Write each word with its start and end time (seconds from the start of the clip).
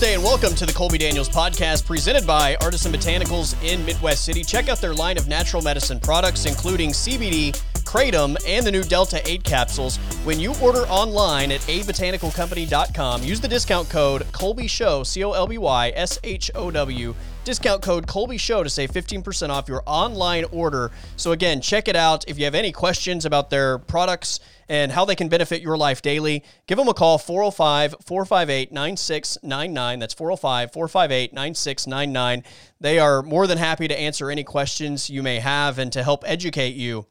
Thursday 0.00 0.14
and 0.14 0.24
welcome 0.24 0.54
to 0.54 0.64
the 0.64 0.72
Colby 0.72 0.96
Daniels 0.96 1.28
podcast 1.28 1.84
presented 1.84 2.26
by 2.26 2.56
Artisan 2.62 2.90
Botanicals 2.90 3.54
in 3.62 3.84
Midwest 3.84 4.24
City. 4.24 4.42
Check 4.42 4.70
out 4.70 4.80
their 4.80 4.94
line 4.94 5.18
of 5.18 5.28
natural 5.28 5.62
medicine 5.62 6.00
products, 6.00 6.46
including 6.46 6.92
CBD, 6.92 7.52
Kratom, 7.84 8.34
and 8.48 8.66
the 8.66 8.72
new 8.72 8.82
Delta 8.82 9.20
8 9.28 9.44
capsules. 9.44 9.98
When 10.24 10.40
you 10.40 10.54
order 10.62 10.86
online 10.86 11.52
at 11.52 11.60
abotanicalcompany.com, 11.62 13.24
use 13.24 13.40
the 13.40 13.48
discount 13.48 13.90
code 13.90 14.24
Colby 14.32 14.68
Show, 14.68 15.02
C 15.02 15.22
O 15.22 15.32
L 15.32 15.46
B 15.46 15.58
Y 15.58 15.92
S 15.94 16.18
H 16.24 16.50
O 16.54 16.70
W, 16.70 17.14
discount 17.44 17.82
code 17.82 18.06
Colby 18.06 18.38
Show 18.38 18.62
to 18.62 18.70
save 18.70 18.90
15% 18.90 19.50
off 19.50 19.68
your 19.68 19.82
online 19.86 20.44
order. 20.52 20.90
So, 21.16 21.32
again, 21.32 21.60
check 21.60 21.88
it 21.88 21.96
out. 21.96 22.24
If 22.28 22.38
you 22.38 22.44
have 22.44 22.54
any 22.54 22.72
questions 22.72 23.24
about 23.24 23.50
their 23.50 23.78
products, 23.78 24.40
and 24.70 24.92
how 24.92 25.04
they 25.04 25.16
can 25.16 25.28
benefit 25.28 25.60
your 25.60 25.76
life 25.76 26.00
daily, 26.00 26.44
give 26.68 26.78
them 26.78 26.86
a 26.86 26.94
call 26.94 27.18
405 27.18 27.96
458 28.04 28.70
9699. 28.70 29.98
That's 29.98 30.14
405 30.14 30.72
458 30.72 31.32
9699. 31.32 32.44
They 32.80 33.00
are 33.00 33.20
more 33.20 33.48
than 33.48 33.58
happy 33.58 33.88
to 33.88 33.98
answer 33.98 34.30
any 34.30 34.44
questions 34.44 35.10
you 35.10 35.24
may 35.24 35.40
have 35.40 35.80
and 35.80 35.92
to 35.92 36.04
help 36.04 36.22
educate 36.24 36.76
you 36.76 37.06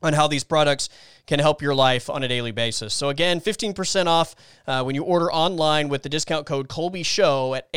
on 0.00 0.12
how 0.12 0.28
these 0.28 0.44
products 0.44 0.88
can 1.26 1.40
help 1.40 1.60
your 1.60 1.74
life 1.74 2.08
on 2.08 2.22
a 2.22 2.28
daily 2.28 2.52
basis. 2.52 2.94
So 2.94 3.08
again, 3.08 3.40
15% 3.40 4.06
off 4.06 4.36
uh, 4.68 4.84
when 4.84 4.94
you 4.94 5.02
order 5.02 5.30
online 5.32 5.88
with 5.88 6.04
the 6.04 6.08
discount 6.08 6.46
code 6.46 6.68
Colby 6.68 7.02
Show 7.02 7.54
at 7.54 7.68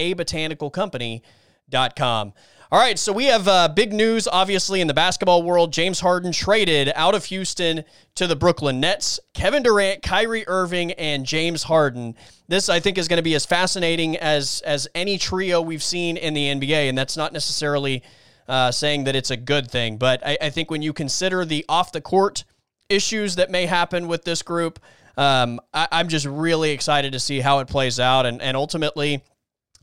abotanicalcompany.com. 1.71 2.33
All 2.71 2.79
right, 2.79 2.97
so 2.97 3.13
we 3.13 3.25
have 3.25 3.47
uh, 3.47 3.69
big 3.69 3.93
news, 3.93 4.27
obviously, 4.27 4.81
in 4.81 4.87
the 4.87 4.93
basketball 4.93 5.43
world. 5.43 5.71
James 5.71 5.99
Harden 5.99 6.31
traded 6.31 6.91
out 6.95 7.13
of 7.13 7.25
Houston 7.25 7.85
to 8.15 8.27
the 8.27 8.35
Brooklyn 8.35 8.79
Nets. 8.79 9.19
Kevin 9.33 9.61
Durant, 9.63 10.01
Kyrie 10.01 10.47
Irving, 10.47 10.91
and 10.93 11.25
James 11.25 11.63
Harden. 11.63 12.15
This, 12.47 12.67
I 12.67 12.79
think, 12.79 12.97
is 12.97 13.07
going 13.07 13.17
to 13.17 13.23
be 13.23 13.35
as 13.35 13.45
fascinating 13.45 14.17
as 14.17 14.61
as 14.65 14.87
any 14.95 15.17
trio 15.17 15.61
we've 15.61 15.83
seen 15.83 16.17
in 16.17 16.33
the 16.33 16.47
NBA, 16.47 16.89
and 16.89 16.97
that's 16.97 17.15
not 17.15 17.33
necessarily 17.33 18.03
uh, 18.47 18.71
saying 18.71 19.03
that 19.05 19.15
it's 19.15 19.31
a 19.31 19.37
good 19.37 19.69
thing. 19.69 19.97
But 19.97 20.25
I, 20.25 20.37
I, 20.41 20.49
think 20.49 20.69
when 20.69 20.81
you 20.81 20.91
consider 20.91 21.45
the 21.45 21.65
off 21.69 21.91
the 21.91 22.01
court 22.01 22.43
issues 22.89 23.35
that 23.37 23.49
may 23.49 23.67
happen 23.67 24.07
with 24.07 24.23
this 24.23 24.41
group, 24.41 24.79
um, 25.17 25.59
I, 25.73 25.87
I'm 25.91 26.09
just 26.09 26.25
really 26.25 26.71
excited 26.71 27.13
to 27.13 27.19
see 27.19 27.39
how 27.39 27.59
it 27.59 27.67
plays 27.67 27.99
out, 27.99 28.25
and 28.25 28.41
and 28.41 28.57
ultimately 28.57 29.23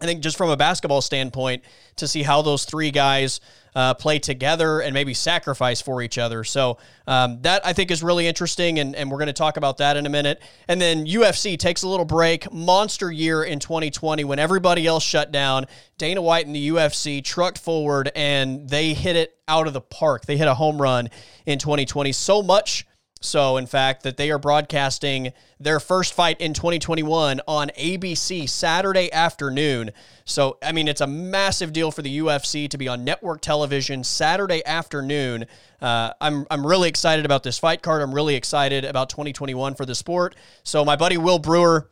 I 0.03 0.05
think 0.05 0.20
just 0.20 0.36
from 0.36 0.50
a 0.50 0.56
basketball 0.56 1.00
standpoint, 1.00 1.62
to 1.97 2.08
see 2.08 2.25
how 2.25 2.42
those 2.42 2.64
three 2.64 2.91
guys 2.91 3.41
uh, 3.77 3.95
play 3.95 4.19
together 4.19 4.81
and 4.81 4.92
maybe 4.92 5.14
sacrifice 5.14 5.81
for 5.81 6.03
each 6.03 6.19
other. 6.19 6.42
So 6.42 6.78
um, 7.06 7.41
that 7.42 7.64
I 7.64 7.72
think 7.72 7.92
is 7.92 8.03
really 8.03 8.27
interesting, 8.27 8.80
and, 8.80 8.97
and 8.97 9.11
we're 9.11 9.19
going 9.19 9.28
to 9.28 9.33
talk 9.33 9.56
about 9.56 9.78
that 9.78 9.97
in 9.97 10.05
a 10.05 10.08
minute. 10.08 10.42
And 10.67 10.80
then 10.80 11.06
UFC 11.06 11.56
takes 11.56 11.84
a 11.84 11.89
little 11.89 12.05
break. 12.05 12.53
Monster 12.53 13.12
year 13.12 13.45
in 13.45 13.61
2020 13.61 14.25
when 14.25 14.41
everybody 14.41 14.89
else 14.89 15.05
shut 15.05 15.30
down. 15.30 15.67
Dana 15.98 16.20
White 16.20 16.47
and 16.47 16.55
the 16.55 16.70
UFC 16.70 17.23
trucked 17.23 17.58
forward 17.58 18.11
and 18.17 18.69
they 18.69 18.95
hit 18.95 19.14
it 19.14 19.39
out 19.47 19.69
of 19.69 19.73
the 19.73 19.80
park. 19.80 20.27
They 20.27 20.36
hit 20.36 20.48
a 20.48 20.55
home 20.55 20.83
run 20.83 21.11
in 21.47 21.61
2020. 21.61 22.11
So 22.11 22.42
much 22.42 22.86
so, 23.23 23.56
in 23.56 23.67
fact, 23.67 24.03
that 24.03 24.17
they 24.17 24.33
are 24.33 24.39
broadcasting 24.39 25.33
their 25.61 25.78
first 25.78 26.12
fight 26.12 26.41
in 26.41 26.55
2021 26.55 27.41
on 27.47 27.69
ABC 27.79 28.48
Saturday 28.48 29.13
afternoon. 29.13 29.92
So, 30.24 30.58
I 30.61 30.73
mean, 30.73 30.89
it's 30.89 31.01
a 31.01 31.07
massive 31.07 31.73
deal 31.73 31.92
for 31.92 32.02
the 32.02 32.19
UFC 32.19 32.69
to 32.69 32.77
be 32.77 32.89
on 32.89 33.05
network 33.05 33.41
television 33.41 34.02
Saturday 34.02 34.61
afternoon. 34.67 35.46
Uh, 35.80 36.13
I'm, 36.20 36.48
I'm 36.51 36.67
really 36.67 36.89
excited 36.89 37.24
about 37.24 37.45
this 37.45 37.61
fight 37.61 37.80
card. 37.80 38.02
I'm 38.02 38.13
really 38.13 38.35
excited 38.35 38.85
about 38.85 39.08
2021 39.08 39.77
for 39.77 39.86
the 39.86 39.95
sport. 39.95 40.35
So, 40.64 40.85
my 40.85 40.96
buddy 40.96 41.17
Will 41.17 41.39
Brewer, 41.39 41.91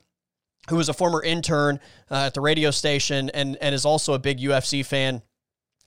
who 0.69 0.81
is 0.81 0.89
a 0.89 0.95
former 0.95 1.23
intern 1.23 1.79
uh, 2.11 2.27
at 2.27 2.35
the 2.35 2.41
radio 2.41 2.73
station 2.73 3.31
and, 3.31 3.57
and 3.59 3.73
is 3.73 3.85
also 3.85 4.15
a 4.15 4.19
big 4.19 4.41
UFC 4.41 4.85
fan, 4.85 5.23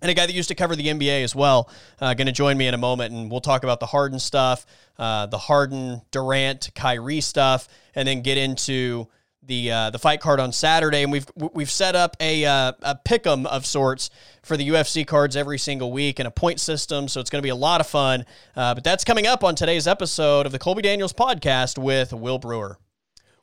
and 0.03 0.11
a 0.11 0.13
guy 0.13 0.25
that 0.25 0.33
used 0.33 0.49
to 0.49 0.55
cover 0.55 0.75
the 0.75 0.87
NBA 0.87 1.23
as 1.23 1.33
well, 1.33 1.69
uh, 2.01 2.13
going 2.13 2.27
to 2.27 2.33
join 2.33 2.57
me 2.57 2.67
in 2.67 2.73
a 2.73 2.77
moment, 2.77 3.13
and 3.13 3.31
we'll 3.31 3.41
talk 3.41 3.63
about 3.63 3.79
the 3.79 3.85
Harden 3.85 4.19
stuff, 4.19 4.65
uh, 4.99 5.25
the 5.27 5.37
Harden, 5.37 6.01
Durant, 6.11 6.69
Kyrie 6.75 7.21
stuff, 7.21 7.69
and 7.95 8.05
then 8.05 8.21
get 8.21 8.37
into 8.37 9.07
the 9.41 9.71
uh, 9.71 9.89
the 9.91 9.99
fight 9.99 10.19
card 10.19 10.41
on 10.41 10.51
Saturday. 10.51 11.03
And 11.03 11.11
we've 11.11 11.25
we've 11.35 11.71
set 11.71 11.95
up 11.95 12.17
a 12.19 12.43
uh, 12.43 12.73
a 12.81 12.99
pick'em 13.07 13.45
of 13.45 13.65
sorts 13.65 14.09
for 14.43 14.57
the 14.57 14.67
UFC 14.67 15.07
cards 15.07 15.37
every 15.37 15.57
single 15.57 15.91
week 15.93 16.19
and 16.19 16.27
a 16.27 16.31
point 16.31 16.59
system, 16.59 17.07
so 17.07 17.21
it's 17.21 17.29
going 17.29 17.41
to 17.41 17.45
be 17.45 17.49
a 17.49 17.55
lot 17.55 17.79
of 17.79 17.87
fun. 17.87 18.25
Uh, 18.57 18.75
but 18.75 18.83
that's 18.83 19.05
coming 19.05 19.25
up 19.25 19.41
on 19.41 19.55
today's 19.55 19.87
episode 19.87 20.45
of 20.45 20.51
the 20.51 20.59
Colby 20.59 20.81
Daniels 20.81 21.13
podcast 21.13 21.77
with 21.77 22.11
Will 22.11 22.39
Brewer. 22.39 22.77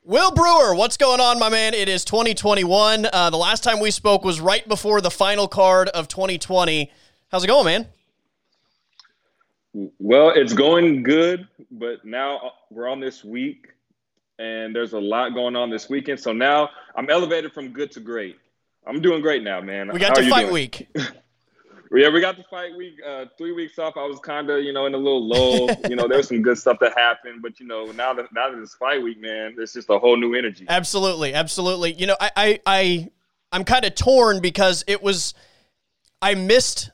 Will 0.03 0.31
Brewer, 0.31 0.73
what's 0.73 0.97
going 0.97 1.19
on, 1.19 1.37
my 1.37 1.49
man? 1.49 1.75
It 1.75 1.87
is 1.87 2.03
2021. 2.05 3.07
Uh, 3.13 3.29
the 3.29 3.37
last 3.37 3.63
time 3.63 3.79
we 3.79 3.91
spoke 3.91 4.23
was 4.23 4.41
right 4.41 4.67
before 4.67 4.99
the 4.99 5.11
final 5.11 5.47
card 5.47 5.89
of 5.89 6.07
2020. 6.07 6.91
How's 7.31 7.43
it 7.43 7.47
going, 7.47 7.65
man? 7.65 7.87
Well, 9.99 10.31
it's 10.31 10.53
going 10.53 11.03
good, 11.03 11.47
but 11.69 12.03
now 12.03 12.53
we're 12.71 12.89
on 12.89 12.99
this 12.99 13.23
week, 13.23 13.67
and 14.39 14.75
there's 14.75 14.93
a 14.93 14.99
lot 14.99 15.35
going 15.35 15.55
on 15.55 15.69
this 15.69 15.87
weekend. 15.87 16.19
So 16.19 16.33
now 16.33 16.69
I'm 16.95 17.07
elevated 17.11 17.53
from 17.53 17.69
good 17.69 17.91
to 17.91 17.99
great. 17.99 18.39
I'm 18.87 19.01
doing 19.01 19.21
great 19.21 19.43
now, 19.43 19.61
man. 19.61 19.91
We 19.93 19.99
got 19.99 20.17
How 20.17 20.23
to 20.23 20.29
fight 20.31 20.41
doing? 20.41 20.53
week. 20.53 20.87
Yeah, 21.93 22.09
we 22.09 22.21
got 22.21 22.37
the 22.37 22.43
fight 22.43 22.75
week, 22.75 22.99
uh, 23.05 23.25
three 23.37 23.51
weeks 23.51 23.77
off. 23.77 23.97
I 23.97 24.05
was 24.05 24.19
kind 24.19 24.49
of, 24.49 24.63
you 24.63 24.71
know, 24.71 24.85
in 24.85 24.93
a 24.93 24.97
little 24.97 25.27
lull. 25.27 25.69
you 25.89 25.97
know, 25.97 26.07
there 26.07 26.17
was 26.17 26.29
some 26.29 26.41
good 26.41 26.57
stuff 26.57 26.77
that 26.79 26.97
happened, 26.97 27.41
but 27.41 27.59
you 27.59 27.67
know, 27.67 27.91
now 27.91 28.13
that 28.13 28.31
now 28.33 28.49
that 28.49 28.61
it's 28.61 28.75
fight 28.75 29.03
week, 29.03 29.19
man, 29.19 29.55
it's 29.57 29.73
just 29.73 29.89
a 29.89 29.99
whole 29.99 30.15
new 30.15 30.33
energy. 30.33 30.65
Absolutely, 30.69 31.33
absolutely. 31.33 31.93
You 31.93 32.07
know, 32.07 32.15
I, 32.19 32.31
I, 32.35 32.59
I 32.65 33.09
I'm 33.51 33.65
kind 33.65 33.83
of 33.83 33.95
torn 33.95 34.39
because 34.39 34.85
it 34.87 35.03
was, 35.03 35.33
I 36.21 36.35
missed 36.35 36.91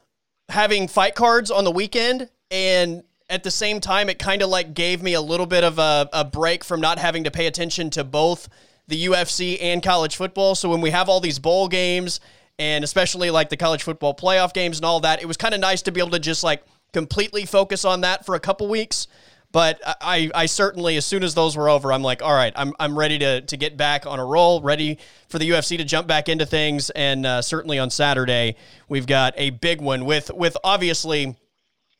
having 0.50 0.88
fight 0.88 1.13
cards 1.13 1.52
on 1.52 1.63
the 1.63 1.72
weekend, 1.72 2.30
and 2.50 3.03
at 3.30 3.44
the 3.44 3.52
same 3.52 3.80
time, 3.80 4.09
it 4.09 4.18
kind 4.18 4.41
of 4.41 4.50
like 4.50 4.74
gave 4.74 5.03
me 5.03 5.13
a 5.13 5.22
little 5.22 5.46
bit 5.46 5.63
of 5.63 5.78
a, 5.78 6.09
a 6.12 6.25
break 6.25 6.63
from 6.63 6.81
not 6.81 6.97
having 6.97 7.25
to 7.25 7.31
pay 7.31 7.46
attention 7.46 7.91
to 7.91 8.03
both 8.03 8.50
the 8.88 9.06
UFC 9.06 9.57
and 9.62 9.84
college 9.84 10.16
football. 10.16 10.56
So 10.56 10.69
when 10.69 10.81
we 10.81 10.90
have 10.90 11.07
all 11.07 11.19
these 11.19 11.38
bowl 11.38 11.68
games 11.68 12.19
and 12.59 12.84
especially 12.84 13.29
like 13.29 13.50
the 13.50 13.57
college 13.57 13.84
football 13.84 14.13
playoff 14.13 14.53
games 14.53 14.78
and 14.78 14.85
all 14.85 15.00
that. 15.01 15.22
It 15.22 15.25
was 15.25 15.38
kind 15.38 15.53
of 15.53 15.59
nice 15.59 15.81
to 15.84 15.91
be 15.91 16.00
able 16.00 16.12
to 16.12 16.19
just 16.19 16.44
like 16.44 16.63
completely 16.94 17.45
focus 17.45 17.85
on 17.85 18.01
that 18.01 18.25
for 18.25 18.35
a 18.35 18.40
couple 18.40 18.68
weeks. 18.68 19.07
But 19.51 19.79
I, 19.85 20.29
I 20.35 20.45
certainly, 20.45 20.97
as 20.97 21.06
soon 21.06 21.23
as 21.23 21.34
those 21.34 21.56
were 21.56 21.69
over, 21.69 21.94
I'm 21.94 22.01
like, 22.01 22.22
all 22.22 22.34
right, 22.34 22.51
I'm, 22.56 22.73
I'm 22.79 23.00
ready 23.00 23.18
to, 23.19 23.41
to 23.41 23.57
get 23.57 23.78
back 23.78 24.06
on 24.06 24.19
a 24.19 24.25
roll, 24.25 24.62
ready 24.62 24.97
for 25.29 25.40
the 25.40 25.50
UFC 25.50 25.78
to 25.78 25.85
jump 25.85 26.06
back 26.06 26.28
into 26.28 26.45
things. 26.45 26.90
And 26.90 27.25
uh, 27.25 27.41
certainly 27.41 27.79
on 27.79 27.90
Saturday, 27.90 28.57
we've 28.89 29.07
got 29.07 29.34
a 29.38 29.51
big 29.51 29.79
one 29.79 30.03
with, 30.03 30.31
with 30.34 30.57
obviously 30.66 31.38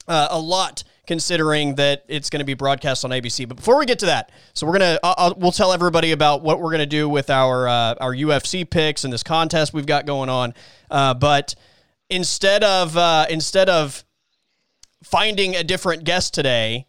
uh, 0.10 0.28
a 0.30 0.40
lot 0.40 0.84
considering 1.08 1.76
that 1.76 2.04
it's 2.08 2.30
going 2.30 2.42
to 2.42 2.46
be 2.46 2.54
broadcast 2.54 3.04
on 3.04 3.12
ABC. 3.12 3.48
But 3.48 3.58
before 3.58 3.80
we 3.80 3.86
get 3.86 4.00
to 4.00 4.08
that, 4.08 4.32
so 4.54 4.68
we're 4.68 4.74
gonna 4.74 5.00
I'll, 5.04 5.34
we'll 5.38 5.52
tell 5.52 5.74
everybody 5.74 6.12
about 6.12 6.44
what 6.44 6.62
we're 6.62 6.72
gonna 6.72 6.86
do 6.86 7.10
with 7.10 7.30
our 7.30 7.68
uh, 7.68 7.96
our 8.00 8.14
UFC 8.14 8.70
picks 8.70 9.04
and 9.04 9.12
this 9.12 9.24
contest 9.24 9.74
we've 9.74 9.86
got 9.86 10.06
going 10.06 10.30
on. 10.30 10.54
Uh, 10.92 11.14
but 11.14 11.56
instead 12.10 12.64
of 12.64 12.96
uh, 12.96 13.26
instead 13.30 13.70
of 13.70 14.04
finding 15.04 15.56
a 15.56 15.64
different 15.64 16.04
guest 16.04 16.34
today. 16.34 16.86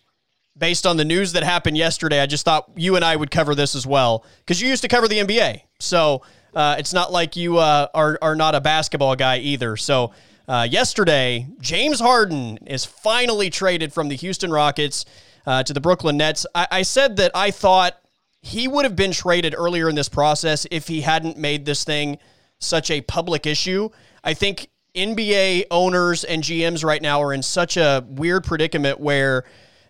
Based 0.56 0.87
on 0.87 0.97
the 0.97 1.05
news 1.05 1.35
that 1.35 1.44
happened 1.44 1.76
yesterday, 1.76 2.21
I 2.21 2.26
just 2.26 2.44
thought 2.44 2.69
you 2.75 2.97
and 2.97 3.05
I 3.05 3.14
would 3.14 3.31
cover 3.31 3.55
this 3.55 3.76
as 3.76 3.87
well 3.87 4.25
because 4.38 4.61
you 4.61 4.69
used 4.69 4.82
to 4.82 4.88
cover 4.88 5.06
the 5.06 5.19
NBA. 5.19 5.62
So 5.79 6.23
uh, 6.53 6.75
it's 6.81 6.93
not 6.93 7.12
like 7.12 7.37
you 7.37 7.59
uh, 7.59 7.87
are, 7.94 8.19
are 8.21 8.35
not 8.35 8.56
a 8.56 8.61
basketball 8.61 9.14
guy 9.14 9.38
either. 9.38 9.76
So 9.76 10.12
uh, 10.49 10.67
yesterday, 10.69 11.47
James 11.61 12.00
Harden 12.00 12.59
is 12.67 12.85
finally 12.85 13.50
traded 13.50 13.93
from 13.93 14.09
the 14.09 14.17
Houston 14.17 14.50
Rockets 14.50 15.05
uh, 15.47 15.62
to 15.62 15.75
the 15.75 15.81
Brooklyn 15.81 16.17
Nets. 16.17 16.47
I-, 16.55 16.69
I 16.71 16.83
said 16.83 17.17
that 17.19 17.31
I 17.35 17.50
thought 17.50 18.00
he 18.41 18.67
would 18.67 18.85
have 18.85 18.97
been 18.97 19.12
traded 19.12 19.55
earlier 19.56 19.89
in 19.89 19.95
this 19.95 20.09
process 20.09 20.67
if 20.71 20.89
he 20.89 21.03
hadn't 21.03 21.37
made 21.37 21.67
this 21.67 21.85
thing 21.85 22.19
such 22.59 22.91
a 22.91 23.03
public 23.03 23.47
issue. 23.47 23.91
I 24.25 24.35
think 24.35 24.69
NBA 24.95 25.65
owners 25.71 26.25
and 26.25 26.43
GMs 26.43 26.85
right 26.85 27.03
now 27.03 27.23
are 27.23 27.33
in 27.33 27.43
such 27.43 27.77
a 27.77 28.05
weird 28.09 28.45
predicament 28.45 28.99
where 28.99 29.45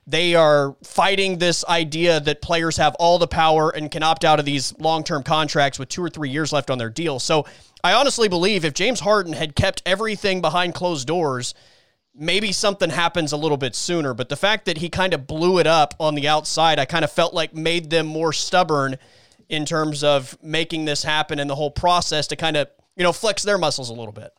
they 0.08 0.34
are 0.34 0.74
fighting 0.82 1.36
this 1.36 1.66
idea 1.66 2.18
that 2.18 2.40
players 2.40 2.78
have 2.78 2.94
all 2.94 3.18
the 3.18 3.28
power 3.28 3.68
and 3.68 3.90
can 3.90 4.02
opt 4.02 4.24
out 4.24 4.38
of 4.38 4.46
these 4.46 4.76
long 4.78 5.04
term 5.04 5.22
contracts 5.22 5.78
with 5.78 5.90
two 5.90 6.02
or 6.02 6.08
three 6.08 6.30
years 6.30 6.50
left 6.50 6.70
on 6.70 6.78
their 6.78 6.88
deal. 6.88 7.18
So 7.18 7.44
I 7.84 7.92
honestly 7.92 8.26
believe 8.26 8.64
if 8.64 8.72
James 8.72 9.00
Harden 9.00 9.34
had 9.34 9.54
kept 9.54 9.82
everything 9.84 10.40
behind 10.40 10.74
closed 10.74 11.06
doors, 11.06 11.52
maybe 12.14 12.52
something 12.52 12.88
happens 12.88 13.32
a 13.32 13.36
little 13.36 13.58
bit 13.58 13.74
sooner. 13.74 14.14
But 14.14 14.30
the 14.30 14.36
fact 14.36 14.64
that 14.64 14.78
he 14.78 14.88
kind 14.88 15.12
of 15.12 15.26
blew 15.26 15.58
it 15.58 15.66
up 15.66 15.92
on 16.00 16.14
the 16.14 16.26
outside, 16.26 16.78
I 16.78 16.86
kind 16.86 17.04
of 17.04 17.12
felt 17.12 17.34
like 17.34 17.54
made 17.54 17.90
them 17.90 18.06
more 18.06 18.32
stubborn 18.32 18.96
in 19.50 19.66
terms 19.66 20.02
of 20.02 20.38
making 20.42 20.86
this 20.86 21.02
happen 21.02 21.38
and 21.38 21.50
the 21.50 21.54
whole 21.54 21.70
process 21.70 22.26
to 22.28 22.36
kind 22.36 22.56
of, 22.56 22.68
you 22.96 23.02
know, 23.02 23.12
flex 23.12 23.42
their 23.42 23.58
muscles 23.58 23.90
a 23.90 23.94
little 23.94 24.12
bit. 24.12 24.32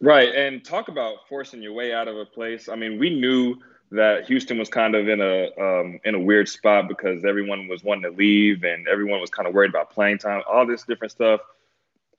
Right. 0.00 0.32
And 0.34 0.64
talk 0.64 0.88
about 0.88 1.28
forcing 1.28 1.62
your 1.62 1.72
way 1.72 1.92
out 1.92 2.08
of 2.08 2.16
a 2.16 2.24
place. 2.24 2.68
I 2.68 2.76
mean, 2.76 2.98
we 2.98 3.18
knew 3.18 3.56
that 3.90 4.26
Houston 4.26 4.58
was 4.58 4.68
kind 4.68 4.94
of 4.94 5.08
in 5.08 5.20
a 5.20 5.48
um, 5.58 5.98
in 6.04 6.14
a 6.14 6.20
weird 6.20 6.48
spot 6.48 6.88
because 6.88 7.24
everyone 7.24 7.68
was 7.68 7.82
wanting 7.82 8.10
to 8.10 8.16
leave 8.16 8.62
and 8.64 8.86
everyone 8.86 9.20
was 9.20 9.30
kind 9.30 9.48
of 9.48 9.54
worried 9.54 9.70
about 9.70 9.90
playing 9.90 10.18
time, 10.18 10.42
all 10.50 10.66
this 10.66 10.84
different 10.84 11.12
stuff. 11.12 11.40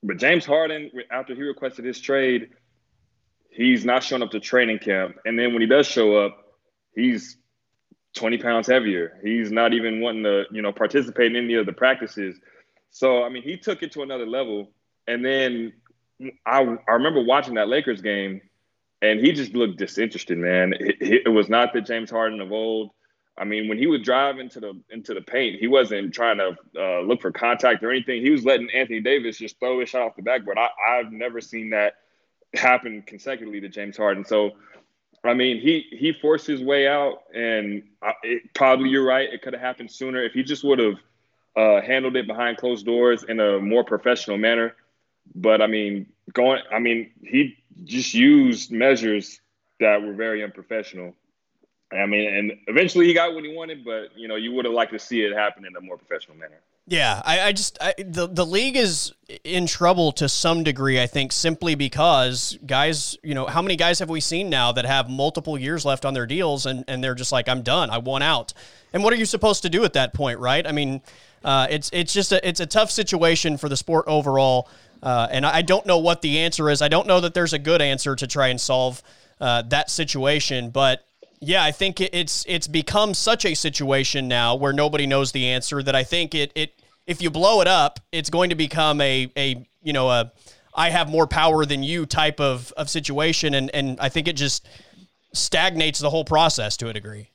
But 0.01 0.17
James 0.17 0.45
Harden, 0.45 0.91
after 1.11 1.35
he 1.35 1.41
requested 1.43 1.85
his 1.85 1.99
trade, 1.99 2.49
he's 3.51 3.85
not 3.85 4.03
showing 4.03 4.23
up 4.23 4.31
to 4.31 4.39
training 4.39 4.79
camp, 4.79 5.17
and 5.25 5.37
then 5.37 5.53
when 5.53 5.61
he 5.61 5.67
does 5.67 5.85
show 5.85 6.17
up, 6.17 6.55
he's 6.95 7.37
20 8.15 8.37
pounds 8.39 8.67
heavier. 8.67 9.19
He's 9.23 9.51
not 9.51 9.73
even 9.73 10.01
wanting 10.01 10.23
to, 10.23 10.45
you 10.51 10.61
know, 10.61 10.71
participate 10.71 11.27
in 11.27 11.35
any 11.35 11.53
of 11.55 11.65
the 11.65 11.73
practices. 11.73 12.39
So 12.89 13.23
I 13.23 13.29
mean, 13.29 13.43
he 13.43 13.57
took 13.57 13.83
it 13.83 13.91
to 13.93 14.01
another 14.01 14.25
level. 14.25 14.71
And 15.07 15.25
then 15.25 15.73
I 16.45 16.77
I 16.87 16.91
remember 16.91 17.23
watching 17.23 17.55
that 17.55 17.67
Lakers 17.67 18.01
game 18.01 18.41
and 19.01 19.19
he 19.19 19.31
just 19.31 19.53
looked 19.53 19.77
disinterested, 19.77 20.37
man. 20.37 20.73
It, 20.79 21.23
it, 21.25 21.29
was 21.29 21.49
not 21.49 21.73
the 21.73 21.81
James 21.81 22.09
Harden 22.09 22.41
of 22.41 22.51
old. 22.51 22.91
I 23.37 23.45
mean, 23.45 23.69
when 23.69 23.77
he 23.77 23.87
would 23.87 24.03
drive 24.03 24.37
into 24.37 24.59
the 24.59 24.81
into 24.89 25.13
the 25.13 25.21
paint, 25.21 25.59
he 25.59 25.67
wasn't 25.67 26.13
trying 26.13 26.37
to 26.37 26.57
uh, 26.77 27.01
look 27.01 27.21
for 27.21 27.31
contact 27.31 27.83
or 27.83 27.91
anything. 27.91 28.21
He 28.21 28.31
was 28.31 28.43
letting 28.43 28.69
Anthony 28.71 28.99
Davis 28.99 29.37
just 29.37 29.59
throw 29.59 29.79
his 29.79 29.89
shot 29.89 30.01
off 30.01 30.15
the 30.17 30.21
backboard. 30.21 30.57
I, 30.57 30.67
I've 30.89 31.11
never 31.11 31.39
seen 31.39 31.69
that 31.69 31.93
happen 32.53 33.01
consecutively 33.05 33.61
to 33.61 33.69
James 33.69 33.95
Harden. 33.95 34.25
So, 34.25 34.51
I 35.23 35.33
mean, 35.33 35.61
he 35.61 35.85
he 35.91 36.11
forced 36.11 36.47
his 36.47 36.61
way 36.61 36.85
out, 36.85 37.23
and 37.33 37.83
it, 38.23 38.53
probably 38.53 38.89
you're 38.89 39.05
right. 39.05 39.31
It 39.31 39.41
could 39.41 39.53
have 39.53 39.61
happened 39.61 39.89
sooner 39.89 40.21
if 40.21 40.33
he 40.33 40.43
just 40.43 40.65
would 40.65 40.79
have 40.79 40.95
uh, 41.55 41.81
handled 41.81 42.17
it 42.17 42.27
behind 42.27 42.57
closed 42.57 42.85
doors 42.85 43.23
in 43.23 43.39
a 43.39 43.59
more 43.59 43.85
professional 43.85 44.37
manner. 44.37 44.75
But 45.35 45.61
I 45.61 45.67
mean, 45.67 46.07
going, 46.33 46.61
I 46.71 46.79
mean, 46.79 47.11
he 47.21 47.57
just 47.83 48.13
used 48.13 48.71
measures 48.71 49.39
that 49.79 50.01
were 50.01 50.13
very 50.13 50.43
unprofessional. 50.43 51.15
I 51.91 52.05
mean, 52.05 52.31
and 52.31 52.51
eventually 52.67 53.07
he 53.07 53.13
got 53.13 53.33
what 53.33 53.43
he 53.43 53.53
wanted, 53.53 53.83
but 53.83 54.15
you 54.15 54.27
know, 54.27 54.35
you 54.35 54.51
would 54.53 54.65
have 54.65 54.73
liked 54.73 54.91
to 54.93 54.99
see 54.99 55.21
it 55.23 55.33
happen 55.35 55.65
in 55.65 55.75
a 55.75 55.81
more 55.81 55.97
professional 55.97 56.37
manner. 56.37 56.59
Yeah, 56.87 57.21
I, 57.23 57.41
I 57.41 57.51
just 57.51 57.77
I, 57.81 57.93
the 57.97 58.27
the 58.27 58.45
league 58.45 58.75
is 58.75 59.13
in 59.43 59.67
trouble 59.67 60.11
to 60.13 60.27
some 60.27 60.63
degree. 60.63 60.99
I 61.01 61.07
think 61.07 61.31
simply 61.31 61.75
because 61.75 62.57
guys, 62.65 63.17
you 63.23 63.33
know, 63.35 63.45
how 63.45 63.61
many 63.61 63.75
guys 63.75 63.99
have 63.99 64.09
we 64.09 64.21
seen 64.21 64.49
now 64.49 64.71
that 64.71 64.85
have 64.85 65.09
multiple 65.09 65.57
years 65.57 65.85
left 65.85 66.03
on 66.03 66.13
their 66.13 66.25
deals, 66.25 66.65
and 66.65 66.83
and 66.87 67.03
they're 67.03 67.15
just 67.15 67.31
like, 67.31 67.47
I'm 67.47 67.61
done, 67.61 67.89
I 67.89 67.99
want 67.99 68.23
out. 68.23 68.53
And 68.91 69.03
what 69.03 69.13
are 69.13 69.17
you 69.17 69.25
supposed 69.25 69.61
to 69.63 69.69
do 69.69 69.83
at 69.83 69.93
that 69.93 70.13
point, 70.13 70.39
right? 70.39 70.65
I 70.65 70.71
mean, 70.71 71.01
uh, 71.43 71.67
it's 71.69 71.89
it's 71.93 72.11
just 72.11 72.31
a 72.31 72.47
it's 72.47 72.59
a 72.59 72.65
tough 72.65 72.91
situation 72.91 73.57
for 73.57 73.69
the 73.69 73.77
sport 73.77 74.05
overall. 74.07 74.67
Uh, 75.01 75.27
and 75.31 75.45
I 75.45 75.61
don't 75.61 75.85
know 75.85 75.99
what 75.99 76.21
the 76.21 76.39
answer 76.39 76.69
is. 76.69 76.81
I 76.81 76.87
don't 76.87 77.07
know 77.07 77.21
that 77.21 77.33
there's 77.33 77.53
a 77.53 77.59
good 77.59 77.81
answer 77.81 78.15
to 78.15 78.27
try 78.27 78.47
and 78.49 78.59
solve 78.59 79.01
uh, 79.39 79.61
that 79.63 79.89
situation. 79.89 80.69
But 80.69 81.05
yeah, 81.39 81.63
I 81.63 81.71
think 81.71 82.01
it's 82.01 82.45
it's 82.47 82.67
become 82.67 83.13
such 83.13 83.45
a 83.45 83.53
situation 83.53 84.27
now 84.27 84.55
where 84.55 84.73
nobody 84.73 85.07
knows 85.07 85.31
the 85.31 85.47
answer 85.47 85.81
that 85.83 85.95
I 85.95 86.03
think 86.03 86.35
it 86.35 86.51
it 86.55 86.73
if 87.07 87.21
you 87.21 87.29
blow 87.29 87.61
it 87.61 87.67
up, 87.67 87.99
it's 88.11 88.29
going 88.29 88.49
to 88.49 88.55
become 88.55 88.99
a 88.99 89.31
a 89.37 89.65
you 89.81 89.93
know 89.93 90.09
a 90.09 90.31
I 90.75 90.89
have 90.89 91.09
more 91.09 91.27
power 91.27 91.65
than 91.65 91.81
you 91.81 92.05
type 92.05 92.39
of 92.39 92.73
of 92.75 92.89
situation, 92.89 93.53
and 93.53 93.73
and 93.73 93.99
I 93.99 94.09
think 94.09 94.27
it 94.27 94.35
just 94.35 94.67
stagnates 95.33 95.99
the 95.99 96.09
whole 96.09 96.25
process 96.25 96.75
to 96.77 96.89
a 96.89 96.93
degree. 96.93 97.29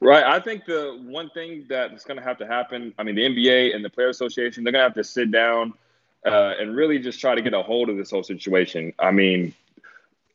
Right. 0.00 0.24
I 0.24 0.40
think 0.40 0.64
the 0.64 0.98
one 1.02 1.28
thing 1.30 1.66
that's 1.68 2.04
going 2.04 2.16
to 2.16 2.22
have 2.22 2.38
to 2.38 2.46
happen, 2.46 2.94
I 2.98 3.02
mean, 3.02 3.14
the 3.16 3.22
NBA 3.22 3.74
and 3.74 3.84
the 3.84 3.90
Player 3.90 4.08
Association, 4.08 4.64
they're 4.64 4.72
going 4.72 4.80
to 4.80 4.88
have 4.88 4.94
to 4.94 5.04
sit 5.04 5.30
down 5.30 5.74
uh, 6.26 6.54
and 6.58 6.76
really 6.76 6.98
just 6.98 7.20
try 7.20 7.34
to 7.34 7.42
get 7.42 7.54
a 7.54 7.62
hold 7.62 7.88
of 7.88 7.96
this 7.96 8.10
whole 8.10 8.22
situation. 8.22 8.92
I 8.98 9.10
mean, 9.10 9.54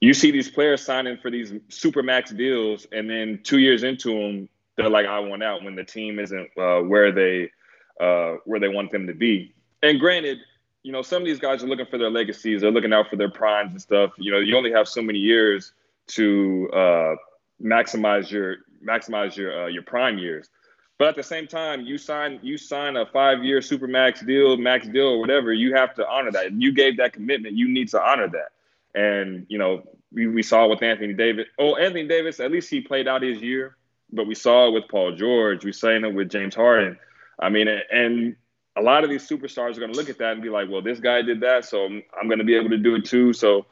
you 0.01 0.13
see 0.13 0.31
these 0.31 0.49
players 0.49 0.81
signing 0.81 1.17
for 1.17 1.31
these 1.31 1.53
super 1.69 2.03
max 2.03 2.31
deals, 2.31 2.87
and 2.91 3.09
then 3.09 3.39
two 3.43 3.59
years 3.59 3.83
into 3.83 4.09
them, 4.09 4.49
they're 4.75 4.89
like, 4.89 5.05
"I 5.05 5.19
want 5.19 5.43
out" 5.43 5.63
when 5.63 5.75
the 5.75 5.83
team 5.83 6.19
isn't 6.19 6.49
uh, 6.57 6.79
where 6.81 7.11
they 7.11 7.51
uh, 7.99 8.35
where 8.45 8.59
they 8.59 8.67
want 8.67 8.91
them 8.91 9.07
to 9.07 9.13
be. 9.13 9.53
And 9.81 9.99
granted, 9.99 10.39
you 10.83 10.91
know, 10.91 11.01
some 11.01 11.21
of 11.21 11.25
these 11.25 11.39
guys 11.39 11.63
are 11.63 11.67
looking 11.67 11.85
for 11.85 11.97
their 11.97 12.09
legacies. 12.09 12.61
They're 12.61 12.71
looking 12.71 12.93
out 12.93 13.09
for 13.09 13.15
their 13.15 13.31
primes 13.31 13.71
and 13.71 13.81
stuff. 13.81 14.11
You 14.17 14.31
know, 14.31 14.39
you 14.39 14.55
only 14.55 14.71
have 14.71 14.87
so 14.87 15.01
many 15.01 15.19
years 15.19 15.73
to 16.07 16.69
uh, 16.73 17.15
maximize 17.63 18.29
your 18.29 18.57
maximize 18.87 19.35
your 19.35 19.63
uh, 19.63 19.67
your 19.67 19.83
prime 19.83 20.17
years. 20.17 20.49
But 20.97 21.09
at 21.09 21.15
the 21.15 21.23
same 21.23 21.45
time, 21.47 21.81
you 21.81 21.97
sign 21.97 22.39
you 22.41 22.57
sign 22.57 22.95
a 22.95 23.05
five 23.05 23.43
year 23.43 23.61
super 23.61 23.87
max 23.87 24.21
deal, 24.21 24.55
max 24.55 24.87
deal, 24.87 25.07
or 25.07 25.19
whatever. 25.19 25.51
You 25.51 25.75
have 25.75 25.93
to 25.95 26.07
honor 26.07 26.31
that. 26.31 26.53
You 26.53 26.71
gave 26.71 26.97
that 26.97 27.13
commitment. 27.13 27.55
You 27.55 27.67
need 27.67 27.89
to 27.89 28.01
honor 28.01 28.29
that. 28.29 28.51
And 28.99 29.45
you 29.49 29.57
know, 29.57 29.83
we, 30.13 30.27
we 30.27 30.41
saw 30.41 30.67
with 30.67 30.81
Anthony 30.81 31.13
Davis. 31.13 31.47
Oh, 31.59 31.75
Anthony 31.75 32.07
Davis, 32.07 32.39
at 32.39 32.51
least 32.51 32.69
he 32.69 32.79
played 32.79 33.07
out 33.07 33.21
his 33.21 33.41
year. 33.41 33.75
But 34.13 34.27
we 34.27 34.35
saw 34.35 34.69
it 34.69 34.71
with 34.71 34.87
Paul 34.87 35.15
George. 35.15 35.65
We 35.65 35.73
saw 35.73 35.89
it 35.89 36.13
with 36.13 36.29
James 36.29 36.55
Harden. 36.55 36.97
I 37.39 37.49
mean, 37.49 37.67
and 37.67 38.35
a 38.77 38.81
lot 38.81 39.03
of 39.03 39.09
these 39.09 39.27
superstars 39.27 39.75
are 39.75 39.79
going 39.79 39.91
to 39.91 39.97
look 39.97 40.09
at 40.09 40.17
that 40.19 40.33
and 40.33 40.41
be 40.41 40.49
like, 40.49 40.69
"Well, 40.69 40.81
this 40.81 40.99
guy 41.01 41.21
did 41.21 41.41
that, 41.41 41.65
so 41.65 41.85
I'm, 41.85 42.03
I'm 42.19 42.27
going 42.27 42.39
to 42.39 42.45
be 42.45 42.55
able 42.55 42.69
to 42.69 42.77
do 42.77 42.95
it 42.95 43.03
too." 43.03 43.33
So, 43.33 43.65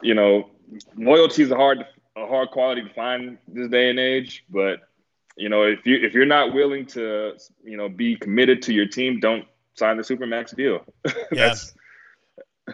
you 0.00 0.14
know, 0.14 0.48
loyalty 0.96 1.42
is 1.42 1.50
a 1.50 1.56
hard 1.56 1.84
a 2.16 2.26
hard 2.26 2.50
quality 2.50 2.82
to 2.82 2.94
find 2.94 3.36
this 3.48 3.68
day 3.68 3.90
and 3.90 3.98
age. 3.98 4.44
But 4.48 4.80
you 5.36 5.48
know, 5.48 5.62
if 5.62 5.84
you 5.86 5.96
if 5.96 6.14
you're 6.14 6.26
not 6.26 6.52
willing 6.52 6.86
to, 6.86 7.34
you 7.64 7.76
know, 7.76 7.88
be 7.88 8.16
committed 8.16 8.62
to 8.62 8.72
your 8.72 8.86
team, 8.86 9.20
don't 9.20 9.44
sign 9.74 9.96
the 9.96 10.02
supermax 10.02 10.54
deal. 10.54 10.84
Yeah. 11.32 11.54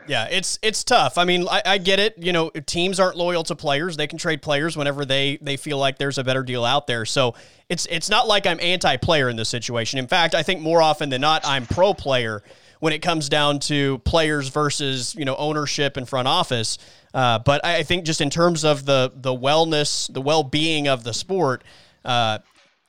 yeah, 0.07 0.29
it's 0.31 0.59
it's 0.63 0.85
tough. 0.85 1.17
I 1.17 1.25
mean, 1.25 1.47
I, 1.49 1.63
I, 1.65 1.79
get 1.79 1.99
it. 1.99 2.15
You 2.19 2.33
know, 2.33 2.51
teams 2.51 3.01
aren't 3.01 3.17
loyal 3.17 3.43
to 3.45 3.57
players. 3.57 3.97
They 3.97 4.07
can 4.07 4.19
trade 4.19 4.43
players 4.43 4.77
whenever 4.77 5.05
they 5.05 5.39
they 5.41 5.57
feel 5.57 5.79
like 5.79 5.97
there's 5.97 6.19
a 6.19 6.25
better 6.25 6.43
deal 6.43 6.65
out 6.65 6.87
there. 6.87 7.07
So 7.07 7.35
it's 7.69 7.87
it's 7.87 8.11
not 8.11 8.29
like 8.29 8.47
I'm 8.47 8.61
anti-player 8.61 9.29
in 9.29 9.37
this 9.37 9.49
situation. 9.49 9.99
In 9.99 10.07
fact, 10.07 10.35
I 10.35 10.43
think 10.43 10.61
more 10.61 10.83
often 10.83 11.09
than 11.09 11.23
not, 11.23 11.43
I'm 11.47 11.65
pro-player 11.65 12.43
when 12.81 12.93
it 12.93 13.01
comes 13.01 13.29
down 13.29 13.61
to 13.61 13.99
players 13.99 14.49
versus 14.49 15.15
you 15.15 15.25
know 15.25 15.37
ownership 15.37 15.97
and 15.97 16.09
front 16.09 16.29
office. 16.29 16.79
Uh, 17.15 17.39
but 17.39 17.65
I 17.65 17.83
think 17.83 18.05
just 18.05 18.21
in 18.21 18.31
terms 18.31 18.65
of 18.65 18.85
the 18.85 19.13
the 19.15 19.35
wellness, 19.35 20.13
the 20.13 20.21
well 20.21 20.43
being 20.43 20.88
of 20.88 21.05
the 21.05 21.15
sport, 21.15 21.65
uh, 22.05 22.38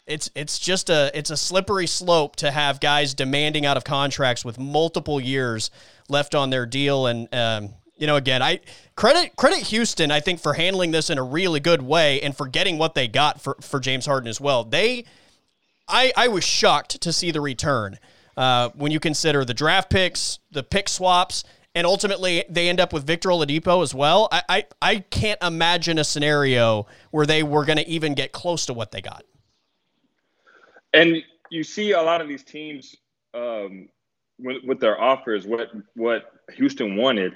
it's 0.10 0.32
it's 0.36 0.58
just 0.58 0.90
a 0.90 1.12
it's 1.14 1.30
a 1.30 1.38
slippery 1.38 1.88
slope 1.88 2.36
to 2.38 2.52
have 2.52 2.80
guys 2.80 3.14
demanding 3.14 3.66
out 3.66 3.78
of 3.78 3.84
contracts 3.84 4.44
with 4.44 4.58
multiple 4.58 5.22
years 5.22 5.70
left 6.10 6.34
on 6.36 6.50
their 6.50 6.66
deal. 6.66 7.06
And 7.06 7.34
um, 7.34 7.70
you 7.96 8.08
know 8.08 8.16
again 8.16 8.42
I 8.42 8.60
credit 8.96 9.36
credit 9.36 9.60
Houston 9.68 10.10
I 10.10 10.20
think 10.20 10.40
for 10.40 10.54
handling 10.54 10.92
this 10.92 11.10
in 11.10 11.18
a 11.18 11.24
really 11.24 11.60
good 11.60 11.82
way 11.82 12.22
and 12.22 12.36
for 12.36 12.48
getting 12.48 12.78
what 12.78 12.96
they 12.96 13.08
got 13.08 13.40
for 13.40 13.56
for 13.62 13.80
James 13.80 14.08
Harden 14.08 14.28
as 14.28 14.42
well. 14.42 14.64
They 14.64 15.06
I 15.88 16.12
I 16.18 16.28
was 16.28 16.44
shocked 16.44 17.00
to 17.02 17.14
see 17.14 17.30
the 17.30 17.42
return 17.42 18.00
uh, 18.36 18.70
when 18.70 18.92
you 18.92 19.00
consider 19.00 19.46
the 19.46 19.54
draft 19.54 19.92
picks 19.92 20.40
the 20.52 20.64
pick 20.64 20.90
swaps 20.90 21.44
and 21.76 21.86
ultimately 21.86 22.44
they 22.50 22.68
end 22.68 22.80
up 22.80 22.92
with 22.92 23.06
Victor 23.06 23.30
Oladipo 23.30 23.84
as 23.84 23.94
well. 23.94 24.28
I 24.32 24.42
I, 24.50 24.66
I 24.82 24.96
can't 25.12 25.42
imagine 25.44 26.00
a 26.00 26.04
scenario 26.04 26.88
where 27.12 27.28
they 27.28 27.44
were 27.44 27.64
going 27.64 27.78
to 27.78 27.88
even 27.88 28.16
get 28.16 28.32
close 28.32 28.66
to 28.66 28.74
what 28.74 28.92
they 28.92 29.02
got 29.02 29.24
and 30.94 31.18
you 31.50 31.64
see 31.64 31.92
a 31.92 32.02
lot 32.02 32.22
of 32.22 32.28
these 32.28 32.44
teams 32.44 32.96
um, 33.34 33.90
with, 34.40 34.64
with, 34.64 34.80
their 34.80 35.00
offers, 35.00 35.46
what 35.46 35.70
what 35.96 36.32
Houston 36.56 36.96
wanted, 36.96 37.34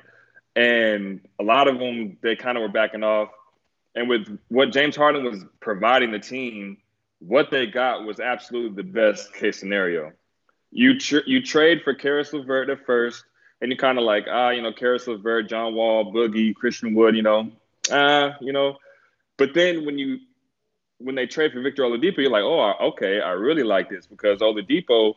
and 0.55 1.21
a 1.39 1.43
lot 1.43 1.67
of 1.67 1.79
them 1.79 2.17
they 2.21 2.35
kind 2.35 2.57
of 2.57 2.61
were 2.61 2.69
backing 2.69 3.03
off. 3.03 3.29
And 3.95 4.09
with 4.09 4.39
what 4.47 4.71
James 4.71 4.95
Harden 4.95 5.23
was 5.23 5.43
providing 5.59 6.11
the 6.11 6.19
team, 6.19 6.77
what 7.19 7.51
they 7.51 7.67
got 7.67 8.05
was 8.05 8.19
absolutely 8.19 8.83
the 8.83 8.89
best 8.89 9.33
case 9.33 9.59
scenario. 9.59 10.11
You 10.71 10.97
tr- 10.97 11.27
you 11.27 11.43
trade 11.43 11.81
for 11.83 11.93
Caris 11.93 12.33
LeVert 12.33 12.69
at 12.69 12.85
first, 12.85 13.23
and 13.61 13.69
you're 13.69 13.77
kind 13.77 13.99
of 13.99 14.03
like, 14.03 14.25
ah, 14.29 14.49
you 14.49 14.61
know, 14.61 14.73
Caris 14.73 15.07
LeVert, 15.07 15.47
John 15.47 15.75
Wall, 15.75 16.11
Boogie, 16.11 16.55
Christian 16.55 16.95
Wood, 16.95 17.15
you 17.15 17.21
know, 17.21 17.51
ah, 17.91 18.35
you 18.41 18.51
know. 18.51 18.77
But 19.37 19.53
then 19.53 19.85
when 19.85 19.97
you 19.97 20.19
when 21.03 21.15
they 21.15 21.27
trade 21.27 21.51
for 21.51 21.61
Victor 21.61 21.83
Oladipo, 21.83 22.17
you're 22.17 22.29
like, 22.29 22.43
oh, 22.43 22.73
okay, 22.89 23.19
I 23.19 23.31
really 23.31 23.63
like 23.63 23.89
this 23.89 24.07
because 24.07 24.39
Oladipo, 24.39 25.15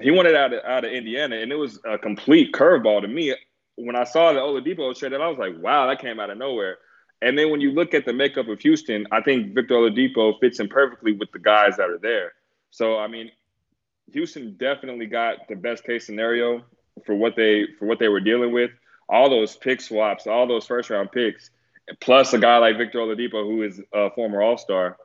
he 0.00 0.10
wanted 0.10 0.34
out 0.34 0.52
of, 0.52 0.64
out 0.64 0.84
of 0.84 0.92
Indiana, 0.92 1.36
and 1.36 1.50
it 1.50 1.56
was 1.56 1.80
a 1.84 1.98
complete 1.98 2.52
curveball 2.52 3.00
to 3.02 3.08
me. 3.08 3.34
When 3.76 3.96
I 3.96 4.04
saw 4.04 4.32
that 4.32 4.40
Oladipo 4.40 4.88
was 4.88 4.98
traded, 4.98 5.20
I 5.20 5.28
was 5.28 5.38
like, 5.38 5.54
wow, 5.58 5.86
that 5.86 6.00
came 6.00 6.20
out 6.20 6.30
of 6.30 6.38
nowhere. 6.38 6.78
And 7.22 7.38
then 7.38 7.50
when 7.50 7.60
you 7.60 7.70
look 7.70 7.94
at 7.94 8.04
the 8.04 8.12
makeup 8.12 8.48
of 8.48 8.60
Houston, 8.60 9.06
I 9.10 9.22
think 9.22 9.54
Victor 9.54 9.74
Oladipo 9.74 10.38
fits 10.40 10.60
in 10.60 10.68
perfectly 10.68 11.12
with 11.12 11.30
the 11.32 11.38
guys 11.38 11.76
that 11.76 11.88
are 11.88 11.98
there. 11.98 12.32
So 12.70 12.98
I 12.98 13.06
mean, 13.06 13.30
Houston 14.12 14.56
definitely 14.58 15.06
got 15.06 15.48
the 15.48 15.54
best 15.54 15.84
case 15.84 16.04
scenario 16.04 16.62
for 17.06 17.14
what 17.14 17.36
they 17.36 17.66
for 17.78 17.86
what 17.86 17.98
they 17.98 18.08
were 18.08 18.20
dealing 18.20 18.52
with. 18.52 18.70
All 19.08 19.30
those 19.30 19.56
pick 19.56 19.80
swaps, 19.80 20.26
all 20.26 20.46
those 20.46 20.66
first 20.66 20.90
round 20.90 21.12
picks, 21.12 21.50
plus 22.00 22.32
a 22.32 22.38
guy 22.38 22.58
like 22.58 22.76
Victor 22.76 22.98
Oladipo, 22.98 23.44
who 23.44 23.62
is 23.62 23.80
a 23.94 24.10
former 24.10 24.42
All 24.42 24.58
Star. 24.58 24.96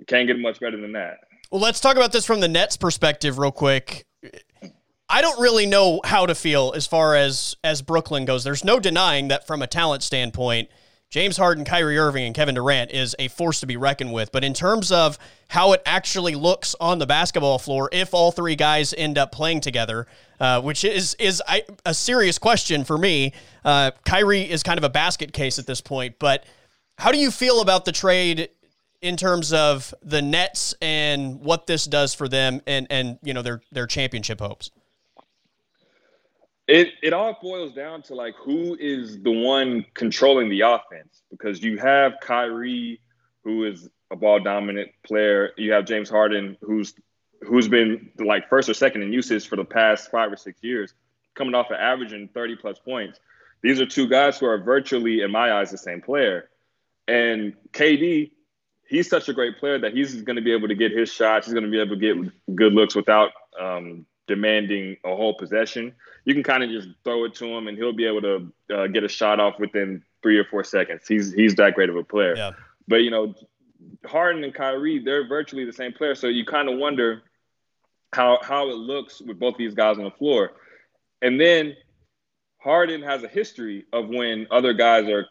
You 0.00 0.06
can't 0.06 0.26
get 0.26 0.38
much 0.38 0.58
better 0.60 0.80
than 0.80 0.92
that. 0.92 1.18
Well, 1.50 1.60
let's 1.60 1.78
talk 1.78 1.96
about 1.96 2.10
this 2.10 2.24
from 2.24 2.40
the 2.40 2.48
Nets' 2.48 2.78
perspective, 2.78 3.38
real 3.38 3.52
quick. 3.52 4.06
I 5.10 5.20
don't 5.20 5.38
really 5.38 5.66
know 5.66 6.00
how 6.04 6.24
to 6.24 6.34
feel 6.34 6.72
as 6.74 6.86
far 6.86 7.14
as 7.14 7.54
as 7.62 7.82
Brooklyn 7.82 8.24
goes. 8.24 8.42
There's 8.42 8.64
no 8.64 8.80
denying 8.80 9.28
that 9.28 9.46
from 9.46 9.60
a 9.60 9.66
talent 9.66 10.02
standpoint, 10.02 10.70
James 11.10 11.36
Harden, 11.36 11.66
Kyrie 11.66 11.98
Irving, 11.98 12.24
and 12.24 12.34
Kevin 12.34 12.54
Durant 12.54 12.92
is 12.92 13.14
a 13.18 13.28
force 13.28 13.60
to 13.60 13.66
be 13.66 13.76
reckoned 13.76 14.14
with. 14.14 14.32
But 14.32 14.42
in 14.42 14.54
terms 14.54 14.90
of 14.90 15.18
how 15.48 15.72
it 15.72 15.82
actually 15.84 16.34
looks 16.34 16.74
on 16.80 16.98
the 16.98 17.06
basketball 17.06 17.58
floor, 17.58 17.90
if 17.92 18.14
all 18.14 18.32
three 18.32 18.56
guys 18.56 18.94
end 18.96 19.18
up 19.18 19.32
playing 19.32 19.60
together, 19.60 20.06
uh, 20.38 20.62
which 20.62 20.82
is 20.82 21.14
is 21.18 21.42
I, 21.46 21.64
a 21.84 21.92
serious 21.92 22.38
question 22.38 22.84
for 22.84 22.96
me, 22.96 23.34
uh, 23.66 23.90
Kyrie 24.06 24.50
is 24.50 24.62
kind 24.62 24.78
of 24.78 24.84
a 24.84 24.90
basket 24.90 25.34
case 25.34 25.58
at 25.58 25.66
this 25.66 25.82
point. 25.82 26.18
But 26.18 26.46
how 26.96 27.12
do 27.12 27.18
you 27.18 27.30
feel 27.30 27.60
about 27.60 27.84
the 27.84 27.92
trade 27.92 28.48
in 29.02 29.16
terms 29.16 29.52
of 29.52 29.94
the 30.02 30.22
Nets 30.22 30.74
and 30.80 31.40
what 31.40 31.66
this 31.66 31.84
does 31.84 32.14
for 32.14 32.28
them 32.28 32.60
and 32.66 32.86
and 32.90 33.18
you 33.22 33.34
know 33.34 33.42
their 33.42 33.62
their 33.72 33.86
championship 33.86 34.40
hopes? 34.40 34.70
It 36.66 36.88
it 37.02 37.12
all 37.12 37.36
boils 37.42 37.72
down 37.72 38.02
to 38.02 38.14
like 38.14 38.34
who 38.36 38.76
is 38.78 39.20
the 39.22 39.32
one 39.32 39.84
controlling 39.94 40.48
the 40.48 40.60
offense 40.60 41.22
because 41.30 41.62
you 41.62 41.78
have 41.78 42.14
Kyrie 42.20 43.00
who 43.42 43.64
is 43.64 43.88
a 44.10 44.16
ball 44.16 44.40
dominant 44.40 44.90
player. 45.02 45.52
You 45.56 45.72
have 45.72 45.84
James 45.86 46.10
Harden 46.10 46.56
who's 46.60 46.94
who's 47.42 47.68
been 47.68 48.10
like 48.18 48.48
first 48.48 48.68
or 48.68 48.74
second 48.74 49.02
in 49.02 49.12
usage 49.12 49.48
for 49.48 49.56
the 49.56 49.64
past 49.64 50.10
five 50.10 50.32
or 50.32 50.36
six 50.36 50.62
years, 50.62 50.94
coming 51.34 51.54
off 51.54 51.70
of 51.70 51.76
averaging 51.78 52.28
30 52.28 52.56
plus 52.56 52.78
points. 52.78 53.18
These 53.62 53.80
are 53.80 53.86
two 53.86 54.08
guys 54.08 54.38
who 54.38 54.46
are 54.46 54.58
virtually, 54.58 55.20
in 55.20 55.30
my 55.30 55.52
eyes, 55.52 55.70
the 55.70 55.78
same 55.78 56.00
player. 56.00 56.48
And 57.08 57.54
KD, 57.72 58.30
he's 58.90 59.08
such 59.08 59.30
a 59.30 59.32
great 59.32 59.58
player 59.58 59.78
that 59.78 59.94
he's 59.94 60.20
going 60.20 60.36
to 60.36 60.42
be 60.42 60.52
able 60.52 60.68
to 60.68 60.74
get 60.74 60.92
his 60.92 61.10
shots. 61.10 61.46
He's 61.46 61.54
going 61.54 61.64
to 61.64 61.70
be 61.70 61.80
able 61.80 61.96
to 61.96 62.00
get 62.00 62.54
good 62.54 62.74
looks 62.74 62.94
without 62.94 63.30
um, 63.58 64.04
demanding 64.26 64.98
a 65.04 65.16
whole 65.16 65.34
possession 65.34 65.94
you 66.24 66.34
can 66.34 66.42
kind 66.42 66.62
of 66.62 66.70
just 66.70 66.88
throw 67.04 67.24
it 67.24 67.34
to 67.34 67.46
him 67.46 67.68
and 67.68 67.76
he'll 67.76 67.92
be 67.92 68.06
able 68.06 68.22
to 68.22 68.52
uh, 68.74 68.86
get 68.88 69.04
a 69.04 69.08
shot 69.08 69.40
off 69.40 69.58
within 69.58 70.02
three 70.22 70.38
or 70.38 70.44
four 70.44 70.64
seconds. 70.64 71.06
He's 71.06 71.32
he's 71.32 71.54
that 71.56 71.74
great 71.74 71.88
of 71.88 71.96
a 71.96 72.04
player. 72.04 72.36
Yeah. 72.36 72.52
But 72.88 72.96
you 72.96 73.10
know, 73.10 73.34
Harden 74.04 74.44
and 74.44 74.54
Kyrie, 74.54 74.98
they're 74.98 75.26
virtually 75.26 75.64
the 75.64 75.72
same 75.72 75.92
player. 75.92 76.14
So 76.14 76.26
you 76.26 76.44
kind 76.44 76.68
of 76.68 76.78
wonder 76.78 77.22
how 78.12 78.38
how 78.42 78.68
it 78.68 78.76
looks 78.76 79.20
with 79.20 79.38
both 79.38 79.56
these 79.56 79.74
guys 79.74 79.98
on 79.98 80.04
the 80.04 80.10
floor. 80.10 80.52
And 81.22 81.40
then 81.40 81.76
Harden 82.58 83.02
has 83.02 83.22
a 83.22 83.28
history 83.28 83.86
of 83.92 84.08
when 84.08 84.46
other 84.50 84.74
guys 84.74 85.08
are 85.08 85.26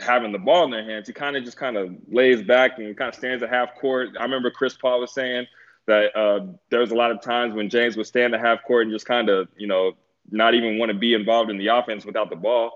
having 0.00 0.32
the 0.32 0.38
ball 0.38 0.64
in 0.64 0.70
their 0.70 0.84
hands, 0.84 1.06
he 1.06 1.12
kind 1.12 1.36
of 1.36 1.44
just 1.44 1.56
kind 1.56 1.76
of 1.76 1.94
lays 2.10 2.42
back 2.42 2.78
and 2.78 2.96
kind 2.96 3.08
of 3.08 3.14
stands 3.14 3.42
at 3.42 3.50
half 3.50 3.74
court. 3.74 4.10
I 4.18 4.22
remember 4.22 4.50
Chris 4.50 4.76
Paul 4.76 5.00
was 5.00 5.12
saying 5.12 5.46
that 5.86 6.16
uh, 6.16 6.46
there 6.70 6.80
was 6.80 6.90
a 6.90 6.94
lot 6.94 7.10
of 7.10 7.20
times 7.20 7.54
when 7.54 7.68
James 7.70 7.96
would 7.96 8.06
stand 8.06 8.34
at 8.34 8.40
half 8.40 8.62
court 8.64 8.86
and 8.86 8.92
just 8.92 9.06
kind 9.06 9.28
of, 9.28 9.48
you 9.56 9.66
know, 9.66 9.92
not 10.30 10.54
even 10.54 10.78
want 10.78 10.90
to 10.90 10.98
be 10.98 11.14
involved 11.14 11.50
in 11.50 11.58
the 11.58 11.68
offense 11.68 12.04
without 12.04 12.30
the 12.30 12.36
ball. 12.36 12.72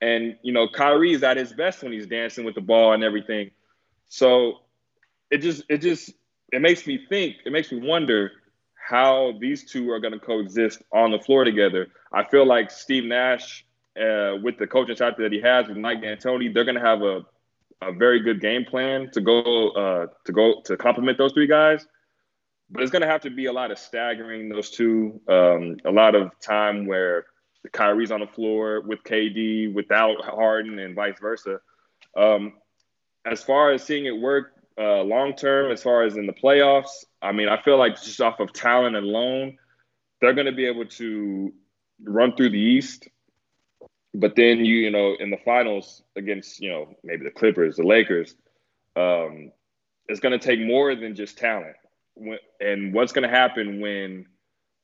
And, 0.00 0.36
you 0.42 0.52
know, 0.52 0.68
Kyrie 0.68 1.12
is 1.12 1.22
at 1.22 1.36
his 1.36 1.52
best 1.52 1.82
when 1.82 1.92
he's 1.92 2.06
dancing 2.06 2.44
with 2.44 2.54
the 2.54 2.60
ball 2.60 2.92
and 2.92 3.02
everything. 3.02 3.50
So 4.08 4.60
it 5.30 5.38
just, 5.38 5.64
it 5.68 5.78
just, 5.78 6.12
it 6.52 6.60
makes 6.60 6.86
me 6.86 6.98
think, 7.08 7.36
it 7.44 7.52
makes 7.52 7.72
me 7.72 7.80
wonder 7.80 8.32
how 8.74 9.34
these 9.40 9.64
two 9.64 9.90
are 9.90 9.98
going 9.98 10.12
to 10.12 10.20
coexist 10.20 10.80
on 10.92 11.10
the 11.10 11.18
floor 11.18 11.44
together. 11.44 11.88
I 12.12 12.22
feel 12.22 12.46
like 12.46 12.70
Steve 12.70 13.04
Nash, 13.04 13.65
uh, 14.00 14.36
with 14.42 14.58
the 14.58 14.66
coaching 14.66 14.96
staff 14.96 15.14
that 15.18 15.32
he 15.32 15.40
has 15.40 15.68
with 15.68 15.76
Mike 15.76 16.02
D'Antoni, 16.02 16.52
they're 16.52 16.64
going 16.64 16.76
to 16.76 16.80
have 16.80 17.02
a, 17.02 17.20
a 17.82 17.92
very 17.92 18.20
good 18.20 18.40
game 18.40 18.64
plan 18.64 19.10
to 19.12 19.20
go 19.20 19.70
uh, 19.70 20.06
to 20.24 20.32
go 20.32 20.62
to 20.64 20.76
complement 20.76 21.18
those 21.18 21.32
three 21.32 21.46
guys 21.46 21.86
but 22.70 22.82
it's 22.82 22.90
going 22.90 23.02
to 23.02 23.08
have 23.08 23.22
to 23.22 23.30
be 23.30 23.46
a 23.46 23.52
lot 23.52 23.70
of 23.70 23.78
staggering 23.78 24.48
those 24.48 24.70
two. 24.70 25.20
Um, 25.28 25.76
a 25.84 25.90
lot 25.90 26.14
of 26.14 26.30
time 26.40 26.86
where 26.86 27.26
the 27.62 27.68
Kyrie's 27.68 28.10
on 28.10 28.20
the 28.20 28.26
floor 28.26 28.80
with 28.80 29.02
KD 29.04 29.72
without 29.72 30.24
Harden 30.24 30.78
and 30.78 30.94
vice 30.94 31.18
versa. 31.20 31.60
Um, 32.16 32.54
as 33.24 33.42
far 33.42 33.72
as 33.72 33.82
seeing 33.82 34.06
it 34.06 34.16
work 34.16 34.52
uh, 34.78 35.02
long 35.02 35.34
term, 35.34 35.70
as 35.70 35.82
far 35.82 36.02
as 36.02 36.16
in 36.16 36.26
the 36.26 36.32
playoffs, 36.32 37.04
I 37.22 37.32
mean, 37.32 37.48
I 37.48 37.60
feel 37.62 37.78
like 37.78 38.00
just 38.02 38.20
off 38.20 38.40
of 38.40 38.52
talent 38.52 38.96
alone, 38.96 39.58
they're 40.20 40.34
going 40.34 40.46
to 40.46 40.52
be 40.52 40.66
able 40.66 40.86
to 40.86 41.52
run 42.02 42.34
through 42.36 42.50
the 42.50 42.58
East. 42.58 43.08
But 44.18 44.34
then 44.36 44.64
you, 44.64 44.76
you 44.76 44.90
know, 44.90 45.14
in 45.18 45.30
the 45.30 45.38
finals 45.44 46.02
against, 46.16 46.60
you 46.60 46.70
know, 46.70 46.96
maybe 47.04 47.24
the 47.24 47.30
Clippers, 47.30 47.76
the 47.76 47.82
Lakers, 47.82 48.34
um, 48.96 49.52
it's 50.08 50.20
going 50.20 50.38
to 50.38 50.44
take 50.44 50.60
more 50.60 50.94
than 50.94 51.14
just 51.14 51.36
talent 51.36 51.76
when, 52.14 52.38
and 52.60 52.92
what's 52.92 53.12
going 53.12 53.28
to 53.28 53.34
happen 53.34 53.80
when 53.80 54.26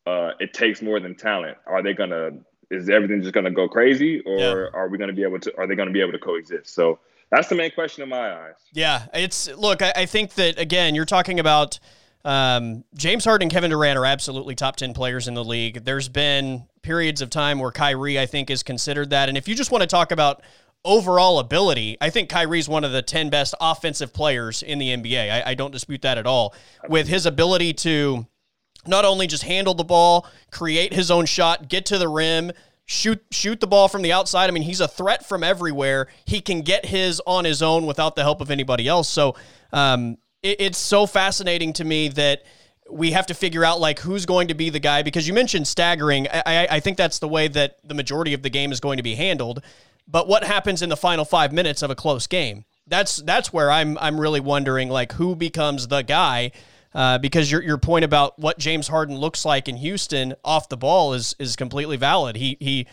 uh, 0.06 0.30
it 0.38 0.52
takes 0.52 0.82
more 0.82 1.00
than 1.00 1.14
talent? 1.14 1.58
Are 1.66 1.82
they 1.82 1.94
going 1.94 2.10
to 2.10 2.34
is 2.70 2.88
everything 2.88 3.20
just 3.20 3.34
going 3.34 3.44
to 3.44 3.50
go 3.50 3.68
crazy, 3.68 4.20
or 4.20 4.38
yeah. 4.38 4.66
are 4.72 4.88
we 4.88 4.96
going 4.96 5.08
to 5.08 5.14
be 5.14 5.22
able 5.22 5.38
to? 5.40 5.56
Are 5.58 5.66
they 5.66 5.74
going 5.74 5.88
to 5.88 5.92
be 5.92 6.00
able 6.00 6.12
to 6.12 6.18
coexist? 6.18 6.74
So 6.74 7.00
that's 7.30 7.48
the 7.48 7.54
main 7.54 7.70
question 7.72 8.02
in 8.02 8.08
my 8.08 8.34
eyes. 8.34 8.54
Yeah, 8.72 9.06
it's 9.12 9.48
look. 9.48 9.82
I, 9.82 9.92
I 9.94 10.06
think 10.06 10.34
that 10.34 10.58
again, 10.58 10.94
you're 10.94 11.04
talking 11.04 11.38
about 11.38 11.78
um, 12.24 12.84
James 12.94 13.24
Harden 13.24 13.46
and 13.46 13.52
Kevin 13.52 13.70
Durant 13.70 13.98
are 13.98 14.06
absolutely 14.06 14.54
top 14.54 14.76
ten 14.76 14.94
players 14.94 15.28
in 15.28 15.34
the 15.34 15.44
league. 15.44 15.84
There's 15.84 16.08
been 16.08 16.66
periods 16.82 17.22
of 17.22 17.30
time 17.30 17.58
where 17.58 17.70
Kyrie, 17.70 18.18
I 18.18 18.26
think, 18.26 18.50
is 18.50 18.62
considered 18.62 19.10
that. 19.10 19.28
And 19.28 19.38
if 19.38 19.48
you 19.48 19.54
just 19.54 19.70
want 19.70 19.82
to 19.82 19.86
talk 19.86 20.12
about 20.12 20.42
overall 20.84 21.38
ability, 21.38 21.96
I 22.00 22.10
think 22.10 22.28
Kyrie's 22.28 22.68
one 22.68 22.84
of 22.84 22.92
the 22.92 23.02
10 23.02 23.30
best 23.30 23.54
offensive 23.60 24.12
players 24.12 24.62
in 24.62 24.78
the 24.78 24.88
NBA. 24.88 25.30
I, 25.30 25.50
I, 25.50 25.54
don't 25.54 25.70
dispute 25.70 26.02
that 26.02 26.18
at 26.18 26.26
all. 26.26 26.54
With 26.88 27.06
his 27.06 27.24
ability 27.24 27.74
to 27.74 28.26
not 28.86 29.04
only 29.04 29.26
just 29.26 29.44
handle 29.44 29.74
the 29.74 29.84
ball, 29.84 30.26
create 30.50 30.92
his 30.92 31.10
own 31.10 31.26
shot, 31.26 31.68
get 31.68 31.86
to 31.86 31.98
the 31.98 32.08
rim, 32.08 32.52
shoot 32.84 33.24
shoot 33.30 33.60
the 33.60 33.66
ball 33.66 33.88
from 33.88 34.02
the 34.02 34.12
outside. 34.12 34.48
I 34.48 34.50
mean, 34.50 34.64
he's 34.64 34.80
a 34.80 34.88
threat 34.88 35.24
from 35.24 35.44
everywhere. 35.44 36.08
He 36.24 36.40
can 36.40 36.62
get 36.62 36.86
his 36.86 37.20
on 37.26 37.44
his 37.44 37.62
own 37.62 37.86
without 37.86 38.16
the 38.16 38.22
help 38.22 38.40
of 38.40 38.50
anybody 38.50 38.88
else. 38.88 39.08
So 39.08 39.36
um, 39.72 40.18
it, 40.42 40.60
it's 40.60 40.78
so 40.78 41.06
fascinating 41.06 41.72
to 41.74 41.84
me 41.84 42.08
that 42.08 42.42
we 42.92 43.12
have 43.12 43.26
to 43.26 43.34
figure 43.34 43.64
out 43.64 43.80
like 43.80 44.00
who's 44.00 44.26
going 44.26 44.48
to 44.48 44.54
be 44.54 44.68
the 44.70 44.78
guy 44.78 45.02
because 45.02 45.26
you 45.26 45.32
mentioned 45.32 45.66
staggering. 45.66 46.28
I, 46.28 46.66
I 46.70 46.80
think 46.80 46.96
that's 46.96 47.18
the 47.18 47.28
way 47.28 47.48
that 47.48 47.78
the 47.82 47.94
majority 47.94 48.34
of 48.34 48.42
the 48.42 48.50
game 48.50 48.70
is 48.70 48.80
going 48.80 48.98
to 48.98 49.02
be 49.02 49.14
handled. 49.14 49.62
But 50.06 50.28
what 50.28 50.44
happens 50.44 50.82
in 50.82 50.88
the 50.88 50.96
final 50.96 51.24
five 51.24 51.52
minutes 51.52 51.82
of 51.82 51.90
a 51.90 51.94
close 51.94 52.26
game? 52.26 52.64
That's 52.86 53.16
that's 53.16 53.52
where 53.52 53.70
I'm 53.70 53.96
I'm 53.98 54.20
really 54.20 54.40
wondering 54.40 54.88
like 54.88 55.12
who 55.12 55.34
becomes 55.34 55.88
the 55.88 56.02
guy. 56.02 56.52
Uh, 56.94 57.16
because 57.16 57.50
your 57.50 57.62
your 57.62 57.78
point 57.78 58.04
about 58.04 58.38
what 58.38 58.58
James 58.58 58.88
Harden 58.88 59.16
looks 59.16 59.46
like 59.46 59.66
in 59.66 59.76
Houston 59.76 60.34
off 60.44 60.68
the 60.68 60.76
ball 60.76 61.14
is 61.14 61.34
is 61.38 61.56
completely 61.56 61.96
valid. 61.96 62.36
He 62.36 62.58
he 62.60 62.86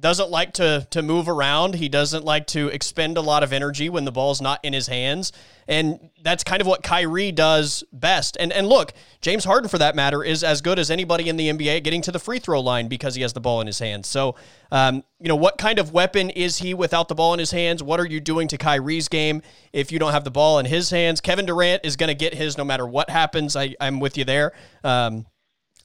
doesn't 0.00 0.30
like 0.30 0.54
to 0.54 0.86
to 0.90 1.02
move 1.02 1.28
around. 1.28 1.74
He 1.74 1.88
doesn't 1.88 2.24
like 2.24 2.46
to 2.48 2.68
expend 2.68 3.18
a 3.18 3.20
lot 3.20 3.42
of 3.42 3.52
energy 3.52 3.90
when 3.90 4.04
the 4.04 4.12
ball's 4.12 4.40
not 4.40 4.58
in 4.62 4.72
his 4.72 4.86
hands. 4.86 5.32
And 5.68 6.10
that's 6.22 6.42
kind 6.42 6.60
of 6.60 6.66
what 6.66 6.82
Kyrie 6.82 7.30
does 7.30 7.84
best. 7.92 8.36
And 8.40 8.52
and 8.52 8.66
look, 8.66 8.94
James 9.20 9.44
Harden 9.44 9.68
for 9.68 9.76
that 9.78 9.94
matter 9.94 10.24
is 10.24 10.42
as 10.42 10.62
good 10.62 10.78
as 10.78 10.90
anybody 10.90 11.28
in 11.28 11.36
the 11.36 11.50
NBA 11.50 11.84
getting 11.84 12.00
to 12.02 12.12
the 12.12 12.18
free 12.18 12.38
throw 12.38 12.60
line 12.60 12.88
because 12.88 13.14
he 13.14 13.22
has 13.22 13.34
the 13.34 13.40
ball 13.40 13.60
in 13.60 13.66
his 13.66 13.78
hands. 13.78 14.08
So, 14.08 14.34
um, 14.70 15.04
you 15.20 15.28
know, 15.28 15.36
what 15.36 15.58
kind 15.58 15.78
of 15.78 15.92
weapon 15.92 16.30
is 16.30 16.58
he 16.58 16.72
without 16.72 17.08
the 17.08 17.14
ball 17.14 17.34
in 17.34 17.38
his 17.38 17.50
hands? 17.50 17.82
What 17.82 18.00
are 18.00 18.06
you 18.06 18.18
doing 18.18 18.48
to 18.48 18.58
Kyrie's 18.58 19.08
game 19.08 19.42
if 19.74 19.92
you 19.92 19.98
don't 19.98 20.12
have 20.12 20.24
the 20.24 20.30
ball 20.30 20.58
in 20.58 20.64
his 20.64 20.88
hands? 20.88 21.20
Kevin 21.20 21.44
Durant 21.44 21.84
is 21.84 21.96
going 21.96 22.08
to 22.08 22.14
get 22.14 22.32
his 22.32 22.56
no 22.56 22.64
matter 22.64 22.86
what 22.86 23.10
happens. 23.10 23.56
I, 23.56 23.74
I'm 23.78 24.00
with 24.00 24.16
you 24.16 24.24
there. 24.24 24.52
Um, 24.82 25.26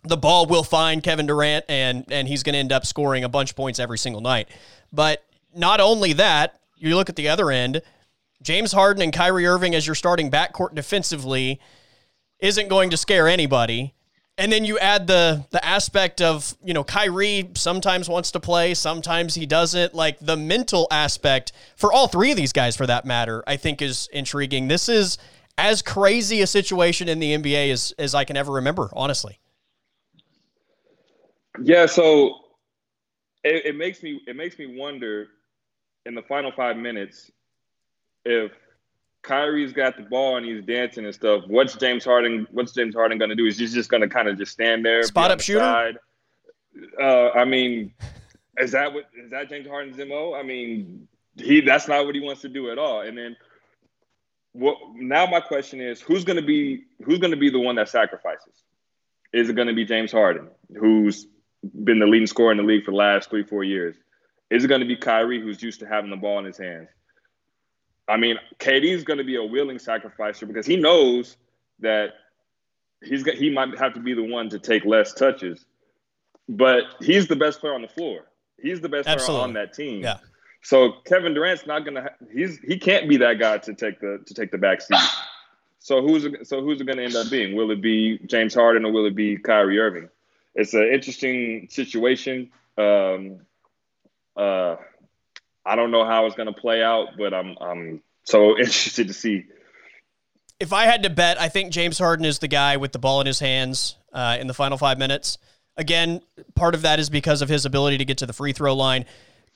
the 0.08 0.18
ball 0.18 0.46
will 0.46 0.64
find 0.64 1.04
Kevin 1.04 1.28
Durant 1.28 1.66
and 1.68 2.06
and 2.12 2.28
he's 2.28 2.44
going 2.44 2.54
to 2.54 2.60
end 2.60 2.72
up 2.72 2.86
scoring 2.86 3.24
a 3.24 3.30
bunch 3.30 3.52
of 3.52 3.56
points 3.56 3.80
every 3.80 3.98
single 3.98 4.22
night. 4.22 4.48
But 4.92 5.24
not 5.56 5.80
only 5.80 6.14
that, 6.14 6.60
you 6.78 6.96
look 6.96 7.10
at 7.10 7.16
the 7.16 7.30
other 7.30 7.52
end, 7.52 7.82
James 8.42 8.72
Harden 8.72 9.02
and 9.02 9.12
Kyrie 9.12 9.46
Irving 9.46 9.76
as 9.76 9.86
your 9.86 9.96
starting 9.96 10.30
backcourt 10.32 10.76
defensively 10.76 11.60
isn't 12.40 12.68
going 12.68 12.90
to 12.92 12.98
scare 12.98 13.28
anybody. 13.28 13.94
And 14.40 14.52
then 14.52 14.66
you 14.66 14.78
add 14.78 15.08
the 15.08 15.46
the 15.50 15.64
aspect 15.66 16.22
of, 16.22 16.56
you 16.64 16.74
know, 16.74 16.84
Kyrie 16.84 17.50
sometimes 17.56 18.08
wants 18.08 18.32
to 18.32 18.40
play, 18.40 18.76
sometimes 18.76 19.34
he 19.34 19.48
doesn't. 19.48 19.96
Like 19.96 20.20
the 20.20 20.38
mental 20.38 20.88
aspect 20.92 21.52
for 21.76 21.92
all 21.92 22.08
three 22.08 22.32
of 22.32 22.38
these 22.38 22.54
guys 22.54 22.78
for 22.78 22.86
that 22.86 23.04
matter, 23.04 23.44
I 23.48 23.58
think 23.58 23.82
is 23.82 24.08
intriguing. 24.14 24.68
This 24.68 24.90
is 24.90 25.18
as 25.58 25.82
crazy 25.82 26.42
a 26.42 26.48
situation 26.48 27.10
in 27.10 27.20
the 27.20 27.36
NBA 27.36 27.72
as, 27.72 27.94
as 27.98 28.14
I 28.14 28.24
can 28.26 28.38
ever 28.38 28.52
remember, 28.54 28.90
honestly. 28.94 29.40
Yeah, 31.62 31.86
so 31.86 32.36
it, 33.44 33.68
it 33.68 33.76
makes 33.76 34.04
me 34.04 34.22
it 34.28 34.36
makes 34.36 34.58
me 34.58 34.78
wonder 34.78 35.28
in 36.06 36.16
the 36.16 36.22
final 36.22 36.52
five 36.52 36.78
minutes 36.78 37.32
if 38.26 38.52
Kyrie's 39.24 39.74
got 39.74 39.98
the 39.98 40.04
ball 40.04 40.38
and 40.38 40.46
he's 40.46 40.64
dancing 40.64 41.06
and 41.06 41.14
stuff. 41.14 41.44
What's 41.48 41.76
James 41.76 42.06
Harden? 42.06 42.48
What's 42.52 42.72
James 42.72 42.96
Harden 42.96 43.18
going 43.18 43.30
to 43.30 43.36
do? 43.36 43.46
Is 43.46 43.58
he's 43.58 43.74
just 43.74 43.90
going 43.90 44.02
to 44.02 44.10
kind 44.10 44.28
of 44.28 44.38
just 44.38 44.52
stand 44.52 44.86
there, 44.86 45.04
spot 45.04 45.32
up 45.32 45.42
shooter? 45.42 45.60
Side? 45.60 45.98
Uh, 47.00 47.30
I 47.32 47.46
mean, 47.46 47.94
is 48.58 48.72
that 48.72 48.94
what 48.94 49.06
is 49.22 49.32
that 49.32 49.50
James 49.50 49.68
Harden's 49.68 49.98
mo? 49.98 50.34
I 50.34 50.44
mean, 50.44 51.08
he 51.36 51.62
that's 51.62 51.88
not 51.88 52.06
what 52.06 52.16
he 52.16 52.22
wants 52.22 52.42
to 52.42 52.50
do 52.50 52.72
at 52.72 52.78
all. 52.78 53.02
And 53.02 53.18
then, 53.18 53.36
what? 54.54 54.78
Now 54.96 55.26
my 55.26 55.42
question 55.42 55.82
is, 55.82 56.02
who's 56.02 56.24
going 56.24 56.38
to 56.38 56.46
be 56.46 56.84
who's 57.04 57.20
going 57.20 57.32
to 57.32 57.38
be 57.38 57.50
the 57.50 57.60
one 57.60 57.76
that 57.76 57.90
sacrifices? 57.90 58.64
Is 59.34 59.50
it 59.50 59.56
going 59.56 59.68
to 59.68 59.74
be 59.74 59.86
James 59.86 60.12
Harden, 60.12 60.48
who's 60.80 61.28
been 61.84 62.00
the 62.00 62.06
leading 62.06 62.28
scorer 62.28 62.52
in 62.52 62.58
the 62.58 62.64
league 62.64 62.86
for 62.86 62.92
the 62.92 62.98
last 62.98 63.30
three, 63.30 63.44
four 63.44 63.64
years? 63.64 63.96
Is 64.50 64.64
it 64.64 64.68
going 64.68 64.82
to 64.82 64.88
be 64.88 64.96
Kyrie, 64.96 65.42
who's 65.42 65.62
used 65.62 65.80
to 65.82 65.88
having 65.88 66.10
the 66.10 66.18
ball 66.18 66.40
in 66.40 66.46
his 66.46 66.58
hands? 66.58 66.90
I 68.08 68.18
mean, 68.18 68.38
KD's 68.60 69.04
going 69.04 69.18
to 69.18 69.24
be 69.24 69.36
a 69.36 69.44
willing 69.44 69.80
sacrificer 69.80 70.46
because 70.46 70.66
he 70.66 70.78
knows 70.78 71.36
that 71.80 72.14
he's 73.04 73.26
he 73.26 73.50
might 73.50 73.78
have 73.78 73.94
to 73.94 74.00
be 74.00 74.14
the 74.14 74.24
one 74.24 74.50
to 74.50 74.60
take 74.60 74.86
less 74.86 75.14
touches, 75.14 75.66
but 76.48 76.84
he's 77.02 77.28
the 77.28 77.36
best 77.36 77.60
player 77.60 77.74
on 77.74 77.82
the 77.82 77.88
floor. 77.88 78.28
He's 78.62 78.80
the 78.80 78.90
best 78.90 79.08
Absolutely. 79.08 79.36
player 79.36 79.44
on 79.44 79.54
that 79.54 79.74
team. 79.74 80.02
Yeah. 80.02 80.18
So 80.64 80.94
Kevin 81.06 81.34
Durant's 81.34 81.68
not 81.68 81.84
gonna. 81.86 82.10
He's 82.34 82.60
he 82.60 82.78
can't 82.78 83.10
be 83.10 83.18
that 83.18 83.40
guy 83.40 83.58
to 83.58 83.74
take 83.74 84.00
the 84.00 84.24
to 84.26 84.34
take 84.34 84.52
the 84.52 84.58
back 84.58 84.82
seat. 84.82 84.98
So 85.80 86.02
who's 86.02 86.28
so 86.48 86.62
who's 86.62 86.82
it 86.82 86.86
going 86.86 86.98
to 86.98 87.04
end 87.04 87.16
up 87.16 87.30
being? 87.30 87.56
Will 87.56 87.72
it 87.72 87.82
be 87.82 88.20
James 88.26 88.54
Harden 88.54 88.84
or 88.86 88.92
will 88.92 89.06
it 89.06 89.16
be 89.16 89.38
Kyrie 89.38 89.80
Irving? 89.80 90.10
It's 90.58 90.74
an 90.74 90.90
interesting 90.92 91.68
situation. 91.70 92.50
Um, 92.80 93.42
uh, 94.36 94.76
I 95.64 95.76
don't 95.76 95.92
know 95.92 96.04
how 96.04 96.26
it's 96.26 96.36
going 96.36 96.52
to 96.52 96.60
play 96.60 96.84
out, 96.84 97.10
but 97.18 97.34
I'm 97.34 97.56
I'm 97.62 98.02
so 98.24 98.50
interested 98.58 99.08
to 99.08 99.14
see. 99.14 99.46
If 100.60 100.74
I 100.74 100.86
had 100.86 101.04
to 101.04 101.12
bet, 101.12 101.40
I 101.40 101.48
think 101.50 101.72
James 101.72 102.00
Harden 102.00 102.26
is 102.26 102.40
the 102.40 102.48
guy 102.48 102.78
with 102.78 102.92
the 102.92 103.00
ball 103.00 103.22
in 103.22 103.28
his 103.28 103.40
hands 103.40 103.96
uh, 104.12 104.38
in 104.40 104.48
the 104.48 104.54
final 104.56 104.78
five 104.78 104.98
minutes. 104.98 105.38
Again, 105.78 106.22
part 106.56 106.74
of 106.74 106.82
that 106.82 107.00
is 107.00 107.12
because 107.12 107.44
of 107.44 107.50
his 107.50 107.64
ability 107.64 108.00
to 108.00 108.06
get 108.06 108.18
to 108.18 108.26
the 108.26 108.34
free 108.34 108.52
throw 108.52 108.74
line 108.74 109.06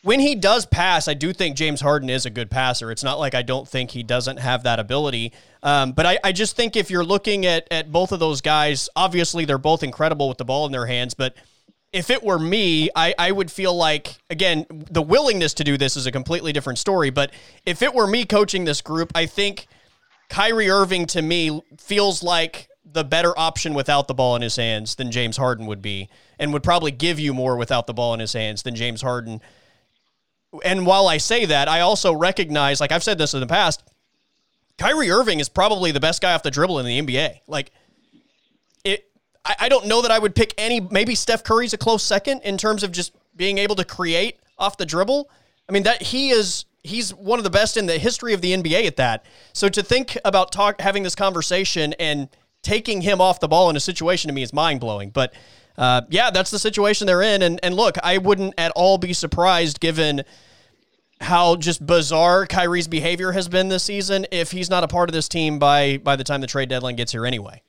when 0.03 0.20
he 0.20 0.34
does 0.36 0.65
pass, 0.65 1.08
I 1.08 1.13
do 1.13 1.31
think 1.31 1.55
James 1.55 1.81
Harden 1.81 2.10
is 2.10 2.25
a 2.25 2.29
good 2.29 2.50
passer. 2.50 2.91
It's 2.91 3.03
not 3.03 3.20
like 3.20 3.36
I 3.36 3.43
don't 3.43 3.67
think 3.67 3.91
he 3.91 4.01
doesn't 4.01 4.38
have 4.38 4.63
that 4.63 4.79
ability. 4.79 5.31
Um, 5.62 5.91
but 5.91 6.05
I, 6.05 6.20
I, 6.24 6.31
just 6.31 6.55
think 6.55 6.75
if 6.75 6.89
you're 6.89 7.03
looking 7.03 7.46
at, 7.46 7.67
at 7.70 7.91
both 7.91 8.12
of 8.12 8.20
those 8.20 8.41
guys, 8.41 8.89
obviously 8.96 9.46
they're 9.46 9.60
both 9.60 9.84
incredible 9.84 10.27
with 10.27 10.39
the 10.39 10.46
ball 10.46 10.65
in 10.65 10.72
their 10.72 10.88
hands. 10.88 11.13
But 11.13 11.36
if 11.93 12.10
it 12.10 12.24
were 12.24 12.39
me, 12.39 12.89
I, 12.96 13.13
I 13.20 13.31
would 13.31 13.51
feel 13.51 13.75
like, 13.75 14.17
again, 14.31 14.65
the 14.70 15.03
willingness 15.03 15.53
to 15.55 15.63
do 15.63 15.77
this 15.77 15.96
is 15.96 16.08
a 16.08 16.12
completely 16.12 16.51
different 16.51 16.79
story. 16.79 17.12
But 17.12 17.31
if 17.65 17.84
it 17.84 17.93
were 17.93 18.08
me 18.08 18.25
coaching 18.25 18.65
this 18.65 18.81
group, 18.81 19.12
I 19.13 19.27
think 19.27 19.67
Kyrie 20.29 20.70
Irving 20.70 21.05
to 21.08 21.22
me 21.22 21.62
feels 21.77 22.24
like 22.24 22.70
the 22.84 23.03
better 23.03 23.38
option 23.38 23.75
without 23.75 24.08
the 24.08 24.15
ball 24.15 24.36
in 24.36 24.41
his 24.41 24.55
hands 24.55 24.96
than 24.96 25.12
James 25.12 25.38
Harden 25.38 25.67
would 25.67 25.81
be, 25.81 26.10
and 26.39 26.51
would 26.53 26.63
probably 26.63 26.91
give 26.91 27.20
you 27.20 27.34
more 27.34 27.55
without 27.55 27.86
the 27.86 27.93
ball 27.93 28.13
in 28.15 28.20
his 28.20 28.34
hands 28.34 28.63
than 28.63 28.75
James 28.75 29.01
Harden 29.01 29.41
and 30.63 30.86
while 30.86 31.08
I 31.08 31.17
say 31.17 31.46
that, 31.46 31.67
I 31.67 31.81
also 31.81 32.13
recognize, 32.13 32.79
like 32.79 32.91
I've 32.91 33.03
said 33.03 33.17
this 33.17 33.34
in 33.34 33.39
the 33.39 33.48
past, 33.48 33.84
Kyrie 34.77 35.12
Irving 35.12 35.39
is 35.39 35.50
probably 35.50 35.91
the 35.91 36.00
best 36.00 36.22
guy 36.22 36.34
off 36.34 36.43
the 36.43 36.51
dribble 36.51 36.79
in 36.79 36.86
the 36.86 37.01
NBA. 37.01 37.41
Like, 37.48 37.72
it, 38.84 39.10
I, 39.46 39.55
I 39.62 39.70
don't 39.70 39.88
know 39.88 40.01
that 40.01 40.12
I 40.12 40.20
would 40.20 40.36
pick 40.36 40.53
any. 40.58 40.79
Maybe 40.79 41.15
Steph 41.15 41.43
Curry's 41.43 41.74
a 41.74 41.77
close 41.77 42.03
second 42.03 42.41
in 42.41 42.58
terms 42.58 42.84
of 42.84 42.91
just 42.91 43.13
being 43.36 43.58
able 43.58 43.75
to 43.75 43.86
create 43.86 44.39
off 44.58 44.77
the 44.77 44.86
dribble. 44.86 45.29
I 45.67 45.72
mean 45.72 45.84
that 45.84 46.01
he 46.01 46.29
is 46.29 46.65
he's 46.84 47.13
one 47.13 47.39
of 47.39 47.43
the 47.43 47.50
best 47.50 47.77
in 47.77 47.86
the 47.86 47.98
history 47.98 48.34
of 48.34 48.41
the 48.41 48.53
NBA 48.53 48.86
at 48.88 48.98
that. 48.98 49.25
So 49.53 49.70
to 49.70 49.84
think 49.84 50.17
about 50.25 50.51
talk 50.51 50.81
having 50.81 51.03
this 51.03 51.15
conversation 51.15 51.93
and 51.93 52.29
taking 52.62 53.01
him 53.01 53.22
off 53.22 53.39
the 53.39 53.48
ball 53.48 53.70
in 53.70 53.75
a 53.75 53.79
situation 53.79 54.29
to 54.29 54.34
me 54.34 54.41
is 54.41 54.53
mind 54.53 54.79
blowing. 54.79 55.10
But 55.10 55.34
uh, 55.78 56.01
yeah, 56.10 56.32
that's 56.32 56.51
the 56.51 56.60
situation 56.60 57.08
they're 57.08 57.22
in. 57.22 57.42
And 57.42 57.60
and 57.63 57.75
look, 57.75 57.98
I 58.04 58.18
wouldn't 58.18 58.54
at 58.58 58.72
all 58.75 58.98
be 58.98 59.13
surprised 59.13 59.80
given 59.80 60.24
how 61.22 61.56
just 61.56 61.86
bizarre 61.86 62.46
Kyrie's 62.46 62.88
behavior 62.88 63.32
has 63.32 63.48
been 63.48 63.70
this 63.70 63.84
season 63.84 64.25
if 64.32 64.51
he's 64.51 64.70
not 64.70 64.84
a 64.84 64.88
part 64.88 65.10
of 65.10 65.13
this 65.13 65.28
team 65.28 65.60
by 65.60 65.98
by 65.98 66.16
the 66.16 66.24
time 66.24 66.42
the 66.42 66.48
trade 66.48 66.70
deadline 66.70 66.96
gets 66.96 67.12
here 67.12 67.25
anyway. 67.25 67.62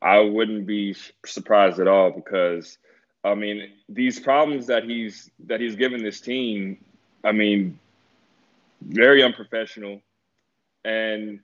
I 0.00 0.20
wouldn't 0.20 0.66
be 0.66 0.94
surprised 1.26 1.80
at 1.80 1.88
all 1.88 2.10
because 2.10 2.78
I 3.24 3.34
mean 3.34 3.70
these 3.88 4.20
problems 4.20 4.66
that 4.68 4.84
he's 4.84 5.30
that 5.46 5.60
he's 5.60 5.76
given 5.76 6.02
this 6.02 6.20
team, 6.20 6.78
I 7.24 7.32
mean, 7.32 7.78
very 8.80 9.22
unprofessional, 9.22 10.00
and 10.84 11.40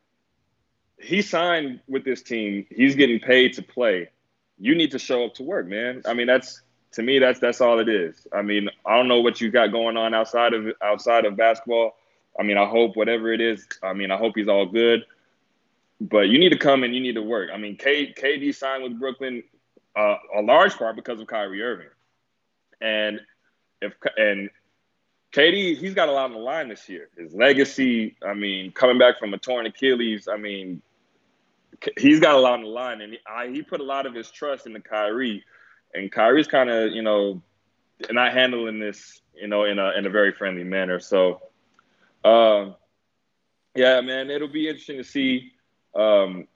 he 1.01 1.21
signed 1.21 1.81
with 1.89 2.05
this 2.05 2.23
team. 2.23 2.67
He's 2.71 2.95
getting 2.95 3.19
paid 3.19 3.55
to 3.55 3.63
play 3.63 4.11
you 4.59 4.75
need 4.75 4.91
to 4.93 4.99
show 4.99 5.25
up 5.25 5.35
to 5.35 5.43
work, 5.43 5.67
man. 5.67 6.03
I 6.07 6.15
mean, 6.15 6.27
that's 6.27 6.63
to 6.93 7.03
me, 7.03 7.19
that's 7.19 7.41
that's 7.41 7.61
all 7.61 7.79
it 7.81 7.89
is. 7.89 8.27
I 8.33 8.43
mean, 8.43 8.69
I 8.87 8.97
don't 8.97 9.09
know 9.09 9.21
what 9.21 9.41
you 9.41 9.51
got 9.51 9.69
going 9.73 9.97
on 9.97 10.15
outside 10.15 10.55
of 10.55 10.69
outside 10.83 11.25
of 11.25 11.37
basketball. 11.37 11.97
I 12.39 12.43
mean, 12.43 12.57
I 12.57 12.67
hope 12.67 12.97
whatever 12.97 13.33
it 13.33 13.41
is. 13.41 13.67
I 13.83 13.93
mean, 13.93 14.11
I 14.11 14.17
hope 14.17 14.35
he's 14.37 14.49
all 14.49 14.67
good. 14.67 15.05
But 16.01 16.29
you 16.29 16.39
need 16.39 16.51
to 16.51 16.59
come 16.59 16.83
and 16.83 16.95
you 16.95 17.01
need 17.01 17.15
to 17.15 17.23
work. 17.23 17.51
I 17.53 17.57
mean, 17.57 17.77
K, 17.77 18.13
KD 18.13 18.55
signed 18.55 18.83
with 18.83 18.99
Brooklyn 18.99 19.43
uh, 19.97 20.17
a 20.37 20.43
large 20.43 20.77
part 20.77 20.97
because 20.97 21.21
of 21.21 21.27
Kyrie 21.27 21.63
Irving, 21.63 21.89
and 22.81 23.21
if 23.81 23.93
and 24.17 24.51
KD, 25.33 25.77
he's 25.79 25.95
got 25.95 26.09
a 26.09 26.13
lot 26.13 26.27
on 26.27 26.33
the 26.33 26.39
line 26.39 26.69
this 26.69 26.89
year. 26.89 27.09
His 27.17 27.35
legacy. 27.35 28.17
I 28.25 28.35
mean, 28.35 28.73
coming 28.73 28.99
back 28.99 29.19
from 29.19 29.35
a 29.35 29.39
torn 29.39 29.67
Achilles. 29.67 30.29
I 30.29 30.37
mean, 30.37 30.83
he's 31.99 32.21
got 32.21 32.35
a 32.35 32.39
lot 32.39 32.55
on 32.55 32.63
the 32.63 32.69
line, 32.69 33.01
and 33.01 33.13
he, 33.13 33.19
I, 33.27 33.49
he 33.49 33.63
put 33.63 33.81
a 33.81 33.85
lot 33.85 34.07
of 34.07 34.15
his 34.15 34.31
trust 34.31 34.67
into 34.67 34.81
Kyrie, 34.81 35.45
and 35.95 36.11
Kyrie's 36.11 36.47
kind 36.47 36.71
of 36.71 36.93
you 36.93 37.03
know 37.03 37.43
not 38.11 38.33
handling 38.33 38.79
this 38.79 39.21
you 39.35 39.49
know 39.49 39.65
in 39.65 39.79
a 39.79 39.91
in 39.93 40.07
a 40.07 40.11
very 40.11 40.33
friendly 40.33 40.65
manner. 40.65 41.01
So, 41.01 41.43
um, 42.25 42.77
yeah, 43.75 44.01
man, 44.01 44.31
it'll 44.31 44.49
be 44.49 44.69
interesting 44.69 44.99
to 44.99 45.05
see. 45.05 45.53
Um, 45.95 46.47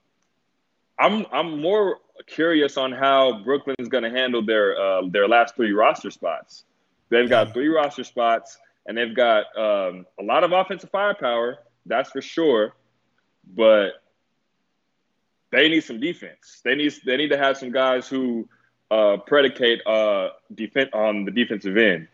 I'm 0.99 1.25
I'm 1.31 1.61
more 1.61 1.99
curious 2.27 2.77
on 2.77 2.91
how 2.91 3.43
Brooklyn's 3.43 3.89
going 3.89 4.03
to 4.03 4.09
handle 4.09 4.45
their 4.45 4.79
uh, 4.79 5.01
their 5.09 5.27
last 5.27 5.55
three 5.55 5.71
roster 5.71 6.11
spots. 6.11 6.65
They've 7.09 7.29
got 7.29 7.53
three 7.53 7.69
roster 7.69 8.03
spots, 8.03 8.57
and 8.85 8.97
they've 8.97 9.15
got 9.15 9.45
um, 9.57 10.05
a 10.19 10.23
lot 10.23 10.43
of 10.43 10.51
offensive 10.51 10.89
firepower. 10.91 11.59
That's 11.85 12.11
for 12.11 12.21
sure, 12.21 12.73
but 13.55 13.93
they 15.51 15.69
need 15.69 15.81
some 15.81 15.99
defense. 15.99 16.61
They 16.63 16.75
need 16.75 16.93
they 17.05 17.17
need 17.17 17.29
to 17.29 17.37
have 17.37 17.57
some 17.57 17.71
guys 17.71 18.07
who 18.07 18.47
uh, 18.91 19.17
predicate 19.17 19.85
uh, 19.85 20.29
defense 20.53 20.89
on 20.93 21.25
the 21.25 21.31
defensive 21.31 21.77
end. 21.77 22.07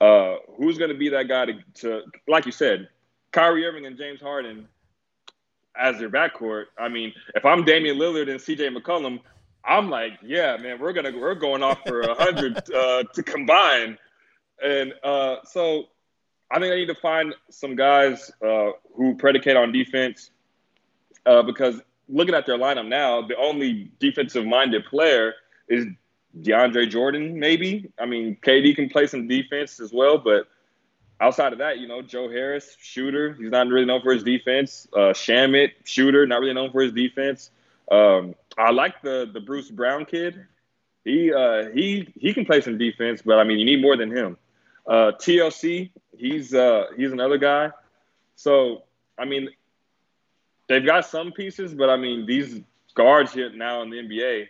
Uh, 0.00 0.36
who's 0.56 0.78
going 0.78 0.90
to 0.90 0.96
be 0.96 1.08
that 1.08 1.26
guy 1.26 1.46
to, 1.46 1.54
to, 1.74 2.02
like 2.28 2.44
you 2.44 2.52
said, 2.52 2.88
Kyrie 3.32 3.64
Irving 3.64 3.86
and 3.86 3.96
James 3.96 4.20
Harden 4.20 4.68
as 5.74 5.98
their 5.98 6.10
backcourt? 6.10 6.66
I 6.78 6.88
mean, 6.88 7.14
if 7.34 7.44
I'm 7.44 7.64
Damian 7.64 7.96
Lillard 7.96 8.30
and 8.30 8.40
C.J. 8.40 8.68
McCollum, 8.70 9.20
I'm 9.64 9.88
like, 9.88 10.12
yeah, 10.22 10.56
man, 10.58 10.78
we're 10.78 10.92
gonna 10.92 11.12
we're 11.16 11.34
going 11.34 11.62
off 11.62 11.80
for 11.86 12.02
a 12.02 12.14
hundred 12.14 12.56
uh, 12.74 13.02
to 13.14 13.22
combine, 13.22 13.98
and 14.62 14.92
uh, 15.02 15.36
so 15.44 15.86
I 16.50 16.60
think 16.60 16.72
I 16.72 16.76
need 16.76 16.86
to 16.86 16.94
find 16.94 17.34
some 17.50 17.74
guys 17.74 18.30
uh, 18.46 18.70
who 18.94 19.16
predicate 19.16 19.56
on 19.56 19.72
defense 19.72 20.30
because 21.24 21.80
looking 22.08 22.34
at 22.34 22.46
their 22.46 22.58
lineup 22.58 22.86
now, 22.86 23.22
the 23.22 23.36
only 23.36 23.90
defensive 23.98 24.46
minded 24.46 24.84
player 24.86 25.34
is 25.68 25.86
DeAndre 26.40 26.88
Jordan, 26.90 27.38
maybe. 27.38 27.90
I 27.98 28.06
mean, 28.06 28.36
KD 28.42 28.76
can 28.76 28.88
play 28.88 29.06
some 29.06 29.26
defense 29.26 29.80
as 29.80 29.92
well, 29.92 30.18
but 30.18 30.48
outside 31.20 31.52
of 31.52 31.58
that, 31.58 31.78
you 31.78 31.88
know, 31.88 32.02
Joe 32.02 32.28
Harris, 32.28 32.76
shooter. 32.78 33.34
He's 33.34 33.50
not 33.50 33.68
really 33.68 33.86
known 33.86 34.02
for 34.02 34.12
his 34.12 34.22
defense. 34.22 34.86
Uh, 34.92 35.12
Shamet, 35.12 35.72
shooter, 35.84 36.26
not 36.26 36.40
really 36.40 36.54
known 36.54 36.70
for 36.70 36.82
his 36.82 36.92
defense. 36.92 37.50
Um, 37.90 38.34
I 38.58 38.70
like 38.70 39.00
the 39.02 39.30
the 39.32 39.40
Bruce 39.40 39.70
Brown 39.70 40.04
kid. 40.04 40.46
He 41.04 41.32
uh, 41.32 41.70
he 41.70 42.12
he 42.18 42.34
can 42.34 42.44
play 42.44 42.60
some 42.60 42.78
defense, 42.78 43.22
but 43.24 43.38
I 43.38 43.44
mean, 43.44 43.58
you 43.58 43.64
need 43.64 43.80
more 43.80 43.96
than 43.96 44.14
him. 44.14 44.36
Uh, 44.86 45.12
TLC, 45.18 45.90
he's 46.16 46.52
uh, 46.52 46.86
he's 46.96 47.12
another 47.12 47.38
guy. 47.38 47.70
So 48.34 48.82
I 49.18 49.24
mean, 49.24 49.50
they've 50.68 50.84
got 50.84 51.06
some 51.06 51.32
pieces, 51.32 51.74
but 51.74 51.90
I 51.90 51.96
mean, 51.96 52.26
these 52.26 52.60
guards 52.94 53.32
here 53.32 53.50
now 53.54 53.82
in 53.82 53.90
the 53.90 53.98
NBA, 53.98 54.46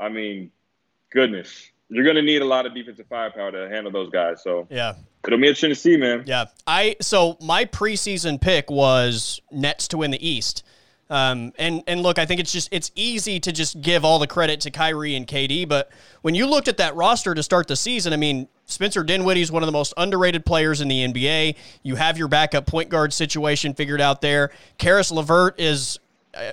I 0.00 0.08
mean, 0.08 0.50
goodness, 1.10 1.70
you're 1.88 2.04
going 2.04 2.16
to 2.16 2.22
need 2.22 2.42
a 2.42 2.46
lot 2.46 2.66
of 2.66 2.74
defensive 2.74 3.06
firepower 3.08 3.52
to 3.52 3.68
handle 3.68 3.92
those 3.92 4.10
guys. 4.10 4.42
So 4.42 4.66
yeah, 4.70 4.94
it'll 5.26 5.38
be 5.38 5.46
interesting 5.46 5.70
to 5.70 5.76
see, 5.76 5.96
man. 5.96 6.24
Yeah, 6.26 6.46
I 6.66 6.96
so 7.00 7.36
my 7.40 7.64
preseason 7.64 8.40
pick 8.40 8.70
was 8.70 9.40
Nets 9.50 9.88
to 9.88 9.98
win 9.98 10.10
the 10.10 10.26
East. 10.28 10.62
Um, 11.08 11.52
and 11.56 11.84
and 11.86 12.02
look, 12.02 12.18
I 12.18 12.26
think 12.26 12.40
it's 12.40 12.52
just 12.52 12.68
it's 12.72 12.90
easy 12.96 13.38
to 13.40 13.52
just 13.52 13.80
give 13.80 14.04
all 14.04 14.18
the 14.18 14.26
credit 14.26 14.60
to 14.62 14.70
Kyrie 14.72 15.14
and 15.14 15.26
KD, 15.26 15.68
but 15.68 15.90
when 16.22 16.34
you 16.34 16.46
looked 16.46 16.66
at 16.66 16.78
that 16.78 16.96
roster 16.96 17.32
to 17.32 17.42
start 17.44 17.68
the 17.68 17.76
season, 17.76 18.12
I 18.12 18.16
mean, 18.16 18.48
Spencer 18.66 19.04
Dinwiddie 19.04 19.42
is 19.42 19.52
one 19.52 19.62
of 19.62 19.66
the 19.66 19.72
most 19.72 19.94
underrated 19.96 20.44
players 20.44 20.80
in 20.80 20.88
the 20.88 21.06
NBA. 21.06 21.54
You 21.82 21.94
have 21.94 22.18
your 22.18 22.28
backup 22.28 22.66
point 22.66 22.88
guard 22.88 23.12
situation 23.12 23.74
figured 23.74 24.00
out 24.00 24.20
there. 24.20 24.50
Caris 24.76 25.10
LeVert 25.12 25.60
is 25.60 25.98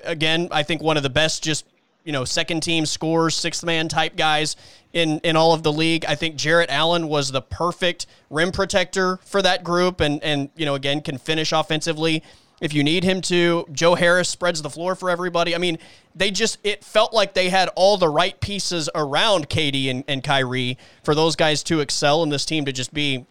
again, 0.03 0.47
I 0.51 0.63
think 0.63 0.81
one 0.81 0.95
of 0.95 1.03
the 1.03 1.09
best 1.09 1.43
just 1.43 1.65
you 2.03 2.11
know 2.11 2.23
second 2.23 2.61
team 2.61 2.85
scores, 2.85 3.35
sixth 3.35 3.63
man 3.63 3.87
type 3.87 4.15
guys 4.15 4.55
in 4.93 5.19
in 5.19 5.35
all 5.35 5.53
of 5.53 5.63
the 5.63 5.71
league. 5.71 6.05
I 6.05 6.15
think 6.15 6.35
Jarrett 6.35 6.69
Allen 6.69 7.07
was 7.07 7.31
the 7.31 7.41
perfect 7.41 8.05
rim 8.29 8.51
protector 8.51 9.17
for 9.25 9.41
that 9.41 9.63
group, 9.63 9.99
and 9.99 10.21
and 10.23 10.49
you 10.55 10.65
know 10.65 10.75
again 10.75 11.01
can 11.01 11.17
finish 11.17 11.51
offensively 11.51 12.23
if 12.63 12.73
you 12.73 12.83
need 12.83 13.03
him 13.03 13.21
to. 13.21 13.67
Joe 13.71 13.93
Harris 13.95 14.29
spreads 14.29 14.61
the 14.61 14.69
floor 14.69 14.95
for 14.95 15.09
everybody. 15.09 15.53
I 15.53 15.57
mean, 15.59 15.77
they 16.15 16.31
just, 16.31 16.57
it 16.63 16.83
felt 16.83 17.13
like 17.13 17.33
they 17.33 17.49
had 17.49 17.69
all 17.75 17.97
the 17.97 18.07
right 18.09 18.39
pieces 18.39 18.89
around 18.95 19.49
KD 19.49 19.91
and, 19.91 20.03
and 20.07 20.23
Kyrie 20.23 20.77
for 21.03 21.13
those 21.13 21.35
guys 21.35 21.61
to 21.63 21.81
excel 21.81 22.23
and 22.23 22.31
this 22.31 22.45
team 22.45 22.65
to 22.65 22.71
just 22.71 22.93
be 22.93 23.25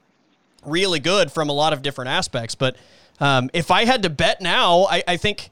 really 0.64 1.01
good 1.01 1.33
from 1.33 1.49
a 1.49 1.53
lot 1.53 1.73
of 1.73 1.83
different 1.83 2.11
aspects. 2.11 2.55
But 2.55 2.77
Um, 3.21 3.51
if 3.53 3.71
I 3.71 3.85
had 3.85 4.03
to 4.03 4.11
bet 4.11 4.40
now, 4.40 4.87
I, 4.90 5.05
I 5.07 5.16
think 5.16 5.51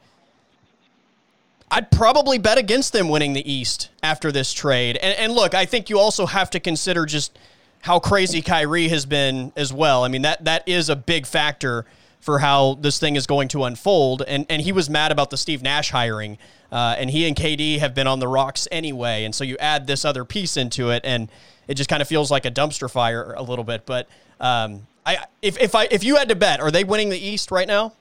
I'd 1.70 1.90
probably 1.90 2.38
bet 2.38 2.58
against 2.58 2.92
them 2.92 3.08
winning 3.08 3.32
the 3.32 3.50
East 3.50 3.90
after 4.02 4.32
this 4.32 4.52
trade. 4.52 4.96
And, 4.96 5.16
and 5.18 5.32
look, 5.32 5.54
I 5.54 5.66
think 5.66 5.88
you 5.88 5.98
also 5.98 6.26
have 6.26 6.50
to 6.50 6.60
consider 6.60 7.06
just 7.06 7.38
how 7.82 8.00
crazy 8.00 8.42
Kyrie 8.42 8.88
has 8.88 9.06
been 9.06 9.52
as 9.56 9.72
well. 9.72 10.04
I 10.04 10.08
mean, 10.08 10.22
that 10.22 10.44
that 10.44 10.68
is 10.68 10.88
a 10.88 10.96
big 10.96 11.26
factor 11.26 11.86
for 12.20 12.38
how 12.38 12.74
this 12.74 12.98
thing 12.98 13.16
is 13.16 13.26
going 13.26 13.48
to 13.48 13.64
unfold. 13.64 14.22
And 14.26 14.46
and 14.48 14.62
he 14.62 14.72
was 14.72 14.88
mad 14.88 15.12
about 15.12 15.30
the 15.30 15.36
Steve 15.36 15.62
Nash 15.62 15.90
hiring. 15.90 16.38
Uh, 16.70 16.94
and 16.98 17.10
he 17.10 17.26
and 17.26 17.34
KD 17.36 17.80
have 17.80 17.94
been 17.94 18.06
on 18.06 18.20
the 18.20 18.28
rocks 18.28 18.68
anyway. 18.70 19.24
And 19.24 19.34
so 19.34 19.42
you 19.42 19.56
add 19.58 19.86
this 19.86 20.04
other 20.04 20.24
piece 20.24 20.56
into 20.56 20.90
it, 20.90 21.02
and 21.04 21.28
it 21.66 21.74
just 21.74 21.90
kind 21.90 22.00
of 22.00 22.06
feels 22.06 22.30
like 22.30 22.44
a 22.44 22.50
dumpster 22.50 22.88
fire 22.88 23.34
a 23.36 23.42
little 23.42 23.64
bit. 23.64 23.86
But 23.86 24.08
um, 24.38 24.86
I 25.04 25.24
if 25.42 25.58
if 25.58 25.74
I 25.74 25.88
if 25.90 26.04
you 26.04 26.16
had 26.16 26.28
to 26.28 26.36
bet, 26.36 26.60
are 26.60 26.70
they 26.70 26.84
winning 26.84 27.08
the 27.08 27.18
East 27.18 27.50
right 27.50 27.66
now? 27.66 27.92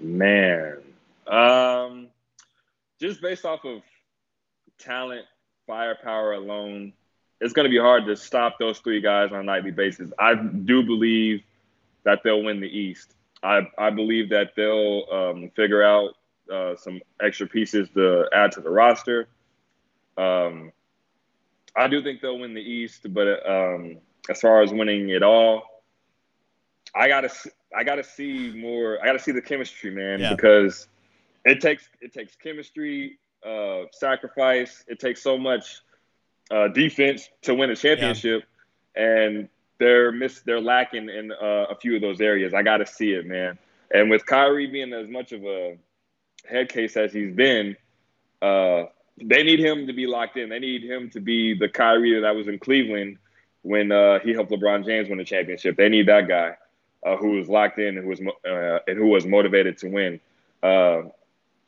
Man, 0.00 0.78
um, 1.26 2.08
just 2.98 3.20
based 3.20 3.44
off 3.44 3.66
of 3.66 3.82
talent, 4.78 5.26
firepower 5.66 6.32
alone, 6.32 6.94
it's 7.40 7.52
going 7.52 7.64
to 7.64 7.70
be 7.70 7.78
hard 7.78 8.06
to 8.06 8.16
stop 8.16 8.58
those 8.58 8.78
three 8.80 9.00
guys 9.00 9.32
on 9.32 9.38
a 9.38 9.42
nightly 9.42 9.70
basis. 9.70 10.10
I 10.18 10.34
do 10.34 10.82
believe 10.82 11.42
that 12.04 12.20
they'll 12.22 12.42
win 12.42 12.60
the 12.60 12.68
East. 12.68 13.14
I, 13.42 13.62
I 13.78 13.90
believe 13.90 14.28
that 14.30 14.54
they'll 14.54 15.04
um, 15.10 15.50
figure 15.56 15.82
out 15.82 16.16
uh, 16.52 16.76
some 16.76 17.00
extra 17.22 17.46
pieces 17.46 17.88
to 17.94 18.26
add 18.32 18.52
to 18.52 18.60
the 18.60 18.70
roster. 18.70 19.28
Um, 20.18 20.72
I 21.74 21.88
do 21.88 22.02
think 22.02 22.20
they'll 22.20 22.38
win 22.38 22.54
the 22.54 22.60
East, 22.60 23.06
but 23.14 23.48
um, 23.48 23.98
as 24.28 24.40
far 24.40 24.62
as 24.62 24.72
winning 24.72 25.10
it 25.10 25.22
all, 25.22 25.62
I 26.94 27.08
gotta 27.08 27.30
I 27.76 27.84
gotta 27.84 28.02
see 28.02 28.52
more. 28.52 29.00
I 29.00 29.06
gotta 29.06 29.20
see 29.20 29.32
the 29.32 29.40
chemistry, 29.40 29.92
man, 29.92 30.18
yeah. 30.18 30.34
because 30.34 30.88
it 31.44 31.60
takes 31.60 31.88
it 32.00 32.12
takes 32.12 32.34
chemistry, 32.34 33.18
uh, 33.46 33.82
sacrifice. 33.92 34.84
It 34.88 34.98
takes 34.98 35.22
so 35.22 35.38
much 35.38 35.82
uh, 36.50 36.68
defense 36.68 37.28
to 37.42 37.54
win 37.54 37.70
a 37.70 37.76
championship, 37.76 38.44
yeah. 38.96 39.02
and 39.02 39.48
they're 39.78 40.12
miss 40.12 40.40
they're 40.40 40.60
lacking 40.60 41.08
in 41.08 41.32
uh, 41.32 41.66
a 41.70 41.74
few 41.74 41.96
of 41.96 42.02
those 42.02 42.20
areas. 42.20 42.54
I 42.54 42.62
got 42.62 42.78
to 42.78 42.86
see 42.86 43.12
it, 43.12 43.26
man. 43.26 43.58
And 43.92 44.10
with 44.10 44.24
Kyrie 44.26 44.66
being 44.66 44.92
as 44.92 45.08
much 45.08 45.32
of 45.32 45.44
a 45.44 45.76
head 46.48 46.68
case 46.68 46.96
as 46.96 47.12
he's 47.12 47.34
been, 47.34 47.76
uh, 48.40 48.84
they 49.20 49.42
need 49.42 49.58
him 49.58 49.86
to 49.86 49.92
be 49.92 50.06
locked 50.06 50.36
in. 50.36 50.48
They 50.48 50.58
need 50.58 50.84
him 50.84 51.10
to 51.10 51.20
be 51.20 51.54
the 51.54 51.68
Kyrie 51.68 52.20
that 52.20 52.34
was 52.34 52.48
in 52.48 52.58
Cleveland 52.58 53.18
when 53.62 53.92
uh, 53.92 54.20
he 54.20 54.32
helped 54.32 54.50
LeBron 54.50 54.84
James 54.86 55.08
win 55.08 55.18
the 55.18 55.24
championship. 55.24 55.76
They 55.76 55.88
need 55.88 56.06
that 56.06 56.28
guy 56.28 56.56
uh, 57.04 57.16
who 57.16 57.32
was 57.32 57.48
locked 57.48 57.78
in 57.78 57.98
and 57.98 58.04
who 58.04 58.08
was 58.08 58.20
uh, 58.20 58.78
and 58.86 58.96
who 58.98 59.08
was 59.08 59.26
motivated 59.26 59.78
to 59.78 59.88
win. 59.88 60.20
Uh, 60.62 61.02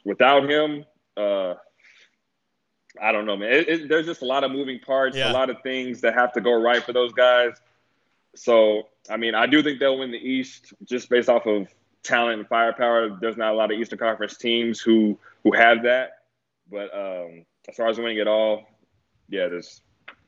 without 0.05 0.49
him, 0.49 0.85
uh, 1.17 1.55
I 3.03 3.11
don't 3.11 3.27
know, 3.27 3.37
man. 3.37 3.53
It, 3.53 3.69
it, 3.69 3.89
there's 3.89 4.07
just 4.07 4.23
a 4.23 4.25
lot 4.25 4.45
of 4.45 4.53
moving 4.53 4.79
parts, 4.79 5.17
yeah. 5.17 5.31
a 5.31 5.35
lot 5.35 5.51
of 5.51 5.61
things 5.63 6.01
that 6.03 6.15
have 6.15 6.33
to 6.35 6.41
go 6.41 6.53
right 6.61 6.83
for 6.83 6.93
those 6.93 7.13
guys. 7.13 7.61
So, 8.37 8.89
I 9.11 9.17
mean, 9.17 9.35
I 9.35 9.47
do 9.47 9.63
think 9.63 9.81
they'll 9.81 9.99
win 9.99 10.13
the 10.13 10.19
East 10.19 10.73
just 10.85 11.11
based 11.11 11.29
off 11.29 11.47
of 11.47 11.67
talent 12.05 12.39
and 12.39 12.49
firepower. 12.49 13.19
There's 13.21 13.37
not 13.37 13.53
a 13.53 13.57
lot 13.57 13.73
of 13.73 13.79
Eastern 13.79 13.99
Conference 13.99 14.37
teams 14.37 14.81
who 14.81 15.19
who 15.43 15.53
have 15.53 15.83
that. 15.83 16.19
But 16.71 16.95
um, 16.95 17.45
as 17.69 17.77
far 17.77 17.89
as 17.89 17.99
winning 17.99 18.19
it 18.19 18.29
all, 18.29 18.69
yeah, 19.29 19.49
there's 19.49 19.83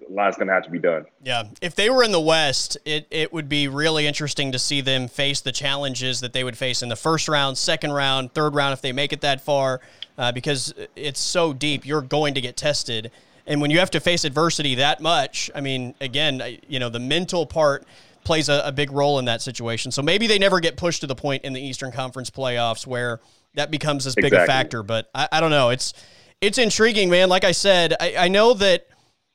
a 0.06 0.12
lot's 0.12 0.36
going 0.36 0.48
to 0.48 0.54
have 0.54 0.64
to 0.64 0.70
be 0.70 0.78
done. 0.78 1.06
Yeah. 1.22 1.44
If 1.62 1.74
they 1.76 1.88
were 1.88 2.02
in 2.02 2.12
the 2.12 2.20
West, 2.20 2.76
it, 2.84 3.06
it 3.10 3.32
would 3.32 3.48
be 3.48 3.68
really 3.68 4.06
interesting 4.06 4.52
to 4.52 4.58
see 4.58 4.80
them 4.80 5.08
face 5.08 5.40
the 5.40 5.52
challenges 5.52 6.20
that 6.20 6.32
they 6.32 6.44
would 6.44 6.58
face 6.58 6.82
in 6.82 6.88
the 6.88 6.96
first 6.96 7.28
round, 7.28 7.56
second 7.56 7.92
round, 7.92 8.34
third 8.34 8.54
round 8.54 8.72
if 8.72 8.82
they 8.82 8.92
make 8.92 9.12
it 9.12 9.20
that 9.22 9.40
far, 9.40 9.80
uh, 10.18 10.32
because 10.32 10.74
it's 10.96 11.20
so 11.20 11.52
deep. 11.52 11.86
You're 11.86 12.02
going 12.02 12.34
to 12.34 12.40
get 12.40 12.56
tested. 12.56 13.10
And 13.46 13.60
when 13.60 13.70
you 13.70 13.78
have 13.78 13.90
to 13.90 14.00
face 14.00 14.24
adversity 14.24 14.76
that 14.76 15.00
much, 15.00 15.50
I 15.54 15.60
mean, 15.60 15.94
again, 16.00 16.58
you 16.68 16.78
know, 16.78 16.88
the 16.88 17.00
mental 17.00 17.46
part 17.46 17.84
plays 18.24 18.48
a, 18.48 18.62
a 18.64 18.72
big 18.72 18.90
role 18.90 19.18
in 19.18 19.26
that 19.26 19.42
situation. 19.42 19.92
So 19.92 20.02
maybe 20.02 20.26
they 20.26 20.38
never 20.38 20.60
get 20.60 20.76
pushed 20.76 21.02
to 21.02 21.06
the 21.06 21.14
point 21.14 21.44
in 21.44 21.52
the 21.52 21.60
Eastern 21.60 21.92
Conference 21.92 22.30
playoffs 22.30 22.86
where 22.86 23.20
that 23.54 23.70
becomes 23.70 24.06
as 24.06 24.14
big 24.14 24.26
exactly. 24.26 24.44
a 24.44 24.46
factor. 24.46 24.82
But 24.82 25.10
I, 25.14 25.28
I 25.32 25.40
don't 25.40 25.50
know. 25.50 25.70
It's 25.70 25.92
it's 26.40 26.58
intriguing, 26.58 27.10
man. 27.10 27.28
Like 27.28 27.44
I 27.44 27.52
said, 27.52 27.94
I, 28.00 28.16
I 28.16 28.28
know 28.28 28.54
that 28.54 28.86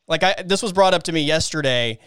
like 0.08 0.24
I 0.24 0.36
this 0.44 0.62
was 0.62 0.74
brought 0.74 0.94
up 0.94 1.04
to 1.04 1.12
me 1.12 1.22
yesterday. 1.22 2.00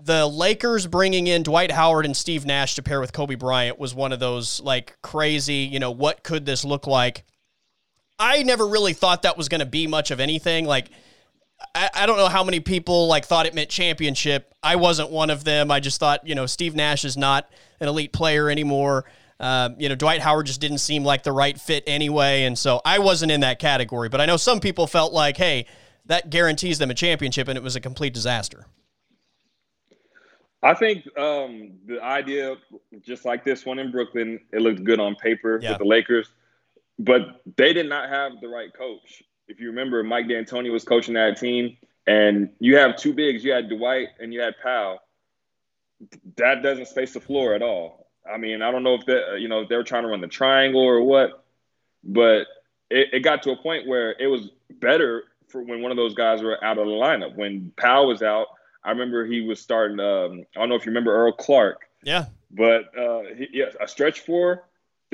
The 0.00 0.26
Lakers 0.26 0.86
bringing 0.86 1.28
in 1.28 1.44
Dwight 1.44 1.70
Howard 1.70 2.04
and 2.04 2.16
Steve 2.16 2.44
Nash 2.44 2.74
to 2.74 2.82
pair 2.82 3.00
with 3.00 3.12
Kobe 3.12 3.36
Bryant 3.36 3.78
was 3.78 3.94
one 3.94 4.12
of 4.12 4.18
those 4.18 4.60
like 4.60 4.98
crazy, 5.02 5.54
you 5.54 5.78
know, 5.78 5.92
what 5.92 6.24
could 6.24 6.44
this 6.44 6.64
look 6.64 6.86
like? 6.86 7.24
I 8.18 8.42
never 8.42 8.66
really 8.66 8.92
thought 8.92 9.22
that 9.22 9.36
was 9.36 9.48
going 9.48 9.60
to 9.60 9.66
be 9.66 9.86
much 9.86 10.10
of 10.10 10.20
anything. 10.20 10.66
Like, 10.66 10.90
I, 11.74 11.90
I 11.94 12.06
don't 12.06 12.16
know 12.16 12.28
how 12.28 12.44
many 12.44 12.60
people 12.60 13.06
like 13.06 13.24
thought 13.24 13.46
it 13.46 13.54
meant 13.54 13.70
championship. 13.70 14.52
I 14.62 14.76
wasn't 14.76 15.10
one 15.10 15.30
of 15.30 15.44
them. 15.44 15.70
I 15.70 15.80
just 15.80 15.98
thought, 15.98 16.26
you 16.26 16.34
know, 16.34 16.46
Steve 16.46 16.74
Nash 16.74 17.04
is 17.04 17.16
not 17.16 17.48
an 17.80 17.88
elite 17.88 18.12
player 18.12 18.50
anymore. 18.50 19.04
Um, 19.40 19.76
you 19.78 19.88
know, 19.88 19.94
Dwight 19.94 20.20
Howard 20.20 20.46
just 20.46 20.60
didn't 20.60 20.78
seem 20.78 21.04
like 21.04 21.22
the 21.22 21.32
right 21.32 21.60
fit 21.60 21.82
anyway. 21.86 22.44
And 22.44 22.58
so 22.58 22.80
I 22.84 22.98
wasn't 22.98 23.32
in 23.32 23.40
that 23.40 23.58
category. 23.58 24.08
But 24.08 24.20
I 24.20 24.26
know 24.26 24.36
some 24.36 24.60
people 24.60 24.86
felt 24.86 25.12
like, 25.12 25.36
hey, 25.36 25.66
that 26.06 26.30
guarantees 26.30 26.78
them 26.78 26.90
a 26.90 26.94
championship, 26.94 27.48
and 27.48 27.56
it 27.56 27.62
was 27.62 27.76
a 27.76 27.80
complete 27.80 28.14
disaster. 28.14 28.66
I 30.62 30.74
think 30.74 31.06
um, 31.18 31.72
the 31.86 32.02
idea, 32.02 32.56
just 33.02 33.24
like 33.24 33.44
this 33.44 33.66
one 33.66 33.78
in 33.78 33.90
Brooklyn, 33.90 34.40
it 34.52 34.60
looked 34.60 34.84
good 34.84 35.00
on 35.00 35.14
paper 35.16 35.58
yeah. 35.62 35.70
with 35.70 35.78
the 35.78 35.84
Lakers, 35.84 36.28
but 36.98 37.42
they 37.56 37.72
did 37.72 37.88
not 37.88 38.08
have 38.08 38.40
the 38.40 38.48
right 38.48 38.72
coach. 38.72 39.22
If 39.48 39.60
you 39.60 39.68
remember, 39.68 40.02
Mike 40.02 40.28
D'Antoni 40.28 40.72
was 40.72 40.84
coaching 40.84 41.14
that 41.14 41.38
team, 41.38 41.76
and 42.06 42.50
you 42.58 42.76
have 42.76 42.96
two 42.96 43.12
bigs. 43.12 43.44
You 43.44 43.52
had 43.52 43.68
Dwight 43.68 44.08
and 44.20 44.32
you 44.32 44.40
had 44.40 44.54
Pau. 44.62 45.00
That 46.36 46.62
doesn't 46.62 46.88
space 46.88 47.12
the 47.14 47.20
floor 47.20 47.54
at 47.54 47.62
all. 47.62 48.08
I 48.30 48.38
mean, 48.38 48.62
I 48.62 48.70
don't 48.70 48.82
know 48.82 48.94
if 48.94 49.04
they, 49.06 49.38
you 49.38 49.48
know, 49.48 49.60
if 49.60 49.68
they 49.68 49.76
were 49.76 49.84
trying 49.84 50.02
to 50.04 50.08
run 50.08 50.20
the 50.20 50.28
triangle 50.28 50.80
or 50.80 51.02
what, 51.02 51.44
but 52.02 52.46
it, 52.90 53.08
it 53.12 53.20
got 53.20 53.42
to 53.42 53.50
a 53.52 53.56
point 53.56 53.86
where 53.86 54.12
it 54.12 54.26
was 54.26 54.50
better 54.80 55.24
for 55.48 55.62
when 55.62 55.82
one 55.82 55.90
of 55.90 55.96
those 55.96 56.14
guys 56.14 56.42
were 56.42 56.62
out 56.64 56.78
of 56.78 56.86
the 56.86 56.92
lineup. 56.92 57.34
When 57.36 57.72
Pau 57.76 58.06
was 58.06 58.22
out, 58.22 58.46
I 58.82 58.90
remember 58.90 59.26
he 59.26 59.42
was 59.42 59.60
starting. 59.60 60.00
Um, 60.00 60.44
I 60.56 60.60
don't 60.60 60.68
know 60.68 60.74
if 60.74 60.84
you 60.84 60.90
remember 60.90 61.14
Earl 61.14 61.32
Clark. 61.32 61.82
Yeah. 62.02 62.26
But 62.50 62.96
uh, 62.98 63.22
he, 63.36 63.48
yeah, 63.52 63.66
a 63.80 63.88
stretch 63.88 64.20
four 64.20 64.64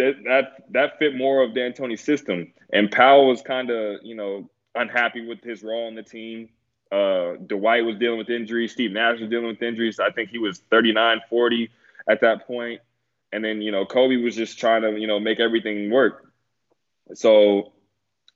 that 0.01 0.25
that 0.25 0.65
that 0.71 0.99
fit 0.99 1.15
more 1.15 1.43
of 1.43 1.55
D'Antoni's 1.55 2.01
system. 2.01 2.53
And 2.73 2.91
Pau 2.91 3.23
was 3.23 3.43
kind 3.43 3.71
of 3.71 4.01
you 4.03 4.15
know 4.15 4.51
unhappy 4.75 5.27
with 5.27 5.43
his 5.43 5.63
role 5.63 5.87
on 5.87 5.95
the 5.95 6.03
team. 6.03 6.49
Uh, 6.93 7.37
Dwight 7.47 7.85
was 7.85 7.97
dealing 7.97 8.19
with 8.19 8.31
injuries. 8.31 8.73
Steve 8.73 8.93
Nash 8.93 9.21
was 9.21 9.31
dealing 9.31 9.47
with 9.47 9.63
injuries. 9.63 10.01
I 10.01 10.11
think 10.11 10.31
he 10.31 10.39
was 10.39 10.59
39, 10.71 11.21
40 11.31 11.71
at 12.09 12.21
that 12.23 12.49
point. 12.49 12.81
And 13.33 13.45
then, 13.45 13.63
you 13.63 13.71
know, 13.71 13.87
Kobe 13.87 14.17
was 14.17 14.35
just 14.35 14.59
trying 14.59 14.83
to, 14.83 14.99
you 14.99 15.07
know, 15.07 15.21
make 15.21 15.39
everything 15.39 15.89
work. 15.93 16.33
So 17.15 17.73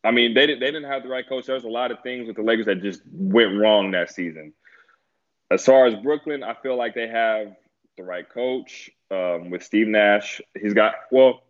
I 0.05 0.11
mean, 0.11 0.35
they 0.35 0.47
didn't 0.47 0.61
they 0.61 0.67
didn't 0.67 0.85
have 0.85 1.03
the 1.03 1.09
right 1.09 1.27
coach. 1.27 1.47
There 1.47 1.55
was 1.55 1.65
a 1.65 1.69
lot 1.69 1.91
of 1.91 2.03
things 2.03 2.27
with 2.27 2.37
the 2.37 2.43
Lakers 2.43 2.67
that 2.67 2.83
just 2.83 3.01
went 3.11 3.59
wrong 3.59 3.93
that 3.93 4.11
season. 4.11 4.53
As 5.51 5.65
far 5.65 5.87
as 5.87 5.95
Brooklyn, 5.95 6.43
I 6.43 6.55
feel 6.55 6.77
like 6.77 6.95
they 6.95 7.09
have 7.09 7.57
the 7.97 8.03
right 8.03 8.29
coach 8.29 8.91
um, 9.11 9.51
with 9.51 9.63
Steve 9.63 9.89
Nash. 9.89 10.43
He's 10.61 10.75
got 10.75 10.95
well, 11.11 11.44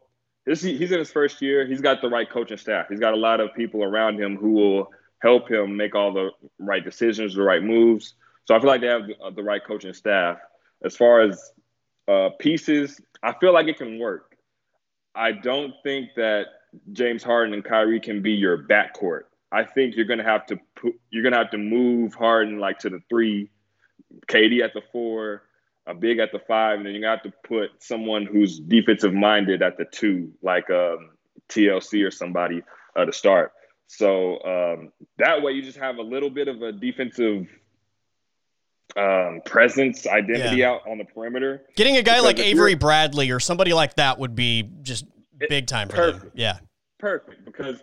this, 0.46 0.62
he's 0.62 0.92
in 0.92 0.98
his 0.98 1.10
first 1.10 1.40
year. 1.40 1.66
He's 1.66 1.80
got 1.80 2.02
the 2.02 2.08
right 2.08 2.28
coaching 2.28 2.58
staff. 2.58 2.86
He's 2.88 3.00
got 3.00 3.14
a 3.14 3.16
lot 3.16 3.40
of 3.40 3.54
people 3.54 3.82
around 3.82 4.20
him 4.20 4.36
who 4.36 4.52
will 4.52 4.90
help 5.20 5.50
him 5.50 5.76
make 5.76 5.94
all 5.94 6.12
the 6.12 6.30
right 6.58 6.84
decisions, 6.84 7.34
the 7.34 7.42
right 7.42 7.62
moves. 7.62 8.14
So 8.44 8.54
I 8.54 8.60
feel 8.60 8.68
like 8.68 8.82
they 8.82 8.88
have 8.88 9.06
the, 9.06 9.18
uh, 9.18 9.30
the 9.30 9.42
right 9.42 9.64
coaching 9.64 9.94
staff. 9.94 10.38
As 10.84 10.96
far 10.96 11.22
as 11.22 11.52
uh, 12.08 12.30
pieces, 12.38 13.00
I 13.22 13.32
feel 13.40 13.54
like 13.54 13.68
it 13.68 13.78
can 13.78 13.98
work. 13.98 14.36
I 15.14 15.32
don't 15.32 15.72
think 15.82 16.10
that 16.16 16.46
James 16.92 17.22
Harden 17.22 17.54
and 17.54 17.64
Kyrie 17.64 18.00
can 18.00 18.20
be 18.20 18.32
your 18.32 18.58
backcourt. 18.58 19.22
I 19.50 19.64
think 19.64 19.96
you're 19.96 20.04
gonna 20.04 20.24
have 20.24 20.44
to 20.46 20.58
put, 20.74 20.94
you're 21.10 21.22
gonna 21.22 21.38
have 21.38 21.52
to 21.52 21.58
move 21.58 22.12
Harden 22.12 22.58
like 22.58 22.80
to 22.80 22.90
the 22.90 23.00
three, 23.08 23.50
KD 24.26 24.62
at 24.62 24.74
the 24.74 24.82
four, 24.92 25.44
a 25.86 25.94
big 25.94 26.18
at 26.18 26.32
the 26.32 26.38
five, 26.38 26.78
and 26.78 26.86
then 26.86 26.94
you're 26.94 27.08
have 27.08 27.22
to 27.22 27.32
put 27.46 27.70
someone 27.82 28.24
who's 28.24 28.58
defensive 28.58 29.12
minded 29.12 29.62
at 29.62 29.76
the 29.76 29.84
two, 29.84 30.32
like 30.42 30.70
um, 30.70 31.10
TLC 31.48 32.06
or 32.06 32.10
somebody 32.10 32.62
uh, 32.96 33.04
to 33.04 33.12
start. 33.12 33.52
So 33.86 34.42
um, 34.42 34.92
that 35.18 35.42
way 35.42 35.52
you 35.52 35.62
just 35.62 35.78
have 35.78 35.98
a 35.98 36.02
little 36.02 36.30
bit 36.30 36.48
of 36.48 36.62
a 36.62 36.72
defensive 36.72 37.46
um, 38.96 39.42
presence, 39.44 40.06
identity 40.06 40.58
yeah. 40.58 40.70
out 40.70 40.88
on 40.88 40.98
the 40.98 41.04
perimeter. 41.04 41.62
Getting 41.76 41.96
a 41.96 42.02
guy 42.02 42.14
because 42.14 42.24
like 42.24 42.38
Avery 42.38 42.74
Bradley 42.74 43.30
or 43.30 43.40
somebody 43.40 43.72
like 43.72 43.96
that 43.96 44.18
would 44.18 44.34
be 44.34 44.70
just 44.82 45.04
big 45.48 45.66
time 45.66 45.88
for 45.88 45.96
perfect. 45.96 46.22
them. 46.22 46.32
Yeah, 46.34 46.58
perfect 46.98 47.44
because 47.44 47.82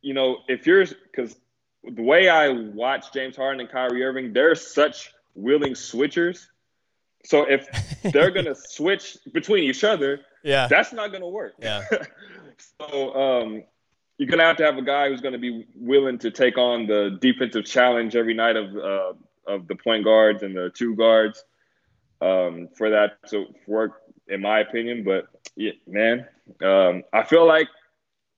you 0.00 0.14
know 0.14 0.38
if 0.48 0.66
you're 0.66 0.86
because 0.86 1.36
the 1.84 2.02
way 2.02 2.28
I 2.28 2.48
watch 2.48 3.12
James 3.12 3.36
Harden 3.36 3.60
and 3.60 3.70
Kyrie 3.70 4.02
Irving, 4.02 4.32
they're 4.32 4.54
such 4.54 5.12
willing 5.34 5.74
switchers 5.74 6.46
So 7.28 7.42
if 7.42 7.68
they're 8.12 8.30
gonna 8.30 8.54
switch 8.54 9.18
between 9.34 9.64
each 9.64 9.84
other, 9.84 10.20
yeah, 10.42 10.66
that's 10.66 10.94
not 10.94 11.12
gonna 11.12 11.28
work. 11.28 11.52
Yeah. 11.58 11.84
so 12.80 13.14
um, 13.14 13.64
you're 14.16 14.30
gonna 14.30 14.44
have 14.44 14.56
to 14.56 14.64
have 14.64 14.78
a 14.78 14.82
guy 14.82 15.10
who's 15.10 15.20
gonna 15.20 15.36
be 15.36 15.66
willing 15.74 16.16
to 16.20 16.30
take 16.30 16.56
on 16.56 16.86
the 16.86 17.18
defensive 17.20 17.66
challenge 17.66 18.16
every 18.16 18.32
night 18.32 18.56
of 18.56 18.74
uh, 18.74 19.12
of 19.46 19.68
the 19.68 19.76
point 19.76 20.04
guards 20.04 20.42
and 20.42 20.56
the 20.56 20.70
two 20.70 20.96
guards 20.96 21.44
um, 22.22 22.70
for 22.74 22.88
that 22.88 23.18
to 23.28 23.44
work, 23.66 24.00
in 24.28 24.40
my 24.40 24.60
opinion. 24.60 25.04
But 25.04 25.26
yeah, 25.54 25.72
man, 25.86 26.26
um, 26.64 27.02
I 27.12 27.24
feel 27.24 27.46
like 27.46 27.68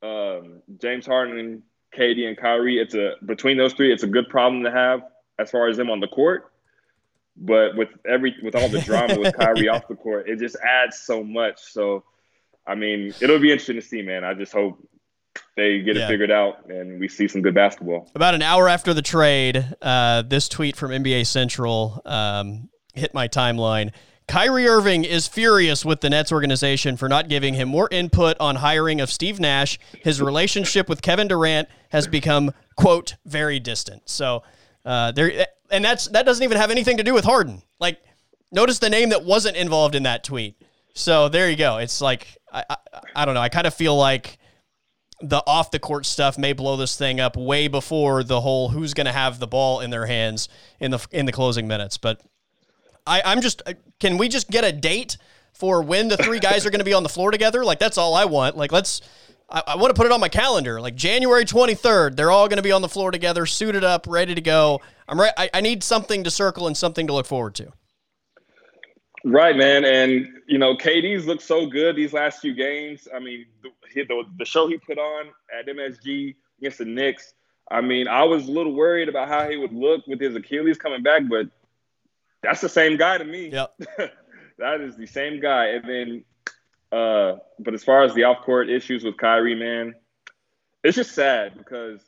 um, 0.02 0.62
James 0.82 1.06
Harden, 1.06 1.62
KD, 1.96 2.26
and 2.26 2.36
Kyrie. 2.36 2.80
It's 2.80 2.94
a 2.94 3.12
between 3.24 3.56
those 3.56 3.72
three, 3.72 3.92
it's 3.92 4.02
a 4.02 4.08
good 4.08 4.28
problem 4.28 4.64
to 4.64 4.72
have 4.72 5.02
as 5.38 5.48
far 5.48 5.68
as 5.68 5.76
them 5.76 5.90
on 5.90 6.00
the 6.00 6.08
court. 6.08 6.49
But 7.40 7.74
with 7.76 7.88
every 8.06 8.36
with 8.42 8.54
all 8.54 8.68
the 8.68 8.80
drama 8.84 9.18
with 9.18 9.34
Kyrie 9.36 9.68
off 9.68 9.88
the 9.88 9.96
court, 9.96 10.28
it 10.28 10.38
just 10.38 10.56
adds 10.56 10.98
so 10.98 11.24
much. 11.24 11.60
So, 11.60 12.04
I 12.66 12.74
mean, 12.74 13.14
it'll 13.20 13.38
be 13.38 13.50
interesting 13.50 13.76
to 13.76 13.82
see, 13.82 14.02
man. 14.02 14.24
I 14.24 14.34
just 14.34 14.52
hope 14.52 14.78
they 15.56 15.80
get 15.80 15.96
yeah. 15.96 16.04
it 16.04 16.08
figured 16.08 16.30
out 16.30 16.68
and 16.68 17.00
we 17.00 17.08
see 17.08 17.28
some 17.28 17.42
good 17.42 17.54
basketball. 17.54 18.10
About 18.14 18.34
an 18.34 18.42
hour 18.42 18.68
after 18.68 18.94
the 18.94 19.02
trade, 19.02 19.66
uh, 19.80 20.22
this 20.22 20.48
tweet 20.48 20.76
from 20.76 20.90
NBA 20.90 21.26
Central 21.26 22.02
um, 22.04 22.68
hit 22.94 23.14
my 23.14 23.28
timeline. 23.28 23.92
Kyrie 24.28 24.68
Irving 24.68 25.02
is 25.04 25.26
furious 25.26 25.84
with 25.84 26.02
the 26.02 26.10
Nets 26.10 26.30
organization 26.30 26.96
for 26.96 27.08
not 27.08 27.28
giving 27.28 27.54
him 27.54 27.68
more 27.68 27.88
input 27.90 28.36
on 28.38 28.56
hiring 28.56 29.00
of 29.00 29.10
Steve 29.10 29.40
Nash. 29.40 29.78
His 30.04 30.22
relationship 30.22 30.88
with 30.88 31.02
Kevin 31.02 31.26
Durant 31.26 31.68
has 31.88 32.06
become, 32.06 32.52
quote, 32.76 33.16
very 33.24 33.58
distant. 33.58 34.08
So 34.08 34.44
uh, 34.84 35.10
there, 35.10 35.46
and 35.70 35.84
that's 35.84 36.06
that 36.08 36.26
doesn't 36.26 36.42
even 36.42 36.56
have 36.56 36.70
anything 36.70 36.96
to 36.98 37.02
do 37.02 37.14
with 37.14 37.24
Harden. 37.24 37.62
Like, 37.78 37.98
notice 38.52 38.78
the 38.78 38.90
name 38.90 39.10
that 39.10 39.24
wasn't 39.24 39.56
involved 39.56 39.94
in 39.94 40.04
that 40.04 40.24
tweet. 40.24 40.60
So 40.94 41.28
there 41.28 41.48
you 41.48 41.56
go. 41.56 41.78
It's 41.78 42.00
like 42.00 42.26
I, 42.52 42.64
I, 42.68 42.76
I 43.16 43.24
don't 43.24 43.34
know. 43.34 43.40
I 43.40 43.48
kind 43.48 43.66
of 43.66 43.74
feel 43.74 43.96
like 43.96 44.38
the 45.22 45.42
off 45.46 45.70
the 45.70 45.78
court 45.78 46.06
stuff 46.06 46.38
may 46.38 46.52
blow 46.52 46.76
this 46.76 46.96
thing 46.96 47.20
up 47.20 47.36
way 47.36 47.68
before 47.68 48.24
the 48.24 48.40
whole 48.40 48.70
who's 48.70 48.94
going 48.94 49.06
to 49.06 49.12
have 49.12 49.38
the 49.38 49.46
ball 49.46 49.80
in 49.80 49.90
their 49.90 50.06
hands 50.06 50.48
in 50.78 50.90
the 50.90 51.06
in 51.10 51.26
the 51.26 51.32
closing 51.32 51.68
minutes. 51.68 51.98
But 51.98 52.20
I, 53.06 53.22
I'm 53.24 53.40
just 53.40 53.62
can 53.98 54.18
we 54.18 54.28
just 54.28 54.50
get 54.50 54.64
a 54.64 54.72
date 54.72 55.16
for 55.52 55.82
when 55.82 56.08
the 56.08 56.16
three 56.16 56.38
guys 56.40 56.64
are 56.64 56.70
going 56.70 56.80
to 56.80 56.84
be 56.84 56.94
on 56.94 57.02
the 57.02 57.08
floor 57.08 57.30
together? 57.30 57.64
Like 57.64 57.78
that's 57.78 57.98
all 57.98 58.14
I 58.14 58.24
want. 58.24 58.56
Like 58.56 58.72
let's 58.72 59.02
I, 59.50 59.62
I 59.68 59.76
want 59.76 59.90
to 59.90 59.94
put 59.94 60.06
it 60.06 60.12
on 60.12 60.20
my 60.20 60.28
calendar. 60.28 60.80
Like 60.80 60.94
January 60.94 61.44
23rd, 61.44 62.16
they're 62.16 62.30
all 62.30 62.48
going 62.48 62.58
to 62.58 62.62
be 62.62 62.72
on 62.72 62.82
the 62.82 62.88
floor 62.88 63.10
together, 63.10 63.46
suited 63.46 63.84
up, 63.84 64.06
ready 64.08 64.34
to 64.34 64.40
go. 64.40 64.80
I'm 65.08 65.20
right. 65.20 65.32
I, 65.36 65.50
I 65.54 65.60
need 65.60 65.82
something 65.82 66.24
to 66.24 66.30
circle 66.30 66.66
and 66.66 66.76
something 66.76 67.06
to 67.06 67.12
look 67.12 67.26
forward 67.26 67.54
to. 67.56 67.72
Right, 69.24 69.54
man, 69.54 69.84
and 69.84 70.28
you 70.46 70.56
know 70.56 70.74
KD's 70.74 71.26
looked 71.26 71.42
so 71.42 71.66
good 71.66 71.94
these 71.94 72.14
last 72.14 72.40
few 72.40 72.54
games. 72.54 73.06
I 73.14 73.18
mean, 73.18 73.44
the, 73.62 73.70
the, 73.94 74.24
the 74.38 74.44
show 74.46 74.66
he 74.66 74.78
put 74.78 74.98
on 74.98 75.26
at 75.58 75.66
MSG 75.66 76.36
against 76.58 76.78
the 76.78 76.86
Knicks. 76.86 77.34
I 77.70 77.82
mean, 77.82 78.08
I 78.08 78.24
was 78.24 78.48
a 78.48 78.50
little 78.50 78.72
worried 78.72 79.08
about 79.08 79.28
how 79.28 79.48
he 79.48 79.56
would 79.56 79.72
look 79.72 80.06
with 80.06 80.20
his 80.20 80.34
Achilles 80.34 80.78
coming 80.78 81.02
back, 81.02 81.22
but 81.28 81.48
that's 82.42 82.60
the 82.60 82.68
same 82.68 82.96
guy 82.96 83.18
to 83.18 83.24
me. 83.24 83.50
Yep. 83.50 83.74
that 84.58 84.80
is 84.80 84.96
the 84.96 85.06
same 85.06 85.40
guy. 85.40 85.66
And 85.66 85.84
then, 85.88 86.24
uh, 86.92 87.36
but 87.58 87.74
as 87.74 87.84
far 87.84 88.02
as 88.02 88.14
the 88.14 88.24
off 88.24 88.44
court 88.44 88.68
issues 88.68 89.04
with 89.04 89.16
Kyrie, 89.16 89.54
man, 89.54 89.94
it's 90.82 90.96
just 90.96 91.12
sad 91.12 91.56
because 91.56 92.00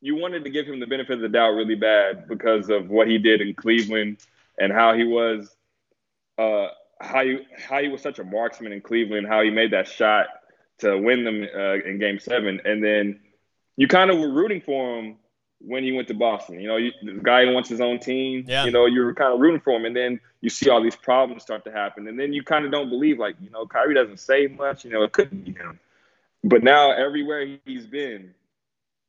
you 0.00 0.16
wanted 0.16 0.44
to 0.44 0.50
give 0.50 0.66
him 0.66 0.80
the 0.80 0.86
benefit 0.86 1.14
of 1.14 1.20
the 1.20 1.28
doubt 1.28 1.50
really 1.50 1.74
bad 1.74 2.26
because 2.28 2.70
of 2.70 2.88
what 2.88 3.08
he 3.08 3.18
did 3.18 3.40
in 3.40 3.54
Cleveland 3.54 4.18
and 4.58 4.72
how 4.72 4.94
he 4.94 5.04
was 5.04 5.54
uh, 6.38 6.68
how 7.00 7.24
he 7.24 7.38
how 7.56 7.80
he 7.80 7.88
was 7.88 8.02
such 8.02 8.18
a 8.18 8.24
marksman 8.24 8.72
in 8.72 8.80
Cleveland, 8.80 9.26
how 9.26 9.42
he 9.42 9.50
made 9.50 9.72
that 9.72 9.88
shot 9.88 10.26
to 10.78 10.98
win 10.98 11.24
them 11.24 11.46
uh, 11.54 11.74
in 11.74 11.98
Game 11.98 12.18
Seven, 12.18 12.60
and 12.64 12.82
then 12.82 13.20
you 13.76 13.88
kind 13.88 14.10
of 14.10 14.18
were 14.18 14.30
rooting 14.30 14.60
for 14.60 14.98
him 14.98 15.16
when 15.60 15.84
he 15.84 15.92
went 15.92 16.08
to 16.08 16.14
Boston. 16.14 16.60
You 16.60 16.68
know, 16.68 16.76
you, 16.76 16.92
the 17.02 17.12
guy 17.22 17.44
wants 17.52 17.68
his 17.68 17.80
own 17.80 17.98
team. 17.98 18.44
Yeah. 18.46 18.64
You 18.64 18.70
know, 18.70 18.86
you're 18.86 19.14
kind 19.14 19.32
of 19.32 19.40
rooting 19.40 19.60
for 19.60 19.72
him, 19.76 19.84
and 19.84 19.94
then 19.94 20.20
you 20.40 20.50
see 20.50 20.70
all 20.70 20.82
these 20.82 20.96
problems 20.96 21.42
start 21.42 21.64
to 21.64 21.72
happen, 21.72 22.08
and 22.08 22.18
then 22.18 22.32
you 22.32 22.42
kind 22.42 22.64
of 22.64 22.72
don't 22.72 22.88
believe, 22.88 23.18
like, 23.18 23.36
you 23.40 23.50
know, 23.50 23.66
Kyrie 23.66 23.94
doesn't 23.94 24.18
say 24.18 24.46
much. 24.46 24.84
You 24.84 24.90
know, 24.90 25.02
it 25.02 25.12
couldn't 25.12 25.44
be 25.44 25.52
him. 25.52 25.78
But 26.42 26.62
now 26.62 26.92
everywhere 26.92 27.58
he's 27.66 27.86
been, 27.86 28.34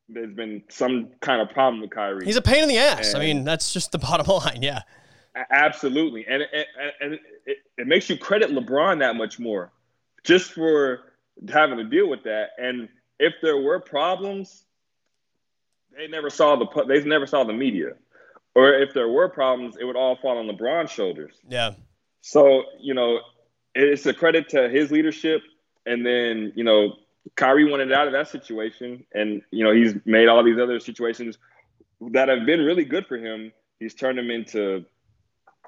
there's 0.10 0.34
been 0.34 0.64
some 0.70 1.10
kind 1.22 1.42
of 1.42 1.50
problem 1.50 1.82
with 1.82 1.92
Kyrie. 1.92 2.26
He's 2.26 2.36
a 2.36 2.42
pain 2.42 2.64
in 2.64 2.70
the 2.70 2.78
ass. 2.78 3.14
And 3.14 3.24
I 3.24 3.26
mean, 3.26 3.44
that's 3.46 3.72
just 3.72 3.92
the 3.92 3.98
bottom 4.00 4.28
line. 4.28 4.62
Yeah. 4.62 4.82
Absolutely, 5.50 6.26
and 6.28 6.44
and, 6.44 6.66
and 7.00 7.14
it, 7.46 7.60
it 7.78 7.88
makes 7.88 8.10
you 8.10 8.18
credit 8.18 8.50
LeBron 8.52 9.00
that 9.00 9.16
much 9.16 9.40
more, 9.40 9.72
just 10.26 10.52
for 10.52 11.14
having 11.50 11.78
to 11.78 11.86
deal 11.86 12.10
with 12.10 12.24
that. 12.24 12.50
And 12.58 12.90
if 13.18 13.36
there 13.42 13.62
were 13.62 13.80
problems, 13.80 14.66
they 15.96 16.08
never 16.08 16.30
saw 16.30 16.56
the 16.56 16.86
they 16.88 17.04
never 17.04 17.28
saw 17.28 17.44
the 17.44 17.54
media, 17.54 17.94
or 18.56 18.74
if 18.74 18.94
there 18.94 19.10
were 19.10 19.30
problems, 19.30 19.78
it 19.80 19.84
would 19.86 19.96
all 19.96 20.16
fall 20.16 20.38
on 20.38 20.48
LeBron's 20.48 20.92
shoulders. 20.92 21.34
Yeah. 21.48 21.72
So 22.22 22.64
you 22.80 22.94
know, 22.94 23.20
it's 23.76 24.06
a 24.06 24.14
credit 24.14 24.50
to 24.50 24.70
his 24.70 24.92
leadership, 24.92 25.42
and 25.86 26.06
then 26.06 26.54
you 26.56 26.64
know, 26.64 26.96
Kyrie 27.36 27.70
wanted 27.70 27.92
out 27.92 28.08
of 28.08 28.14
that 28.14 28.28
situation, 28.28 29.06
and 29.14 29.42
you 29.52 29.64
know, 29.64 29.74
he's 29.74 29.96
made 30.06 30.28
all 30.28 30.44
these 30.44 30.60
other 30.60 30.80
situations 30.80 31.38
that 32.12 32.30
have 32.30 32.46
been 32.46 32.62
really 32.62 32.86
good 32.86 33.06
for 33.06 33.18
him. 33.18 33.52
He's 33.80 33.94
turned 33.94 34.18
them 34.18 34.30
into 34.30 34.86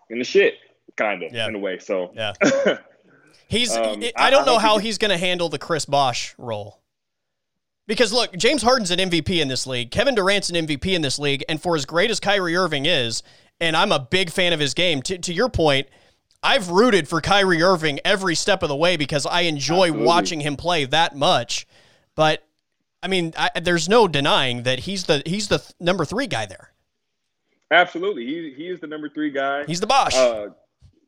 in 0.10 0.20
the 0.20 0.26
shit, 0.26 0.56
kind 0.96 1.24
of 1.24 1.34
yeah. 1.34 1.48
in 1.48 1.56
a 1.56 1.60
way. 1.60 1.80
So 1.80 2.12
yeah, 2.14 2.34
he's. 3.48 3.76
Um, 3.76 4.04
I, 4.04 4.28
I 4.28 4.30
don't 4.30 4.46
know 4.46 4.60
how 4.60 4.78
he's 4.78 4.98
going 4.98 5.12
to 5.12 5.18
handle 5.18 5.50
the 5.50 5.60
Chris 5.60 5.86
Bosh 5.86 6.36
role. 6.38 6.83
Because 7.86 8.14
look, 8.14 8.34
James 8.38 8.62
Harden's 8.62 8.92
an 8.92 9.00
MVP 9.00 9.42
in 9.42 9.48
this 9.48 9.68
league. 9.68 9.92
Kevin 9.92 10.16
Durant's 10.16 10.50
an 10.50 10.68
MVP 10.68 10.94
in 10.94 11.02
this 11.02 11.20
league, 11.20 11.44
and 11.50 11.62
for 11.62 11.76
as 11.76 11.86
great 11.86 12.10
as 12.12 12.20
Kyrie 12.20 12.56
Irving 12.56 12.86
is, 12.86 13.24
and 13.60 13.76
I'm 13.76 13.92
a 13.92 14.00
big 14.00 14.30
fan 14.30 14.54
of 14.54 14.60
his 14.60 14.74
game. 14.74 15.02
To, 15.04 15.18
to 15.18 15.34
your 15.34 15.50
point, 15.50 15.88
I've 16.42 16.70
rooted 16.70 17.08
for 17.08 17.22
Kyrie 17.22 17.62
Irving 17.62 18.00
every 18.04 18.36
step 18.36 18.64
of 18.64 18.70
the 18.70 18.76
way 18.76 18.98
because 18.98 19.26
I 19.26 19.42
enjoy 19.42 19.88
Absolutely. 19.88 20.06
watching 20.06 20.42
him 20.42 20.56
play 20.56 20.86
that 20.86 21.16
much. 21.16 21.68
But 22.16 22.46
I 23.02 23.08
mean, 23.08 23.34
I, 23.38 23.50
there's 23.60 23.90
no 23.90 24.08
denying 24.08 24.64
that 24.64 24.80
he's 24.80 25.06
the 25.06 25.24
he's 25.26 25.48
the 25.48 25.60
th- 25.60 25.72
number 25.80 26.06
three 26.06 26.28
guy 26.28 26.46
there. 26.46 26.72
Absolutely, 27.72 28.26
he 28.26 28.54
he 28.56 28.68
is 28.68 28.80
the 28.80 28.88
number 28.88 29.10
three 29.10 29.32
guy. 29.32 29.66
He's 29.66 29.80
the 29.80 29.88
boss. 29.88 30.16
Uh, 30.16 30.50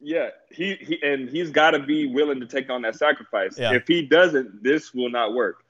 yeah, 0.02 0.30
he, 0.52 0.76
he 0.76 1.00
and 1.04 1.30
he's 1.30 1.52
got 1.52 1.72
to 1.72 1.80
be 1.80 2.06
willing 2.08 2.40
to 2.40 2.46
take 2.46 2.70
on 2.70 2.82
that 2.84 2.96
sacrifice. 2.96 3.58
Yeah. 3.58 3.74
If 3.74 3.88
he 3.88 4.02
doesn't, 4.02 4.64
this 4.64 4.94
will 4.94 5.10
not 5.10 5.34
work. 5.34 5.65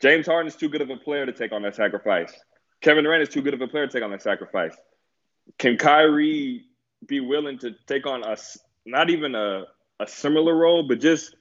James 0.00 0.26
Harden 0.26 0.48
is 0.48 0.56
too 0.56 0.68
good 0.68 0.80
of 0.80 0.90
a 0.90 0.96
player 0.96 1.26
to 1.26 1.32
take 1.32 1.52
on 1.52 1.62
that 1.62 1.76
sacrifice. 1.76 2.32
Kevin 2.80 3.04
Durant 3.04 3.22
is 3.22 3.28
too 3.28 3.42
good 3.42 3.54
of 3.54 3.60
a 3.60 3.68
player 3.68 3.86
to 3.86 3.92
take 3.92 4.02
on 4.02 4.10
that 4.10 4.22
sacrifice. 4.22 4.74
Can 5.58 5.76
Kyrie 5.76 6.64
be 7.06 7.20
willing 7.20 7.58
to 7.58 7.74
take 7.86 8.06
on 8.06 8.22
a 8.24 8.36
not 8.86 9.10
even 9.10 9.34
a, 9.34 9.64
a 9.98 10.06
similar 10.06 10.54
role, 10.54 10.82
but 10.82 11.00
just 11.00 11.36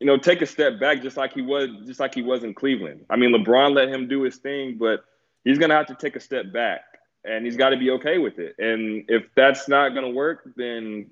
you 0.00 0.06
know 0.06 0.18
take 0.18 0.42
a 0.42 0.46
step 0.46 0.80
back, 0.80 1.02
just 1.02 1.16
like 1.16 1.32
he 1.32 1.42
was, 1.42 1.68
just 1.86 2.00
like 2.00 2.14
he 2.14 2.22
was 2.22 2.44
in 2.44 2.54
Cleveland. 2.54 3.04
I 3.10 3.16
mean, 3.16 3.32
LeBron 3.32 3.74
let 3.74 3.88
him 3.88 4.08
do 4.08 4.22
his 4.22 4.36
thing, 4.36 4.76
but 4.78 5.04
he's 5.44 5.58
gonna 5.58 5.74
have 5.74 5.86
to 5.86 5.94
take 5.94 6.16
a 6.16 6.20
step 6.20 6.52
back 6.52 6.80
and 7.24 7.44
he's 7.44 7.56
got 7.56 7.70
to 7.70 7.76
be 7.76 7.90
okay 7.90 8.18
with 8.18 8.38
it. 8.38 8.56
And 8.58 9.04
if 9.08 9.24
that's 9.34 9.68
not 9.68 9.90
to 9.90 10.10
work, 10.10 10.50
then 10.56 11.10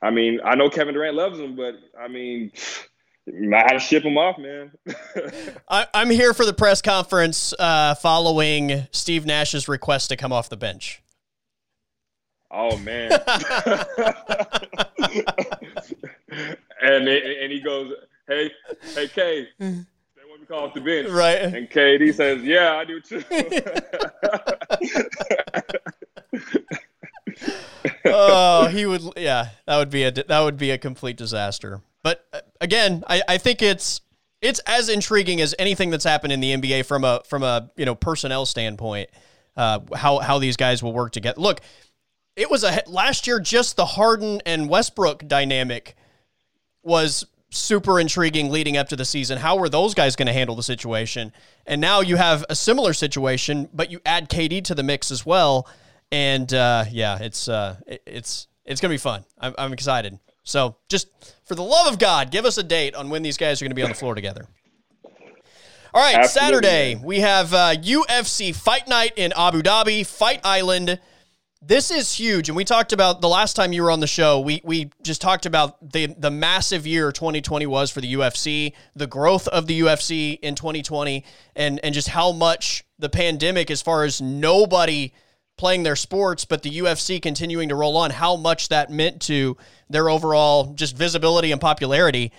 I 0.00 0.10
mean, 0.10 0.40
I 0.44 0.54
know 0.54 0.70
Kevin 0.70 0.94
Durant 0.94 1.16
loves 1.16 1.38
him, 1.38 1.56
but 1.56 1.74
I 1.98 2.08
mean, 2.08 2.52
might 3.34 3.70
have 3.70 3.72
to 3.72 3.80
ship 3.80 4.04
him 4.04 4.16
off, 4.16 4.38
man. 4.38 4.72
I, 5.68 5.86
am 5.94 6.10
here 6.10 6.34
for 6.34 6.44
the 6.44 6.52
press 6.52 6.82
conference 6.82 7.52
uh, 7.58 7.94
following 7.94 8.86
Steve 8.90 9.26
Nash's 9.26 9.68
request 9.68 10.08
to 10.10 10.16
come 10.16 10.32
off 10.32 10.48
the 10.48 10.56
bench. 10.56 11.02
Oh 12.50 12.78
man! 12.78 13.12
and 16.80 17.08
and 17.08 17.52
he 17.52 17.60
goes, 17.60 17.92
"Hey, 18.26 18.50
hey, 18.94 19.08
Kay, 19.08 19.48
they 19.58 19.66
want 20.26 20.40
me 20.40 20.46
call 20.46 20.64
off 20.64 20.74
the 20.74 20.80
bench. 20.80 21.10
Right. 21.10 21.42
And 21.42 21.68
KD 21.68 22.14
says, 22.14 22.42
"Yeah, 22.42 22.76
I 22.76 22.86
do 22.86 23.00
too." 23.00 23.22
oh, 28.04 28.68
he 28.68 28.86
would. 28.86 29.02
Yeah, 29.16 29.48
that 29.66 29.78
would 29.78 29.90
be 29.90 30.04
a 30.04 30.10
that 30.10 30.40
would 30.40 30.56
be 30.56 30.70
a 30.70 30.78
complete 30.78 31.16
disaster. 31.16 31.80
But 32.02 32.24
uh, 32.32 32.40
again, 32.60 33.04
I, 33.06 33.22
I 33.28 33.38
think 33.38 33.62
it's 33.62 34.00
it's 34.40 34.60
as 34.60 34.88
intriguing 34.88 35.40
as 35.40 35.54
anything 35.58 35.90
that's 35.90 36.04
happened 36.04 36.32
in 36.32 36.40
the 36.40 36.54
NBA 36.54 36.86
from 36.86 37.04
a 37.04 37.22
from 37.24 37.42
a 37.42 37.70
you 37.76 37.84
know 37.84 37.94
personnel 37.94 38.46
standpoint. 38.46 39.10
Uh, 39.56 39.80
how 39.94 40.18
how 40.18 40.38
these 40.38 40.56
guys 40.56 40.82
will 40.82 40.92
work 40.92 41.12
together. 41.12 41.40
Look, 41.40 41.60
it 42.36 42.50
was 42.50 42.62
a 42.62 42.82
last 42.86 43.26
year. 43.26 43.40
Just 43.40 43.76
the 43.76 43.86
Harden 43.86 44.40
and 44.46 44.68
Westbrook 44.68 45.26
dynamic 45.26 45.96
was 46.82 47.26
super 47.50 47.98
intriguing 47.98 48.50
leading 48.50 48.76
up 48.76 48.88
to 48.90 48.96
the 48.96 49.04
season. 49.04 49.38
How 49.38 49.56
were 49.56 49.68
those 49.68 49.94
guys 49.94 50.16
going 50.16 50.26
to 50.26 50.32
handle 50.32 50.54
the 50.54 50.62
situation? 50.62 51.32
And 51.66 51.80
now 51.80 52.00
you 52.00 52.16
have 52.16 52.44
a 52.48 52.54
similar 52.54 52.92
situation, 52.92 53.68
but 53.72 53.90
you 53.90 54.00
add 54.04 54.28
KD 54.28 54.62
to 54.64 54.74
the 54.74 54.82
mix 54.82 55.10
as 55.10 55.24
well. 55.24 55.66
And 56.10 56.52
uh, 56.52 56.84
yeah, 56.90 57.18
it's 57.20 57.48
uh, 57.48 57.76
it's 57.86 58.48
It's 58.64 58.80
going 58.80 58.90
to 58.90 58.94
be 58.94 58.98
fun. 58.98 59.24
I'm, 59.38 59.54
I'm 59.58 59.72
excited. 59.72 60.18
So, 60.44 60.76
just 60.88 61.08
for 61.44 61.54
the 61.54 61.62
love 61.62 61.92
of 61.92 61.98
God, 61.98 62.30
give 62.30 62.44
us 62.44 62.56
a 62.58 62.62
date 62.62 62.94
on 62.94 63.10
when 63.10 63.22
these 63.22 63.36
guys 63.36 63.60
are 63.60 63.64
going 63.64 63.70
to 63.70 63.74
be 63.74 63.82
on 63.82 63.90
the 63.90 63.94
floor 63.94 64.14
together. 64.14 64.46
All 65.94 66.02
right, 66.02 66.16
Absolutely. 66.16 66.60
Saturday 66.68 67.00
we 67.02 67.20
have 67.20 67.54
uh, 67.54 67.74
UFC 67.74 68.54
Fight 68.54 68.88
Night 68.88 69.12
in 69.16 69.32
Abu 69.36 69.62
Dhabi, 69.62 70.06
Fight 70.06 70.40
Island. 70.44 71.00
This 71.60 71.90
is 71.90 72.12
huge, 72.14 72.48
and 72.48 72.56
we 72.56 72.64
talked 72.64 72.92
about 72.92 73.20
the 73.20 73.28
last 73.28 73.56
time 73.56 73.72
you 73.72 73.82
were 73.82 73.90
on 73.90 74.00
the 74.00 74.06
show. 74.06 74.38
We 74.40 74.60
we 74.64 74.90
just 75.02 75.20
talked 75.20 75.44
about 75.44 75.92
the 75.92 76.06
the 76.18 76.30
massive 76.30 76.86
year 76.86 77.10
2020 77.10 77.66
was 77.66 77.90
for 77.90 78.00
the 78.00 78.14
UFC, 78.14 78.74
the 78.94 79.06
growth 79.06 79.48
of 79.48 79.66
the 79.66 79.80
UFC 79.80 80.38
in 80.40 80.54
2020, 80.54 81.24
and 81.56 81.80
and 81.82 81.94
just 81.94 82.08
how 82.08 82.32
much 82.32 82.84
the 82.98 83.08
pandemic, 83.08 83.70
as 83.70 83.82
far 83.82 84.04
as 84.04 84.20
nobody 84.20 85.12
playing 85.58 85.82
their 85.82 85.96
sports, 85.96 86.44
but 86.44 86.62
the 86.62 86.78
UFC 86.78 87.20
continuing 87.20 87.68
to 87.68 87.74
roll 87.74 87.96
on, 87.96 88.10
how 88.10 88.36
much 88.36 88.68
that 88.68 88.90
meant 88.90 89.20
to 89.22 89.56
their 89.90 90.08
overall 90.08 90.72
just 90.74 90.96
visibility 90.96 91.52
and 91.52 91.60
popularity. 91.60 92.32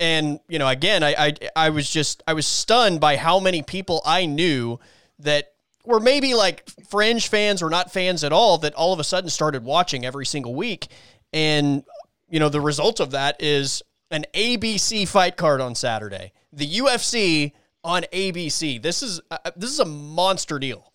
And 0.00 0.40
you 0.48 0.58
know, 0.58 0.68
again, 0.68 1.02
I 1.02 1.14
I, 1.18 1.34
I 1.54 1.70
was 1.70 1.90
just 1.90 2.22
I 2.26 2.32
was 2.32 2.46
stunned 2.46 3.00
by 3.00 3.16
how 3.16 3.38
many 3.38 3.62
people 3.62 4.00
I 4.04 4.26
knew 4.26 4.80
that 5.18 5.52
were 5.84 6.00
maybe 6.00 6.34
like 6.34 6.68
fringe 6.88 7.28
fans 7.28 7.62
or 7.62 7.70
not 7.70 7.92
fans 7.92 8.24
at 8.24 8.32
all 8.32 8.58
that 8.58 8.74
all 8.74 8.92
of 8.92 9.00
a 9.00 9.04
sudden 9.04 9.30
started 9.30 9.64
watching 9.64 10.04
every 10.04 10.26
single 10.26 10.54
week. 10.54 10.88
And, 11.32 11.84
you 12.30 12.38
know, 12.38 12.48
the 12.48 12.60
result 12.60 13.00
of 13.00 13.10
that 13.12 13.42
is 13.42 13.82
an 14.10 14.24
ABC 14.34 15.08
fight 15.08 15.36
card 15.36 15.60
on 15.60 15.74
Saturday. 15.74 16.32
The 16.52 16.78
UFC 16.78 17.52
on 17.82 18.02
ABC. 18.12 18.80
This 18.80 19.02
is 19.02 19.20
uh, 19.30 19.38
this 19.56 19.70
is 19.70 19.80
a 19.80 19.84
monster 19.84 20.58
deal. 20.58 20.91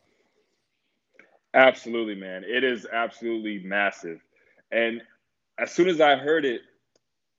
Absolutely, 1.57 2.13
man. 2.13 2.43
It 2.45 2.63
is 2.63 2.85
absolutely 2.93 3.59
massive. 3.65 4.19
And 4.71 5.01
as 5.57 5.71
soon 5.71 5.87
as 5.89 5.99
I 5.99 6.15
heard 6.15 6.45
it, 6.45 6.61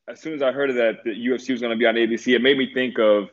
as 0.09 0.21
soon 0.21 0.35
as 0.35 0.43
I 0.43 0.51
heard 0.51 0.71
of 0.71 0.77
that 0.77 1.05
the 1.05 1.11
UFC 1.11 1.53
was 1.53 1.61
going 1.61 1.71
to 1.71 1.77
be 1.79 1.87
on 1.87 1.95
ABC, 1.95 2.35
it 2.35 2.43
made 2.43 2.59
me 2.59 2.75
think 2.75 2.99
of 2.99 3.29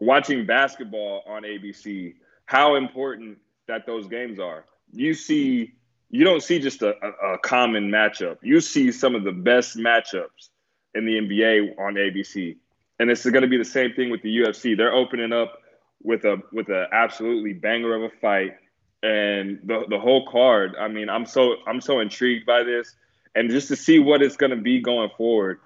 watching 0.00 0.46
basketball 0.46 1.22
on 1.28 1.44
ABC 1.44 2.16
how 2.46 2.74
important 2.74 3.38
that 3.68 3.86
those 3.86 4.08
games 4.08 4.40
are. 4.40 4.64
You 4.92 5.14
see, 5.14 5.74
you 6.10 6.24
don't 6.24 6.42
see 6.42 6.58
just 6.58 6.82
a, 6.82 6.94
a, 7.00 7.34
a 7.34 7.38
common 7.38 7.88
matchup. 7.88 8.38
You 8.42 8.60
see 8.60 8.90
some 8.90 9.14
of 9.14 9.22
the 9.22 9.32
best 9.32 9.76
matchups 9.76 10.48
in 10.96 11.06
the 11.06 11.20
NBA 11.20 11.78
on 11.78 11.94
ABC, 11.94 12.56
and 12.98 13.10
it's 13.10 13.24
going 13.24 13.42
to 13.42 13.48
be 13.48 13.58
the 13.58 13.64
same 13.64 13.92
thing 13.94 14.10
with 14.10 14.22
the 14.22 14.38
UFC. 14.38 14.76
They're 14.76 14.92
opening 14.92 15.32
up 15.32 15.60
with 16.02 16.24
a 16.24 16.38
with 16.52 16.68
an 16.68 16.86
absolutely 16.92 17.52
banger 17.52 17.94
of 17.94 18.02
a 18.02 18.10
fight, 18.20 18.56
and 19.04 19.60
the 19.64 19.84
the 19.88 19.98
whole 19.98 20.26
card. 20.26 20.74
I 20.78 20.88
mean, 20.88 21.08
I'm 21.08 21.26
so 21.26 21.56
I'm 21.66 21.80
so 21.80 22.00
intrigued 22.00 22.46
by 22.46 22.62
this, 22.62 22.94
and 23.34 23.50
just 23.50 23.68
to 23.68 23.76
see 23.76 23.98
what 23.98 24.22
it's 24.22 24.36
going 24.36 24.50
to 24.50 24.56
be 24.56 24.80
going 24.80 25.10
forward. 25.16 25.60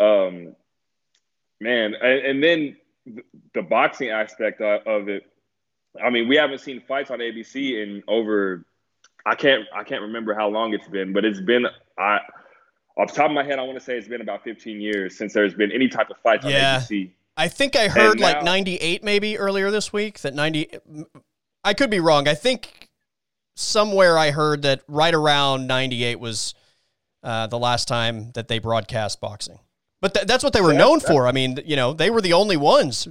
Um, 0.00 0.54
man, 1.60 1.94
and, 1.94 2.26
and 2.26 2.42
then 2.42 2.76
the 3.54 3.62
boxing 3.62 4.10
aspect 4.10 4.60
of 4.60 5.08
it 5.08 5.24
I 6.02 6.10
mean, 6.10 6.28
we 6.28 6.36
haven't 6.36 6.60
seen 6.60 6.82
fights 6.86 7.10
on 7.10 7.18
ABC 7.18 7.82
in 7.82 8.02
over. 8.08 8.64
I 9.26 9.34
can't. 9.34 9.64
I 9.74 9.84
can't 9.84 10.02
remember 10.02 10.34
how 10.34 10.48
long 10.48 10.74
it's 10.74 10.88
been, 10.88 11.12
but 11.12 11.24
it's 11.24 11.40
been. 11.40 11.66
I 11.98 12.20
off 12.96 13.08
the 13.08 13.14
top 13.14 13.26
of 13.26 13.32
my 13.32 13.44
head, 13.44 13.58
I 13.58 13.62
want 13.62 13.78
to 13.78 13.84
say 13.84 13.96
it's 13.96 14.08
been 14.08 14.20
about 14.20 14.42
15 14.42 14.80
years 14.80 15.16
since 15.16 15.32
there's 15.32 15.54
been 15.54 15.70
any 15.70 15.88
type 15.88 16.10
of 16.10 16.16
fights 16.18 16.44
yeah. 16.44 16.76
on 16.76 16.80
ABC. 16.80 17.10
I 17.36 17.46
think 17.46 17.76
I 17.76 17.86
heard 17.86 18.18
now, 18.18 18.26
like 18.26 18.42
98 18.42 19.04
maybe 19.04 19.38
earlier 19.38 19.70
this 19.70 19.92
week 19.92 20.18
that 20.20 20.34
90. 20.34 20.70
I 21.64 21.74
could 21.74 21.90
be 21.90 22.00
wrong. 22.00 22.28
I 22.28 22.34
think 22.34 22.88
somewhere 23.54 24.16
I 24.16 24.30
heard 24.30 24.62
that 24.62 24.82
right 24.88 25.14
around 25.14 25.66
98 25.66 26.20
was 26.20 26.54
uh, 27.22 27.46
the 27.48 27.58
last 27.58 27.88
time 27.88 28.30
that 28.32 28.48
they 28.48 28.58
broadcast 28.58 29.20
boxing. 29.20 29.58
But 30.00 30.14
th- 30.14 30.26
that's 30.26 30.44
what 30.44 30.52
they 30.52 30.60
were 30.60 30.72
known 30.72 31.00
for. 31.00 31.26
I 31.26 31.32
mean, 31.32 31.58
you 31.66 31.74
know, 31.74 31.92
they 31.92 32.10
were 32.10 32.20
the 32.20 32.32
only 32.32 32.56
ones 32.56 33.08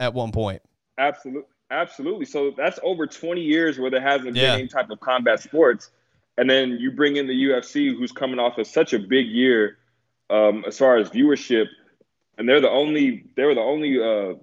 at 0.00 0.14
one 0.14 0.32
point. 0.32 0.62
Absolutely. 0.98 1.48
Absolutely. 1.70 2.24
So 2.24 2.52
that's 2.56 2.78
over 2.82 3.06
20 3.06 3.42
years 3.42 3.78
where 3.78 3.90
there 3.90 4.00
hasn't 4.00 4.34
yeah. 4.34 4.52
been 4.52 4.60
any 4.60 4.68
type 4.68 4.90
of 4.90 5.00
combat 5.00 5.40
sports. 5.40 5.90
And 6.38 6.48
then 6.48 6.78
you 6.80 6.90
bring 6.90 7.16
in 7.16 7.26
the 7.26 7.34
UFC, 7.34 7.96
who's 7.96 8.12
coming 8.12 8.38
off 8.38 8.58
of 8.58 8.66
such 8.66 8.94
a 8.94 8.98
big 8.98 9.26
year 9.26 9.76
um, 10.30 10.64
as 10.66 10.78
far 10.78 10.96
as 10.96 11.10
viewership, 11.10 11.66
and 12.36 12.48
they're 12.48 12.60
the 12.60 12.70
only 12.70 13.24
they 13.34 13.44
were 13.44 13.54
the 13.54 13.60
only 13.60 14.00
uh, 14.00 14.34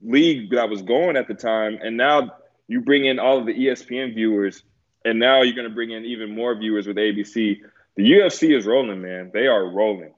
league 0.00 0.50
that 0.50 0.68
was 0.70 0.82
going 0.82 1.16
at 1.16 1.28
the 1.28 1.34
time. 1.34 1.78
And 1.82 1.96
now 1.96 2.34
you 2.72 2.80
bring 2.80 3.04
in 3.04 3.18
all 3.18 3.38
of 3.38 3.46
the 3.46 3.54
ESPN 3.54 4.14
viewers, 4.14 4.64
and 5.04 5.18
now 5.18 5.42
you're 5.42 5.54
going 5.54 5.68
to 5.68 5.74
bring 5.74 5.90
in 5.90 6.04
even 6.04 6.34
more 6.34 6.54
viewers 6.54 6.86
with 6.86 6.96
ABC. 6.96 7.60
The 7.96 8.02
UFC 8.02 8.56
is 8.56 8.64
rolling, 8.64 9.02
man. 9.02 9.30
They 9.32 9.46
are 9.46 9.66
rolling. 9.66 10.14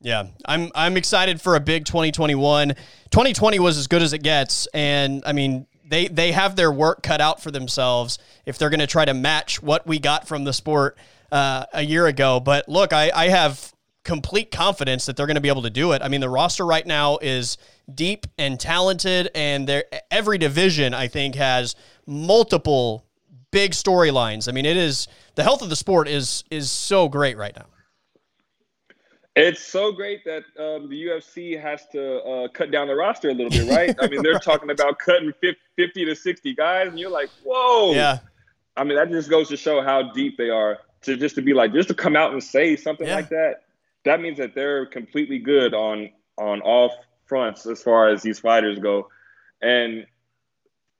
Yeah, 0.00 0.28
I'm 0.44 0.70
I'm 0.76 0.96
excited 0.96 1.40
for 1.40 1.56
a 1.56 1.60
big 1.60 1.84
2021. 1.84 2.68
2020 3.10 3.58
was 3.58 3.76
as 3.76 3.88
good 3.88 4.00
as 4.00 4.12
it 4.12 4.22
gets, 4.22 4.68
and 4.72 5.24
I 5.26 5.32
mean 5.32 5.66
they 5.88 6.06
they 6.06 6.30
have 6.30 6.54
their 6.54 6.70
work 6.70 7.02
cut 7.02 7.20
out 7.20 7.42
for 7.42 7.50
themselves 7.50 8.20
if 8.46 8.58
they're 8.58 8.70
going 8.70 8.78
to 8.78 8.86
try 8.86 9.04
to 9.04 9.14
match 9.14 9.60
what 9.60 9.86
we 9.88 9.98
got 9.98 10.28
from 10.28 10.44
the 10.44 10.52
sport 10.52 10.96
uh, 11.32 11.64
a 11.72 11.82
year 11.82 12.06
ago. 12.06 12.38
But 12.38 12.68
look, 12.68 12.92
I, 12.92 13.10
I 13.12 13.28
have 13.28 13.72
complete 14.08 14.50
confidence 14.50 15.04
that 15.04 15.18
they're 15.18 15.26
going 15.26 15.34
to 15.34 15.40
be 15.40 15.50
able 15.50 15.60
to 15.60 15.68
do 15.68 15.92
it. 15.92 16.00
I 16.00 16.08
mean, 16.08 16.22
the 16.22 16.30
roster 16.30 16.64
right 16.64 16.86
now 16.86 17.18
is 17.20 17.58
deep 17.94 18.26
and 18.38 18.58
talented, 18.58 19.28
and 19.34 19.84
every 20.10 20.38
division 20.38 20.94
I 20.94 21.08
think 21.08 21.34
has 21.34 21.76
multiple 22.06 23.04
big 23.50 23.72
storylines. 23.72 24.48
I 24.48 24.52
mean, 24.52 24.64
it 24.64 24.78
is 24.78 25.08
the 25.34 25.42
health 25.42 25.60
of 25.60 25.68
the 25.68 25.76
sport 25.76 26.08
is 26.08 26.42
is 26.50 26.70
so 26.70 27.10
great 27.10 27.36
right 27.36 27.54
now. 27.54 27.66
It's 29.36 29.62
so 29.62 29.92
great 29.92 30.24
that 30.24 30.42
um, 30.58 30.88
the 30.88 31.04
UFC 31.04 31.60
has 31.60 31.86
to 31.92 32.22
uh, 32.22 32.48
cut 32.48 32.70
down 32.70 32.88
the 32.88 32.94
roster 32.94 33.28
a 33.28 33.34
little 33.34 33.50
bit, 33.50 33.68
right? 33.68 33.94
I 34.00 34.08
mean, 34.08 34.22
they're 34.22 34.38
talking 34.38 34.70
about 34.70 34.98
cutting 34.98 35.34
50 35.76 36.04
to 36.06 36.16
60 36.16 36.54
guys, 36.54 36.88
and 36.88 36.98
you're 36.98 37.10
like, 37.10 37.28
whoa. 37.44 37.92
Yeah. 37.92 38.20
I 38.74 38.84
mean, 38.84 38.96
that 38.96 39.10
just 39.10 39.28
goes 39.28 39.48
to 39.50 39.56
show 39.58 39.82
how 39.82 40.10
deep 40.12 40.38
they 40.38 40.48
are. 40.48 40.78
To 41.02 41.16
just 41.16 41.36
to 41.36 41.42
be 41.42 41.52
like, 41.52 41.72
just 41.72 41.88
to 41.88 41.94
come 41.94 42.16
out 42.16 42.32
and 42.32 42.42
say 42.42 42.74
something 42.74 43.06
yeah. 43.06 43.14
like 43.14 43.28
that, 43.28 43.62
that 44.04 44.20
means 44.20 44.38
that 44.38 44.54
they're 44.54 44.86
completely 44.86 45.38
good 45.38 45.74
on 45.74 46.10
on 46.36 46.60
all 46.60 46.92
fronts 47.26 47.66
as 47.66 47.82
far 47.82 48.08
as 48.08 48.22
these 48.22 48.38
fighters 48.38 48.78
go. 48.78 49.08
And 49.60 50.06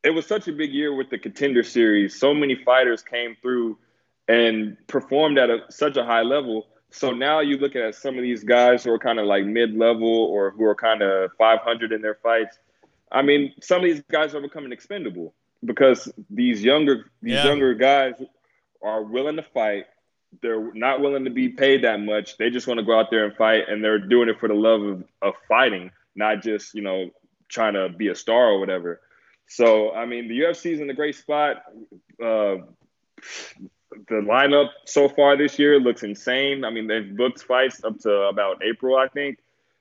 it 0.02 0.10
was 0.10 0.26
such 0.26 0.48
a 0.48 0.52
big 0.52 0.72
year 0.72 0.94
with 0.94 1.10
the 1.10 1.18
contender 1.18 1.62
series. 1.62 2.18
So 2.18 2.34
many 2.34 2.56
fighters 2.64 3.02
came 3.02 3.36
through 3.40 3.78
and 4.26 4.76
performed 4.88 5.38
at 5.38 5.48
a, 5.48 5.60
such 5.70 5.96
a 5.96 6.04
high 6.04 6.22
level 6.22 6.66
so 6.90 7.10
now 7.10 7.40
you 7.40 7.58
look 7.58 7.76
at 7.76 7.94
some 7.94 8.16
of 8.16 8.22
these 8.22 8.44
guys 8.44 8.84
who 8.84 8.92
are 8.92 8.98
kind 8.98 9.18
of 9.18 9.26
like 9.26 9.44
mid 9.44 9.76
level 9.76 10.08
or 10.08 10.50
who 10.50 10.64
are 10.64 10.74
kind 10.74 11.02
of 11.02 11.30
500 11.36 11.92
in 11.92 12.00
their 12.00 12.14
fights. 12.14 12.58
I 13.12 13.22
mean, 13.22 13.52
some 13.60 13.78
of 13.78 13.84
these 13.84 14.02
guys 14.10 14.34
are 14.34 14.40
becoming 14.40 14.72
expendable 14.72 15.34
because 15.64 16.10
these 16.30 16.62
younger 16.62 17.10
these 17.22 17.34
yeah. 17.34 17.44
younger 17.44 17.74
guys 17.74 18.14
are 18.82 19.02
willing 19.02 19.36
to 19.36 19.42
fight. 19.42 19.86
They're 20.42 20.72
not 20.74 21.00
willing 21.00 21.24
to 21.24 21.30
be 21.30 21.48
paid 21.48 21.84
that 21.84 22.00
much. 22.00 22.36
They 22.36 22.50
just 22.50 22.66
want 22.66 22.78
to 22.78 22.86
go 22.86 22.98
out 22.98 23.10
there 23.10 23.24
and 23.24 23.36
fight, 23.36 23.68
and 23.68 23.82
they're 23.82 23.98
doing 23.98 24.28
it 24.28 24.38
for 24.38 24.48
the 24.48 24.54
love 24.54 24.82
of, 24.82 25.04
of 25.22 25.34
fighting, 25.48 25.90
not 26.14 26.42
just 26.42 26.74
you 26.74 26.82
know 26.82 27.10
trying 27.48 27.74
to 27.74 27.88
be 27.88 28.08
a 28.08 28.14
star 28.14 28.48
or 28.48 28.60
whatever. 28.60 29.00
So 29.48 29.92
I 29.92 30.06
mean, 30.06 30.28
the 30.28 30.40
UFC 30.40 30.72
is 30.72 30.80
in 30.80 30.90
a 30.90 30.94
great 30.94 31.16
spot. 31.16 31.62
Uh, 32.22 32.56
the 34.08 34.16
lineup 34.16 34.68
so 34.84 35.08
far 35.08 35.36
this 35.36 35.58
year 35.58 35.80
looks 35.80 36.02
insane. 36.02 36.64
I 36.64 36.70
mean, 36.70 36.86
they've 36.86 37.16
booked 37.16 37.42
fights 37.42 37.82
up 37.82 37.98
to 38.00 38.10
about 38.22 38.62
April, 38.62 38.96
I 38.96 39.08
think, 39.08 39.38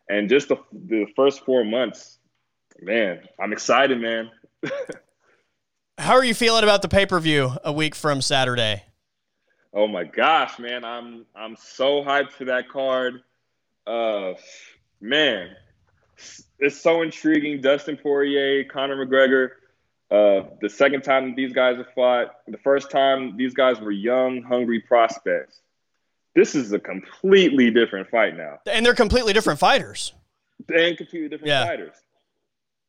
and 0.09 0.29
just 0.29 0.47
the 0.47 0.57
the 0.71 1.05
first 1.15 1.43
four 1.45 1.63
months, 1.65 2.19
man, 2.81 3.21
I'm 3.39 3.51
excited, 3.51 3.99
man. 3.99 4.31
How 5.97 6.13
are 6.13 6.23
you 6.23 6.35
feeling 6.35 6.63
about 6.63 6.81
the 6.81 6.87
pay 6.87 7.05
per 7.05 7.19
view 7.19 7.51
a 7.63 7.71
week 7.71 7.95
from 7.95 8.21
Saturday? 8.21 8.83
Oh 9.77 9.87
my 9.87 10.03
gosh, 10.03 10.57
man, 10.57 10.83
I'm 10.83 11.25
I'm 11.35 11.55
so 11.55 12.03
hyped 12.03 12.31
for 12.31 12.45
that 12.45 12.67
card. 12.67 13.21
Uh, 13.85 14.33
man, 14.99 15.51
it's 16.59 16.81
so 16.81 17.03
intriguing. 17.03 17.61
Dustin 17.61 17.95
Poirier, 17.95 18.63
Conor 18.65 19.05
McGregor 19.05 19.51
uh, 20.09 20.43
the 20.61 20.69
second 20.69 21.01
time 21.01 21.35
these 21.35 21.53
guys 21.53 21.77
have 21.77 21.91
fought, 21.93 22.35
the 22.47 22.57
first 22.57 22.89
time 22.89 23.35
these 23.35 23.53
guys 23.53 23.79
were 23.79 23.91
young, 23.91 24.41
hungry 24.41 24.79
prospects. 24.79 25.59
This 26.33 26.55
is 26.55 26.71
a 26.71 26.79
completely 26.79 27.71
different 27.71 28.09
fight 28.09 28.37
now. 28.37 28.59
And 28.67 28.85
they're 28.85 28.95
completely 28.95 29.33
different 29.33 29.59
fighters. 29.59 30.13
And 30.73 30.97
completely 30.97 31.29
different 31.29 31.49
yeah. 31.49 31.65
fighters. 31.65 31.95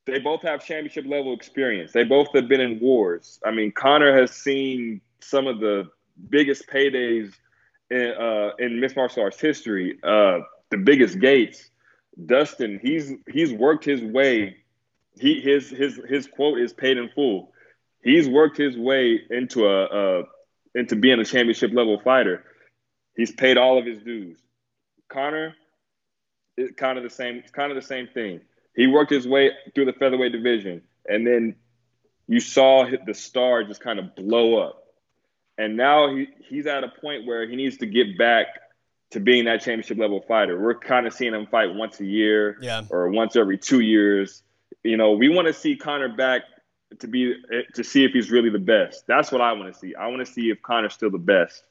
They 0.05 0.21
both 0.21 0.43
have 0.43 0.65
championship 0.65 1.07
level 1.07 1.35
experience. 1.35 1.93
They 1.93 2.05
both 2.05 2.29
have 2.35 2.49
been 2.49 2.61
in 2.61 2.79
wars. 2.79 3.41
I 3.45 3.51
mean, 3.51 3.73
Conor 3.73 4.15
has 4.17 4.31
seen 4.31 5.01
some 5.21 5.47
of 5.47 5.61
the 5.61 5.91
biggest 6.29 6.69
paydays 6.69 7.33
in, 7.91 8.13
uh, 8.19 8.51
in 8.59 8.81
mixed 8.81 8.97
martial 8.97 9.23
arts 9.23 9.41
history, 9.41 9.99
uh, 10.03 10.41
the 10.71 10.77
biggest 10.77 11.19
gates. 11.21 11.71
Dustin, 12.27 12.81
he's 12.83 13.13
he's 13.31 13.53
worked 13.53 13.85
his 13.85 14.03
way 14.03 14.57
he 15.21 15.41
his 15.41 15.71
his 15.71 16.01
his 16.09 16.27
quote 16.27 16.59
is 16.59 16.73
paid 16.73 16.97
in 16.97 17.09
full. 17.11 17.53
He's 18.03 18.29
worked 18.29 18.57
his 18.57 18.77
way 18.77 19.21
into 19.31 19.67
a, 19.67 20.21
a 20.21 20.23
into 20.75 20.97
being 20.97 21.19
a 21.19 21.25
championship 21.25 21.73
level 21.73 22.01
fighter. 22.01 22.45
He's 23.17 23.33
paid 23.33 23.57
all 23.57 23.79
of 23.79 23.87
his 23.87 23.99
dues. 24.03 24.39
Conor, 25.09 25.55
it's 26.57 26.73
kind 26.77 26.99
of 26.99 27.05
the 27.05 27.11
same. 27.11 27.37
It's 27.37 27.51
kind 27.51 27.73
of 27.73 27.77
the 27.77 27.87
same 27.87 28.09
thing. 28.09 28.41
He 28.77 28.87
worked 28.87 29.11
his 29.11 29.27
way 29.27 29.51
through 29.75 29.87
the 29.87 29.93
featherweight 29.93 30.33
division, 30.33 30.83
and 31.07 31.27
then 31.27 31.57
you 32.29 32.41
saw 32.41 32.87
the 33.07 33.15
star 33.15 33.65
just 33.65 33.81
kind 33.81 33.99
of 33.99 34.15
blow 34.15 34.59
up. 34.59 34.85
And 35.59 35.77
now 35.77 36.15
he, 36.15 36.29
he's 36.39 36.67
at 36.67 36.85
a 36.85 36.89
point 36.89 37.27
where 37.27 37.47
he 37.47 37.57
needs 37.57 37.77
to 37.79 37.87
get 37.87 38.17
back 38.17 38.47
to 39.11 39.21
being 39.21 39.47
that 39.47 39.61
championship 39.61 39.99
level 39.99 40.21
fighter. 40.21 40.61
We're 40.61 40.79
kind 40.79 41.07
of 41.07 41.13
seeing 41.13 41.35
him 41.35 41.47
fight 41.47 41.75
once 41.75 41.99
a 42.01 42.05
year 42.05 42.59
yeah. 42.61 42.83
or 42.91 43.11
once 43.11 43.37
every 43.37 43.59
two 43.59 43.81
years. 43.81 44.43
You 44.85 44.97
know, 44.97 45.13
we 45.13 45.29
want 45.29 45.49
to 45.49 45.53
see 45.53 45.77
Conor 45.77 46.11
back 46.11 46.43
to 47.01 47.09
be 47.09 47.35
to 47.75 47.85
see 47.85 48.05
if 48.05 48.13
he's 48.13 48.31
really 48.31 48.51
the 48.51 48.59
best. 48.59 49.07
That's 49.07 49.33
what 49.33 49.41
I 49.41 49.53
want 49.53 49.73
to 49.73 49.79
see. 49.79 49.95
I 49.95 50.07
want 50.07 50.25
to 50.25 50.33
see 50.33 50.51
if 50.51 50.63
Conor's 50.63 50.95
still 50.95 51.11
the 51.11 51.19
best. 51.19 51.65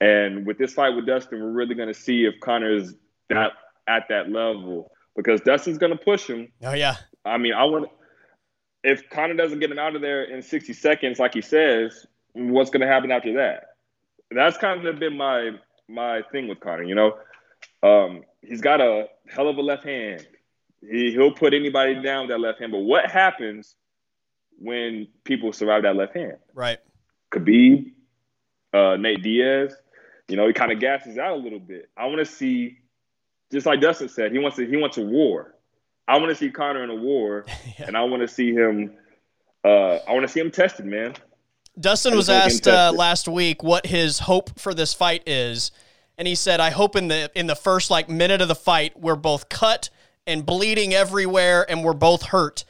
And 0.00 0.46
with 0.46 0.58
this 0.58 0.74
fight 0.74 0.90
with 0.90 1.06
Dustin, 1.06 1.40
we're 1.40 1.50
really 1.50 1.74
going 1.74 1.88
to 1.88 1.94
see 1.94 2.24
if 2.24 2.34
Conor's 2.40 2.94
that 3.30 3.52
at 3.88 4.04
that 4.08 4.30
level 4.30 4.90
because 5.16 5.40
Dustin's 5.40 5.78
going 5.78 5.92
to 5.92 6.02
push 6.02 6.28
him. 6.28 6.48
Oh 6.62 6.74
yeah. 6.74 6.96
I 7.24 7.38
mean, 7.38 7.54
I 7.54 7.64
want 7.64 7.88
if 8.82 9.08
Conor 9.08 9.34
doesn't 9.34 9.60
get 9.60 9.70
him 9.70 9.78
out 9.78 9.96
of 9.96 10.02
there 10.02 10.24
in 10.24 10.42
60 10.42 10.72
seconds, 10.74 11.18
like 11.18 11.32
he 11.34 11.40
says, 11.40 12.06
what's 12.34 12.70
going 12.70 12.80
to 12.82 12.86
happen 12.86 13.10
after 13.10 13.34
that? 13.34 13.68
That's 14.30 14.58
kind 14.58 14.86
of 14.86 14.98
been 14.98 15.16
my 15.16 15.52
my 15.88 16.22
thing 16.32 16.48
with 16.48 16.60
Conor. 16.60 16.82
You 16.82 16.94
know, 16.94 17.18
um, 17.82 18.24
he's 18.42 18.60
got 18.60 18.80
a 18.80 19.08
hell 19.28 19.48
of 19.48 19.56
a 19.56 19.62
left 19.62 19.84
hand. 19.84 20.26
He 20.80 21.12
he'll 21.12 21.32
put 21.32 21.54
anybody 21.54 22.02
down 22.02 22.22
with 22.22 22.30
that 22.30 22.40
left 22.40 22.60
hand. 22.60 22.72
But 22.72 22.80
what 22.80 23.10
happens 23.10 23.74
when 24.58 25.08
people 25.24 25.52
survive 25.52 25.82
that 25.82 25.96
left 25.96 26.16
hand? 26.16 26.36
Right. 26.52 26.78
Khabib, 27.30 27.92
uh, 28.72 28.96
Nate 28.96 29.22
Diaz. 29.22 29.74
You 30.28 30.36
know, 30.36 30.46
he 30.46 30.52
kind 30.52 30.72
of 30.72 30.80
gasses 30.80 31.18
out 31.18 31.32
a 31.32 31.40
little 31.40 31.60
bit. 31.60 31.90
I 31.96 32.06
want 32.06 32.18
to 32.18 32.24
see, 32.24 32.78
just 33.52 33.66
like 33.66 33.80
Dustin 33.80 34.08
said, 34.08 34.32
he 34.32 34.38
wants 34.38 34.56
to 34.56 34.66
he 34.66 34.76
wants 34.76 34.98
a 34.98 35.02
war. 35.02 35.54
I 36.06 36.18
want 36.18 36.30
to 36.30 36.34
see 36.34 36.50
Conor 36.50 36.84
in 36.84 36.90
a 36.90 36.94
war, 36.94 37.44
yeah. 37.78 37.86
and 37.86 37.96
I 37.96 38.02
want 38.04 38.22
to 38.22 38.28
see 38.28 38.52
him. 38.52 38.96
Uh, 39.62 39.96
I 40.06 40.12
want 40.12 40.22
to 40.22 40.28
see 40.28 40.40
him 40.40 40.50
tested, 40.50 40.84
man. 40.84 41.14
Dustin 41.78 42.14
was 42.14 42.30
asked 42.30 42.68
uh, 42.68 42.92
last 42.94 43.26
week 43.26 43.62
what 43.62 43.86
his 43.86 44.20
hope 44.20 44.58
for 44.58 44.74
this 44.74 44.94
fight 44.94 45.22
is, 45.26 45.72
and 46.16 46.28
he 46.28 46.34
said, 46.34 46.60
"I 46.60 46.70
hope 46.70 46.94
in 46.94 47.08
the 47.08 47.30
in 47.34 47.46
the 47.46 47.56
first 47.56 47.90
like 47.90 48.08
minute 48.08 48.40
of 48.40 48.48
the 48.48 48.54
fight, 48.54 48.98
we're 48.98 49.16
both 49.16 49.48
cut 49.48 49.90
and 50.26 50.46
bleeding 50.46 50.94
everywhere, 50.94 51.68
and 51.68 51.82
we're 51.82 51.92
both 51.92 52.24
hurt." 52.24 52.64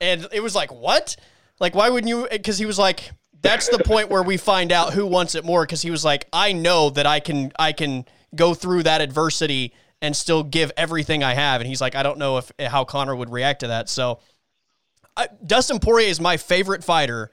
And 0.00 0.26
it 0.32 0.40
was 0.40 0.54
like, 0.54 0.72
"What? 0.72 1.16
Like, 1.60 1.74
why 1.74 1.88
wouldn't 1.88 2.08
you?" 2.08 2.26
Because 2.30 2.58
he 2.58 2.66
was 2.66 2.78
like, 2.78 3.12
"That's 3.42 3.68
the 3.68 3.78
point 3.78 4.10
where 4.10 4.24
we 4.24 4.36
find 4.36 4.72
out 4.72 4.92
who 4.92 5.06
wants 5.06 5.36
it 5.36 5.44
more." 5.44 5.62
Because 5.62 5.82
he 5.82 5.92
was 5.92 6.04
like, 6.04 6.26
"I 6.32 6.52
know 6.52 6.90
that 6.90 7.06
I 7.06 7.20
can 7.20 7.52
I 7.58 7.72
can 7.72 8.06
go 8.34 8.54
through 8.54 8.82
that 8.84 9.00
adversity 9.00 9.72
and 10.02 10.16
still 10.16 10.42
give 10.42 10.72
everything 10.76 11.22
I 11.22 11.34
have." 11.34 11.60
And 11.60 11.68
he's 11.68 11.80
like, 11.80 11.94
"I 11.94 12.02
don't 12.02 12.18
know 12.18 12.38
if 12.38 12.50
how 12.60 12.84
Conor 12.84 13.14
would 13.14 13.30
react 13.30 13.60
to 13.60 13.68
that." 13.68 13.88
So, 13.88 14.18
I, 15.16 15.28
Dustin 15.46 15.78
Poirier 15.78 16.08
is 16.08 16.20
my 16.20 16.36
favorite 16.36 16.82
fighter 16.82 17.30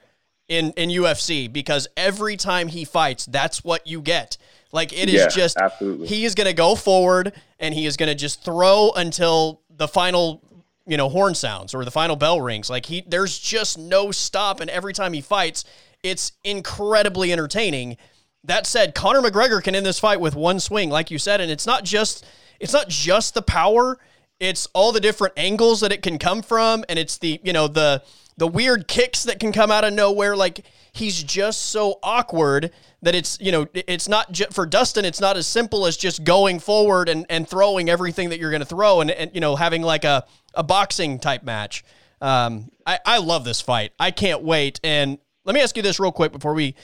in 0.48 0.72
in 0.72 0.90
UFC 0.90 1.52
because 1.52 1.88
every 1.96 2.36
time 2.36 2.68
he 2.68 2.84
fights, 2.84 3.26
that's 3.26 3.64
what 3.64 3.86
you 3.86 4.00
get. 4.00 4.36
Like 4.72 4.92
it 4.92 5.08
is 5.08 5.22
yeah, 5.22 5.28
just 5.28 5.56
absolutely. 5.56 6.06
he 6.08 6.24
is 6.24 6.34
going 6.34 6.46
to 6.46 6.52
go 6.52 6.74
forward 6.74 7.32
and 7.58 7.74
he 7.74 7.86
is 7.86 7.96
going 7.96 8.08
to 8.08 8.14
just 8.14 8.44
throw 8.44 8.92
until 8.96 9.62
the 9.70 9.88
final 9.88 10.42
you 10.86 10.96
know 10.96 11.08
horn 11.08 11.34
sounds 11.34 11.74
or 11.74 11.84
the 11.84 11.90
final 11.90 12.16
bell 12.16 12.40
rings. 12.40 12.68
Like 12.70 12.86
he 12.86 13.02
there's 13.06 13.38
just 13.38 13.78
no 13.78 14.10
stop 14.12 14.60
and 14.60 14.70
every 14.70 14.92
time 14.92 15.12
he 15.12 15.20
fights, 15.20 15.64
it's 16.02 16.32
incredibly 16.44 17.32
entertaining. 17.32 17.96
That 18.44 18.66
said, 18.66 18.94
Conor 18.94 19.22
McGregor 19.22 19.60
can 19.62 19.74
end 19.74 19.84
this 19.84 19.98
fight 19.98 20.20
with 20.20 20.36
one 20.36 20.60
swing 20.60 20.90
like 20.90 21.10
you 21.10 21.18
said 21.18 21.40
and 21.40 21.50
it's 21.50 21.66
not 21.66 21.84
just 21.84 22.24
it's 22.60 22.72
not 22.72 22.88
just 22.88 23.34
the 23.34 23.42
power, 23.42 23.98
it's 24.40 24.68
all 24.74 24.92
the 24.92 25.00
different 25.00 25.34
angles 25.36 25.80
that 25.80 25.92
it 25.92 26.02
can 26.02 26.18
come 26.18 26.42
from 26.42 26.84
and 26.88 26.98
it's 26.98 27.18
the, 27.18 27.40
you 27.42 27.52
know, 27.52 27.68
the 27.68 28.02
the 28.36 28.46
weird 28.46 28.86
kicks 28.86 29.24
that 29.24 29.40
can 29.40 29.52
come 29.52 29.70
out 29.70 29.84
of 29.84 29.92
nowhere. 29.92 30.36
Like 30.36 30.64
he's 30.92 31.22
just 31.22 31.66
so 31.66 31.98
awkward 32.02 32.70
that 33.02 33.14
it's 33.14 33.38
you 33.40 33.52
know 33.52 33.66
it's 33.74 34.08
not 34.08 34.32
just 34.32 34.52
for 34.52 34.66
Dustin. 34.66 35.04
It's 35.04 35.20
not 35.20 35.36
as 35.36 35.46
simple 35.46 35.86
as 35.86 35.96
just 35.96 36.24
going 36.24 36.58
forward 36.58 37.08
and, 37.08 37.26
and 37.30 37.48
throwing 37.48 37.88
everything 37.88 38.30
that 38.30 38.38
you're 38.38 38.50
going 38.50 38.60
to 38.60 38.66
throw 38.66 39.00
and, 39.00 39.10
and 39.10 39.30
you 39.34 39.40
know 39.40 39.56
having 39.56 39.82
like 39.82 40.04
a 40.04 40.24
a 40.54 40.62
boxing 40.62 41.18
type 41.18 41.42
match. 41.42 41.84
Um, 42.20 42.70
I 42.86 42.98
I 43.04 43.18
love 43.18 43.44
this 43.44 43.60
fight. 43.60 43.92
I 43.98 44.10
can't 44.10 44.42
wait. 44.42 44.80
And 44.84 45.18
let 45.44 45.54
me 45.54 45.60
ask 45.60 45.76
you 45.76 45.82
this 45.82 45.98
real 46.00 46.12
quick 46.12 46.32
before 46.32 46.54
we 46.54 46.74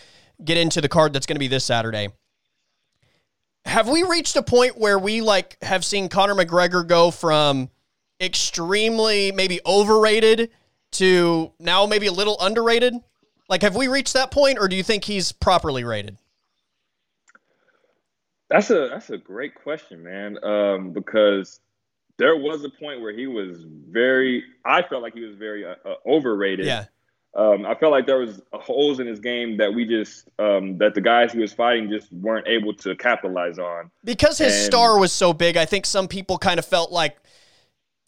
get 0.43 0.57
into 0.57 0.81
the 0.81 0.89
card 0.89 1.13
that's 1.13 1.27
going 1.27 1.37
to 1.37 1.41
be 1.41 1.49
this 1.49 1.65
Saturday. 1.65 2.09
Have 3.65 3.89
we 3.89 4.03
reached 4.03 4.35
a 4.37 4.43
point 4.43 4.77
where 4.77 4.99
we 4.99 5.21
like 5.21 5.57
have 5.63 5.85
seen 5.85 6.09
Conor 6.09 6.35
McGregor 6.35 6.87
go 6.87 7.11
from 7.11 7.71
extremely 8.21 9.33
maybe 9.33 9.61
overrated 9.67 10.51
to 10.93 11.53
now 11.59 11.87
maybe 11.87 12.07
a 12.07 12.13
little 12.13 12.37
underrated? 12.41 12.95
Like, 13.49 13.63
have 13.63 13.77
we 13.77 13.89
reached 13.89 14.15
that 14.15 14.31
point, 14.31 14.59
or 14.59 14.69
do 14.69 14.77
you 14.77 14.83
think 14.83 15.05
he's 15.05 15.33
properly 15.33 15.85
rated? 15.85 16.17
That's 18.49 18.71
a 18.71 18.89
that's 18.89 19.11
a 19.11 19.19
great 19.19 19.55
question, 19.55 20.03
man. 20.03 20.43
Um, 20.45 20.93
because 20.93 21.61
there 22.19 22.37
was 22.37 22.65
a 22.65 22.69
point 22.69 23.01
where 23.01 23.13
he 23.13 23.27
was 23.27 23.65
very. 23.91 24.45
I 24.65 24.83
felt 24.83 25.03
like 25.03 25.15
he 25.15 25.21
was 25.21 25.37
very 25.37 25.65
uh, 25.65 25.75
uh, 25.85 25.95
overrated. 26.07 26.67
Yeah. 26.67 26.85
Um, 27.35 27.65
I 27.65 27.75
felt 27.75 27.93
like 27.93 28.07
there 28.07 28.19
was 28.19 28.43
holes 28.53 29.01
in 29.01 29.07
his 29.07 29.19
game 29.19 29.57
that 29.57 29.73
we 29.73 29.87
just 29.87 30.29
um, 30.39 30.77
that 30.79 30.95
the 30.95 31.01
guys 31.01 31.33
he 31.33 31.39
was 31.39 31.53
fighting 31.53 31.89
just 31.91 32.13
weren't 32.13 32.47
able 32.47 32.75
to 32.75 32.95
capitalize 32.95 33.59
on 33.59 33.91
because 34.05 34.37
his 34.37 34.55
and, 34.55 34.65
star 34.65 34.99
was 34.99 35.13
so 35.13 35.33
big. 35.33 35.57
I 35.57 35.65
think 35.65 35.87
some 35.87 36.09
people 36.09 36.37
kind 36.37 36.59
of 36.59 36.67
felt 36.67 36.93
like, 36.93 37.17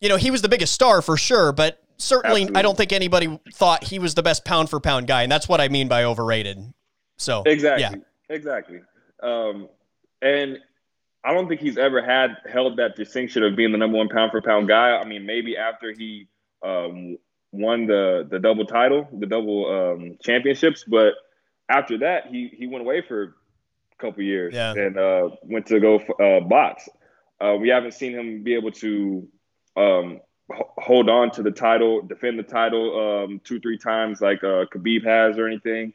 you 0.00 0.10
know, 0.10 0.16
he 0.16 0.30
was 0.30 0.42
the 0.42 0.48
biggest 0.50 0.74
star 0.74 1.00
for 1.00 1.16
sure, 1.16 1.52
but 1.52 1.83
certainly 1.96 2.42
Absolutely. 2.42 2.58
I 2.58 2.62
don't 2.62 2.76
think 2.76 2.92
anybody 2.92 3.38
thought 3.52 3.84
he 3.84 3.98
was 3.98 4.14
the 4.14 4.22
best 4.22 4.44
pound 4.44 4.70
for 4.70 4.80
pound 4.80 5.06
guy, 5.06 5.22
and 5.22 5.32
that's 5.32 5.48
what 5.48 5.60
I 5.60 5.68
mean 5.68 5.88
by 5.88 6.04
overrated. 6.04 6.72
So 7.16 7.42
exactly, 7.46 7.82
yeah. 7.82 8.34
exactly. 8.34 8.80
Um, 9.22 9.68
and 10.20 10.58
I 11.24 11.32
don't 11.32 11.48
think 11.48 11.60
he's 11.60 11.78
ever 11.78 12.04
had 12.04 12.36
held 12.50 12.76
that 12.78 12.96
distinction 12.96 13.42
of 13.42 13.56
being 13.56 13.72
the 13.72 13.78
number 13.78 13.96
one 13.96 14.08
pound 14.08 14.30
for 14.30 14.42
pound 14.42 14.68
guy. 14.68 14.96
I 14.96 15.04
mean, 15.04 15.24
maybe 15.24 15.56
after 15.56 15.92
he 15.92 16.28
um, 16.62 17.18
won 17.52 17.86
the 17.86 18.26
the 18.30 18.38
double 18.38 18.66
title, 18.66 19.08
the 19.12 19.26
double 19.26 19.70
um, 19.70 20.18
championships, 20.22 20.84
but 20.86 21.14
after 21.68 21.98
that, 21.98 22.26
he 22.26 22.48
he 22.56 22.66
went 22.66 22.82
away 22.82 23.00
for 23.00 23.22
a 23.92 24.02
couple 24.02 24.22
years 24.22 24.54
yeah. 24.54 24.72
and 24.72 24.98
uh, 24.98 25.30
went 25.42 25.66
to 25.66 25.80
go 25.80 25.98
uh, 25.98 26.40
box. 26.40 26.88
Uh, 27.40 27.56
we 27.60 27.68
haven't 27.68 27.94
seen 27.94 28.12
him 28.12 28.42
be 28.42 28.54
able 28.54 28.72
to 28.72 29.26
um, 29.76 30.20
hold 30.50 31.08
on 31.08 31.30
to 31.32 31.42
the 31.42 31.50
title, 31.50 32.02
defend 32.02 32.38
the 32.38 32.42
title 32.42 33.24
um, 33.24 33.40
two, 33.44 33.60
three 33.60 33.78
times 33.78 34.20
like 34.20 34.44
uh, 34.44 34.66
Khabib 34.66 35.04
has 35.04 35.38
or 35.38 35.46
anything. 35.46 35.92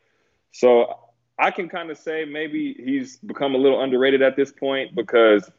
So 0.52 0.98
I 1.38 1.52
can 1.52 1.70
kind 1.70 1.92
of 1.92 1.98
say 1.98 2.26
maybe 2.26 2.74
he's 2.74 3.18
become 3.18 3.56
a 3.56 3.58
little 3.58 3.82
underrated 3.82 4.22
at 4.22 4.36
this 4.36 4.52
point 4.52 4.96
because 4.96 5.50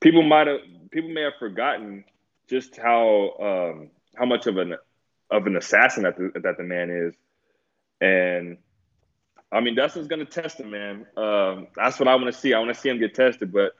people 0.00 0.22
might 0.22 0.46
have 0.46 0.60
people 0.90 1.10
may 1.10 1.22
have 1.22 1.34
forgotten 1.38 2.04
just 2.48 2.76
how 2.76 3.32
um, 3.40 3.90
how 4.16 4.26
much 4.26 4.46
of 4.46 4.58
an 4.58 4.76
of 5.30 5.46
an 5.46 5.56
assassin 5.56 6.04
that 6.04 6.16
the, 6.16 6.30
that 6.40 6.56
the 6.58 6.62
man 6.62 6.90
is, 6.90 7.14
and 8.00 8.58
I 9.50 9.60
mean 9.60 9.74
Dustin's 9.74 10.06
to 10.06 10.24
test 10.24 10.60
him, 10.60 10.70
man. 10.70 11.06
Um, 11.16 11.68
that's 11.74 11.98
what 11.98 12.06
I 12.06 12.14
want 12.14 12.26
to 12.26 12.32
see. 12.32 12.52
I 12.54 12.58
want 12.58 12.74
to 12.74 12.80
see 12.80 12.90
him 12.90 12.98
get 12.98 13.14
tested, 13.14 13.52
but 13.52 13.72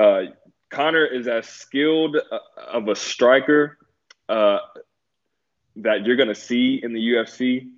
uh, 0.00 0.30
Conor 0.74 1.06
is 1.06 1.28
as 1.28 1.46
skilled 1.46 2.16
uh, 2.16 2.38
of 2.56 2.88
a 2.88 2.96
striker 2.96 3.78
uh, 4.28 4.58
that 5.76 6.04
you're 6.04 6.16
going 6.16 6.28
to 6.28 6.34
see 6.34 6.80
in 6.82 6.92
the 6.92 7.00
UFC. 7.00 7.70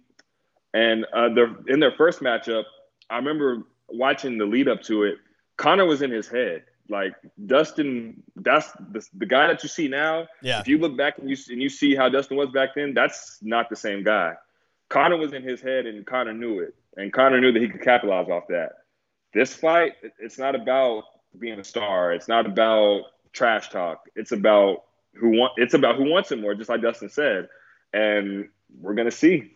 And 0.72 1.04
uh, 1.14 1.28
in 1.68 1.78
their 1.78 1.92
first 1.92 2.20
matchup, 2.20 2.64
I 3.10 3.16
remember 3.16 3.64
watching 3.88 4.38
the 4.38 4.46
lead 4.46 4.66
up 4.66 4.82
to 4.84 5.02
it. 5.04 5.18
Conor 5.58 5.84
was 5.84 6.00
in 6.00 6.10
his 6.10 6.26
head. 6.26 6.64
Like 6.88 7.14
Dustin, 7.44 8.22
that's 8.36 8.72
the, 8.72 9.06
the 9.12 9.26
guy 9.26 9.48
that 9.48 9.62
you 9.62 9.68
see 9.68 9.88
now. 9.88 10.26
Yeah. 10.40 10.60
If 10.60 10.68
you 10.68 10.78
look 10.78 10.96
back 10.96 11.18
and 11.18 11.28
you 11.28 11.36
and 11.50 11.60
you 11.60 11.68
see 11.68 11.96
how 11.96 12.08
Dustin 12.08 12.36
was 12.36 12.50
back 12.50 12.70
then, 12.76 12.94
that's 12.94 13.38
not 13.42 13.68
the 13.68 13.76
same 13.76 14.04
guy. 14.04 14.34
Conor 14.88 15.16
was 15.16 15.32
in 15.32 15.42
his 15.42 15.60
head, 15.60 15.84
and 15.86 16.06
Conor 16.06 16.32
knew 16.32 16.60
it, 16.60 16.76
and 16.96 17.12
Conor 17.12 17.40
knew 17.40 17.50
that 17.50 17.60
he 17.60 17.68
could 17.68 17.82
capitalize 17.82 18.28
off 18.28 18.44
that. 18.50 18.70
This 19.34 19.52
fight, 19.52 19.94
it's 20.20 20.38
not 20.38 20.54
about 20.54 21.04
being 21.38 21.58
a 21.58 21.64
star. 21.64 22.12
It's 22.12 22.28
not 22.28 22.46
about 22.46 23.02
trash 23.32 23.68
talk. 23.68 24.08
It's 24.14 24.32
about 24.32 24.84
who 25.14 25.30
want. 25.30 25.52
It's 25.56 25.74
about 25.74 25.96
who 25.96 26.10
wants 26.10 26.32
it 26.32 26.40
more, 26.40 26.54
just 26.54 26.68
like 26.68 26.82
Dustin 26.82 27.08
said, 27.08 27.48
and 27.92 28.48
we're 28.80 28.94
gonna 28.94 29.10
see. 29.10 29.52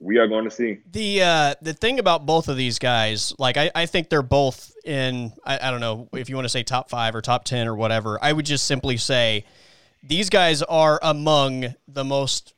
We 0.00 0.18
are 0.18 0.28
going 0.28 0.44
to 0.44 0.50
see 0.50 0.78
the 0.92 1.22
uh, 1.22 1.54
the 1.60 1.74
thing 1.74 1.98
about 1.98 2.24
both 2.24 2.46
of 2.46 2.56
these 2.56 2.78
guys. 2.78 3.34
Like 3.36 3.56
I, 3.56 3.72
I 3.74 3.86
think 3.86 4.10
they're 4.10 4.22
both 4.22 4.72
in. 4.84 5.32
I, 5.44 5.58
I 5.60 5.70
don't 5.72 5.80
know 5.80 6.08
if 6.12 6.28
you 6.28 6.36
want 6.36 6.44
to 6.44 6.50
say 6.50 6.62
top 6.62 6.88
five 6.88 7.16
or 7.16 7.20
top 7.20 7.42
ten 7.42 7.66
or 7.66 7.74
whatever. 7.74 8.16
I 8.22 8.32
would 8.32 8.46
just 8.46 8.66
simply 8.66 8.96
say 8.96 9.44
these 10.04 10.30
guys 10.30 10.62
are 10.62 11.00
among 11.02 11.74
the 11.88 12.04
most 12.04 12.54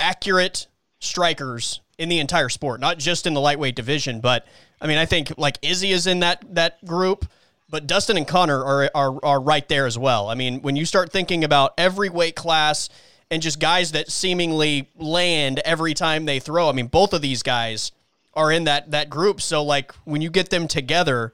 accurate 0.00 0.66
strikers 0.98 1.80
in 1.98 2.08
the 2.08 2.18
entire 2.18 2.48
sport, 2.48 2.80
not 2.80 2.98
just 2.98 3.26
in 3.26 3.34
the 3.34 3.40
lightweight 3.40 3.76
division. 3.76 4.20
But 4.20 4.46
I 4.80 4.86
mean, 4.86 4.98
I 4.98 5.06
think 5.06 5.32
like 5.38 5.58
Izzy 5.62 5.92
is 5.92 6.06
in 6.06 6.20
that 6.20 6.42
that 6.54 6.84
group, 6.84 7.26
but 7.68 7.86
Dustin 7.86 8.16
and 8.16 8.26
Conor 8.26 8.62
are 8.62 8.90
are 8.94 9.24
are 9.24 9.40
right 9.40 9.66
there 9.68 9.86
as 9.86 9.98
well. 9.98 10.28
I 10.28 10.34
mean, 10.34 10.60
when 10.62 10.76
you 10.76 10.84
start 10.84 11.12
thinking 11.12 11.44
about 11.44 11.74
every 11.78 12.08
weight 12.08 12.36
class 12.36 12.88
and 13.30 13.42
just 13.42 13.58
guys 13.58 13.92
that 13.92 14.10
seemingly 14.10 14.90
land 14.96 15.60
every 15.64 15.94
time 15.94 16.24
they 16.24 16.38
throw, 16.38 16.68
I 16.68 16.72
mean, 16.72 16.86
both 16.86 17.12
of 17.12 17.22
these 17.22 17.42
guys 17.42 17.92
are 18.34 18.52
in 18.52 18.64
that 18.64 18.90
that 18.90 19.10
group. 19.10 19.40
So 19.40 19.62
like 19.62 19.92
when 20.04 20.20
you 20.20 20.30
get 20.30 20.50
them 20.50 20.68
together, 20.68 21.32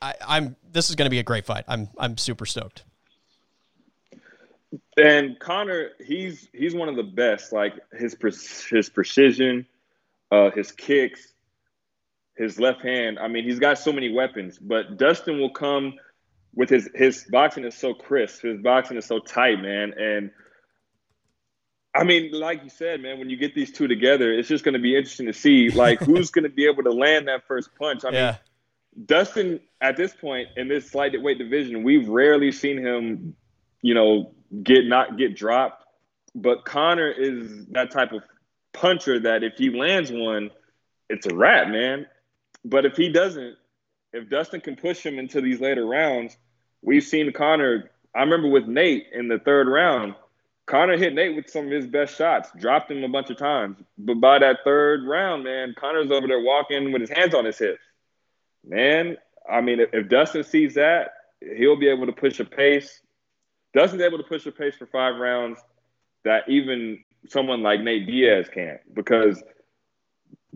I, 0.00 0.14
I'm 0.26 0.56
this 0.70 0.90
is 0.90 0.96
going 0.96 1.06
to 1.06 1.10
be 1.10 1.18
a 1.18 1.24
great 1.24 1.46
fight. 1.46 1.64
I'm 1.66 1.88
I'm 1.98 2.18
super 2.18 2.46
stoked. 2.46 2.84
And 4.96 5.38
Conor, 5.38 5.90
he's 6.04 6.48
he's 6.52 6.74
one 6.74 6.88
of 6.88 6.96
the 6.96 7.02
best. 7.02 7.52
Like 7.52 7.74
his 7.92 8.16
his 8.68 8.88
precision, 8.88 9.66
uh, 10.30 10.50
his 10.50 10.72
kicks, 10.72 11.33
his 12.36 12.58
left 12.58 12.82
hand. 12.82 13.18
I 13.18 13.28
mean, 13.28 13.44
he's 13.44 13.58
got 13.58 13.78
so 13.78 13.92
many 13.92 14.12
weapons. 14.12 14.58
But 14.58 14.96
Dustin 14.96 15.40
will 15.40 15.52
come 15.52 15.94
with 16.54 16.70
his 16.70 16.88
his 16.94 17.24
boxing 17.30 17.64
is 17.64 17.76
so 17.76 17.94
crisp. 17.94 18.42
His 18.42 18.60
boxing 18.60 18.96
is 18.96 19.06
so 19.06 19.18
tight, 19.18 19.60
man. 19.60 19.94
And 19.98 20.30
I 21.94 22.04
mean, 22.04 22.32
like 22.32 22.62
you 22.64 22.70
said, 22.70 23.00
man, 23.00 23.18
when 23.18 23.30
you 23.30 23.36
get 23.36 23.54
these 23.54 23.72
two 23.72 23.86
together, 23.86 24.32
it's 24.32 24.48
just 24.48 24.64
going 24.64 24.74
to 24.74 24.80
be 24.80 24.96
interesting 24.96 25.26
to 25.26 25.32
see 25.32 25.70
like 25.70 26.00
who's 26.00 26.30
going 26.30 26.44
to 26.44 26.48
be 26.48 26.66
able 26.66 26.82
to 26.84 26.92
land 26.92 27.28
that 27.28 27.46
first 27.46 27.70
punch. 27.78 28.04
I 28.04 28.10
yeah. 28.10 28.30
mean, 28.30 29.06
Dustin 29.06 29.60
at 29.80 29.96
this 29.96 30.14
point 30.14 30.48
in 30.56 30.68
this 30.68 30.90
slight 30.90 31.20
weight 31.20 31.38
division, 31.38 31.82
we've 31.82 32.08
rarely 32.08 32.52
seen 32.52 32.78
him, 32.78 33.36
you 33.82 33.94
know, 33.94 34.34
get 34.62 34.86
not 34.86 35.16
get 35.16 35.36
dropped. 35.36 35.82
But 36.36 36.64
Conor 36.64 37.10
is 37.10 37.66
that 37.66 37.92
type 37.92 38.12
of 38.12 38.22
puncher 38.72 39.20
that 39.20 39.44
if 39.44 39.54
he 39.56 39.70
lands 39.70 40.10
one, 40.10 40.50
it's 41.08 41.26
a 41.26 41.34
wrap, 41.34 41.68
man. 41.68 42.06
But 42.64 42.86
if 42.86 42.96
he 42.96 43.10
doesn't, 43.10 43.56
if 44.12 44.28
Dustin 44.30 44.60
can 44.60 44.76
push 44.76 45.04
him 45.04 45.18
into 45.18 45.40
these 45.40 45.60
later 45.60 45.84
rounds, 45.84 46.36
we've 46.82 47.04
seen 47.04 47.32
Conor. 47.32 47.90
I 48.14 48.20
remember 48.20 48.48
with 48.48 48.66
Nate 48.66 49.06
in 49.12 49.28
the 49.28 49.38
third 49.38 49.68
round, 49.68 50.14
Conor 50.66 50.96
hit 50.96 51.14
Nate 51.14 51.36
with 51.36 51.50
some 51.50 51.66
of 51.66 51.72
his 51.72 51.86
best 51.86 52.16
shots, 52.16 52.48
dropped 52.58 52.90
him 52.90 53.04
a 53.04 53.08
bunch 53.08 53.28
of 53.30 53.36
times. 53.36 53.76
But 53.98 54.14
by 54.14 54.38
that 54.38 54.58
third 54.64 55.04
round, 55.04 55.44
man, 55.44 55.74
Conor's 55.78 56.10
over 56.10 56.26
there 56.26 56.40
walking 56.40 56.92
with 56.92 57.02
his 57.02 57.10
hands 57.10 57.34
on 57.34 57.44
his 57.44 57.58
hips. 57.58 57.82
Man, 58.66 59.18
I 59.50 59.60
mean, 59.60 59.80
if, 59.80 59.90
if 59.92 60.08
Dustin 60.08 60.42
sees 60.42 60.74
that, 60.74 61.12
he'll 61.40 61.76
be 61.76 61.88
able 61.88 62.06
to 62.06 62.12
push 62.12 62.40
a 62.40 62.44
pace. 62.46 63.00
Dustin's 63.74 64.02
able 64.02 64.18
to 64.18 64.24
push 64.24 64.46
a 64.46 64.52
pace 64.52 64.74
for 64.76 64.86
five 64.86 65.16
rounds 65.16 65.60
that 66.24 66.48
even 66.48 67.04
someone 67.28 67.62
like 67.62 67.80
Nate 67.80 68.06
Diaz 68.06 68.48
can't 68.52 68.80
because 68.94 69.42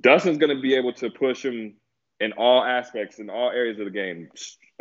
Dustin's 0.01 0.39
going 0.39 0.55
to 0.55 0.63
be 0.63 0.75
able 0.75 0.93
to 0.95 1.11
push 1.11 1.45
him 1.45 1.75
in 2.21 2.33
all 2.33 2.63
aspects, 2.63 3.19
in 3.19 3.31
all 3.31 3.51
areas 3.51 3.79
of 3.79 3.85
the 3.85 3.91
game, 3.91 4.29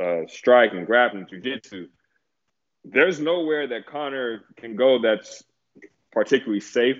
uh, 0.01 0.21
striking, 0.27 0.85
grappling, 0.85 1.27
jiu-jitsu. 1.29 1.87
There's 2.83 3.19
nowhere 3.19 3.67
that 3.67 3.85
Conor 3.85 4.43
can 4.55 4.75
go 4.75 4.99
that's 4.99 5.43
particularly 6.11 6.61
safe. 6.61 6.97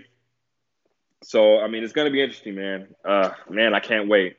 So, 1.24 1.60
I 1.60 1.68
mean, 1.68 1.84
it's 1.84 1.94
going 1.94 2.06
to 2.06 2.12
be 2.12 2.22
interesting, 2.22 2.56
man. 2.56 2.88
Uh, 3.04 3.30
man, 3.50 3.74
I 3.74 3.80
can't 3.80 4.08
wait. 4.08 4.38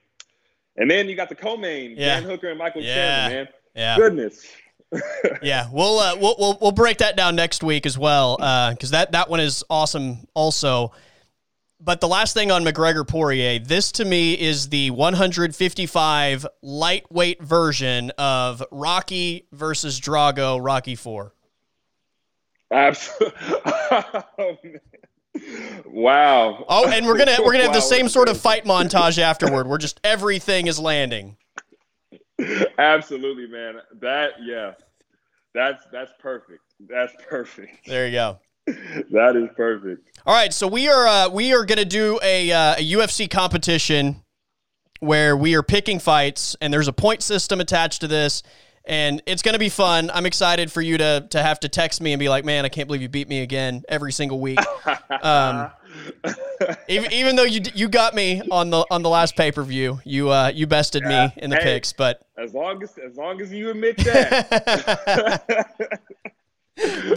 And 0.76 0.90
then 0.90 1.08
you 1.08 1.16
got 1.16 1.28
the 1.28 1.34
co-main, 1.34 1.92
yeah. 1.92 2.20
Dan 2.20 2.22
Hooker 2.22 2.48
and 2.48 2.58
Michael 2.58 2.82
yeah. 2.82 2.94
Chandler, 2.94 3.36
man. 3.36 3.48
Yeah. 3.74 3.96
Goodness. 3.96 4.46
yeah, 5.42 5.68
we'll, 5.70 5.98
uh, 5.98 6.16
we'll 6.18 6.34
we'll 6.38 6.58
we'll 6.62 6.72
break 6.72 6.96
that 6.98 7.14
down 7.14 7.36
next 7.36 7.62
week 7.62 7.84
as 7.84 7.98
well 7.98 8.36
because 8.36 8.90
uh, 8.90 8.96
that 8.96 9.12
that 9.12 9.28
one 9.28 9.38
is 9.38 9.62
awesome 9.68 10.26
also. 10.32 10.92
But 11.80 12.00
the 12.00 12.08
last 12.08 12.34
thing 12.34 12.50
on 12.50 12.64
McGregor 12.64 13.06
Poirier, 13.06 13.60
this 13.60 13.92
to 13.92 14.04
me 14.04 14.34
is 14.34 14.68
the 14.68 14.90
155 14.90 16.46
lightweight 16.60 17.42
version 17.42 18.10
of 18.18 18.62
Rocky 18.72 19.46
versus 19.52 20.00
Drago, 20.00 20.62
Rocky 20.62 20.96
Four. 20.96 21.34
Absolutely. 22.72 23.32
Oh, 24.40 24.56
wow. 25.86 26.64
Oh, 26.68 26.88
and 26.88 27.06
we're 27.06 27.16
gonna 27.16 27.36
we're 27.38 27.52
gonna 27.52 27.64
have 27.64 27.72
the 27.72 27.80
same 27.96 28.08
sort 28.08 28.28
of 28.28 28.40
fight 28.40 28.64
montage 28.64 29.18
afterward, 29.18 29.68
where 29.68 29.78
just 29.78 30.00
everything 30.02 30.66
is 30.66 30.80
landing. 30.80 31.36
Absolutely, 32.78 33.46
man. 33.46 33.80
That 34.00 34.32
yeah, 34.40 34.72
that's 35.54 35.84
that's 35.92 36.12
perfect. 36.18 36.62
That's 36.88 37.12
perfect. 37.28 37.86
There 37.86 38.06
you 38.06 38.12
go. 38.12 38.38
that 39.10 39.36
is 39.36 39.48
perfect. 39.56 40.04
All 40.26 40.34
right, 40.34 40.52
so 40.52 40.66
we 40.66 40.88
are 40.88 41.06
uh, 41.06 41.28
we 41.30 41.54
are 41.54 41.64
going 41.64 41.78
to 41.78 41.84
do 41.84 42.18
a, 42.22 42.52
uh, 42.52 42.74
a 42.76 42.92
UFC 42.92 43.30
competition 43.30 44.22
where 45.00 45.36
we 45.36 45.54
are 45.54 45.62
picking 45.62 45.98
fights, 45.98 46.56
and 46.60 46.72
there's 46.72 46.88
a 46.88 46.92
point 46.92 47.22
system 47.22 47.60
attached 47.60 48.00
to 48.02 48.08
this, 48.08 48.42
and 48.84 49.22
it's 49.26 49.42
going 49.42 49.54
to 49.54 49.58
be 49.58 49.68
fun. 49.68 50.10
I'm 50.12 50.26
excited 50.26 50.70
for 50.72 50.82
you 50.82 50.98
to 50.98 51.26
to 51.30 51.42
have 51.42 51.60
to 51.60 51.68
text 51.68 52.00
me 52.00 52.12
and 52.12 52.20
be 52.20 52.28
like, 52.28 52.44
"Man, 52.44 52.64
I 52.64 52.68
can't 52.68 52.88
believe 52.88 53.02
you 53.02 53.08
beat 53.08 53.28
me 53.28 53.42
again 53.42 53.82
every 53.88 54.12
single 54.12 54.40
week." 54.40 54.58
Um, 55.22 55.70
even, 56.88 57.12
even 57.12 57.36
though 57.36 57.44
you 57.44 57.60
you 57.74 57.88
got 57.88 58.14
me 58.14 58.42
on 58.50 58.70
the 58.70 58.84
on 58.90 59.02
the 59.02 59.08
last 59.08 59.36
pay 59.36 59.50
per 59.50 59.62
view, 59.62 60.00
you 60.04 60.30
uh, 60.30 60.52
you 60.54 60.66
bested 60.66 61.02
yeah. 61.02 61.26
me 61.26 61.42
in 61.42 61.50
the 61.50 61.56
hey, 61.56 61.62
picks, 61.62 61.92
but 61.92 62.22
as 62.36 62.54
long 62.54 62.82
as 62.82 62.96
as 62.98 63.16
long 63.16 63.40
as 63.40 63.52
you 63.52 63.70
admit 63.70 63.96
that. 63.98 65.70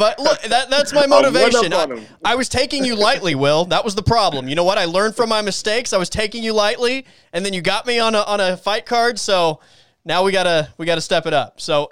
but 0.02 0.18
look, 0.18 0.42
that, 0.42 0.72
that's 0.72 0.94
my 0.94 1.06
motivation. 1.08 1.72
I, 1.72 2.08
I, 2.26 2.34
was 2.34 2.50
taking 2.50 2.84
you 2.84 2.96
lightly, 2.96 3.36
Will. 3.36 3.66
That 3.66 3.86
was 3.86 3.94
the 3.94 4.02
problem. 4.02 4.48
You 4.48 4.56
know 4.56 4.64
what? 4.64 4.80
I 4.80 4.86
learned 4.86 5.16
from 5.16 5.30
my 5.30 5.44
mistakes. 5.44 5.94
I 5.94 5.98
was 5.98 6.10
taking 6.10 6.44
you 6.44 6.54
lightly, 6.54 7.06
and 7.34 7.46
then 7.46 7.54
you 7.54 7.62
got 7.62 7.86
me 7.86 8.00
on 8.00 8.16
a 8.16 8.22
on 8.22 8.40
a 8.40 8.58
fight 8.58 8.88
card. 8.88 9.20
So 9.20 9.60
now 10.04 10.24
we 10.24 10.32
gotta 10.32 10.70
we 10.80 10.88
gotta 10.88 11.02
step 11.02 11.28
it 11.28 11.34
up. 11.34 11.62
So 11.62 11.92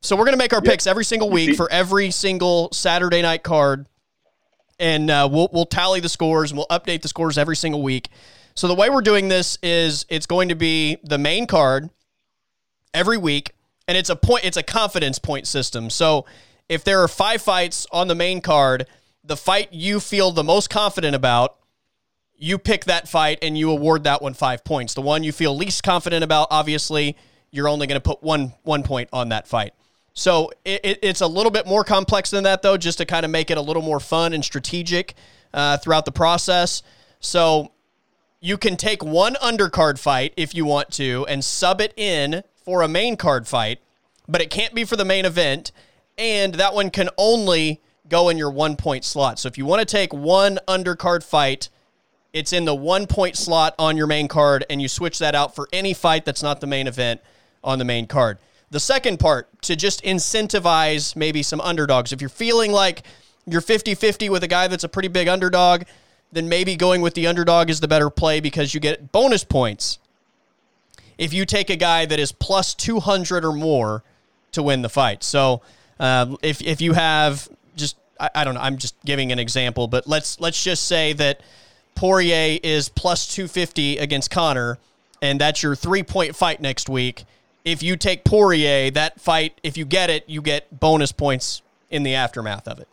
so 0.00 0.16
we're 0.16 0.24
gonna 0.24 0.38
make 0.38 0.54
our 0.54 0.62
picks 0.62 0.86
every 0.86 1.04
single 1.04 1.28
week 1.28 1.54
for 1.54 1.70
every 1.70 2.10
single 2.10 2.70
Saturday 2.72 3.20
night 3.20 3.42
card, 3.42 3.84
and 4.78 5.10
uh, 5.10 5.28
we'll 5.30 5.50
we'll 5.52 5.66
tally 5.66 6.00
the 6.00 6.08
scores 6.08 6.50
and 6.50 6.56
we'll 6.56 6.68
update 6.68 7.02
the 7.02 7.08
scores 7.08 7.36
every 7.36 7.56
single 7.56 7.82
week. 7.82 8.08
So 8.54 8.68
the 8.68 8.74
way 8.74 8.88
we're 8.88 9.02
doing 9.02 9.28
this 9.28 9.58
is 9.62 10.06
it's 10.08 10.24
going 10.24 10.48
to 10.48 10.54
be 10.54 10.96
the 11.04 11.18
main 11.18 11.46
card 11.46 11.90
every 12.94 13.18
week, 13.18 13.52
and 13.86 13.98
it's 13.98 14.08
a 14.08 14.16
point. 14.16 14.46
It's 14.46 14.56
a 14.56 14.62
confidence 14.62 15.18
point 15.18 15.46
system. 15.46 15.90
So 15.90 16.24
if 16.68 16.84
there 16.84 17.02
are 17.02 17.08
five 17.08 17.42
fights 17.42 17.86
on 17.92 18.08
the 18.08 18.14
main 18.14 18.40
card, 18.40 18.86
the 19.22 19.36
fight 19.36 19.72
you 19.72 20.00
feel 20.00 20.30
the 20.30 20.44
most 20.44 20.70
confident 20.70 21.14
about, 21.14 21.56
you 22.36 22.58
pick 22.58 22.84
that 22.84 23.08
fight 23.08 23.38
and 23.42 23.56
you 23.56 23.70
award 23.70 24.04
that 24.04 24.20
one 24.20 24.34
five 24.34 24.64
points. 24.64 24.94
The 24.94 25.00
one 25.00 25.22
you 25.24 25.32
feel 25.32 25.56
least 25.56 25.82
confident 25.82 26.24
about, 26.24 26.48
obviously, 26.50 27.16
you're 27.50 27.68
only 27.68 27.86
going 27.86 28.00
to 28.00 28.02
put 28.02 28.22
one 28.22 28.52
one 28.62 28.82
point 28.82 29.08
on 29.12 29.28
that 29.28 29.46
fight. 29.46 29.72
So 30.12 30.50
it, 30.64 30.80
it, 30.84 30.98
it's 31.02 31.20
a 31.20 31.26
little 31.26 31.50
bit 31.50 31.66
more 31.66 31.84
complex 31.84 32.30
than 32.30 32.44
that, 32.44 32.62
though, 32.62 32.76
just 32.76 32.98
to 32.98 33.04
kind 33.04 33.24
of 33.24 33.30
make 33.30 33.50
it 33.50 33.58
a 33.58 33.60
little 33.60 33.82
more 33.82 34.00
fun 34.00 34.32
and 34.32 34.44
strategic 34.44 35.14
uh, 35.52 35.76
throughout 35.78 36.04
the 36.04 36.12
process. 36.12 36.82
So 37.20 37.72
you 38.40 38.58
can 38.58 38.76
take 38.76 39.02
one 39.02 39.34
undercard 39.34 39.98
fight 39.98 40.34
if 40.36 40.54
you 40.54 40.64
want 40.64 40.90
to 40.92 41.24
and 41.28 41.44
sub 41.44 41.80
it 41.80 41.94
in 41.96 42.42
for 42.64 42.82
a 42.82 42.88
main 42.88 43.16
card 43.16 43.48
fight, 43.48 43.80
but 44.28 44.40
it 44.40 44.50
can't 44.50 44.74
be 44.74 44.84
for 44.84 44.96
the 44.96 45.04
main 45.04 45.24
event 45.24 45.72
and 46.18 46.54
that 46.54 46.74
one 46.74 46.90
can 46.90 47.08
only 47.18 47.80
go 48.08 48.28
in 48.28 48.38
your 48.38 48.50
one 48.50 48.76
point 48.76 49.04
slot. 49.04 49.38
So 49.38 49.48
if 49.48 49.58
you 49.58 49.66
want 49.66 49.80
to 49.80 49.86
take 49.86 50.12
one 50.12 50.58
undercard 50.68 51.22
fight, 51.22 51.68
it's 52.32 52.52
in 52.52 52.64
the 52.64 52.74
one 52.74 53.06
point 53.06 53.36
slot 53.36 53.74
on 53.78 53.96
your 53.96 54.06
main 54.06 54.28
card, 54.28 54.64
and 54.68 54.82
you 54.82 54.88
switch 54.88 55.18
that 55.20 55.34
out 55.34 55.54
for 55.54 55.68
any 55.72 55.94
fight 55.94 56.24
that's 56.24 56.42
not 56.42 56.60
the 56.60 56.66
main 56.66 56.86
event 56.86 57.20
on 57.62 57.78
the 57.78 57.84
main 57.84 58.06
card. 58.06 58.38
The 58.70 58.80
second 58.80 59.20
part, 59.20 59.48
to 59.62 59.76
just 59.76 60.02
incentivize 60.02 61.14
maybe 61.14 61.42
some 61.42 61.60
underdogs. 61.60 62.12
If 62.12 62.20
you're 62.20 62.28
feeling 62.28 62.72
like 62.72 63.04
you're 63.46 63.60
50 63.60 63.94
50 63.94 64.30
with 64.30 64.42
a 64.42 64.48
guy 64.48 64.68
that's 64.68 64.84
a 64.84 64.88
pretty 64.88 65.08
big 65.08 65.28
underdog, 65.28 65.82
then 66.32 66.48
maybe 66.48 66.74
going 66.74 67.00
with 67.00 67.14
the 67.14 67.26
underdog 67.26 67.70
is 67.70 67.80
the 67.80 67.88
better 67.88 68.10
play 68.10 68.40
because 68.40 68.74
you 68.74 68.80
get 68.80 69.12
bonus 69.12 69.44
points. 69.44 69.98
If 71.16 71.32
you 71.32 71.46
take 71.46 71.70
a 71.70 71.76
guy 71.76 72.06
that 72.06 72.18
is 72.18 72.32
plus 72.32 72.74
200 72.74 73.44
or 73.44 73.52
more 73.52 74.02
to 74.52 74.62
win 74.62 74.82
the 74.82 74.88
fight. 74.88 75.22
So, 75.22 75.62
um, 76.04 76.36
if 76.42 76.60
if 76.60 76.82
you 76.82 76.92
have 76.92 77.48
just 77.76 77.96
I, 78.20 78.30
I, 78.34 78.44
don't 78.44 78.54
know, 78.54 78.60
I'm 78.60 78.76
just 78.76 78.94
giving 79.06 79.32
an 79.32 79.38
example, 79.38 79.88
but 79.88 80.06
let's 80.06 80.38
let's 80.38 80.62
just 80.62 80.86
say 80.86 81.14
that 81.14 81.40
Poirier 81.94 82.58
is 82.62 82.90
plus 82.90 83.26
250 83.34 83.98
against 83.98 84.30
Conor, 84.30 84.78
and 85.22 85.40
that's 85.40 85.62
your 85.62 85.74
three 85.74 86.02
point 86.02 86.36
fight 86.36 86.60
next 86.60 86.90
week. 86.90 87.24
If 87.64 87.82
you 87.82 87.96
take 87.96 88.22
Poirier, 88.22 88.90
that 88.90 89.18
fight, 89.18 89.58
if 89.62 89.78
you 89.78 89.86
get 89.86 90.10
it, 90.10 90.28
you 90.28 90.42
get 90.42 90.78
bonus 90.78 91.10
points 91.10 91.62
in 91.90 92.02
the 92.02 92.14
aftermath 92.14 92.68
of 92.68 92.78
it. 92.78 92.88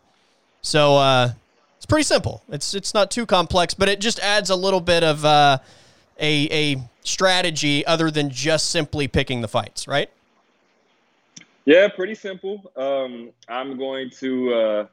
So 0.62 0.96
uh, 0.96 1.32
it's 1.76 1.86
pretty 1.86 2.04
simple. 2.04 2.42
It's 2.48 2.74
it's 2.74 2.94
not 2.94 3.12
too 3.12 3.26
complex, 3.26 3.74
but 3.74 3.90
it 3.90 4.00
just 4.00 4.20
adds 4.20 4.50
a 4.50 4.56
little 4.56 4.80
bit 4.80 5.04
of 5.04 5.26
uh, 5.26 5.58
a 6.18 6.74
a 6.76 6.82
strategy 7.04 7.86
other 7.86 8.10
than 8.10 8.30
just 8.30 8.70
simply 8.70 9.10
picking 9.10 9.42
the 9.42 9.50
fights, 9.50 9.86
right? 9.86 10.10
Yeah, 11.66 11.88
pretty 11.90 12.16
simple. 12.16 12.72
Um, 12.76 13.32
I'm 13.48 13.78
going 13.78 14.10
to 14.20 14.54
uh, 14.54 14.88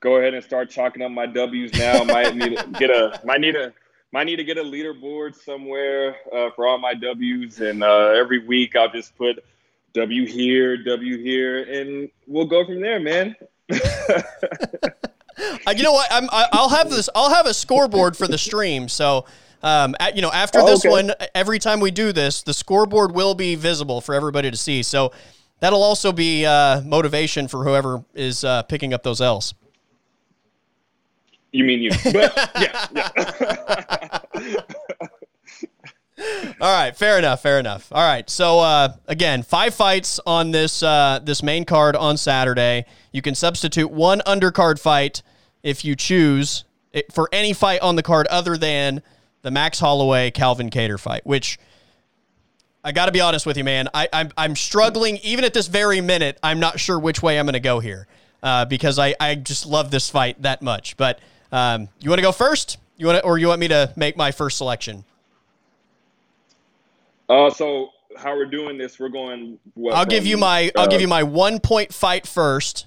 go 0.00 0.16
ahead 0.16 0.34
and 0.34 0.44
start 0.44 0.70
chalking 0.70 1.02
up 1.02 1.10
my 1.10 1.26
W's 1.26 1.72
now. 1.74 2.04
might 2.04 2.36
need 2.36 2.56
to 2.56 2.66
get 2.78 2.90
a 2.90 3.20
might 3.24 3.40
need 3.40 3.56
a 3.56 3.72
might 4.12 4.24
need 4.24 4.36
to 4.36 4.44
get 4.44 4.56
a 4.56 4.62
leaderboard 4.62 5.34
somewhere 5.34 6.16
uh, 6.32 6.50
for 6.54 6.66
all 6.66 6.78
my 6.78 6.94
W's, 6.94 7.60
and 7.60 7.82
uh, 7.82 8.12
every 8.16 8.46
week 8.46 8.76
I'll 8.76 8.90
just 8.90 9.16
put 9.16 9.44
W 9.94 10.26
here, 10.26 10.76
W 10.76 11.22
here, 11.22 11.62
and 11.64 12.08
we'll 12.26 12.46
go 12.46 12.64
from 12.64 12.80
there, 12.80 13.00
man. 13.00 13.34
Uh, 15.66 15.70
you 15.76 15.82
know 15.82 15.92
what? 15.92 16.08
I'm, 16.10 16.28
I, 16.30 16.46
I'll 16.52 16.68
have 16.68 16.88
this. 16.88 17.08
I'll 17.14 17.28
have 17.28 17.44
a 17.44 17.52
scoreboard 17.52 18.16
for 18.16 18.26
the 18.26 18.38
stream. 18.38 18.88
So, 18.88 19.26
um, 19.62 19.94
at, 20.00 20.16
you 20.16 20.22
know, 20.22 20.30
after 20.30 20.62
this 20.62 20.80
okay. 20.80 20.88
one, 20.88 21.12
every 21.34 21.58
time 21.58 21.80
we 21.80 21.90
do 21.90 22.12
this, 22.12 22.42
the 22.42 22.54
scoreboard 22.54 23.12
will 23.12 23.34
be 23.34 23.54
visible 23.54 24.00
for 24.00 24.14
everybody 24.14 24.50
to 24.50 24.56
see. 24.56 24.82
So 24.82 25.12
that'll 25.60 25.82
also 25.82 26.12
be 26.12 26.44
uh, 26.44 26.80
motivation 26.82 27.48
for 27.48 27.64
whoever 27.64 28.04
is 28.14 28.44
uh, 28.44 28.62
picking 28.62 28.92
up 28.92 29.02
those 29.02 29.20
L's. 29.20 29.54
You 31.52 31.64
mean 31.64 31.82
you? 31.82 31.90
But 32.12 32.50
yeah, 32.60 34.20
yeah. 34.44 34.60
All 36.60 36.74
right, 36.74 36.96
fair 36.96 37.18
enough, 37.18 37.42
fair 37.42 37.58
enough. 37.58 37.92
All 37.92 38.02
right, 38.02 38.28
so 38.28 38.60
uh, 38.60 38.94
again, 39.06 39.42
five 39.42 39.74
fights 39.74 40.18
on 40.26 40.50
this 40.50 40.82
uh, 40.82 41.20
this 41.22 41.42
main 41.42 41.64
card 41.64 41.94
on 41.94 42.16
Saturday. 42.16 42.86
You 43.12 43.20
can 43.22 43.34
substitute 43.34 43.90
one 43.90 44.20
undercard 44.26 44.80
fight 44.80 45.22
if 45.62 45.84
you 45.84 45.94
choose 45.94 46.64
it, 46.92 47.12
for 47.12 47.28
any 47.32 47.52
fight 47.52 47.80
on 47.80 47.96
the 47.96 48.02
card 48.02 48.26
other 48.28 48.56
than 48.56 49.02
the 49.42 49.50
Max 49.50 49.78
Holloway 49.78 50.30
Calvin 50.30 50.70
Kattar 50.70 50.98
fight. 50.98 51.26
Which 51.26 51.58
I 52.86 52.92
got 52.92 53.06
to 53.06 53.12
be 53.12 53.20
honest 53.20 53.46
with 53.46 53.56
you, 53.56 53.64
man. 53.64 53.88
I, 53.92 54.08
I'm 54.12 54.30
I'm 54.38 54.54
struggling 54.54 55.16
even 55.24 55.44
at 55.44 55.52
this 55.52 55.66
very 55.66 56.00
minute. 56.00 56.38
I'm 56.40 56.60
not 56.60 56.78
sure 56.78 57.00
which 57.00 57.20
way 57.20 57.36
I'm 57.36 57.44
going 57.44 57.54
to 57.54 57.60
go 57.60 57.80
here 57.80 58.06
uh, 58.44 58.64
because 58.64 58.96
I 58.96 59.12
I 59.18 59.34
just 59.34 59.66
love 59.66 59.90
this 59.90 60.08
fight 60.08 60.40
that 60.42 60.62
much. 60.62 60.96
But 60.96 61.18
um, 61.50 61.88
you 61.98 62.08
want 62.08 62.18
to 62.18 62.22
go 62.22 62.30
first? 62.30 62.78
You 62.96 63.08
want 63.08 63.24
or 63.24 63.38
you 63.38 63.48
want 63.48 63.58
me 63.58 63.66
to 63.66 63.92
make 63.96 64.16
my 64.16 64.30
first 64.30 64.56
selection? 64.56 65.04
Uh, 67.28 67.50
so 67.50 67.90
how 68.16 68.36
we're 68.36 68.46
doing 68.46 68.78
this? 68.78 69.00
We're 69.00 69.08
going. 69.08 69.58
What, 69.74 69.96
I'll 69.96 70.06
give 70.06 70.24
you 70.24 70.36
my 70.36 70.70
I'll 70.76 70.84
uh, 70.84 70.86
give 70.86 71.00
you 71.00 71.08
my 71.08 71.24
one 71.24 71.58
point 71.58 71.92
fight 71.92 72.24
first, 72.24 72.86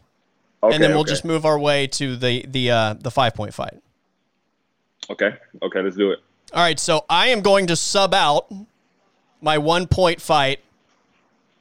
okay, 0.63 0.73
and 0.73 0.81
then 0.81 0.91
we'll 0.91 1.01
okay. 1.01 1.09
just 1.09 1.25
move 1.25 1.45
our 1.45 1.59
way 1.59 1.87
to 1.87 2.15
the 2.15 2.45
the 2.47 2.71
uh, 2.71 2.93
the 2.93 3.11
five 3.11 3.35
point 3.35 3.53
fight. 3.53 3.77
Okay, 5.09 5.35
okay, 5.61 5.81
let's 5.81 5.97
do 5.97 6.11
it. 6.11 6.19
All 6.53 6.63
right, 6.63 6.79
so 6.79 7.03
I 7.09 7.27
am 7.27 7.41
going 7.41 7.67
to 7.67 7.75
sub 7.75 8.13
out 8.13 8.49
my 9.41 9.57
one 9.57 9.87
point 9.87 10.21
fight 10.21 10.59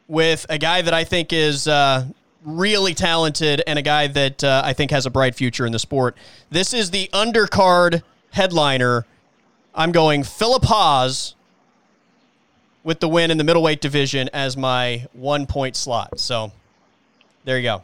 with 0.07 0.47
a 0.49 0.59
guy 0.59 0.83
that 0.83 0.95
I 0.95 1.05
think 1.05 1.33
is 1.33 1.69
uh, 1.69 2.07
really 2.45 2.95
talented 2.95 3.63
and 3.67 3.79
a 3.79 3.83
guy 3.83 4.07
that 4.09 4.43
uh, 4.43 4.63
I 4.65 4.73
think 4.73 4.91
has 4.91 5.07
a 5.07 5.11
bright 5.11 5.35
future 5.35 5.67
in 5.67 5.73
the 5.73 5.79
sport. 5.79 6.17
This 6.51 6.73
is 6.73 6.91
the 6.91 7.09
undercard 7.13 8.03
headliner. 8.33 9.05
I'm 9.75 9.93
going 9.93 10.25
Phillip 10.25 10.65
Hawes 10.65 11.35
with 12.85 13.01
the 13.01 13.09
win 13.09 13.31
in 13.31 13.39
the 13.39 13.45
middleweight 13.45 13.81
division 13.81 14.31
as 14.33 14.57
my 14.57 15.07
one 15.13 15.47
point 15.47 15.77
slot. 15.77 16.19
So 16.19 16.53
there 17.45 17.59
you 17.59 17.65
go. 17.65 17.83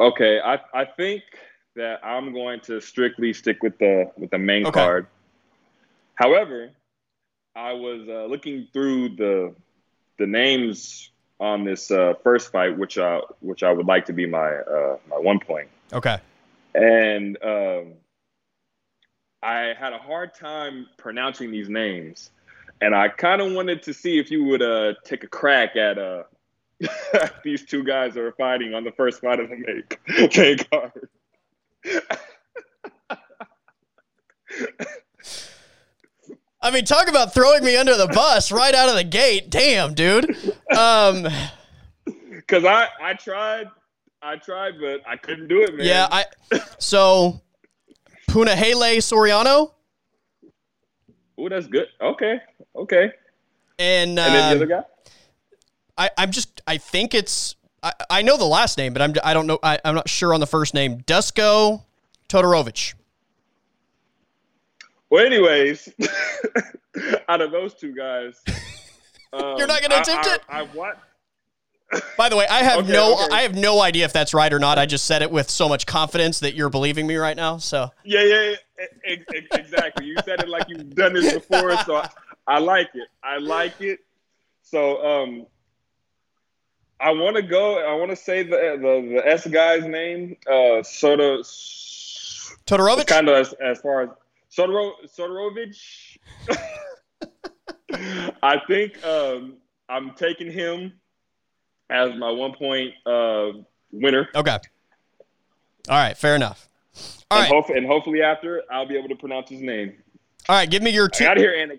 Okay, 0.00 0.40
I 0.40 0.58
I 0.74 0.84
think 0.84 1.22
that 1.76 2.04
I'm 2.04 2.32
going 2.32 2.60
to 2.60 2.80
strictly 2.80 3.32
stick 3.32 3.62
with 3.62 3.78
the 3.78 4.10
with 4.16 4.30
the 4.30 4.38
main 4.38 4.66
Okay. 4.66 4.80
card. 4.80 5.06
However, 6.14 6.70
I 7.54 7.72
was 7.72 8.08
uh, 8.08 8.24
looking 8.26 8.68
through 8.72 9.10
the 9.16 9.54
the 10.18 10.26
names 10.26 11.10
on 11.40 11.64
this 11.64 11.90
uh, 11.90 12.14
first 12.22 12.52
fight, 12.52 12.78
which 12.78 12.98
I 12.98 13.20
which 13.40 13.62
I 13.62 13.72
would 13.72 13.86
like 13.86 14.06
to 14.06 14.12
be 14.12 14.26
my 14.26 14.48
uh, 14.54 14.96
my 15.08 15.18
one 15.18 15.38
point, 15.40 15.68
Okay. 15.92 16.18
and 16.74 17.36
um, 17.42 17.94
I 19.42 19.74
had 19.78 19.92
a 19.92 19.98
hard 19.98 20.34
time 20.34 20.86
pronouncing 20.96 21.50
these 21.50 21.68
names, 21.68 22.30
and 22.80 22.94
I 22.94 23.08
kind 23.08 23.42
of 23.42 23.52
wanted 23.52 23.82
to 23.84 23.92
see 23.94 24.18
if 24.18 24.30
you 24.30 24.44
would 24.44 24.62
uh, 24.62 24.94
take 25.04 25.24
a 25.24 25.28
crack 25.28 25.76
at 25.76 25.98
uh, 25.98 26.22
these 27.44 27.64
two 27.64 27.84
guys 27.84 28.14
that 28.14 28.22
are 28.22 28.32
fighting 28.32 28.72
on 28.74 28.84
the 28.84 28.92
first 28.92 29.20
fight 29.20 29.40
of 29.40 29.50
the 29.50 29.56
make 29.56 30.00
main 30.38 30.58
card. 30.70 31.08
I 36.62 36.70
mean, 36.70 36.84
talk 36.84 37.08
about 37.08 37.34
throwing 37.34 37.64
me 37.64 37.76
under 37.76 37.96
the 37.96 38.06
bus 38.06 38.52
right 38.52 38.74
out 38.74 38.88
of 38.88 38.94
the 38.94 39.04
gate. 39.04 39.50
Damn, 39.50 39.94
dude. 39.94 40.36
Um, 40.76 41.26
Because 42.30 42.64
I, 42.64 42.88
I 43.00 43.14
tried, 43.14 43.68
I 44.22 44.36
tried, 44.36 44.74
but 44.80 45.00
I 45.06 45.16
couldn't 45.16 45.48
do 45.48 45.62
it, 45.62 45.74
man. 45.74 45.86
yeah, 45.86 46.08
I 46.10 46.24
so 46.78 47.40
Punahele 48.30 48.98
Soriano 48.98 49.72
Oh, 51.38 51.48
that's 51.48 51.66
good. 51.66 51.88
Okay, 52.00 52.40
okay. 52.76 53.10
and, 53.78 54.10
And 54.10 54.18
then 54.18 54.32
the 54.32 54.44
um, 54.44 54.56
other 54.56 54.66
guy. 54.66 54.82
I, 55.98 56.10
I'm 56.16 56.30
just 56.30 56.60
I 56.66 56.78
think 56.78 57.14
it's 57.14 57.56
I, 57.82 57.92
I 58.08 58.22
know 58.22 58.36
the 58.36 58.44
last 58.44 58.78
name, 58.78 58.92
but 58.92 59.02
I'm 59.02 59.14
I 59.24 59.34
don't 59.34 59.46
know 59.46 59.58
I, 59.62 59.78
I'm 59.84 59.94
not 59.94 60.08
sure 60.08 60.32
on 60.34 60.40
the 60.40 60.46
first 60.46 60.74
name. 60.74 61.00
Dusko 61.00 61.82
Todorovic. 62.28 62.94
Well, 65.12 65.26
anyways, 65.26 65.90
out 67.28 67.42
of 67.42 67.50
those 67.50 67.74
two 67.74 67.94
guys, 67.94 68.40
um, 69.34 69.58
You're 69.58 69.66
not 69.66 69.82
gonna 69.82 70.00
attempt 70.00 70.26
I, 70.26 70.34
it? 70.34 70.42
I, 70.48 70.62
what? 70.62 70.98
By 72.16 72.30
the 72.30 72.36
way, 72.38 72.46
I 72.48 72.62
have 72.62 72.78
Okay, 72.84 72.92
no 72.92 73.12
okay. 73.16 73.26
I 73.30 73.42
have 73.42 73.54
no 73.54 73.82
idea 73.82 74.06
if 74.06 74.14
that's 74.14 74.32
right 74.32 74.50
or 74.50 74.58
not. 74.58 74.78
I 74.78 74.86
just 74.86 75.04
said 75.04 75.20
it 75.20 75.30
with 75.30 75.50
so 75.50 75.68
much 75.68 75.84
confidence 75.84 76.40
that 76.40 76.54
you're 76.54 76.70
believing 76.70 77.06
me 77.06 77.16
right 77.16 77.36
now. 77.36 77.58
So 77.58 77.90
Yeah, 78.04 78.22
yeah, 78.22 78.54
yeah, 78.78 79.12
e- 79.12 79.36
e- 79.36 79.48
exactly. 79.52 80.06
You 80.06 80.16
said 80.24 80.40
it 80.40 80.48
like 80.48 80.64
you've 80.70 80.94
done 80.94 81.12
this 81.12 81.30
before, 81.30 81.76
so 81.84 81.96
I, 81.96 82.08
I 82.46 82.58
like 82.58 82.88
it. 82.94 83.08
I 83.22 83.36
like 83.36 83.82
it. 83.82 83.98
So, 84.62 85.04
um, 85.04 85.46
I 87.00 87.10
want 87.10 87.36
to 87.36 87.42
go. 87.42 87.86
I 87.86 87.94
want 87.96 88.12
to 88.12 88.16
say 88.16 88.44
the, 88.44 88.78
the 88.80 89.16
the 89.16 89.28
S 89.28 89.46
guy's 89.46 89.84
name. 89.84 90.38
Uh, 90.50 90.82
Soto. 90.82 91.42
Todorovic. 92.64 93.08
Kind 93.08 93.28
of 93.28 93.34
as, 93.34 93.52
as 93.54 93.78
far 93.80 94.02
as 94.04 94.08
Sodoro, 94.56 94.92
Sodorovich. 95.06 96.18
I 98.42 98.60
think 98.66 99.04
um, 99.04 99.54
I'm 99.88 100.14
taking 100.14 100.50
him 100.50 100.92
as 101.90 102.14
my 102.16 102.30
one 102.30 102.52
point 102.54 102.92
uh, 103.06 103.52
winner. 103.92 104.28
Okay. 104.34 104.58
All 105.88 105.96
right, 105.96 106.16
fair 106.16 106.36
enough. 106.36 106.68
All 107.30 107.38
and, 107.38 107.50
right, 107.50 107.62
hope, 107.64 107.74
and 107.74 107.86
hopefully 107.86 108.22
after 108.22 108.62
I'll 108.70 108.86
be 108.86 108.96
able 108.96 109.08
to 109.08 109.16
pronounce 109.16 109.48
his 109.48 109.60
name. 109.62 109.94
all 110.48 110.56
right. 110.56 110.70
Give 110.70 110.82
me 110.82 110.90
your 110.90 111.08
two. 111.08 111.24
got 111.24 111.34
to 111.34 111.40
hear 111.40 111.52
Anik. 111.52 111.78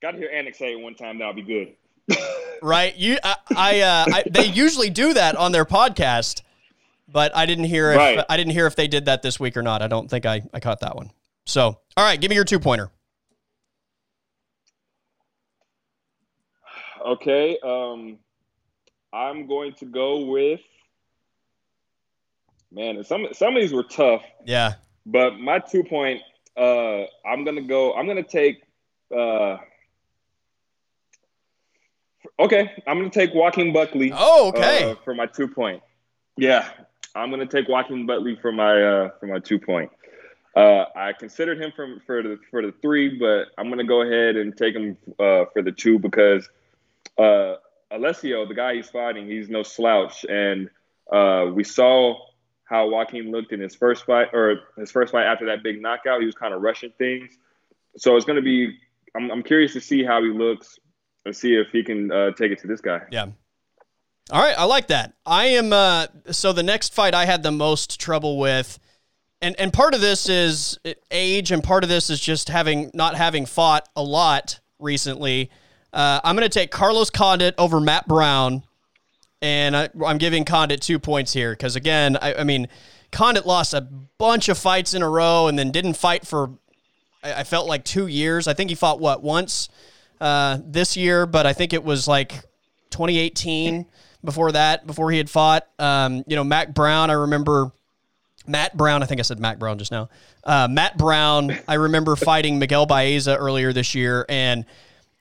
Got 0.00 0.12
to 0.12 0.18
hear 0.18 0.30
Anik 0.34 0.56
say 0.56 0.72
it 0.72 0.80
one 0.80 0.94
time. 0.94 1.18
That'll 1.18 1.34
be 1.34 1.42
good. 1.42 1.74
Right, 2.64 2.94
you. 2.96 3.18
I. 3.24 3.36
I, 3.56 3.80
uh, 3.80 4.04
I 4.08 4.22
they 4.30 4.44
usually 4.44 4.88
do 4.88 5.14
that 5.14 5.34
on 5.34 5.50
their 5.50 5.64
podcast, 5.64 6.42
but 7.08 7.36
I 7.36 7.44
didn't 7.44 7.64
hear 7.64 7.90
if 7.90 7.96
Right. 7.98 8.24
I 8.28 8.36
didn't 8.36 8.52
hear 8.52 8.68
if 8.68 8.76
they 8.76 8.86
did 8.86 9.06
that 9.06 9.22
this 9.22 9.40
week 9.40 9.56
or 9.56 9.62
not. 9.62 9.82
I 9.82 9.88
don't 9.88 10.08
think 10.08 10.26
I 10.26 10.42
I 10.54 10.60
caught 10.60 10.78
that 10.78 10.94
one. 10.94 11.10
So, 11.46 11.62
all 11.96 12.04
right, 12.04 12.20
give 12.20 12.28
me 12.30 12.36
your 12.36 12.44
two 12.44 12.58
pointer. 12.60 12.90
Okay. 17.04 17.58
Um, 17.62 18.18
I'm 19.12 19.46
going 19.46 19.74
to 19.74 19.86
go 19.86 20.26
with. 20.26 20.60
Man, 22.70 23.04
some 23.04 23.26
some 23.32 23.54
of 23.54 23.60
these 23.60 23.72
were 23.72 23.82
tough, 23.82 24.22
Yeah. 24.46 24.74
but 25.04 25.38
my 25.38 25.58
two 25.58 25.84
point. 25.84 26.22
Uh, 26.56 27.02
I'm 27.26 27.44
gonna 27.44 27.60
go. 27.62 27.92
I'm 27.94 28.06
gonna 28.06 28.22
take. 28.22 28.62
Uh, 29.14 29.58
okay, 32.38 32.70
I'm 32.86 32.96
gonna 32.98 33.10
take 33.10 33.34
Joaquin 33.34 33.74
Buckley. 33.74 34.10
Oh, 34.14 34.48
okay. 34.48 34.90
uh, 34.90 34.94
for 35.04 35.14
my 35.14 35.26
two 35.26 35.48
point. 35.48 35.82
Yeah, 36.38 36.66
I'm 37.14 37.30
gonna 37.30 37.44
take 37.46 37.68
Joaquin 37.68 38.06
Buckley 38.06 38.38
for 38.40 38.52
my 38.52 38.82
uh, 38.82 39.10
for 39.20 39.26
my 39.26 39.38
two 39.38 39.58
point. 39.58 39.90
Uh, 40.54 40.84
I 40.94 41.12
considered 41.14 41.60
him 41.60 41.72
from 41.74 42.00
for 42.06 42.22
the 42.22 42.38
for 42.50 42.62
the 42.62 42.72
three, 42.82 43.18
but 43.18 43.48
I'm 43.56 43.70
gonna 43.70 43.84
go 43.84 44.02
ahead 44.02 44.36
and 44.36 44.56
take 44.56 44.74
him 44.74 44.98
uh, 45.18 45.46
for 45.52 45.62
the 45.62 45.72
two 45.72 45.98
because 45.98 46.48
uh, 47.18 47.54
Alessio, 47.90 48.46
the 48.46 48.54
guy 48.54 48.74
he's 48.74 48.90
fighting, 48.90 49.26
he's 49.26 49.48
no 49.48 49.62
slouch, 49.62 50.24
and 50.28 50.68
uh, 51.10 51.46
we 51.52 51.64
saw 51.64 52.16
how 52.64 52.88
Joaquin 52.88 53.30
looked 53.30 53.52
in 53.52 53.60
his 53.60 53.74
first 53.74 54.04
fight 54.04 54.28
or 54.32 54.60
his 54.76 54.90
first 54.90 55.12
fight 55.12 55.24
after 55.24 55.46
that 55.46 55.62
big 55.62 55.80
knockout. 55.80 56.20
He 56.20 56.26
was 56.26 56.34
kind 56.34 56.52
of 56.52 56.60
rushing 56.60 56.92
things, 56.98 57.38
so 57.96 58.16
it's 58.16 58.26
gonna 58.26 58.42
be. 58.42 58.78
I'm, 59.14 59.30
I'm 59.30 59.42
curious 59.42 59.72
to 59.74 59.80
see 59.80 60.04
how 60.04 60.22
he 60.22 60.30
looks 60.30 60.78
and 61.24 61.34
see 61.34 61.54
if 61.54 61.68
he 61.70 61.82
can 61.82 62.10
uh, 62.10 62.30
take 62.32 62.50
it 62.52 62.58
to 62.60 62.66
this 62.66 62.80
guy. 62.80 63.00
Yeah. 63.10 63.26
All 64.30 64.40
right, 64.40 64.54
I 64.56 64.64
like 64.64 64.86
that. 64.88 65.14
I 65.26 65.46
am 65.46 65.72
uh 65.72 66.06
so 66.30 66.52
the 66.52 66.62
next 66.62 66.94
fight 66.94 67.14
I 67.14 67.24
had 67.24 67.42
the 67.42 67.50
most 67.50 67.98
trouble 67.98 68.38
with 68.38 68.78
and 69.42 69.58
and 69.58 69.72
part 69.72 69.94
of 69.94 70.00
this 70.00 70.28
is 70.28 70.78
age 71.10 71.50
and 71.50 71.62
part 71.62 71.82
of 71.82 71.90
this 71.90 72.08
is 72.08 72.20
just 72.20 72.48
having 72.48 72.90
not 72.94 73.16
having 73.16 73.44
fought 73.44 73.88
a 73.96 74.02
lot 74.02 74.60
recently. 74.78 75.50
Uh, 75.92 76.20
I'm 76.24 76.34
going 76.36 76.48
to 76.48 76.58
take 76.58 76.70
Carlos 76.70 77.10
Condit 77.10 77.54
over 77.58 77.78
Matt 77.78 78.08
Brown 78.08 78.62
and 79.42 79.76
I, 79.76 79.88
am 80.06 80.18
giving 80.18 80.44
Condit 80.44 80.80
two 80.80 80.98
points 80.98 81.32
here 81.32 81.52
because 81.52 81.76
again, 81.76 82.16
I, 82.22 82.34
I, 82.36 82.44
mean, 82.44 82.68
Condit 83.10 83.44
lost 83.44 83.74
a 83.74 83.82
bunch 84.16 84.48
of 84.48 84.56
fights 84.56 84.94
in 84.94 85.02
a 85.02 85.08
row 85.08 85.48
and 85.48 85.58
then 85.58 85.70
didn't 85.70 85.94
fight 85.94 86.26
for. 86.26 86.50
I, 87.22 87.40
I 87.40 87.44
felt 87.44 87.66
like 87.66 87.84
two 87.84 88.06
years. 88.06 88.46
I 88.46 88.54
think 88.54 88.70
he 88.70 88.76
fought 88.76 89.00
what 89.00 89.22
once 89.22 89.68
uh, 90.20 90.58
this 90.64 90.96
year, 90.96 91.26
but 91.26 91.44
I 91.44 91.52
think 91.52 91.72
it 91.72 91.82
was 91.82 92.06
like 92.06 92.30
2018 92.90 93.86
before 94.24 94.52
that, 94.52 94.86
before 94.86 95.10
he 95.10 95.18
had 95.18 95.28
fought. 95.28 95.66
Um, 95.78 96.22
you 96.28 96.36
know, 96.36 96.44
Matt 96.44 96.72
Brown. 96.72 97.10
I 97.10 97.14
remember 97.14 97.72
Matt 98.46 98.76
Brown. 98.76 99.02
I 99.02 99.06
think 99.06 99.20
I 99.20 99.22
said 99.22 99.38
Matt 99.38 99.58
Brown 99.58 99.78
just 99.78 99.92
now. 99.92 100.08
Uh, 100.44 100.68
Matt 100.70 100.98
Brown. 100.98 101.58
I 101.68 101.74
remember 101.74 102.16
fighting 102.16 102.58
Miguel 102.58 102.86
Baeza 102.86 103.36
earlier 103.36 103.72
this 103.72 103.94
year 103.94 104.26
and 104.28 104.64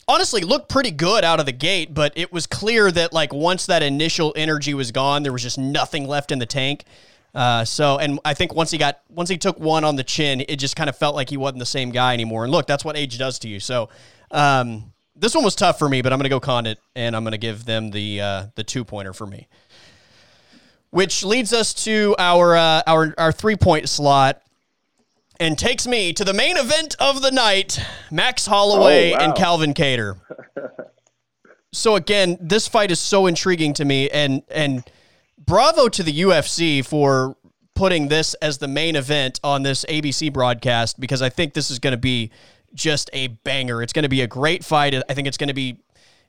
honestly 0.07 0.41
looked 0.41 0.69
pretty 0.69 0.91
good 0.91 1.24
out 1.24 1.39
of 1.39 1.45
the 1.45 1.51
gate, 1.51 1.93
but 1.93 2.13
it 2.15 2.34
was 2.34 2.47
clear 2.47 2.91
that 2.91 3.13
like 3.13 3.34
once 3.34 3.65
that 3.67 3.84
initial 3.84 4.34
energy 4.36 4.74
was 4.74 4.91
gone, 4.91 5.24
there 5.24 5.32
was 5.32 5.43
just 5.43 5.57
nothing 5.57 6.07
left 6.07 6.32
in 6.32 6.39
the 6.39 6.45
tank. 6.45 6.84
Uh, 7.34 7.63
so, 7.63 7.97
and 7.97 8.19
I 8.26 8.34
think 8.34 8.53
once 8.53 8.72
he 8.72 8.78
got 8.78 9.01
once 9.09 9.30
he 9.30 9.38
took 9.38 9.59
one 9.59 9.84
on 9.84 9.95
the 9.95 10.03
chin, 10.03 10.43
it 10.49 10.57
just 10.57 10.76
kind 10.76 10.89
of 10.89 10.97
felt 10.97 11.15
like 11.15 11.30
he 11.30 11.38
wasn't 11.38 11.59
the 11.59 11.65
same 11.65 11.91
guy 11.91 12.13
anymore. 12.13 12.43
And 12.43 12.51
look, 12.51 12.67
that's 12.67 12.84
what 12.84 12.97
age 12.97 13.17
does 13.17 13.39
to 13.39 13.47
you. 13.47 13.59
So, 13.59 13.89
um, 14.32 14.91
this 15.15 15.34
one 15.34 15.43
was 15.43 15.55
tough 15.55 15.80
for 15.80 15.88
me, 15.88 16.01
but 16.01 16.11
I'm 16.11 16.19
going 16.19 16.26
to 16.26 16.30
go 16.30 16.39
Condit, 16.39 16.80
and 16.95 17.15
I'm 17.15 17.24
going 17.24 17.32
to 17.32 17.38
give 17.38 17.63
them 17.63 17.91
the 17.91 18.22
uh, 18.22 18.45
the 18.55 18.63
two 18.63 18.84
pointer 18.84 19.13
for 19.13 19.26
me. 19.26 19.47
Which 20.91 21.23
leads 21.23 21.53
us 21.53 21.73
to 21.85 22.15
our 22.19 22.55
uh, 22.55 22.83
our 22.85 23.13
our 23.17 23.31
three 23.31 23.55
point 23.55 23.89
slot 23.89 24.41
and 25.39 25.57
takes 25.57 25.87
me 25.87 26.13
to 26.13 26.23
the 26.23 26.33
main 26.33 26.55
event 26.55 26.95
of 26.99 27.21
the 27.21 27.31
night 27.31 27.79
Max 28.11 28.45
Holloway 28.45 29.11
oh, 29.11 29.17
wow. 29.17 29.25
and 29.25 29.35
Calvin 29.35 29.73
Kattar. 29.73 30.19
so 31.73 31.95
again, 31.95 32.37
this 32.39 32.67
fight 32.67 32.91
is 32.91 32.99
so 32.99 33.25
intriguing 33.25 33.73
to 33.73 33.85
me 33.85 34.09
and 34.09 34.43
and 34.49 34.83
bravo 35.37 35.89
to 35.89 36.03
the 36.03 36.21
UFC 36.21 36.85
for 36.85 37.35
putting 37.73 38.07
this 38.07 38.35
as 38.35 38.59
the 38.59 38.67
main 38.67 38.95
event 38.95 39.39
on 39.43 39.63
this 39.63 39.83
ABC 39.85 40.31
broadcast 40.31 40.99
because 40.99 41.21
I 41.21 41.29
think 41.29 41.53
this 41.53 41.71
is 41.71 41.79
going 41.79 41.93
to 41.93 41.97
be 41.97 42.29
just 42.73 43.09
a 43.13 43.27
banger. 43.27 43.81
It's 43.81 43.93
going 43.93 44.03
to 44.03 44.09
be 44.09 44.21
a 44.21 44.27
great 44.27 44.63
fight. 44.63 44.93
I 45.09 45.13
think 45.13 45.27
it's 45.27 45.37
going 45.37 45.47
to 45.47 45.53
be 45.53 45.79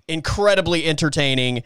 incredibly 0.09 0.87
entertaining. 0.87 1.63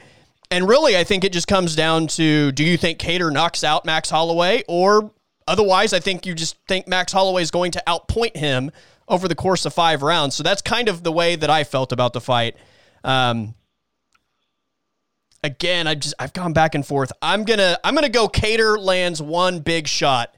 And 0.50 0.68
really, 0.68 0.96
I 0.96 1.04
think 1.04 1.24
it 1.24 1.32
just 1.32 1.48
comes 1.48 1.74
down 1.74 2.06
to 2.08 2.52
do 2.52 2.64
you 2.64 2.76
think 2.76 2.98
Kattar 2.98 3.32
knocks 3.32 3.64
out 3.64 3.84
Max 3.84 4.10
Holloway 4.10 4.62
or 4.68 5.10
Otherwise, 5.48 5.92
I 5.92 6.00
think 6.00 6.26
you 6.26 6.34
just 6.34 6.56
think 6.66 6.88
Max 6.88 7.12
Holloway 7.12 7.42
is 7.42 7.50
going 7.50 7.70
to 7.72 7.82
outpoint 7.86 8.36
him 8.36 8.72
over 9.08 9.28
the 9.28 9.36
course 9.36 9.64
of 9.64 9.72
five 9.72 10.02
rounds. 10.02 10.34
So 10.34 10.42
that's 10.42 10.60
kind 10.60 10.88
of 10.88 11.04
the 11.04 11.12
way 11.12 11.36
that 11.36 11.48
I 11.48 11.62
felt 11.62 11.92
about 11.92 12.12
the 12.12 12.20
fight. 12.20 12.56
Um, 13.04 13.54
again, 15.44 15.86
I 15.86 15.94
just 15.94 16.14
I've 16.18 16.32
gone 16.32 16.52
back 16.52 16.74
and 16.74 16.84
forth. 16.84 17.12
I'm 17.22 17.44
gonna 17.44 17.78
I'm 17.84 17.94
gonna 17.94 18.08
go. 18.08 18.28
Kattar 18.28 18.76
lands 18.76 19.22
one 19.22 19.60
big 19.60 19.86
shot 19.86 20.36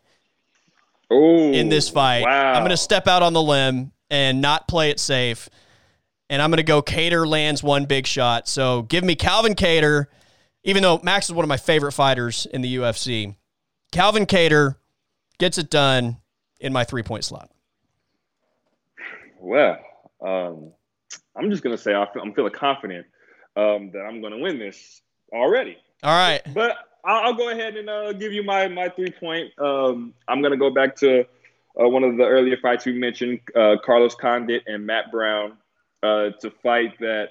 Ooh, 1.11 1.53
in 1.53 1.71
this 1.71 1.89
fight. 1.89 2.25
Wow. 2.25 2.53
I'm 2.53 2.63
gonna 2.63 2.77
step 2.77 3.09
out 3.09 3.23
on 3.23 3.33
the 3.33 3.43
limb 3.43 3.93
and 4.11 4.43
not 4.43 4.69
play 4.69 4.91
it 4.91 5.01
safe. 5.01 5.49
And 6.31 6.43
I'm 6.43 6.51
gonna 6.51 6.63
go. 6.63 6.83
Kattar 6.83 7.27
lands 7.27 7.63
one 7.63 7.87
big 7.87 8.07
shot. 8.07 8.49
So 8.49 8.83
give 8.83 9.05
me 9.05 9.15
Calvin 9.15 9.55
Kattar, 9.55 10.07
even 10.65 10.83
though 10.83 11.01
Max 11.03 11.27
is 11.27 11.33
one 11.33 11.45
of 11.45 11.49
my 11.49 11.57
favorite 11.57 11.93
fighters 11.93 12.47
in 12.47 12.61
the 12.61 12.77
UFC. 12.77 13.35
Calvin 13.93 14.27
Kattar 14.27 14.77
gets 15.39 15.59
it 15.59 15.71
done 15.71 16.19
in 16.61 16.73
my 16.73 16.85
three 16.85 17.03
point 17.03 17.25
slot. 17.25 17.51
Well, 19.41 19.79
um, 20.25 20.73
I'm 21.37 21.51
just 21.51 21.63
gonna 21.63 21.79
say 21.79 21.95
I 21.95 22.07
am 22.21 22.35
feeling 22.35 22.53
confident 22.53 23.07
um, 23.57 23.91
that 23.93 24.01
I'm 24.01 24.21
gonna 24.21 24.39
win 24.39 24.59
this 24.59 25.01
already. 25.33 25.79
All 26.03 26.17
right, 26.17 26.43
but 26.53 26.77
I'll, 27.05 27.35
go 27.35 27.51
ahead 27.51 27.77
and 27.77 27.89
uh, 27.89 28.13
give 28.13 28.33
you 28.33 28.43
my 28.43 28.69
my 28.69 28.89
three 28.89 29.11
point. 29.11 29.51
Um, 29.59 30.15
I'm 30.27 30.43
gonna 30.43 30.57
go 30.57 30.71
back 30.71 30.97
to 30.97 31.21
uh, 31.21 31.89
one 31.89 32.03
of 32.03 32.17
the 32.17 32.25
earlier 32.25 32.57
fights 32.61 32.85
we 32.87 32.93
mentioned, 32.93 33.41
uh, 33.57 33.77
Carlos 33.85 34.15
Condit 34.15 34.65
and 34.67 34.85
Matt 34.85 35.11
Brown, 35.13 35.57
uh, 36.03 36.31
to 36.41 36.51
fight 36.63 36.99
that 37.01 37.31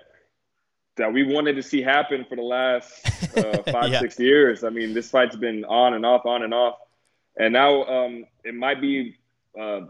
that 0.97 1.13
we 1.13 1.23
wanted 1.23 1.55
to 1.55 1.63
see 1.63 1.81
happen 1.81 2.25
for 2.27 2.35
the 2.35 2.41
last 2.41 2.91
uh, 3.37 3.61
five 3.71 3.91
yeah. 3.91 3.99
six 3.99 4.19
years. 4.19 4.63
I 4.63 4.69
mean, 4.69 4.93
this 4.93 5.11
fight's 5.11 5.35
been 5.35 5.63
on 5.65 5.93
and 5.93 6.05
off, 6.05 6.25
on 6.25 6.43
and 6.43 6.53
off. 6.53 6.79
And 7.37 7.53
now 7.53 7.83
um, 7.83 8.25
it 8.43 8.55
might 8.55 8.81
be 8.81 9.15
uh, 9.59 9.81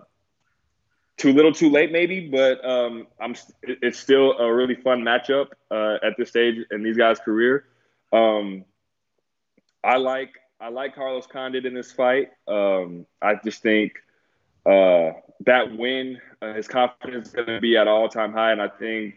too 1.15 1.33
little, 1.33 1.53
too 1.53 1.69
late, 1.69 1.91
maybe, 1.91 2.29
but 2.29 2.63
um, 2.63 3.07
I'm. 3.19 3.35
It's 3.63 3.97
still 3.97 4.37
a 4.37 4.53
really 4.53 4.75
fun 4.75 5.01
matchup 5.01 5.47
uh, 5.71 5.97
at 6.05 6.13
this 6.17 6.29
stage 6.29 6.65
in 6.71 6.83
these 6.83 6.97
guys' 6.97 7.19
career. 7.19 7.65
Um, 8.11 8.65
I 9.83 9.97
like 9.97 10.33
I 10.59 10.69
like 10.69 10.95
Carlos 10.95 11.27
Condit 11.27 11.65
in 11.65 11.73
this 11.73 11.91
fight. 11.91 12.29
Um, 12.47 13.05
I 13.21 13.35
just 13.43 13.61
think 13.61 13.93
uh, 14.67 15.13
that 15.45 15.77
win, 15.77 16.19
uh, 16.41 16.53
his 16.53 16.67
confidence 16.67 17.29
is 17.29 17.33
going 17.33 17.47
to 17.47 17.61
be 17.61 17.77
at 17.77 17.87
all 17.87 18.09
time 18.09 18.33
high, 18.33 18.51
and 18.51 18.61
I 18.61 18.67
think 18.67 19.15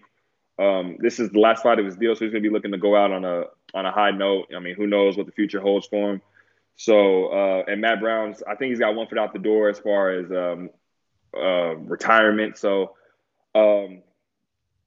um, 0.59 0.97
this 1.01 1.19
is 1.19 1.31
the 1.31 1.41
last 1.41 1.63
fight 1.63 1.79
of 1.79 1.87
his 1.87 1.97
deal, 1.97 2.15
so 2.15 2.25
he's 2.25 2.33
going 2.33 2.43
to 2.43 2.49
be 2.49 2.53
looking 2.53 2.73
to 2.73 2.79
go 2.79 2.97
out 2.97 3.11
on 3.11 3.25
a 3.25 3.45
on 3.75 3.87
a 3.87 3.91
high 3.91 4.11
note. 4.11 4.47
I 4.55 4.61
mean, 4.61 4.75
who 4.75 4.87
knows 4.87 5.17
what 5.17 5.27
the 5.27 5.33
future 5.33 5.61
holds 5.61 5.87
for 5.87 6.13
him? 6.13 6.23
So, 6.77 7.27
uh, 7.27 7.65
and 7.67 7.81
Matt 7.81 8.01
Brown's, 8.01 8.43
I 8.43 8.55
think 8.55 8.71
he's 8.71 8.79
got 8.79 8.95
one 8.95 9.07
foot 9.07 9.19
out 9.19 9.33
the 9.33 9.39
door 9.39 9.69
as 9.69 9.79
far 9.79 10.11
as 10.13 10.31
um, 10.31 10.71
uh, 11.37 11.77
retirement. 11.77 12.57
So, 12.57 12.97
um, 13.55 14.03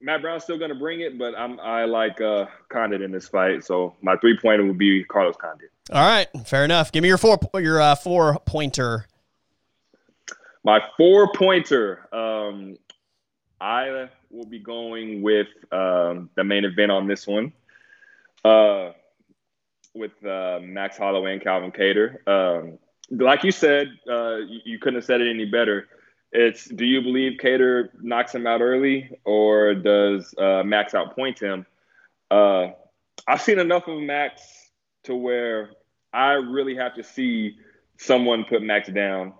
Matt 0.01 0.21
Brown's 0.21 0.43
still 0.43 0.57
going 0.57 0.69
to 0.69 0.75
bring 0.75 1.01
it, 1.01 1.17
but 1.17 1.37
I'm, 1.37 1.59
I 1.59 1.85
like 1.85 2.19
uh, 2.19 2.45
Condit 2.69 3.01
in 3.01 3.11
this 3.11 3.27
fight. 3.27 3.63
So 3.63 3.95
my 4.01 4.17
three 4.17 4.37
pointer 4.37 4.65
would 4.65 4.77
be 4.77 5.03
Carlos 5.03 5.35
Condit. 5.39 5.69
All 5.91 6.05
right, 6.05 6.27
fair 6.45 6.65
enough. 6.65 6.91
Give 6.91 7.03
me 7.03 7.09
your 7.09 7.17
four 7.17 7.39
your 7.55 7.79
uh, 7.79 7.95
four 7.95 8.39
pointer. 8.45 9.07
My 10.63 10.81
four 10.97 11.31
pointer. 11.33 12.07
Um, 12.13 12.77
I 13.59 14.09
will 14.29 14.45
be 14.45 14.59
going 14.59 15.21
with 15.21 15.47
um, 15.71 16.29
the 16.35 16.43
main 16.43 16.65
event 16.65 16.91
on 16.91 17.07
this 17.07 17.25
one. 17.25 17.53
Uh, 18.43 18.91
with 19.93 20.11
uh, 20.25 20.59
Max 20.61 20.97
Holloway 20.97 21.33
and 21.33 21.41
Calvin 21.41 21.71
Kattar. 21.71 22.27
Um, 22.27 22.79
like 23.11 23.43
you 23.43 23.51
said, 23.51 23.87
uh, 24.09 24.37
you, 24.37 24.59
you, 24.65 24.79
couldn't 24.79 24.95
have 24.95 25.05
said 25.05 25.21
it 25.21 25.29
any 25.29 25.45
better. 25.45 25.87
It's 26.31 26.65
do 26.65 26.83
you 26.85 27.01
believe 27.01 27.39
Kattar 27.39 27.89
knocks 28.01 28.33
him 28.33 28.47
out 28.47 28.61
early 28.61 29.11
or 29.23 29.75
does 29.75 30.33
uh, 30.37 30.63
Max 30.63 30.93
outpoint 30.93 31.39
him? 31.39 31.65
Uh, 32.31 32.69
I've 33.27 33.41
seen 33.41 33.59
enough 33.59 33.87
of 33.87 33.99
Max 33.99 34.41
to 35.03 35.15
where 35.15 35.71
I 36.11 36.31
really 36.33 36.75
have 36.75 36.95
to 36.95 37.03
see 37.03 37.57
someone 37.97 38.45
put 38.45 38.63
Max 38.63 38.89
down. 38.89 39.33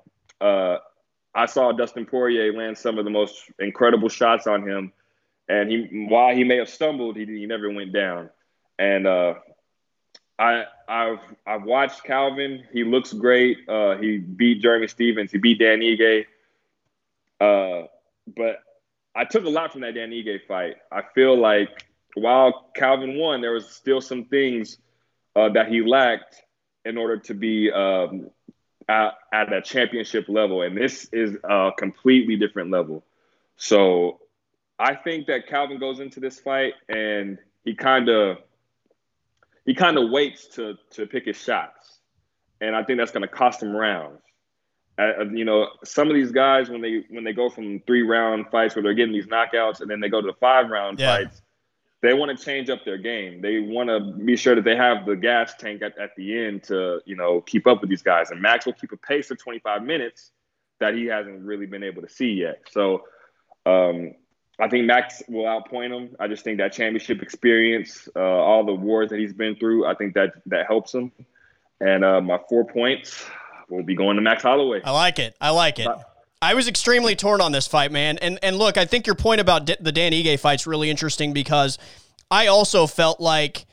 I 1.36 1.46
saw 1.46 1.72
Dustin 1.72 2.06
Poirier 2.06 2.54
land 2.54 2.78
some 2.78 2.98
of 3.00 3.06
the 3.06 3.12
most 3.12 3.44
incredible 3.60 4.10
shots 4.10 4.48
on 4.48 4.68
him, 4.68 4.94
and 5.50 5.70
he 5.70 6.08
while 6.10 6.36
he 6.36 6.44
may 6.44 6.58
have 6.58 6.70
stumbled, 6.70 7.18
he, 7.18 7.26
he 7.26 7.46
never 7.46 7.70
went 7.72 7.92
down. 7.92 8.30
And 8.78 9.08
uh, 9.08 9.36
I 10.38 10.66
I've 10.88 11.20
I've 11.46 11.64
watched 11.64 12.04
Calvin. 12.04 12.64
He 12.72 12.84
looks 12.84 13.14
great. 13.14 13.68
Uh, 13.68 13.98
he 13.98 14.18
beat 14.18 14.62
Jeremy 14.62 14.88
Stephens. 14.88 15.32
He 15.32 15.38
beat 15.38 15.60
Dan 15.60 15.80
Ige. 15.80 16.26
Uh, 17.40 17.88
but 18.36 18.60
I 19.16 19.26
took 19.26 19.46
a 19.46 19.50
lot 19.50 19.72
from 19.72 19.82
that 19.82 19.96
Dan 19.96 20.12
Ige 20.12 20.46
fight. 20.48 20.76
I 20.92 21.02
feel 21.14 21.38
like 21.38 21.86
while 22.16 22.70
Calvin 22.76 23.18
won, 23.18 23.42
there 23.42 23.52
was 23.52 23.68
still 23.70 24.02
some 24.02 24.26
things 24.26 24.78
uh, 25.36 25.50
that 25.50 25.68
he 25.68 25.82
lacked 25.82 26.44
in 26.86 26.98
order 26.98 27.18
to 27.18 27.34
be 27.34 27.72
um, 27.72 28.30
at, 28.90 29.14
at 29.32 29.54
a 29.54 29.62
championship 29.62 30.28
level, 30.28 30.62
and 30.62 30.78
this 30.78 31.06
is 31.12 31.38
a 31.44 31.72
completely 31.78 32.36
different 32.36 32.72
level. 32.72 33.04
So 33.58 34.20
I 34.80 34.96
think 34.96 35.28
that 35.28 35.48
Calvin 35.48 35.80
goes 35.80 36.00
into 36.00 36.20
this 36.20 36.40
fight 36.40 36.74
and 36.90 37.38
he 37.64 37.76
kind 37.76 38.10
of 38.10 38.38
he 39.66 39.74
kind 39.74 39.98
of 39.98 40.10
waits 40.10 40.48
to 40.56 40.78
to 40.92 41.06
pick 41.06 41.26
his 41.26 41.38
shots, 41.38 42.00
and 42.60 42.76
I 42.76 42.84
think 42.84 43.00
that's 43.00 43.12
going 43.12 43.22
to 43.22 43.28
cost 43.28 43.64
him 43.64 43.76
rounds. 43.76 44.20
Uh, 45.00 45.26
you 45.32 45.46
know, 45.46 45.70
some 45.84 46.08
of 46.08 46.14
these 46.14 46.32
guys 46.32 46.70
when 46.70 46.82
they 46.82 47.04
when 47.10 47.24
they 47.24 47.34
go 47.34 47.50
from 47.50 47.80
three 47.88 48.04
round 48.04 48.48
fights 48.52 48.76
where 48.76 48.84
they're 48.84 48.94
getting 48.94 49.14
these 49.14 49.28
knockouts, 49.28 49.82
and 49.82 49.90
then 49.90 50.00
they 50.00 50.10
go 50.10 50.22
to 50.22 50.28
the 50.28 50.38
five 50.40 50.70
round 50.70 51.00
yeah. 51.00 51.16
fights, 51.16 51.42
they 52.04 52.14
want 52.14 52.38
to 52.38 52.46
change 52.46 52.70
up 52.70 52.84
their 52.84 52.98
game. 52.98 53.42
They 53.42 53.60
want 53.60 53.88
to 53.88 54.02
be 54.24 54.36
sure 54.36 54.56
that 54.56 54.66
they 54.66 54.76
have 54.76 55.06
the 55.06 55.16
gas 55.16 55.56
tank 55.56 55.82
at, 55.82 55.98
at 55.98 56.14
the 56.18 56.38
end 56.38 56.64
to 56.66 57.00
you 57.06 57.16
know 57.16 57.42
keep 57.42 57.66
up 57.66 57.80
with 57.82 57.90
these 57.90 58.04
guys. 58.04 58.30
And 58.30 58.42
Max 58.42 58.66
will 58.66 58.74
keep 58.74 58.92
a 58.92 58.98
pace 58.98 59.32
of 59.32 59.40
25 59.40 59.84
minutes 59.84 60.32
that 60.80 60.94
he 60.94 61.06
hasn't 61.06 61.42
really 61.42 61.66
been 61.66 61.82
able 61.82 62.02
to 62.02 62.10
see 62.10 62.34
yet. 62.34 62.62
So 62.70 63.06
um, 63.66 64.16
I 64.60 64.68
think 64.68 64.86
Max 64.86 65.24
will 65.30 65.46
outpoint 65.46 65.98
him. 65.98 66.16
I 66.20 66.28
just 66.28 66.44
think 66.44 66.58
that 66.58 66.74
championship 66.74 67.22
experience, 67.22 68.10
uh, 68.16 68.20
all 68.20 68.66
the 68.66 68.74
wars 68.74 69.10
that 69.12 69.20
he's 69.20 69.34
been 69.34 69.56
through, 69.56 69.88
I 69.88 69.96
think 69.96 70.14
that 70.16 70.34
that 70.48 70.68
helps 70.68 70.94
him. 70.94 71.14
And 71.80 72.04
uh, 72.04 72.20
my 72.20 72.38
four 72.50 72.66
points 72.66 73.26
will 73.70 73.84
be 73.84 73.96
going 73.96 74.18
to 74.18 74.22
Max 74.22 74.44
Holloway. 74.44 74.82
I 74.84 74.92
like 74.92 75.20
it. 75.20 75.38
I 75.40 75.52
like 75.52 75.80
it. 75.80 75.88
I 76.44 76.56
was 76.56 76.68
extremely 76.68 77.16
torn 77.16 77.40
on 77.40 77.54
this 77.54 77.68
fight, 77.68 77.92
man. 77.92 78.18
And 78.18 78.38
and 78.44 78.58
look, 78.58 78.78
I 78.78 78.86
think 78.86 79.08
your 79.08 79.16
point 79.16 79.40
about 79.40 79.66
the 79.66 79.92
Dan 79.92 80.12
Ige 80.12 80.38
fight's 80.40 80.68
really 80.68 80.90
interesting 80.90 81.32
because 81.32 81.78
I 82.30 82.48
also 82.48 82.86
felt 82.86 83.22
like 83.22 83.66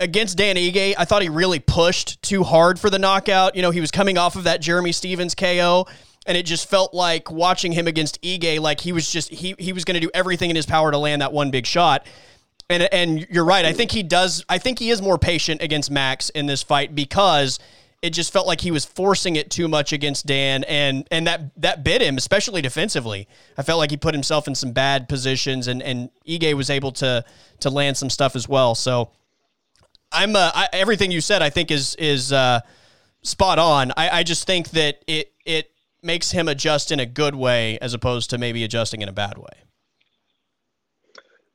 against 0.00 0.38
Dan 0.38 0.56
Ige, 0.56 0.94
I 0.96 1.04
thought 1.04 1.20
he 1.20 1.28
really 1.28 1.58
pushed 1.58 2.22
too 2.22 2.44
hard 2.44 2.80
for 2.80 2.88
the 2.88 2.98
knockout. 2.98 3.56
You 3.56 3.62
know, 3.62 3.70
he 3.70 3.80
was 3.80 3.90
coming 3.90 4.16
off 4.16 4.36
of 4.36 4.44
that 4.44 4.62
Jeremy 4.62 4.92
Stephens 4.92 5.34
KO, 5.34 5.86
and 6.24 6.36
it 6.36 6.46
just 6.46 6.68
felt 6.68 6.94
like 6.94 7.30
watching 7.30 7.72
him 7.72 7.86
against 7.86 8.20
Ige, 8.22 8.58
like 8.58 8.80
he 8.80 8.92
was 8.92 9.10
just 9.10 9.28
he 9.28 9.54
he 9.58 9.74
was 9.74 9.84
going 9.84 9.94
to 9.94 10.00
do 10.00 10.10
everything 10.14 10.48
in 10.48 10.56
his 10.56 10.66
power 10.66 10.90
to 10.90 10.98
land 10.98 11.20
that 11.20 11.32
one 11.32 11.50
big 11.50 11.66
shot. 11.66 12.06
And 12.70 12.82
and 12.84 13.26
you're 13.28 13.44
right. 13.44 13.66
I 13.66 13.74
think 13.74 13.90
he 13.90 14.02
does. 14.02 14.44
I 14.48 14.56
think 14.56 14.78
he 14.78 14.88
is 14.88 15.02
more 15.02 15.18
patient 15.18 15.60
against 15.60 15.90
Max 15.90 16.30
in 16.30 16.46
this 16.46 16.62
fight 16.62 16.94
because 16.94 17.58
it 18.00 18.10
just 18.10 18.32
felt 18.32 18.46
like 18.46 18.60
he 18.60 18.70
was 18.70 18.84
forcing 18.84 19.36
it 19.36 19.50
too 19.50 19.66
much 19.66 19.92
against 19.92 20.26
Dan, 20.26 20.64
and 20.64 21.06
and 21.10 21.26
that 21.26 21.50
that 21.60 21.82
bit 21.82 22.00
him, 22.00 22.16
especially 22.16 22.62
defensively. 22.62 23.26
I 23.56 23.62
felt 23.62 23.78
like 23.78 23.90
he 23.90 23.96
put 23.96 24.14
himself 24.14 24.46
in 24.46 24.54
some 24.54 24.72
bad 24.72 25.08
positions, 25.08 25.66
and 25.66 25.82
and 25.82 26.10
Ige 26.26 26.54
was 26.54 26.70
able 26.70 26.92
to 26.92 27.24
to 27.60 27.70
land 27.70 27.96
some 27.96 28.10
stuff 28.10 28.36
as 28.36 28.48
well. 28.48 28.74
So 28.74 29.10
I'm 30.12 30.36
uh, 30.36 30.52
I, 30.54 30.68
everything 30.72 31.10
you 31.10 31.20
said. 31.20 31.42
I 31.42 31.50
think 31.50 31.70
is 31.70 31.96
is 31.96 32.32
uh, 32.32 32.60
spot 33.22 33.58
on. 33.58 33.92
I, 33.96 34.20
I 34.20 34.22
just 34.22 34.46
think 34.46 34.70
that 34.70 35.02
it 35.06 35.32
it 35.44 35.72
makes 36.02 36.30
him 36.30 36.46
adjust 36.48 36.92
in 36.92 37.00
a 37.00 37.06
good 37.06 37.34
way 37.34 37.78
as 37.80 37.94
opposed 37.94 38.30
to 38.30 38.38
maybe 38.38 38.62
adjusting 38.62 39.02
in 39.02 39.08
a 39.08 39.12
bad 39.12 39.36
way. 39.38 39.64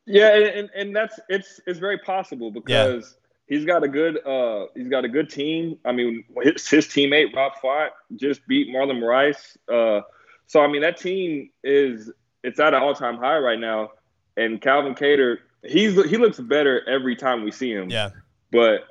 Yeah, 0.06 0.36
and, 0.36 0.70
and 0.76 0.94
that's 0.94 1.20
it's 1.30 1.62
it's 1.66 1.80
very 1.80 1.98
possible 2.00 2.52
because 2.52 3.16
yeah. 3.16 3.23
He's 3.54 3.66
got 3.66 3.84
a 3.84 3.88
good 3.88 4.26
uh 4.26 4.66
he's 4.76 4.88
got 4.88 5.06
a 5.06 5.10
good 5.10 5.30
team. 5.30 5.78
I 5.86 5.92
mean, 5.92 6.24
his, 6.42 6.68
his 6.68 6.88
teammate 6.88 7.36
Rob 7.36 7.54
Font 7.62 7.92
just 8.16 8.46
beat 8.48 8.70
Marlon 8.70 9.00
Moraes. 9.00 9.58
Uh, 9.72 10.02
so 10.48 10.62
I 10.62 10.68
mean 10.68 10.82
that 10.82 10.98
team 10.98 11.50
is 11.64 12.12
it's 12.44 12.60
at 12.60 12.74
an 12.74 12.82
all 12.82 12.96
time 12.96 13.18
high 13.18 13.38
right 13.38 13.60
now, 13.60 13.92
and 14.38 14.62
Calvin 14.62 14.96
Kattar 14.96 15.38
he's 15.64 15.94
he 16.10 16.18
looks 16.18 16.40
better 16.40 16.88
every 16.88 17.16
time 17.16 17.44
we 17.44 17.52
see 17.52 17.72
him. 17.72 17.90
Yeah, 17.90 18.10
but 18.52 18.88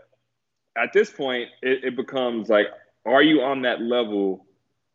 at 0.76 0.92
this 0.92 1.10
point, 1.10 1.48
it, 1.62 1.84
it 1.84 1.96
becomes 1.96 2.48
like, 2.48 2.66
are 3.04 3.22
you 3.22 3.42
on 3.42 3.62
that 3.62 3.80
level? 3.80 4.46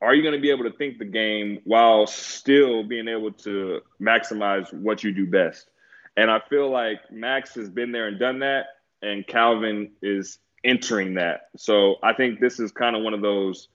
Are 0.02 0.14
you 0.14 0.22
going 0.22 0.36
to 0.36 0.42
be 0.42 0.52
able 0.52 0.64
to 0.64 0.78
think 0.78 1.00
the 1.00 1.06
game 1.06 1.60
while 1.64 2.06
still 2.06 2.84
being 2.84 3.08
able 3.08 3.32
to 3.32 3.82
maximize 4.00 4.72
what 4.74 5.04
you 5.04 5.14
do 5.14 5.26
best? 5.26 5.70
And 6.16 6.32
I 6.32 6.40
feel 6.50 6.70
like 6.70 7.12
Max 7.12 7.56
has 7.56 7.70
been 7.70 7.92
there 7.92 8.08
and 8.08 8.20
done 8.20 8.40
that, 8.40 8.66
and 9.02 9.26
Calvin 9.26 9.92
is 10.02 10.40
entering 10.64 11.16
that. 11.16 11.50
So 11.56 11.96
I 12.04 12.14
think 12.14 12.40
this 12.40 12.60
is 12.60 12.72
kind 12.72 12.96
of 12.96 13.04
one 13.04 13.14
of 13.14 13.22
those 13.22 13.70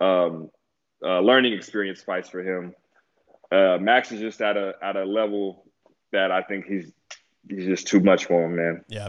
um, 0.00 0.50
uh, 1.02 1.20
learning 1.20 1.52
experience 1.52 2.02
fights 2.02 2.28
for 2.28 2.40
him. 2.40 2.74
Uh, 3.52 3.78
Max 3.80 4.10
is 4.10 4.20
just 4.20 4.40
at 4.40 4.56
a 4.56 4.74
at 4.82 4.96
a 4.96 5.04
level 5.04 5.64
that 6.12 6.30
I 6.30 6.42
think 6.42 6.66
he's 6.66 6.92
he's 7.48 7.66
just 7.66 7.86
too 7.86 8.00
much 8.00 8.24
for 8.26 8.44
him, 8.44 8.56
man. 8.56 8.84
Yeah. 8.88 9.08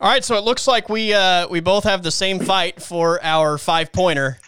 All 0.00 0.08
right, 0.08 0.24
so 0.24 0.36
it 0.36 0.42
looks 0.42 0.66
like 0.66 0.88
we 0.88 1.12
uh, 1.14 1.46
we 1.48 1.60
both 1.60 1.84
have 1.84 2.02
the 2.02 2.10
same 2.10 2.40
fight 2.40 2.82
for 2.82 3.22
our 3.22 3.56
five 3.58 3.92
pointer. 3.92 4.38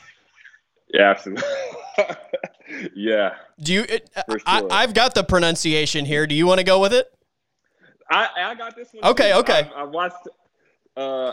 Yeah, 0.93 1.11
absolutely. 1.11 1.45
yeah. 2.95 3.35
Do 3.61 3.73
you? 3.73 3.87
It, 3.89 4.11
sure. 4.29 4.41
I, 4.47 4.81
have 4.81 4.95
got 4.95 5.15
the 5.15 5.23
pronunciation 5.23 6.05
here. 6.07 6.27
Do 6.27 6.35
you 6.35 6.47
want 6.47 6.59
to 6.59 6.65
go 6.65 6.81
with 6.81 6.93
it? 6.93 7.14
I, 8.11 8.29
I 8.37 8.55
got 8.55 8.77
this 8.77 8.93
one. 8.93 9.05
Okay, 9.13 9.33
too. 9.33 9.39
okay. 9.39 9.71
I, 9.75 9.81
I 9.81 9.85
watched. 9.85 10.29
Uh, 10.97 11.33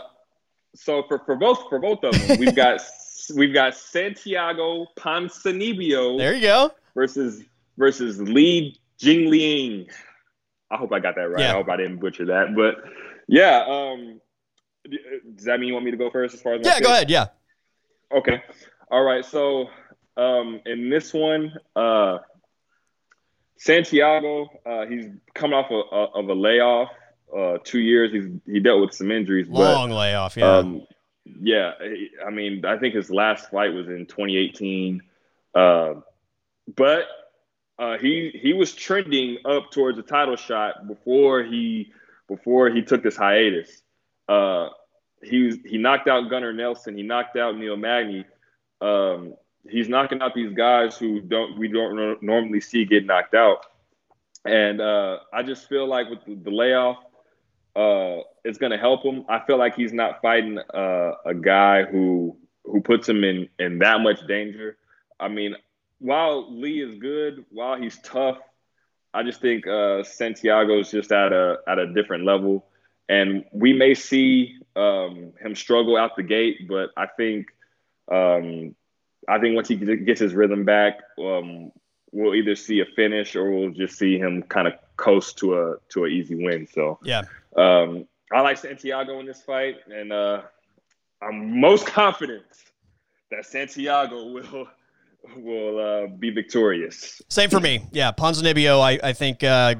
so 0.74 1.02
for, 1.06 1.18
for 1.20 1.36
both 1.36 1.68
for 1.68 1.78
both 1.78 2.02
of 2.04 2.12
them, 2.12 2.38
we've 2.38 2.54
got 2.54 2.80
we've 3.36 3.54
got 3.54 3.74
Santiago 3.74 4.86
Ponzinibbio. 4.98 6.18
There 6.18 6.34
you 6.34 6.42
go. 6.42 6.72
Versus 6.94 7.42
versus 7.76 8.20
Li 8.20 8.78
Jingliang. 8.98 9.88
I 10.70 10.76
hope 10.76 10.92
I 10.92 11.00
got 11.00 11.16
that 11.16 11.28
right. 11.28 11.40
Yeah. 11.40 11.52
I 11.52 11.54
hope 11.54 11.68
I 11.68 11.76
didn't 11.76 11.98
butcher 11.98 12.26
that. 12.26 12.54
But 12.56 12.76
yeah, 13.28 13.64
um, 13.68 14.20
does 15.34 15.44
that 15.44 15.60
mean 15.60 15.68
you 15.68 15.74
want 15.74 15.84
me 15.84 15.90
to 15.90 15.96
go 15.96 16.10
first 16.10 16.34
as 16.34 16.40
far 16.40 16.54
as 16.54 16.66
Yeah, 16.66 16.80
go 16.80 16.90
ahead. 16.90 17.10
Yeah. 17.10 17.26
Okay. 18.10 18.42
All 18.90 19.02
right. 19.02 19.24
So 19.24 19.68
um, 20.16 20.60
in 20.66 20.88
this 20.88 21.12
one, 21.12 21.52
uh, 21.76 22.18
Santiago, 23.62 24.50
uh, 24.66 24.86
he's 24.86 25.06
coming 25.34 25.56
off 25.56 25.70
a, 25.70 26.18
of 26.18 26.28
a 26.28 26.34
layoff. 26.34 26.90
Uh, 27.32 27.58
two 27.62 27.78
years. 27.78 28.10
He's 28.12 28.28
he 28.44 28.58
dealt 28.58 28.80
with 28.80 28.92
some 28.92 29.12
injuries. 29.12 29.48
Long 29.48 29.90
but, 29.90 29.96
layoff. 29.96 30.36
Yeah. 30.36 30.56
Um, 30.56 30.84
yeah. 31.40 31.74
I 32.26 32.30
mean, 32.30 32.64
I 32.64 32.76
think 32.76 32.96
his 32.96 33.08
last 33.08 33.50
fight 33.50 33.72
was 33.72 33.86
in 33.86 34.06
2018. 34.06 35.02
Uh, 35.54 35.94
but 36.74 37.06
uh, 37.78 37.98
he 37.98 38.32
he 38.34 38.52
was 38.52 38.74
trending 38.74 39.38
up 39.44 39.70
towards 39.70 39.96
a 39.96 40.02
title 40.02 40.34
shot 40.34 40.88
before 40.88 41.44
he 41.44 41.92
before 42.26 42.68
he 42.68 42.82
took 42.82 43.04
this 43.04 43.16
hiatus. 43.16 43.80
Uh, 44.28 44.70
he 45.22 45.42
was, 45.42 45.56
he 45.64 45.78
knocked 45.78 46.08
out 46.08 46.28
Gunnar 46.28 46.52
Nelson. 46.52 46.96
He 46.96 47.04
knocked 47.04 47.36
out 47.36 47.56
Neil 47.56 47.76
Magny. 47.76 48.24
Um, 48.80 49.34
he's 49.68 49.88
knocking 49.88 50.20
out 50.20 50.34
these 50.34 50.52
guys 50.52 50.96
who 50.96 51.20
don't 51.20 51.58
we 51.58 51.68
don't 51.68 52.22
normally 52.22 52.60
see 52.60 52.84
get 52.84 53.06
knocked 53.06 53.34
out. 53.34 53.66
And 54.44 54.80
uh, 54.80 55.18
I 55.32 55.42
just 55.42 55.68
feel 55.68 55.86
like 55.86 56.10
with 56.10 56.24
the, 56.24 56.34
the 56.34 56.50
layoff, 56.50 56.98
uh, 57.76 58.22
it's 58.44 58.58
going 58.58 58.72
to 58.72 58.78
help 58.78 59.04
him. 59.04 59.24
I 59.28 59.40
feel 59.46 59.56
like 59.56 59.76
he's 59.76 59.92
not 59.92 60.20
fighting 60.20 60.58
uh, 60.58 61.12
a 61.24 61.34
guy 61.34 61.84
who 61.84 62.36
who 62.64 62.80
puts 62.80 63.08
him 63.08 63.24
in 63.24 63.48
in 63.58 63.78
that 63.78 64.00
much 64.00 64.26
danger. 64.26 64.76
I 65.20 65.28
mean, 65.28 65.54
while 65.98 66.52
Li 66.52 66.80
is 66.80 66.98
good, 66.98 67.44
while 67.50 67.80
he's 67.80 67.98
tough, 68.00 68.38
I 69.14 69.22
just 69.22 69.40
think 69.40 69.66
uh, 69.66 70.02
Santiago 70.02 70.80
is 70.80 70.90
just 70.90 71.12
at 71.12 71.32
a 71.32 71.58
at 71.68 71.78
a 71.78 71.92
different 71.92 72.24
level, 72.24 72.66
and 73.08 73.44
we 73.52 73.72
may 73.72 73.94
see 73.94 74.56
um, 74.74 75.32
him 75.40 75.54
struggle 75.54 75.96
out 75.96 76.16
the 76.16 76.22
gate, 76.22 76.68
but 76.68 76.90
I 76.96 77.06
think 77.06 77.46
um, 78.10 78.74
I 79.28 79.38
think 79.38 79.54
once 79.54 79.68
he 79.68 79.76
gets 79.76 80.20
his 80.20 80.34
rhythm 80.34 80.64
back, 80.64 81.00
um, 81.18 81.72
we'll 82.12 82.34
either 82.34 82.54
see 82.54 82.80
a 82.80 82.84
finish 82.84 83.36
or 83.36 83.50
we'll 83.50 83.70
just 83.70 83.98
see 83.98 84.18
him 84.18 84.42
kind 84.42 84.68
of 84.68 84.74
coast 84.96 85.38
to 85.38 85.54
a 85.58 85.76
to 85.90 86.04
an 86.04 86.12
easy 86.12 86.34
win. 86.34 86.66
So 86.66 86.98
yeah, 87.02 87.22
um, 87.56 88.06
I 88.32 88.40
like 88.40 88.58
Santiago 88.58 89.20
in 89.20 89.26
this 89.26 89.42
fight, 89.42 89.76
and 89.92 90.12
uh, 90.12 90.42
I'm 91.22 91.60
most 91.60 91.86
confident 92.00 92.44
that 93.30 93.46
Santiago 93.46 94.32
will 94.32 94.68
will 95.36 95.78
uh, 95.78 96.06
be 96.08 96.30
victorious. 96.30 97.22
Same 97.28 97.50
for 97.50 97.60
me. 97.60 97.86
Yeah, 97.92 98.12
Ponzinibbio, 98.12 98.80
I 98.80 99.08
I 99.08 99.12
think. 99.12 99.42
Uh, 99.42 99.76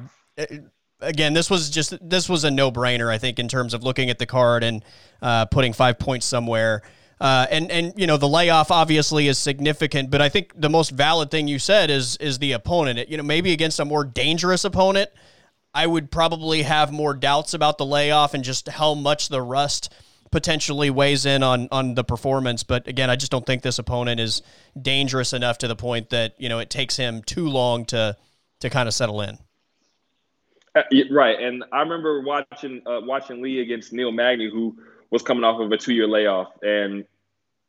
again, 1.03 1.33
this 1.33 1.49
was 1.49 1.69
just 1.69 1.97
this 2.01 2.29
was 2.29 2.43
a 2.43 2.51
no 2.51 2.71
brainer. 2.71 3.11
I 3.11 3.17
think 3.17 3.39
in 3.39 3.47
terms 3.47 3.73
of 3.73 3.83
looking 3.83 4.09
at 4.09 4.19
the 4.19 4.25
card 4.25 4.63
and 4.63 4.83
uh, 5.21 5.45
putting 5.45 5.73
five 5.73 5.99
points 5.99 6.25
somewhere. 6.25 6.81
Uh, 7.21 7.45
and 7.49 7.71
and 7.71 7.93
you 7.95 8.07
know 8.07 8.17
the 8.17 8.27
layoff 8.27 8.71
obviously 8.71 9.27
is 9.27 9.37
significant, 9.37 10.09
but 10.09 10.21
I 10.21 10.29
think 10.29 10.51
the 10.59 10.69
most 10.69 10.91
valid 10.91 11.31
thing 11.31 11.47
you 11.47 11.59
said 11.59 11.89
is 11.89 12.17
is 12.17 12.39
the 12.39 12.51
opponent. 12.51 12.99
It, 12.99 13.09
you 13.09 13.17
know 13.17 13.23
maybe 13.23 13.53
against 13.53 13.79
a 13.79 13.85
more 13.85 14.03
dangerous 14.03 14.65
opponent, 14.65 15.09
I 15.73 15.87
would 15.87 16.11
probably 16.11 16.63
have 16.63 16.91
more 16.91 17.13
doubts 17.13 17.53
about 17.53 17.77
the 17.77 17.85
layoff 17.85 18.33
and 18.33 18.43
just 18.43 18.67
how 18.67 18.93
much 18.93 19.29
the 19.29 19.41
rust 19.41 19.93
potentially 20.31 20.89
weighs 20.89 21.25
in 21.25 21.43
on 21.43 21.69
on 21.71 21.95
the 21.95 22.03
performance. 22.03 22.63
But 22.63 22.87
again, 22.87 23.09
I 23.09 23.15
just 23.15 23.31
don't 23.31 23.45
think 23.45 23.61
this 23.61 23.79
opponent 23.79 24.19
is 24.19 24.41
dangerous 24.79 25.31
enough 25.31 25.59
to 25.59 25.67
the 25.67 25.75
point 25.75 26.09
that 26.09 26.33
you 26.37 26.49
know 26.49 26.59
it 26.59 26.69
takes 26.69 26.97
him 26.97 27.21
too 27.23 27.47
long 27.47 27.85
to 27.85 28.17
to 28.59 28.69
kind 28.69 28.87
of 28.87 28.93
settle 28.93 29.21
in. 29.21 29.37
Uh, 30.75 30.81
right, 31.11 31.39
and 31.39 31.63
I 31.71 31.81
remember 31.81 32.21
watching 32.21 32.81
uh, 32.85 32.99
watching 33.03 33.41
Li 33.41 33.61
against 33.61 33.93
Neil 33.93 34.11
Magny, 34.11 34.49
who 34.49 34.75
was 35.13 35.21
coming 35.21 35.43
off 35.43 35.61
of 35.61 35.71
a 35.71 35.77
two 35.77 35.93
year 35.93 36.07
layoff, 36.07 36.47
and 36.63 37.05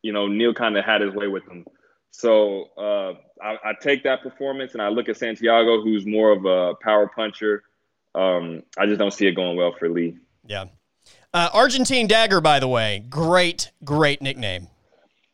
you 0.01 0.11
know, 0.11 0.27
Neil 0.27 0.53
kind 0.53 0.75
of 0.75 0.83
had 0.83 1.01
his 1.01 1.13
way 1.13 1.27
with 1.27 1.47
him. 1.47 1.63
So 2.09 2.69
uh, 2.77 3.13
I, 3.41 3.57
I, 3.63 3.73
take 3.79 4.03
that 4.03 4.21
performance 4.23 4.73
and 4.73 4.81
I 4.81 4.87
look 4.87 5.09
at 5.09 5.17
Santiago, 5.17 5.81
who's 5.81 6.05
more 6.05 6.31
of 6.31 6.45
a 6.45 6.75
power 6.75 7.07
puncher. 7.07 7.63
Um, 8.13 8.63
I 8.77 8.85
just 8.85 8.97
don't 8.97 9.11
see 9.11 9.27
it 9.27 9.33
going 9.33 9.57
well 9.57 9.75
for 9.77 9.89
Li. 9.89 10.17
Yeah. 10.45 10.65
Uh, 11.33 11.49
Argentine 11.53 12.07
Dagger, 12.07 12.39
by 12.39 12.59
the 12.59 12.67
way, 12.67 13.03
great, 13.09 13.71
great 13.83 14.21
nickname. 14.21 14.69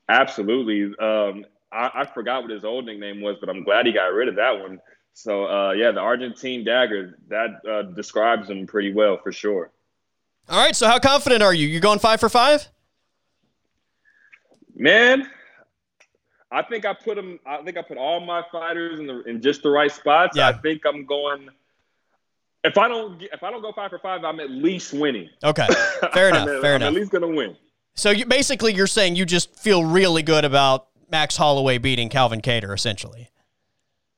Absolutely. 0.10 0.86
Um, 0.98 1.46
I, 1.72 1.92
I, 1.94 2.06
forgot 2.06 2.42
what 2.42 2.52
his 2.52 2.66
old 2.66 2.86
nickname 2.86 3.22
was, 3.22 3.38
but 3.40 3.50
I'm 3.50 3.64
glad 3.64 3.86
he 3.86 3.92
got 3.92 4.08
rid 4.08 4.28
of 4.28 4.36
that 4.36 4.60
one. 4.60 4.80
So, 5.14 5.46
uh, 5.46 5.72
yeah, 5.74 5.92
the 5.92 6.00
Argentine 6.00 6.64
Dagger, 6.64 7.20
that 7.30 7.62
uh, 7.70 7.84
describes 7.94 8.50
him 8.50 8.66
pretty 8.66 8.94
well 8.94 9.20
for 9.22 9.32
sure. 9.32 9.72
All 10.52 10.62
right. 10.62 10.76
So, 10.76 10.86
how 10.88 11.00
confident 11.00 11.42
are 11.42 11.54
you? 11.54 11.66
You 11.66 11.80
going 11.80 12.00
five 12.00 12.20
for 12.20 12.28
five? 12.28 12.68
Man, 14.76 15.30
I 16.52 16.62
think 16.62 16.84
I 16.86 16.94
put 16.94 17.16
them. 17.16 17.40
I 17.46 17.62
think 17.64 17.78
I 17.78 17.82
put 17.82 17.98
all 17.98 18.20
my 18.20 18.44
fighters 18.52 19.00
in 19.00 19.08
the 19.08 19.24
in 19.24 19.42
just 19.42 19.64
the 19.64 19.70
right 19.70 19.92
spots. 19.92 20.36
Yeah. 20.36 20.50
I 20.50 20.54
think 20.54 20.82
I'm 20.86 21.06
going. 21.06 21.48
If 22.66 22.78
I 22.78 22.90
don't 22.90 23.22
if 23.22 23.44
I 23.44 23.50
don't 23.50 23.62
go 23.62 23.72
five 23.72 23.92
for 23.92 24.00
five, 24.00 24.26
I'm 24.26 24.42
at 24.42 24.52
least 24.52 24.94
winning. 24.94 25.30
Okay, 25.42 25.68
fair 26.14 26.28
enough. 26.28 26.50
at, 26.50 26.62
fair 26.62 26.76
I'm 26.76 26.82
enough. 26.82 26.88
At 26.90 26.94
least 26.96 27.12
gonna 27.12 27.28
win. 27.28 27.56
So 27.96 28.12
you, 28.12 28.26
basically, 28.26 28.74
you're 28.74 28.88
saying 28.88 29.16
you 29.16 29.26
just 29.26 29.58
feel 29.58 29.86
really 29.86 30.22
good 30.22 30.44
about 30.44 30.88
Max 31.10 31.38
Holloway 31.38 31.78
beating 31.78 32.10
Calvin 32.10 32.42
Kattar, 32.42 32.74
essentially. 32.74 33.30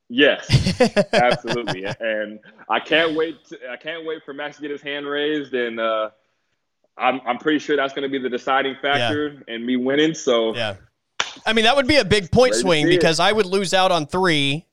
Yes, 0.10 0.82
absolutely, 1.14 1.86
and 1.86 2.40
I 2.70 2.80
can't 2.80 3.16
wait. 3.16 3.46
To, 3.46 3.58
I 3.72 3.78
can't 3.78 4.06
wait 4.06 4.24
for 4.26 4.34
Max 4.34 4.56
to 4.58 4.64
get 4.64 4.72
his 4.72 4.82
hand 4.82 5.06
raised 5.06 5.54
and. 5.54 5.80
uh 5.80 6.10
I'm 6.98 7.22
I'm 7.26 7.38
pretty 7.38 7.60
sure 7.60 7.76
that's 7.76 7.94
going 7.94 8.04
to 8.04 8.10
be 8.10 8.20
the 8.20 8.30
deciding 8.30 8.76
factor 8.82 9.42
in 9.48 9.66
me 9.66 9.76
winning. 9.76 10.14
So 10.14 10.56
Yeah. 10.56 10.76
I 11.46 11.54
mean, 11.54 11.66
that 11.66 11.76
would 11.76 11.88
be 11.88 11.98
a 11.98 12.06
big 12.06 12.32
point 12.32 12.52
Ready 12.52 12.62
swing 12.62 12.86
see 12.86 12.94
it. 12.94 12.98
because 12.98 13.20
I 13.20 13.32
would 13.32 13.46
lose 13.46 13.74
out 13.74 13.92
on 13.92 14.06
three, 14.06 14.66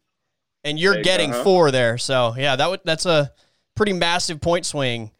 and 0.63 0.79
you're 0.79 0.95
Big, 0.95 1.05
getting 1.05 1.31
uh-huh. 1.31 1.45
four 1.45 1.71
there. 1.71 1.99
So 1.99 2.35
yeah, 2.37 2.57
that 2.57 2.69
would 2.69 2.81
that's 2.85 3.07
a 3.07 3.33
pretty 3.75 3.93
massive 3.93 4.41
point 4.41 4.67
swing 4.67 5.11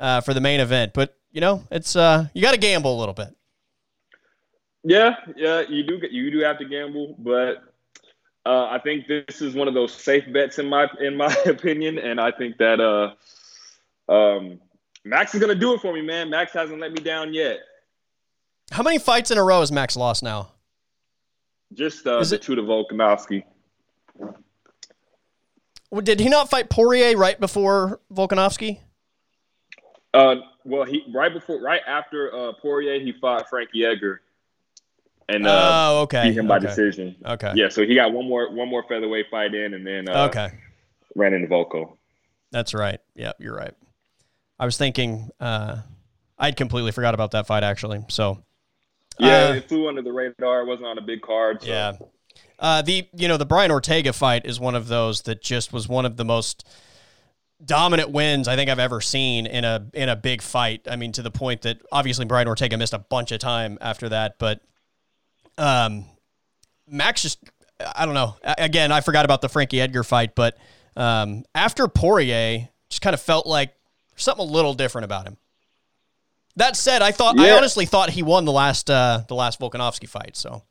uh, 0.00 0.20
for 0.20 0.34
the 0.34 0.40
main 0.40 0.60
event. 0.60 0.92
But 0.94 1.16
you 1.30 1.40
know, 1.40 1.64
it's 1.70 1.94
uh, 1.96 2.26
you 2.34 2.42
got 2.42 2.52
to 2.52 2.58
gamble 2.58 2.96
a 2.96 2.98
little 2.98 3.14
bit. 3.14 3.34
Yeah, 4.82 5.16
yeah, 5.36 5.62
you 5.68 5.82
do 5.82 5.98
get 6.00 6.10
you 6.10 6.30
do 6.30 6.40
have 6.40 6.58
to 6.58 6.64
gamble, 6.64 7.14
but 7.18 7.62
uh, 8.46 8.66
I 8.70 8.78
think 8.78 9.06
this 9.06 9.42
is 9.42 9.54
one 9.54 9.68
of 9.68 9.74
those 9.74 9.92
safe 9.92 10.24
bets 10.32 10.58
in 10.58 10.68
my 10.68 10.88
in 11.00 11.16
my 11.16 11.34
opinion, 11.46 11.98
and 11.98 12.20
I 12.20 12.30
think 12.30 12.58
that 12.58 12.80
uh, 12.80 14.12
um, 14.12 14.60
Max 15.08 15.34
is 15.34 15.40
gonna 15.40 15.54
do 15.54 15.72
it 15.72 15.80
for 15.80 15.94
me, 15.94 16.02
man. 16.02 16.28
Max 16.28 16.52
hasn't 16.52 16.80
let 16.80 16.92
me 16.92 17.02
down 17.02 17.32
yet. 17.32 17.60
How 18.70 18.82
many 18.82 18.98
fights 18.98 19.30
in 19.30 19.38
a 19.38 19.42
row 19.42 19.60
has 19.60 19.72
Max 19.72 19.96
lost 19.96 20.22
now? 20.22 20.52
Just 21.72 22.06
uh, 22.06 22.18
Is 22.18 22.30
the 22.30 22.36
it- 22.36 22.42
two 22.42 22.54
to 22.54 22.62
Volkanovski. 22.62 23.44
Well, 25.90 26.02
Did 26.02 26.20
he 26.20 26.28
not 26.28 26.50
fight 26.50 26.68
Poirier 26.68 27.16
right 27.16 27.40
before 27.40 28.00
Volkanovski? 28.12 28.80
Uh, 30.12 30.36
well, 30.64 30.84
he 30.84 31.02
right 31.14 31.32
before, 31.32 31.60
right 31.62 31.80
after 31.86 32.34
uh, 32.34 32.52
Poirier, 32.60 33.00
he 33.00 33.12
fought 33.18 33.48
Frankie 33.48 33.86
Edgar, 33.86 34.20
and 35.30 35.46
uh, 35.46 35.50
oh, 35.92 36.00
okay. 36.02 36.28
beat 36.28 36.36
him 36.38 36.46
by 36.46 36.58
okay. 36.58 36.66
decision. 36.66 37.16
Okay. 37.24 37.52
Yeah, 37.54 37.70
so 37.70 37.86
he 37.86 37.94
got 37.94 38.12
one 38.12 38.28
more 38.28 38.52
one 38.52 38.68
more 38.68 38.84
featherweight 38.86 39.26
fight 39.30 39.54
in, 39.54 39.72
and 39.72 39.86
then 39.86 40.08
uh, 40.10 40.26
Okay. 40.26 40.50
ran 41.14 41.32
into 41.32 41.46
Volko. 41.48 41.96
That's 42.50 42.74
right. 42.74 43.00
Yep, 43.14 43.36
you're 43.38 43.54
right. 43.56 43.72
I 44.58 44.64
was 44.64 44.76
thinking 44.76 45.30
uh, 45.40 45.78
I'd 46.38 46.56
completely 46.56 46.92
forgot 46.92 47.14
about 47.14 47.32
that 47.32 47.46
fight 47.46 47.62
actually. 47.62 48.04
So 48.08 48.42
Yeah, 49.18 49.48
Uh, 49.48 49.54
it 49.54 49.68
flew 49.68 49.88
under 49.88 50.02
the 50.02 50.12
radar. 50.12 50.62
It 50.62 50.66
wasn't 50.66 50.88
on 50.88 50.98
a 50.98 51.02
big 51.02 51.22
card. 51.22 51.62
So. 51.62 51.68
Yeah. 51.68 51.92
Uh, 52.58 52.82
the 52.82 53.08
you 53.14 53.28
know 53.28 53.36
the 53.36 53.46
Brian 53.46 53.70
Ortega 53.70 54.12
fight 54.12 54.44
is 54.44 54.58
one 54.58 54.74
of 54.74 54.88
those 54.88 55.22
that 55.22 55.42
just 55.42 55.72
was 55.72 55.88
one 55.88 56.04
of 56.04 56.16
the 56.16 56.24
most 56.24 56.66
dominant 57.64 58.10
wins 58.10 58.46
I 58.46 58.56
think 58.56 58.70
I've 58.70 58.78
ever 58.78 59.00
seen 59.00 59.46
in 59.46 59.64
a 59.64 59.86
in 59.94 60.08
a 60.08 60.16
big 60.16 60.42
fight. 60.42 60.86
I 60.90 60.96
mean 60.96 61.12
to 61.12 61.22
the 61.22 61.30
point 61.30 61.62
that 61.62 61.80
obviously 61.92 62.24
Brian 62.24 62.48
Ortega 62.48 62.76
missed 62.76 62.94
a 62.94 62.98
bunch 62.98 63.32
of 63.32 63.38
time 63.38 63.78
after 63.80 64.08
that, 64.08 64.38
but 64.38 64.60
um, 65.56 66.04
Max 66.88 67.22
just 67.22 67.38
I 67.94 68.06
don't 68.06 68.14
know. 68.14 68.36
Again, 68.42 68.90
I 68.90 69.00
forgot 69.02 69.24
about 69.24 69.40
the 69.40 69.48
Frankie 69.48 69.80
Edgar 69.80 70.02
fight, 70.02 70.34
but 70.34 70.56
um, 70.96 71.44
after 71.54 71.86
Poirier, 71.86 72.68
just 72.90 73.02
kind 73.02 73.14
of 73.14 73.20
felt 73.20 73.46
like 73.46 73.72
something 74.18 74.46
a 74.46 74.50
little 74.50 74.74
different 74.74 75.04
about 75.04 75.26
him. 75.26 75.36
That 76.56 76.76
said, 76.76 77.02
I 77.02 77.12
thought 77.12 77.38
I 77.38 77.52
honestly 77.52 77.86
thought 77.86 78.10
he 78.10 78.22
won 78.22 78.44
the 78.44 78.52
last 78.52 78.90
uh, 78.90 79.22
the 79.28 79.34
last 79.34 79.60
Volkanovski 79.60 80.08
fight. 80.08 80.36
So 80.36 80.62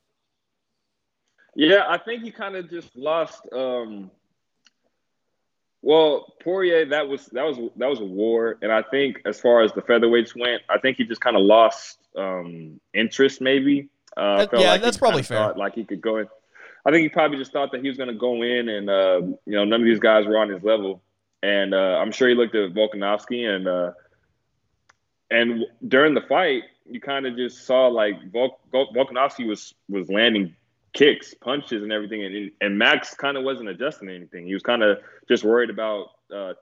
Yeah, 1.55 1.85
I 1.87 1.97
think 1.97 2.23
he 2.23 2.31
kind 2.31 2.55
of 2.55 2.69
just 2.69 2.95
lost. 2.95 3.41
Um, 3.53 4.11
well, 5.81 6.33
Poirier, 6.43 6.85
that 6.87 7.07
was 7.07 7.27
that 7.27 7.43
was 7.45 7.57
that 7.77 7.89
was 7.89 8.01
a 8.01 8.05
war, 8.05 8.57
and 8.61 8.71
I 8.71 8.81
think 8.81 9.21
as 9.25 9.39
far 9.39 9.61
as 9.61 9.71
the 9.71 9.81
featherweights 9.81 10.37
went, 10.37 10.61
I 10.69 10.77
think 10.77 10.97
he 10.97 11.05
just 11.05 11.21
kind 11.21 11.37
of 11.37 11.43
lost 11.43 11.99
um, 12.17 12.81
interest. 12.93 13.39
Maybe. 13.39 13.87
Uh, 14.17 14.39
That- 14.39 14.51
felt 14.51 14.63
yeah, 14.63 14.71
like 14.71 14.81
that's 14.81 14.97
probably 14.97 15.23
fair. 15.23 15.53
Like 15.53 15.75
he 15.75 15.85
could 15.85 16.01
go 16.01 16.17
in. 16.17 16.27
I 16.85 16.91
think 16.91 17.03
he 17.03 17.09
probably 17.09 17.37
just 17.37 17.51
thought 17.51 17.71
that 17.71 17.81
he 17.81 17.87
was 17.87 17.97
going 17.97 18.09
to 18.09 18.15
go 18.15 18.41
in, 18.43 18.67
and 18.69 18.89
uh, 18.89 19.21
you 19.45 19.55
know, 19.55 19.63
none 19.63 19.81
of 19.81 19.85
these 19.85 19.99
guys 19.99 20.25
were 20.25 20.37
on 20.37 20.49
his 20.49 20.63
level. 20.63 21.01
And 21.43 21.73
uh, 21.73 21.99
I'm 22.01 22.11
sure 22.11 22.27
he 22.27 22.35
looked 22.35 22.55
at 22.55 22.73
Volkanovski, 22.73 23.47
and 23.47 23.67
uh, 23.67 23.91
and 25.29 25.65
during 25.88 26.13
the 26.13 26.21
fight, 26.21 26.63
you 26.89 26.99
kind 26.99 27.25
of 27.25 27.35
just 27.35 27.65
saw 27.65 27.88
like 27.88 28.31
Vol- 28.31 28.59
Vol- 28.71 28.93
Volkanovski 28.93 29.47
was 29.47 29.73
was 29.88 30.09
landing 30.09 30.55
kicks, 30.93 31.35
punches, 31.35 31.83
and 31.83 31.91
everything, 31.91 32.23
and 32.23 32.51
and 32.59 32.77
Max 32.77 33.13
kind 33.13 33.38
of 33.38 33.43
wasn't 33.43 33.69
adjusting 33.69 34.09
anything. 34.09 34.47
He 34.47 34.53
was 34.53 34.63
kind 34.63 34.81
of 34.81 34.97
just 35.27 35.43
worried 35.43 35.69
about 35.69 36.11
uh, 36.33 36.53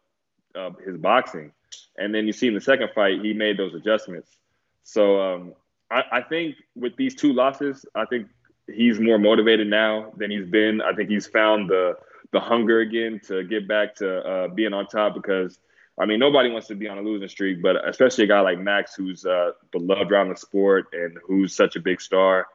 uh, 0.55 0.71
his 0.85 0.97
boxing. 0.97 1.51
And 1.97 2.13
then 2.13 2.27
you 2.27 2.33
see 2.33 2.47
in 2.47 2.53
the 2.53 2.61
second 2.61 2.89
fight, 2.93 3.21
he 3.21 3.33
made 3.33 3.57
those 3.57 3.73
adjustments. 3.73 4.37
So 4.83 5.21
um, 5.21 5.53
I, 5.89 6.03
I 6.11 6.21
think 6.21 6.55
with 6.75 6.95
these 6.95 7.15
two 7.15 7.33
losses, 7.33 7.85
I 7.95 8.05
think 8.05 8.27
he's 8.67 8.99
more 8.99 9.17
motivated 9.17 9.67
now 9.67 10.11
than 10.17 10.31
he's 10.31 10.45
been. 10.45 10.81
I 10.81 10.93
think 10.93 11.09
he's 11.09 11.27
found 11.27 11.69
the 11.69 11.97
the 12.35 12.41
hunger 12.41 12.81
again 12.81 13.21
to 13.27 13.43
get 13.43 13.67
back 13.67 13.95
to 13.95 14.19
uh, 14.19 14.47
being 14.49 14.73
on 14.73 14.87
top 14.87 15.15
because. 15.15 15.57
I 15.97 16.05
mean, 16.05 16.19
nobody 16.19 16.49
wants 16.49 16.67
to 16.67 16.75
be 16.75 16.89
on 16.89 16.97
a 16.97 17.01
losing 17.01 17.29
streak, 17.29 17.61
but 17.61 17.77
especially 17.87 18.25
a 18.25 18.27
guy 18.27 18.41
like 18.41 18.59
Max, 18.59 18.95
who's 18.95 19.25
uh, 19.25 19.51
beloved 19.71 20.11
around 20.11 20.27
the 20.27 20.35
sport 20.35 20.87
and 20.91 21.17
who's 21.25 21.55
such 21.55 21.77
a 21.77 21.79
big 21.79 22.01
star. 22.01 22.47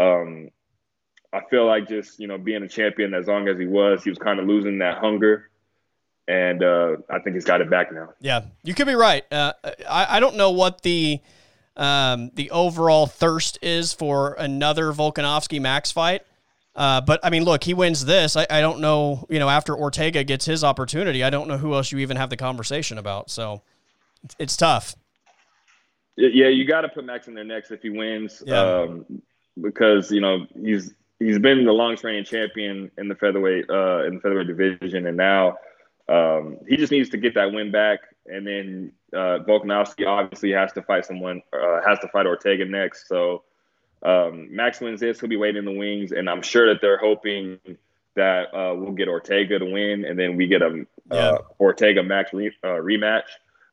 Um, 0.00 0.48
I 1.36 1.40
feel 1.50 1.66
like 1.66 1.88
just 1.88 2.18
you 2.18 2.26
know 2.26 2.38
being 2.38 2.62
a 2.62 2.68
champion 2.68 3.12
as 3.12 3.26
long 3.26 3.48
as 3.48 3.58
he 3.58 3.66
was, 3.66 4.02
he 4.02 4.08
was 4.08 4.18
kind 4.18 4.40
of 4.40 4.46
losing 4.46 4.78
that 4.78 4.96
hunger, 4.96 5.50
and 6.26 6.62
uh, 6.62 6.96
I 7.10 7.18
think 7.18 7.34
he's 7.34 7.44
got 7.44 7.60
it 7.60 7.68
back 7.68 7.92
now. 7.92 8.14
Yeah, 8.20 8.44
you 8.64 8.72
could 8.72 8.86
be 8.86 8.94
right. 8.94 9.30
Uh, 9.30 9.52
I 9.88 10.16
I 10.16 10.20
don't 10.20 10.36
know 10.36 10.52
what 10.52 10.82
the 10.82 11.20
um, 11.76 12.30
the 12.34 12.50
overall 12.50 13.06
thirst 13.06 13.58
is 13.60 13.92
for 13.92 14.34
another 14.38 14.92
Volkanovski 14.92 15.60
Max 15.60 15.92
fight. 15.92 16.22
Uh, 16.76 17.00
but 17.00 17.18
I 17.24 17.30
mean, 17.30 17.42
look, 17.44 17.64
he 17.64 17.72
wins 17.74 18.04
this. 18.04 18.36
I, 18.36 18.46
I 18.50 18.60
don't 18.60 18.80
know, 18.80 19.26
you 19.30 19.38
know, 19.38 19.48
after 19.48 19.74
Ortega 19.74 20.22
gets 20.24 20.44
his 20.44 20.62
opportunity, 20.62 21.24
I 21.24 21.30
don't 21.30 21.48
know 21.48 21.56
who 21.56 21.72
else 21.74 21.90
you 21.90 21.98
even 21.98 22.18
have 22.18 22.28
the 22.28 22.36
conversation 22.36 22.98
about. 22.98 23.30
So 23.30 23.62
it's, 24.22 24.36
it's 24.38 24.56
tough. 24.56 24.94
Yeah, 26.16 26.48
you 26.48 26.66
got 26.66 26.82
to 26.82 26.88
put 26.88 27.04
Max 27.04 27.28
in 27.28 27.34
there 27.34 27.44
next 27.44 27.70
if 27.70 27.82
he 27.82 27.90
wins, 27.90 28.42
Yeah. 28.46 28.60
um, 28.60 29.22
because 29.60 30.10
you 30.10 30.20
know 30.20 30.46
he's 30.54 30.94
he's 31.18 31.38
been 31.38 31.64
the 31.64 31.72
longest 31.72 32.04
reigning 32.04 32.24
champion 32.24 32.90
in 32.98 33.08
the 33.08 33.14
featherweight 33.14 33.68
uh, 33.70 34.04
in 34.04 34.16
the 34.16 34.20
featherweight 34.20 34.46
division, 34.46 35.06
and 35.06 35.16
now 35.16 35.56
um, 36.08 36.58
he 36.68 36.76
just 36.76 36.92
needs 36.92 37.08
to 37.10 37.16
get 37.18 37.34
that 37.34 37.52
win 37.52 37.70
back, 37.70 38.00
and 38.26 38.46
then 38.46 38.92
uh, 39.14 39.40
Volkanovski 39.46 40.06
obviously 40.06 40.52
has 40.52 40.72
to 40.72 40.82
fight 40.82 41.04
someone, 41.04 41.42
uh, 41.52 41.80
has 41.86 41.98
to 42.00 42.08
fight 42.08 42.26
Ortega 42.26 42.64
next. 42.64 43.08
So 43.08 43.42
um, 44.02 44.54
Max 44.54 44.80
wins 44.80 45.00
this, 45.00 45.20
he'll 45.20 45.28
be 45.28 45.36
waiting 45.36 45.58
in 45.58 45.64
the 45.64 45.78
wings, 45.78 46.12
and 46.12 46.28
I'm 46.28 46.42
sure 46.42 46.72
that 46.72 46.80
they're 46.80 46.98
hoping 46.98 47.58
that 48.14 48.54
uh, 48.54 48.74
we'll 48.74 48.92
get 48.92 49.08
Ortega 49.08 49.58
to 49.58 49.64
win, 49.64 50.04
and 50.04 50.18
then 50.18 50.36
we 50.36 50.46
get 50.46 50.62
a 50.62 50.86
Yeah. 51.12 51.16
uh, 51.18 51.38
Ortega 51.60 52.02
Max 52.02 52.32
re- 52.32 52.56
uh, 52.62 52.68
rematch. 52.68 53.28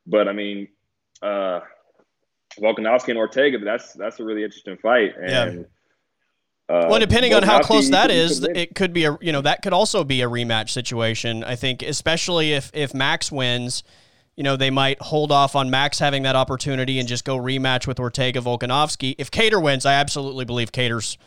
But 0.07 0.27
I 0.27 0.33
mean. 0.33 0.67
Uh, 1.21 1.61
Volkanovski 2.59 3.09
and 3.09 3.17
Ortega, 3.17 3.57
that's 3.59 3.93
that's 3.93 4.19
a 4.19 4.23
really 4.23 4.43
interesting 4.43 4.77
fight. 4.77 5.15
And 5.19 5.65
uh, 6.69 6.85
Well, 6.87 6.99
depending 6.99 7.33
on 7.33 7.41
how 7.41 7.59
close 7.61 7.89
that 7.89 8.11
is, 8.11 8.43
it 8.43 8.75
could 8.75 8.93
be 8.93 9.05
a 9.05 9.17
you 9.21 9.31
know 9.31 9.41
that 9.41 9.63
could 9.63 9.73
also 9.73 10.03
be 10.03 10.21
a 10.21 10.29
rematch 10.29 10.69
situation. 10.69 11.43
I 11.43 11.55
think, 11.55 11.81
especially 11.81 12.53
if 12.53 12.69
if 12.75 12.93
Max 12.93 13.31
wins, 13.31 13.83
you 14.35 14.43
know 14.43 14.55
they 14.55 14.69
might 14.69 15.01
hold 15.01 15.31
off 15.31 15.55
on 15.55 15.69
Max 15.69 15.99
having 15.99 16.23
that 16.23 16.35
opportunity 16.35 16.99
and 16.99 17.07
just 17.07 17.25
go 17.25 17.37
rematch 17.37 17.87
with 17.87 17.99
Ortega 17.99 18.39
Volkanovski. 18.39 19.15
If 19.17 19.31
Kattar 19.31 19.61
wins, 19.61 19.85
I 19.85 19.93
absolutely 19.93 20.45
believe 20.45 20.71
Kattar's 20.71 21.17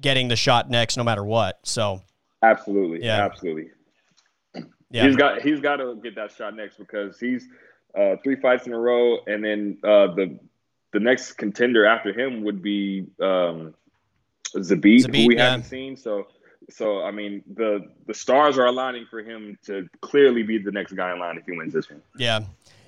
getting 0.00 0.28
the 0.28 0.36
shot 0.36 0.70
next, 0.70 0.96
no 0.96 1.04
matter 1.04 1.24
what. 1.24 1.60
So 1.62 2.02
absolutely, 2.42 3.04
Yeah. 3.04 3.24
absolutely. 3.24 3.70
yeah, 4.90 5.06
He's 5.06 5.16
got 5.16 5.42
he's 5.42 5.60
got 5.60 5.76
to 5.76 5.96
get 6.02 6.14
that 6.16 6.32
shot 6.32 6.56
next 6.56 6.78
because 6.78 7.18
he's 7.18 7.46
uh, 7.98 8.16
three 8.22 8.36
fights 8.36 8.66
in 8.66 8.72
a 8.72 8.78
row, 8.78 9.18
and 9.26 9.44
then 9.44 9.78
uh, 9.84 10.14
the 10.14 10.38
the 10.92 11.00
next 11.00 11.32
contender 11.32 11.86
after 11.86 12.12
him 12.12 12.42
would 12.44 12.62
be 12.62 13.06
um, 13.20 13.74
Zabit, 14.56 15.04
Zabit, 15.04 15.16
who 15.16 15.26
we 15.28 15.36
yeah. 15.36 15.50
haven't 15.50 15.66
seen. 15.66 15.96
So. 15.96 16.26
So 16.70 17.02
I 17.02 17.10
mean, 17.10 17.42
the 17.54 17.88
the 18.06 18.14
stars 18.14 18.58
are 18.58 18.66
aligning 18.66 19.06
for 19.10 19.20
him 19.20 19.58
to 19.66 19.88
clearly 20.00 20.42
be 20.42 20.58
the 20.58 20.72
next 20.72 20.92
guy 20.92 21.12
in 21.12 21.18
line 21.18 21.36
if 21.38 21.46
he 21.46 21.52
wins 21.52 21.72
this 21.72 21.90
one. 21.90 22.02
yeah, 22.16 22.40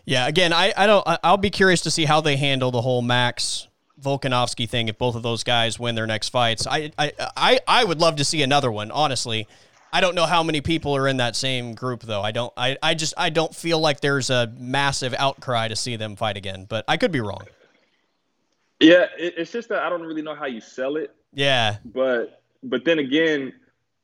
yeah. 0.04 0.26
Again, 0.26 0.52
I 0.52 0.72
I 0.76 0.86
don't. 0.86 1.06
I'll 1.24 1.36
be 1.36 1.50
curious 1.50 1.80
to 1.82 1.90
see 1.90 2.04
how 2.04 2.20
they 2.20 2.36
handle 2.36 2.70
the 2.70 2.82
whole 2.82 3.02
Max. 3.02 3.66
Volkanovski 4.00 4.66
thing. 4.66 4.88
If 4.88 4.96
both 4.96 5.14
of 5.14 5.22
those 5.22 5.44
guys 5.44 5.78
win 5.78 5.94
their 5.94 6.06
next 6.06 6.30
fights, 6.30 6.66
I, 6.66 6.90
I 6.98 7.12
I 7.36 7.60
I 7.68 7.84
would 7.84 8.00
love 8.00 8.16
to 8.16 8.24
see 8.24 8.42
another 8.42 8.72
one. 8.72 8.90
Honestly, 8.90 9.46
I 9.92 10.00
don't 10.00 10.14
know 10.14 10.26
how 10.26 10.42
many 10.42 10.60
people 10.60 10.94
are 10.96 11.08
in 11.08 11.16
that 11.18 11.34
same 11.36 11.74
group 11.74 12.02
though. 12.02 12.22
I 12.22 12.30
don't. 12.30 12.52
I, 12.56 12.76
I 12.82 12.94
just 12.94 13.14
I 13.16 13.30
don't 13.30 13.54
feel 13.54 13.78
like 13.78 14.00
there's 14.00 14.30
a 14.30 14.52
massive 14.56 15.14
outcry 15.18 15.68
to 15.68 15.76
see 15.76 15.96
them 15.96 16.16
fight 16.16 16.36
again. 16.36 16.66
But 16.68 16.84
I 16.86 16.96
could 16.96 17.12
be 17.12 17.20
wrong. 17.20 17.42
Yeah, 18.78 19.06
it, 19.18 19.34
it's 19.36 19.52
just 19.52 19.68
that 19.68 19.82
I 19.82 19.90
don't 19.90 20.02
really 20.02 20.22
know 20.22 20.34
how 20.34 20.46
you 20.46 20.60
sell 20.60 20.96
it. 20.96 21.14
Yeah, 21.34 21.78
but 21.84 22.42
but 22.62 22.84
then 22.84 23.00
again, 23.00 23.52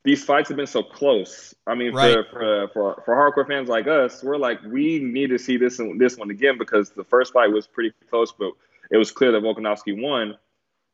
these 0.03 0.23
fights 0.23 0.47
have 0.49 0.57
been 0.57 0.67
so 0.67 0.83
close. 0.83 1.53
I 1.65 1.75
mean, 1.75 1.93
Right. 1.93 2.25
for, 2.31 2.67
for 2.67 2.67
for 2.73 3.03
for 3.05 3.15
hardcore 3.15 3.47
fans 3.47 3.67
like 3.67 3.87
us, 3.87 4.23
we're 4.23 4.37
like, 4.37 4.61
we 4.63 4.99
need 4.99 5.27
to 5.31 5.37
see 5.39 5.57
this 5.57 5.79
one, 5.79 5.97
this 5.97 6.17
one 6.17 6.29
again 6.29 6.57
because 6.57 6.91
the 6.91 7.03
first 7.03 7.33
fight 7.33 7.51
was 7.51 7.67
pretty 7.67 7.93
close, 8.09 8.31
but 8.31 8.51
it 8.89 8.97
was 8.97 9.11
clear 9.11 9.31
that 9.33 9.43
Volkanovski 9.43 10.01
won. 10.01 10.37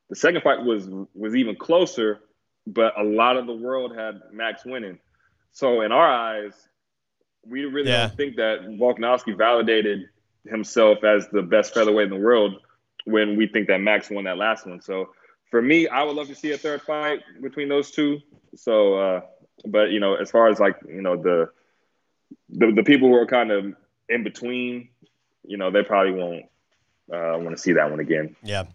The 0.10 0.16
second 0.16 0.42
fight 0.42 0.64
was 0.64 0.88
was 1.14 1.36
even 1.36 1.56
closer, 1.56 2.20
but 2.66 2.98
a 3.00 3.04
lot 3.04 3.38
of 3.38 3.46
the 3.46 3.54
world 3.54 3.96
had 3.96 4.22
Max 4.32 4.66
winning. 4.66 5.00
So 5.52 5.82
in 5.82 5.92
our 5.92 6.10
eyes, 6.10 6.54
we 7.46 7.66
really 7.66 7.90
Yeah. 7.90 8.08
don't 8.08 8.18
think 8.18 8.38
that 8.38 8.62
Volkanovski 8.64 9.38
validated 9.38 10.10
himself 10.48 11.04
as 11.04 11.28
the 11.30 11.42
best 11.42 11.74
featherweight 11.74 12.12
in 12.12 12.20
the 12.20 12.26
world 12.26 12.56
when 13.06 13.36
we 13.38 13.48
think 13.48 13.68
that 13.68 13.80
Max 13.80 14.10
won 14.10 14.24
that 14.24 14.38
last 14.38 14.66
one. 14.66 14.82
So 14.82 15.14
for 15.52 15.62
me, 15.62 15.88
I 15.88 16.04
would 16.04 16.16
love 16.16 16.28
to 16.30 16.36
see 16.36 16.52
a 16.54 16.58
third 16.58 16.82
fight 16.82 17.22
between 17.42 17.70
those 17.70 17.92
two. 17.92 18.20
So, 18.56 18.96
uh, 18.96 19.22
but 19.66 19.92
you 19.92 20.00
know, 20.00 20.16
as 20.16 20.32
far 20.32 20.50
as 20.50 20.60
like 20.60 20.78
you 20.88 21.02
know 21.02 21.16
the 21.16 21.50
the, 22.50 22.72
the 22.72 22.84
people 22.84 23.08
who 23.10 23.16
are 23.16 23.26
kind 23.26 23.52
of 23.52 23.74
in 24.10 24.24
between, 24.24 24.90
you 25.46 25.58
know, 25.58 25.72
they 25.72 25.84
probably 25.84 26.14
won't 26.14 26.46
uh, 27.12 27.38
want 27.40 27.52
to 27.52 27.58
see 27.58 27.74
that 27.74 27.90
one 27.90 28.00
again. 28.00 28.36
Yeah. 28.44 28.66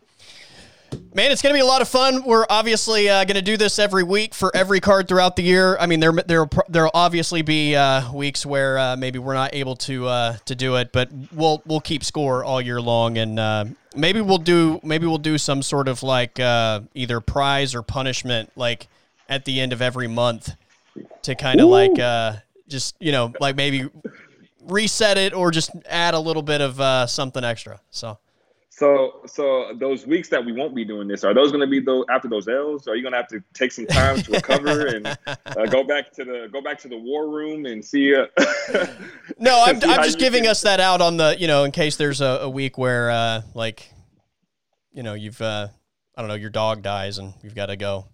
Man, 1.15 1.33
it's 1.33 1.43
going 1.43 1.53
to 1.53 1.57
be 1.57 1.61
a 1.61 1.67
lot 1.67 1.83
of 1.83 1.89
fun. 1.89 2.25
We're 2.25 2.47
obviously 2.49 3.11
uh, 3.11 3.25
going 3.25 3.37
to 3.37 3.43
do 3.43 3.57
this 3.57 3.79
every 3.79 4.03
week 4.03 4.35
for 4.35 4.55
every 4.55 4.81
card 4.81 5.07
throughout 5.07 5.37
the 5.37 5.43
year. 5.43 5.77
I 5.79 5.87
mean, 5.87 6.01
there 6.01 6.13
there 6.13 6.49
there'll 6.69 6.91
obviously 6.95 7.43
be 7.43 7.77
uh, 7.77 8.11
weeks 8.13 8.47
where 8.47 8.79
uh, 8.79 8.97
maybe 8.97 9.19
we're 9.19 9.35
not 9.35 9.55
able 9.55 9.77
to 9.77 10.07
uh, 10.07 10.37
to 10.47 10.55
do 10.55 10.77
it, 10.77 10.93
but 10.93 11.11
we'll 11.33 11.63
we'll 11.67 11.81
keep 11.81 12.05
score 12.05 12.43
all 12.43 12.61
year 12.61 12.81
long, 12.81 13.19
and 13.19 13.39
uh, 13.39 13.65
maybe 13.97 14.21
we'll 14.23 14.39
do 14.39 14.81
maybe 14.83 15.07
we'll 15.07 15.19
do 15.19 15.37
some 15.37 15.63
sort 15.63 15.89
of 15.89 16.03
like 16.03 16.41
uh, 16.41 16.81
either 16.95 17.21
prize 17.21 17.75
or 17.75 17.83
punishment 17.83 18.51
like 18.57 18.89
at 19.29 19.45
the 19.45 19.61
end 19.61 19.73
of 19.73 19.83
every 19.83 20.09
month 20.09 20.55
to 21.23 21.35
kind 21.35 21.61
of 21.61 21.69
like 21.69 21.97
just 22.69 22.97
you 23.01 23.13
know 23.13 23.33
like 23.41 23.57
maybe 23.57 23.89
reset 24.65 25.19
it 25.19 25.33
or 25.33 25.51
just 25.51 25.71
add 25.89 26.15
a 26.15 26.21
little 26.21 26.43
bit 26.43 26.61
of 26.61 27.11
something 27.11 27.45
extra. 27.45 27.81
So. 27.91 28.19
So, 28.79 29.23
so 29.27 29.73
those 29.75 30.07
weeks 30.07 30.29
that 30.29 30.45
we 30.45 30.53
won't 30.53 30.73
be 30.73 30.85
doing 30.85 31.09
this, 31.09 31.25
are 31.25 31.35
those 31.35 31.51
going 31.51 31.63
to 31.63 31.67
be 31.67 31.81
those 31.81 32.05
after 32.09 32.29
those 32.29 32.47
L's? 32.47 32.87
Are 32.87 32.95
you 32.95 33.03
going 33.03 33.11
to 33.11 33.17
have 33.17 33.27
to 33.27 33.43
take 33.53 33.73
some 33.73 33.87
time 33.87 34.23
to 34.23 34.31
recover 34.31 34.87
and 34.87 35.05
uh, 35.27 35.67
go 35.67 35.83
back 35.83 36.13
to 36.13 36.25
the 36.25 36.49
go 36.53 36.61
back 36.61 36.79
to 36.83 36.89
the 36.89 36.97
war 36.97 37.29
room 37.29 37.67
and 37.67 37.85
see? 37.85 38.15
Uh, 38.15 38.27
no, 39.37 39.65
I'm, 39.67 39.77
I'm 39.83 40.05
just 40.05 40.21
giving 40.21 40.47
us 40.47 40.63
that 40.63 40.79
out 40.79 41.01
on 41.01 41.17
the 41.17 41.37
you 41.41 41.49
know 41.49 41.65
in 41.65 41.73
case 41.73 41.97
there's 41.97 42.21
a, 42.21 42.39
a 42.43 42.49
week 42.49 42.79
where 42.79 43.11
uh, 43.11 43.43
like 43.53 43.93
you 44.93 45.03
know 45.03 45.15
you've 45.15 45.43
uh, 45.43 45.67
I 46.15 46.23
don't 46.23 46.29
know 46.29 46.37
your 46.37 46.51
dog 46.51 46.83
dies 46.83 47.19
and 47.19 47.35
you've 47.43 47.57
got 47.57 47.67
to 47.67 47.77
go 47.77 48.07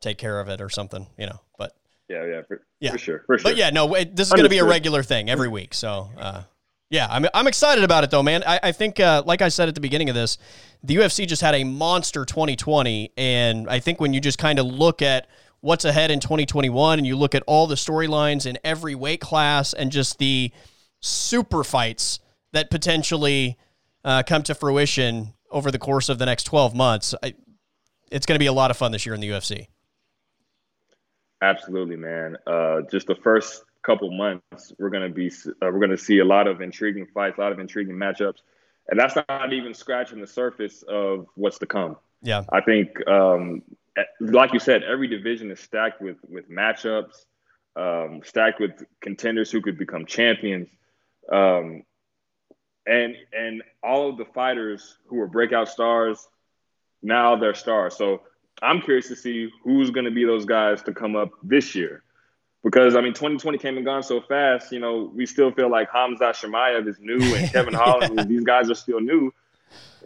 take 0.00 0.18
care 0.18 0.40
of 0.40 0.48
it 0.48 0.60
or 0.60 0.68
something, 0.68 1.06
you 1.18 1.26
know. 1.26 1.40
But 1.58 1.72
yeah, 2.08 2.24
yeah, 2.24 2.42
for, 2.46 2.62
yeah, 2.80 2.92
for 2.92 2.98
sure, 2.98 3.22
for 3.26 3.38
sure. 3.38 3.50
But 3.50 3.56
yeah, 3.56 3.70
no, 3.70 3.94
it, 3.94 4.14
this 4.14 4.28
is 4.28 4.32
going 4.32 4.44
to 4.44 4.50
be 4.50 4.58
a 4.58 4.64
regular 4.64 5.02
thing 5.02 5.30
every 5.30 5.48
week, 5.48 5.74
so. 5.74 6.10
Uh, 6.16 6.42
yeah, 6.88 7.08
I'm, 7.10 7.26
I'm 7.34 7.48
excited 7.48 7.82
about 7.82 8.04
it 8.04 8.10
though, 8.10 8.22
man. 8.22 8.44
I, 8.46 8.60
I 8.62 8.72
think, 8.72 9.00
uh, 9.00 9.22
like 9.26 9.42
I 9.42 9.48
said 9.48 9.68
at 9.68 9.74
the 9.74 9.80
beginning 9.80 10.08
of 10.08 10.14
this, 10.14 10.38
the 10.84 10.96
UFC 10.96 11.26
just 11.26 11.42
had 11.42 11.54
a 11.54 11.64
monster 11.64 12.24
2020, 12.24 13.12
and 13.16 13.68
I 13.68 13.80
think 13.80 14.00
when 14.00 14.12
you 14.12 14.20
just 14.20 14.38
kind 14.38 14.60
of 14.60 14.66
look 14.66 15.02
at 15.02 15.26
what's 15.60 15.84
ahead 15.84 16.12
in 16.12 16.20
2021, 16.20 16.98
and 16.98 17.06
you 17.06 17.16
look 17.16 17.34
at 17.34 17.42
all 17.48 17.66
the 17.66 17.74
storylines 17.74 18.46
in 18.46 18.56
every 18.62 18.94
weight 18.94 19.20
class, 19.20 19.72
and 19.72 19.90
just 19.90 20.18
the 20.18 20.52
super 21.00 21.64
fights 21.64 22.20
that 22.52 22.70
potentially 22.70 23.58
uh, 24.04 24.22
come 24.24 24.42
to 24.44 24.54
fruition 24.54 25.34
over 25.50 25.70
the 25.72 25.78
course 25.78 26.08
of 26.08 26.18
the 26.18 26.26
next 26.26 26.44
12 26.44 26.74
months, 26.74 27.14
I, 27.22 27.34
it's 28.12 28.26
going 28.26 28.36
to 28.36 28.40
be 28.42 28.46
a 28.46 28.52
lot 28.52 28.70
of 28.70 28.76
fun 28.76 28.92
this 28.92 29.04
year 29.04 29.14
in 29.14 29.20
the 29.20 29.30
UFC. 29.30 29.66
Absolutely, 31.46 31.96
man. 31.96 32.36
Uh, 32.46 32.80
just 32.90 33.06
the 33.06 33.14
first 33.14 33.64
couple 33.82 34.10
months, 34.10 34.72
we're 34.78 34.90
going 34.90 35.08
to 35.08 35.14
be 35.14 35.28
uh, 35.28 35.70
we're 35.72 35.86
to 35.86 35.96
see 35.96 36.18
a 36.18 36.24
lot 36.24 36.48
of 36.48 36.60
intriguing 36.60 37.06
fights, 37.14 37.38
a 37.38 37.40
lot 37.40 37.52
of 37.52 37.60
intriguing 37.60 37.94
matchups, 37.94 38.38
and 38.88 38.98
that's 38.98 39.16
not 39.28 39.52
even 39.52 39.72
scratching 39.72 40.20
the 40.20 40.26
surface 40.26 40.82
of 40.88 41.26
what's 41.34 41.58
to 41.58 41.66
come. 41.66 41.96
Yeah, 42.22 42.42
I 42.52 42.60
think, 42.62 43.06
um, 43.08 43.62
like 44.20 44.52
you 44.52 44.58
said, 44.58 44.82
every 44.82 45.06
division 45.06 45.50
is 45.50 45.60
stacked 45.60 46.02
with 46.02 46.16
with 46.28 46.50
matchups, 46.50 47.24
um, 47.76 48.22
stacked 48.24 48.60
with 48.60 48.82
contenders 49.00 49.50
who 49.50 49.60
could 49.60 49.78
become 49.78 50.04
champions, 50.04 50.68
um, 51.32 51.84
and 52.86 53.14
and 53.32 53.62
all 53.84 54.08
of 54.08 54.16
the 54.16 54.24
fighters 54.24 54.96
who 55.06 55.16
were 55.16 55.28
breakout 55.28 55.68
stars 55.68 56.26
now 57.02 57.36
they're 57.36 57.54
stars. 57.54 57.96
So 57.96 58.22
I'm 58.62 58.80
curious 58.80 59.08
to 59.08 59.16
see 59.16 59.50
who's 59.62 59.90
going 59.90 60.06
to 60.06 60.10
be 60.10 60.24
those 60.24 60.44
guys 60.44 60.82
to 60.84 60.92
come 60.92 61.14
up 61.16 61.30
this 61.42 61.74
year 61.74 62.02
because 62.66 62.96
I 62.96 63.00
mean, 63.00 63.12
2020 63.12 63.58
came 63.58 63.76
and 63.76 63.86
gone 63.86 64.02
so 64.02 64.20
fast. 64.20 64.72
You 64.72 64.80
know, 64.80 65.12
we 65.14 65.24
still 65.24 65.52
feel 65.52 65.70
like 65.70 65.88
Khamzat 65.90 66.34
Chimaev 66.34 66.88
is 66.88 66.98
new 66.98 67.34
and 67.36 67.48
Kevin 67.52 67.74
Holland. 67.74 68.28
These 68.28 68.42
guys 68.42 68.68
are 68.68 68.74
still 68.74 69.00
new, 69.00 69.32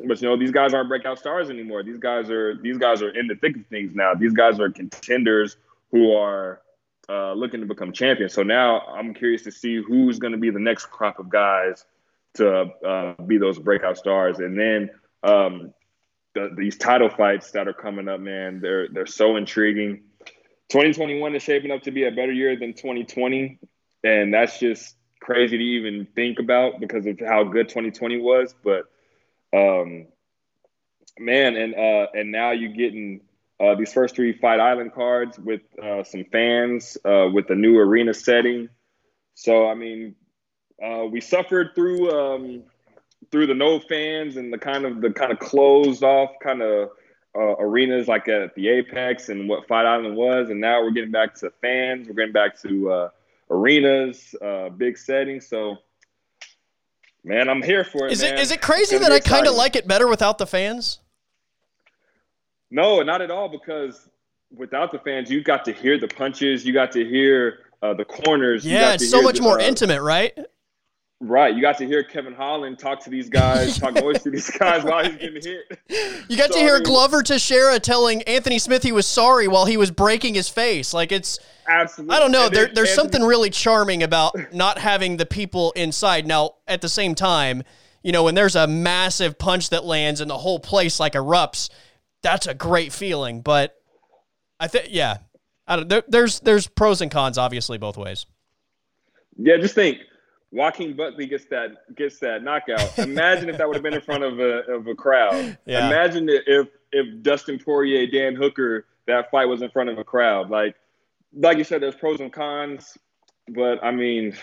but 0.07 0.21
you 0.21 0.29
know, 0.29 0.37
these 0.37 0.51
guys 0.51 0.75
aren't 0.75 0.91
breakout 0.91 1.19
stars 1.19 1.49
anymore. 1.49 1.83
These 1.83 1.97
guys 1.97 2.31
are 2.31 2.57
these 2.57 2.77
guys 2.77 3.01
are 3.01 3.11
in 3.19 3.29
the 3.29 3.35
thick 3.35 3.57
of 3.57 3.67
things 3.69 3.95
now. 3.95 4.13
These 4.15 4.35
guys 4.35 4.61
are 4.61 4.69
contenders 4.69 5.57
who 5.91 6.13
are 6.13 6.61
uh, 7.09 7.33
looking 7.33 7.61
to 7.61 7.67
become 7.67 7.93
champions. 7.93 8.35
So 8.35 8.43
now 8.43 8.81
I'm 8.81 9.15
curious 9.15 9.43
to 9.45 9.51
see 9.51 9.77
who's 9.77 10.19
going 10.19 10.33
to 10.33 10.39
be 10.39 10.51
the 10.51 10.61
next 10.61 10.87
crop 10.87 11.19
of 11.19 11.31
guys 11.31 11.87
to 12.35 12.65
uh, 12.87 13.23
be 13.23 13.39
those 13.39 13.59
breakout 13.59 13.97
stars, 13.97 14.39
and 14.39 14.59
then. 14.59 14.91
Um, 15.23 15.75
the, 16.35 16.51
these 16.57 16.77
title 16.77 17.09
fights 17.09 17.51
that 17.53 17.69
are 17.69 17.73
coming 17.73 18.09
up, 18.09 18.21
man, 18.21 18.61
they're 18.61 18.89
they're 18.89 19.07
so 19.07 19.37
intriguing 19.37 20.03
2021 20.71 21.35
is 21.35 21.43
shaping 21.43 21.73
up 21.73 21.83
to 21.83 21.91
be 21.91 22.05
a 22.05 22.13
better 22.13 22.33
year 22.33 22.57
than 22.57 22.73
2020, 22.73 23.59
and 24.05 24.33
that's 24.33 24.61
just 24.61 24.95
crazy 25.21 25.59
to 25.59 25.63
even 25.63 26.07
think 26.15 26.39
about 26.39 26.79
because 26.79 27.07
of 27.07 27.19
how 27.19 27.43
good 27.43 27.69
2020 27.69 28.19
was. 28.19 28.55
But 28.63 28.85
um, 29.53 30.07
man, 31.19 31.57
and 31.57 31.75
uh, 31.75 32.07
and 32.15 32.31
now 32.31 32.53
you're 32.53 32.73
getting 32.73 33.23
uh, 33.59 33.75
these 33.75 33.93
first 33.93 34.15
three 34.15 34.33
Fight 34.33 34.61
Island 34.61 34.95
cards 34.95 35.41
with 35.41 35.63
uh, 35.83 36.05
some 36.05 36.25
fans 36.31 36.97
uh, 37.05 37.29
with 37.33 37.49
the 37.49 37.57
new 37.57 37.77
arena 37.77 38.15
setting. 38.15 38.69
So 39.35 39.67
I 39.67 39.75
mean, 39.75 40.15
uh, 40.81 41.07
we 41.11 41.21
suffered 41.21 41.71
through 41.75 42.13
um, 42.13 42.63
through 43.31 43.47
the 43.47 43.55
no 43.55 43.79
fans 43.81 44.37
and 44.37 44.53
the 44.53 44.59
kind 44.59 44.85
of 44.85 45.01
the 45.01 45.11
kind 45.11 45.33
of 45.33 45.39
closed 45.39 46.03
off 46.03 46.31
kind 46.43 46.63
of 46.63 46.91
uh, 47.35 47.57
arenas 47.59 48.09
like 48.09 48.29
at 48.29 48.55
the 48.55 48.69
Apex 48.69 49.29
and 49.29 49.49
what 49.49 49.67
Fight 49.69 49.87
Island 49.87 50.17
was, 50.17 50.51
and 50.51 50.61
now 50.61 50.83
we're 50.83 50.91
getting 50.91 51.13
back 51.13 51.35
to 51.37 51.51
fans. 51.61 52.09
We're 52.09 52.15
getting 52.15 52.33
back 52.33 52.61
to 52.63 52.91
uh, 52.91 53.09
arenas, 53.51 54.35
uh, 54.43 54.71
big 54.71 54.99
settings. 54.99 55.47
So, 55.47 55.79
man, 57.25 57.49
I'm 57.49 57.63
here 57.63 57.85
for 57.85 58.07
it. 58.07 58.13
Is 58.13 58.23
man. 58.23 58.35
it 58.35 58.41
is 58.41 58.51
it 58.51 58.61
crazy 58.61 58.99
that 58.99 59.13
I 59.13 59.21
kind 59.21 59.47
of 59.47 59.55
like 59.55 59.77
it 59.77 59.87
better 59.87 60.09
without 60.09 60.39
the 60.39 60.47
fans? 60.47 60.99
No, 62.71 63.03
not 63.03 63.23
at 63.23 63.31
all. 63.31 63.49
Because 63.49 64.09
without 64.55 64.91
the 64.91 64.99
fans, 64.99 65.31
you 65.31 65.43
got 65.43 65.65
to 65.67 65.73
hear 65.73 65.99
the 65.99 66.09
punches. 66.09 66.65
You 66.65 66.73
got 66.73 66.91
to 66.93 67.05
hear 67.05 67.61
uh, 67.83 67.95
the 67.95 68.05
corners. 68.05 68.67
Yeah, 68.67 68.95
it's 68.95 69.09
so 69.09 69.23
much 69.23 69.37
the, 69.37 69.43
more 69.43 69.61
uh, 69.61 69.65
intimate, 69.65 70.03
right? 70.03 70.37
Right. 71.23 71.55
You 71.55 71.61
got 71.61 71.77
to 71.79 71.87
hear 71.87 72.03
Kevin 72.03 72.33
Holland 72.33 72.79
talk 72.79 73.05
to 73.05 73.11
these 73.11 73.29
guys, 73.29 73.79
talk 73.79 73.93
noise 73.95 74.23
to 74.23 74.31
these 74.31 74.51
guys 74.59 74.85
while 74.85 75.05
he's 75.05 75.17
getting 75.17 75.43
hit. 75.43 76.25
You 76.31 76.37
got 76.37 76.51
so, 76.51 76.55
to 76.55 76.61
hear 76.61 76.77
I 76.77 76.79
mean, 76.79 76.85
Glover 76.85 77.23
Teixeira 77.23 77.79
telling 77.79 78.23
Anthony 78.23 78.59
Smith 78.59 78.83
he 78.83 78.93
was 78.93 79.07
sorry 79.07 79.47
while 79.47 79.67
he 79.67 79.77
was 79.77 79.91
breaking 79.91 80.33
his 80.33 80.49
face. 80.49 80.95
Like 80.95 81.13
it's 81.13 81.39
absolutely. 81.69 82.17
I 82.17 82.21
don't 82.21 82.33
know. 82.33 82.49
There, 82.49 82.69
there's 82.69 82.91
Anthony, 82.91 82.95
something 82.95 83.23
really 83.23 83.51
charming 83.51 84.03
about 84.03 84.35
not 84.55 84.79
having 84.79 85.19
the 85.19 85.27
people 85.27 85.73
inside. 85.73 86.27
Now, 86.27 86.55
at 86.67 86.81
the 86.81 86.89
same 86.89 87.15
time, 87.15 87.65
you 88.03 88.13
know, 88.13 88.25
when 88.25 88.35
there's 88.35 88.57
a 88.57 88.67
massive 88.67 89.39
punch 89.39 89.69
that 89.71 89.85
lands 89.85 90.23
and 90.23 90.31
the 90.31 90.39
whole 90.39 90.59
place 90.59 90.99
like 90.99 91.13
erupts, 91.13 91.69
that's 92.23 92.47
a 92.47 92.55
great 92.55 92.95
feeling. 92.95 93.43
But 93.43 93.77
I 94.59 94.69
think, 94.69 94.87
yeah, 94.89 95.19
I 95.67 95.77
don't. 95.77 95.89
There, 95.91 96.03
there's 96.09 96.41
there's 96.41 96.67
pros 96.67 97.03
and 97.03 97.11
cons, 97.11 97.37
obviously, 97.37 97.77
both 97.77 97.99
ways. 97.99 98.25
Yeah, 99.37 99.59
just 99.59 99.75
think 99.75 99.99
Joaquin 100.53 100.97
Buckley 100.97 101.27
gets 101.27 101.45
that 101.47 101.95
gets 101.95 102.19
that 102.21 102.43
knockout. 102.43 102.99
Imagine 102.99 103.49
if 103.49 103.59
that 103.59 103.69
would 103.69 103.77
have 103.77 103.85
been 103.85 103.95
in 103.95 104.01
front 104.01 104.25
of 104.25 104.41
a 104.41 104.65
of 104.73 104.87
a 104.87 104.95
crowd. 104.95 105.57
Yeah. 105.65 105.87
Imagine 105.87 106.29
if 106.29 106.69
if 106.93 107.23
Dustin 107.23 107.59
Poirier, 107.59 108.07
Dan 108.07 108.35
Hooker, 108.35 108.87
that 109.07 109.31
fight 109.31 109.47
was 109.47 109.63
in 109.63 109.71
front 109.71 109.91
of 109.91 109.99
a 109.99 110.05
crowd. 110.05 110.51
Like 110.51 110.75
like 111.33 111.59
you 111.59 111.65
said, 111.65 111.81
there's 111.81 111.95
pros 111.95 112.21
and 112.21 112.33
cons, 112.33 112.99
but 113.49 113.83
I 113.85 113.93
mean, 113.93 114.37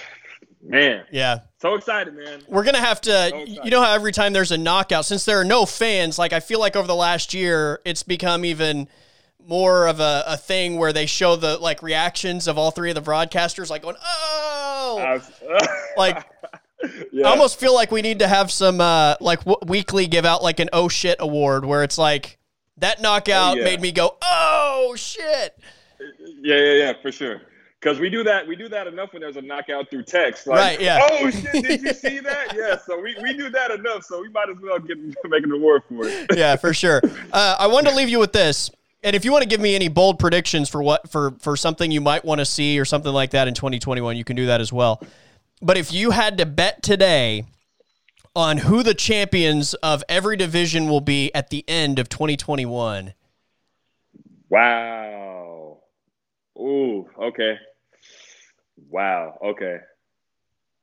man, 0.63 1.03
yeah, 1.11 1.39
so 1.59 1.75
excited, 1.75 2.15
man. 2.15 2.41
We're 2.47 2.63
gonna 2.63 2.77
have 2.79 3.01
to. 3.01 3.29
So 3.29 3.43
you 3.45 3.69
know 3.69 3.81
how 3.81 3.93
every 3.93 4.13
time 4.13 4.31
there's 4.31 4.51
a 4.51 4.57
knockout, 4.57 5.05
since 5.05 5.25
there 5.25 5.39
are 5.39 5.45
no 5.45 5.65
fans, 5.65 6.17
like 6.17 6.31
I 6.31 6.39
feel 6.39 6.59
like 6.59 6.75
over 6.75 6.87
the 6.87 6.95
last 6.95 7.33
year, 7.33 7.81
it's 7.83 8.03
become 8.03 8.45
even 8.45 8.87
more 9.45 9.87
of 9.87 9.99
a, 9.99 10.23
a 10.27 10.37
thing 10.37 10.77
where 10.77 10.91
they 10.91 11.05
show 11.05 11.35
the 11.35 11.57
like 11.57 11.81
reactions 11.81 12.47
of 12.47 12.57
all 12.57 12.71
three 12.71 12.89
of 12.89 12.95
the 12.95 13.01
broadcasters, 13.01 13.69
like 13.69 13.81
going, 13.81 13.95
"Oh," 14.01 14.56
like. 15.97 16.25
Yeah. 17.11 17.25
I 17.25 17.31
almost 17.31 17.59
feel 17.59 17.73
like 17.73 17.91
we 17.91 18.03
need 18.03 18.19
to 18.19 18.27
have 18.27 18.51
some 18.51 18.79
uh, 18.79 19.15
like 19.19 19.39
w- 19.39 19.57
weekly 19.65 20.05
give 20.05 20.25
out 20.25 20.43
like 20.43 20.59
an 20.59 20.69
oh 20.71 20.87
shit 20.87 21.17
award 21.19 21.65
where 21.65 21.81
it's 21.83 21.97
like 21.97 22.37
that 22.77 23.01
knockout 23.01 23.55
oh, 23.55 23.57
yeah. 23.57 23.63
made 23.63 23.81
me 23.81 23.91
go 23.91 24.15
oh 24.21 24.93
shit. 24.95 25.57
Yeah, 26.43 26.55
yeah, 26.55 26.73
yeah, 26.73 26.93
for 27.01 27.11
sure. 27.11 27.41
Because 27.79 27.99
we 27.99 28.09
do 28.09 28.23
that, 28.23 28.47
we 28.47 28.55
do 28.55 28.67
that 28.69 28.87
enough 28.87 29.13
when 29.13 29.21
there's 29.21 29.37
a 29.37 29.41
knockout 29.41 29.89
through 29.89 30.03
text. 30.03 30.47
Like, 30.47 30.59
right? 30.59 30.81
Yeah. 30.81 30.99
Oh 31.01 31.29
shit! 31.29 31.63
Did 31.63 31.81
you 31.81 31.93
see 31.93 32.19
that? 32.19 32.55
yeah. 32.55 32.77
So 32.77 32.99
we, 32.99 33.15
we 33.21 33.33
do 33.33 33.49
that 33.51 33.71
enough. 33.71 34.03
So 34.03 34.21
we 34.21 34.29
might 34.29 34.49
as 34.49 34.57
well 34.61 34.79
get 34.79 34.97
make 34.97 35.43
an 35.43 35.51
award 35.51 35.83
for 35.87 36.07
it. 36.07 36.35
yeah, 36.35 36.55
for 36.55 36.73
sure. 36.73 37.01
Uh, 37.31 37.55
I 37.59 37.67
wanted 37.67 37.91
to 37.91 37.95
leave 37.95 38.09
you 38.09 38.19
with 38.19 38.33
this. 38.33 38.71
And 39.03 39.15
if 39.15 39.23
you 39.23 39.31
want 39.31 39.43
to 39.43 39.47
give 39.49 39.61
me 39.61 39.75
any 39.75 39.87
bold 39.87 40.19
predictions 40.19 40.69
for 40.69 40.81
what 40.81 41.09
for 41.09 41.31
for 41.39 41.55
something 41.55 41.91
you 41.91 42.01
might 42.01 42.25
want 42.25 42.39
to 42.39 42.45
see 42.45 42.79
or 42.79 42.85
something 42.85 43.13
like 43.13 43.31
that 43.31 43.47
in 43.47 43.53
2021, 43.53 44.17
you 44.17 44.23
can 44.23 44.35
do 44.35 44.47
that 44.47 44.59
as 44.59 44.73
well. 44.73 45.01
But 45.61 45.77
if 45.77 45.93
you 45.93 46.11
had 46.11 46.37
to 46.39 46.45
bet 46.45 46.83
today 46.83 47.45
on 48.35 48.57
who 48.57 48.83
the 48.83 48.93
champions 48.93 49.73
of 49.75 50.03
every 50.07 50.37
division 50.37 50.87
will 50.87 51.01
be 51.01 51.33
at 51.33 51.49
the 51.49 51.63
end 51.67 51.97
of 51.97 52.07
2021. 52.07 53.13
Wow. 54.49 55.79
Ooh, 56.57 57.09
okay. 57.19 57.55
Wow. 58.89 59.37
Okay. 59.43 59.77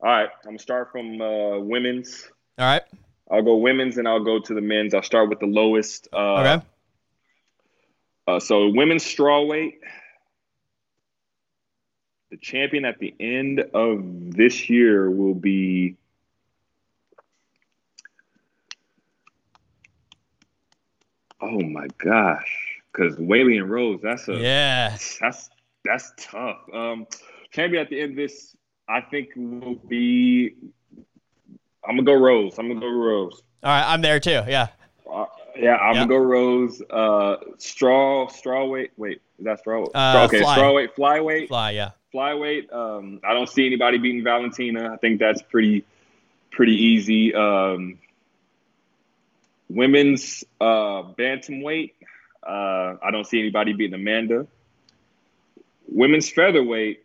All 0.01 0.11
right. 0.11 0.29
I'm 0.43 0.51
gonna 0.51 0.59
start 0.59 0.91
from 0.93 1.21
uh, 1.21 1.59
women's. 1.61 2.29
All 2.59 2.67
right. 2.67 2.83
I'll 3.31 3.43
go 3.43 3.57
women's 3.57 3.99
and 3.99 4.07
I'll 4.07 4.23
go 4.25 4.39
to 4.41 4.55
the 4.55 4.61
men's. 4.61 4.93
I'll 4.93 5.03
start 5.03 5.29
with 5.29 5.41
the 5.41 5.47
lowest. 5.47 6.09
Uh, 6.13 6.35
Okay. 6.35 6.67
Uh, 8.27 8.41
so 8.41 8.69
women's 8.69 9.05
strawweight. 9.05 9.75
The 12.31 12.37
champion 12.39 12.85
at 12.85 12.99
the 12.99 13.15
end 13.21 13.61
of 13.61 14.35
this 14.35 14.69
year 14.69 15.11
will 15.11 15.35
be. 15.35 15.97
Oh 21.41 21.61
my 21.61 21.87
gosh! 21.99 22.81
Because 22.93 23.17
Weili 23.17 23.59
and 23.61 23.71
Rose, 23.71 24.01
that's 24.03 24.27
a 24.29 24.35
Yeah. 24.37 24.97
that's 25.21 25.51
that's 25.85 26.13
tough. 26.17 26.59
Um, 26.73 27.07
champion 27.51 27.83
at 27.83 27.91
the 27.91 28.01
end 28.01 28.13
of 28.13 28.17
this, 28.17 28.57
I 28.89 29.03
think 29.03 29.29
will 29.37 29.75
be. 29.75 30.55
I'm 31.87 31.97
gonna 31.97 32.03
go 32.03 32.15
Rose. 32.15 32.59
I'm 32.59 32.69
gonna 32.69 32.81
go 32.81 32.89
Rose. 32.89 33.43
All 33.63 33.71
right. 33.71 33.85
I'm 33.93 34.01
there 34.01 34.19
too. 34.19 34.43
Yeah. 34.49 34.69
Uh, 35.11 35.27
yeah, 35.57 35.77
I'm 35.77 35.95
Yeah. 35.95 36.01
gonna 36.01 36.09
go 36.09 36.17
Rose. 36.19 36.83
Uh, 36.91 37.37
straw, 37.59 38.29
straw 38.29 38.67
weight. 38.67 38.93
Wait, 38.97 39.21
is 39.39 39.45
that 39.45 39.61
straw? 39.61 39.85
Uh, 39.85 40.13
straw 40.13 40.25
okay, 40.25 40.41
fly. 40.41 40.55
straw 40.55 40.73
weight, 40.75 40.95
flyweight, 40.97 41.49
Fly. 41.49 41.71
Yeah. 41.73 41.91
flyweight. 42.13 42.73
Um, 42.73 43.21
I 43.25 43.35
don't 43.35 43.49
see 43.49 43.67
anybody 43.67 43.99
beating 43.99 44.25
Valentina. 44.25 44.93
I 44.93 44.97
think 44.97 45.19
that's 45.21 45.43
pretty, 45.43 45.85
pretty 46.51 46.73
easy. 46.75 47.35
Um, 47.35 47.99
women's 49.69 50.45
uh, 50.61 51.03
bantamweight. 51.19 51.93
Uh, 52.43 52.97
I 53.03 53.11
don't 53.11 53.27
see 53.27 53.41
anybody 53.41 53.73
beating 53.73 53.95
Amanda. 53.95 54.47
Women's 55.89 56.31
featherweight. 56.31 57.05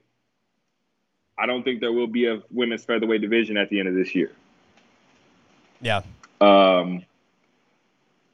I 1.37 1.45
don't 1.45 1.63
think 1.63 1.79
there 1.79 1.93
will 1.93 2.07
be 2.07 2.27
a 2.27 2.41
women's 2.51 2.83
featherweight 2.83 3.21
division 3.21 3.55
at 3.57 3.69
the 3.69 3.79
end 3.79 3.87
of 3.87 3.95
this 3.95 4.13
year. 4.13 4.31
Yeah. 5.81 6.01
Um, 6.41 7.03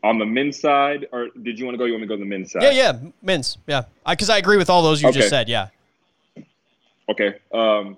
on 0.05 0.19
the 0.19 0.25
men's 0.25 0.59
side, 0.59 1.07
or 1.11 1.29
did 1.41 1.57
you 1.57 1.65
want 1.65 1.73
to 1.73 1.77
go? 1.79 1.85
You 1.85 1.93
want 1.93 2.01
me 2.01 2.07
to 2.07 2.09
go 2.09 2.15
to 2.15 2.23
the 2.23 2.29
men's 2.29 2.51
side? 2.51 2.61
Yeah. 2.61 2.71
Yeah. 2.71 2.99
Men's. 3.23 3.57
Yeah. 3.65 3.83
Because 4.07 4.29
I, 4.29 4.37
agree 4.37 4.57
with 4.57 4.69
all 4.69 4.83
those 4.83 5.01
you 5.01 5.09
Okay. 5.09 5.19
just 5.19 5.29
said. 5.29 5.49
Yeah. 5.49 5.69
Okay. 7.09 7.35
Um, 7.51 7.97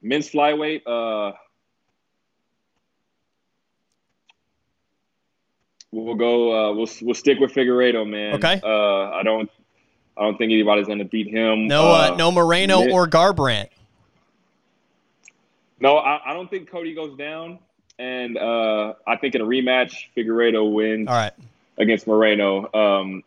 men's 0.00 0.30
flyweight. 0.30 0.82
Uh, 0.86 1.32
we'll 5.90 6.14
go. 6.14 6.70
Uh, 6.70 6.74
we'll 6.74 6.88
we'll 7.02 7.14
stick 7.14 7.38
with 7.40 7.52
Figueiredo, 7.52 8.08
man. 8.08 8.34
Okay. 8.34 8.60
Uh, 8.62 9.10
I 9.10 9.22
don't. 9.24 9.50
I 10.16 10.22
don't 10.22 10.36
think 10.36 10.52
anybody's 10.52 10.86
going 10.86 10.98
to 10.98 11.04
beat 11.04 11.28
him. 11.28 11.66
No. 11.66 11.90
Uh, 11.90 12.14
no 12.16 12.30
Moreno 12.30 12.90
or 12.90 13.08
Garbrandt. 13.08 13.68
No, 15.80 15.96
I, 15.96 16.20
I 16.30 16.34
don't 16.34 16.50
think 16.50 16.70
Cody 16.70 16.94
goes 16.94 17.16
down, 17.16 17.58
and 18.00 18.38
uh, 18.38 18.94
I 19.06 19.16
think 19.16 19.34
in 19.34 19.42
a 19.42 19.44
rematch, 19.44 20.06
Figueiredo 20.16 20.72
wins. 20.72 21.06
All 21.06 21.14
right. 21.14 21.32
against 21.76 22.06
Moreno. 22.06 22.72
Um, 22.72 23.22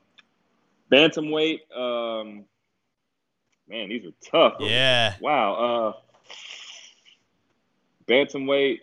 bantamweight. 0.92 1.60
Um, 1.76 2.46
man, 3.70 3.90
these 3.90 4.06
are 4.06 4.14
tough. 4.32 4.56
Yeah. 4.60 5.14
Wow. 5.22 5.54
Uh, 5.54 6.32
bantamweight. 8.08 8.80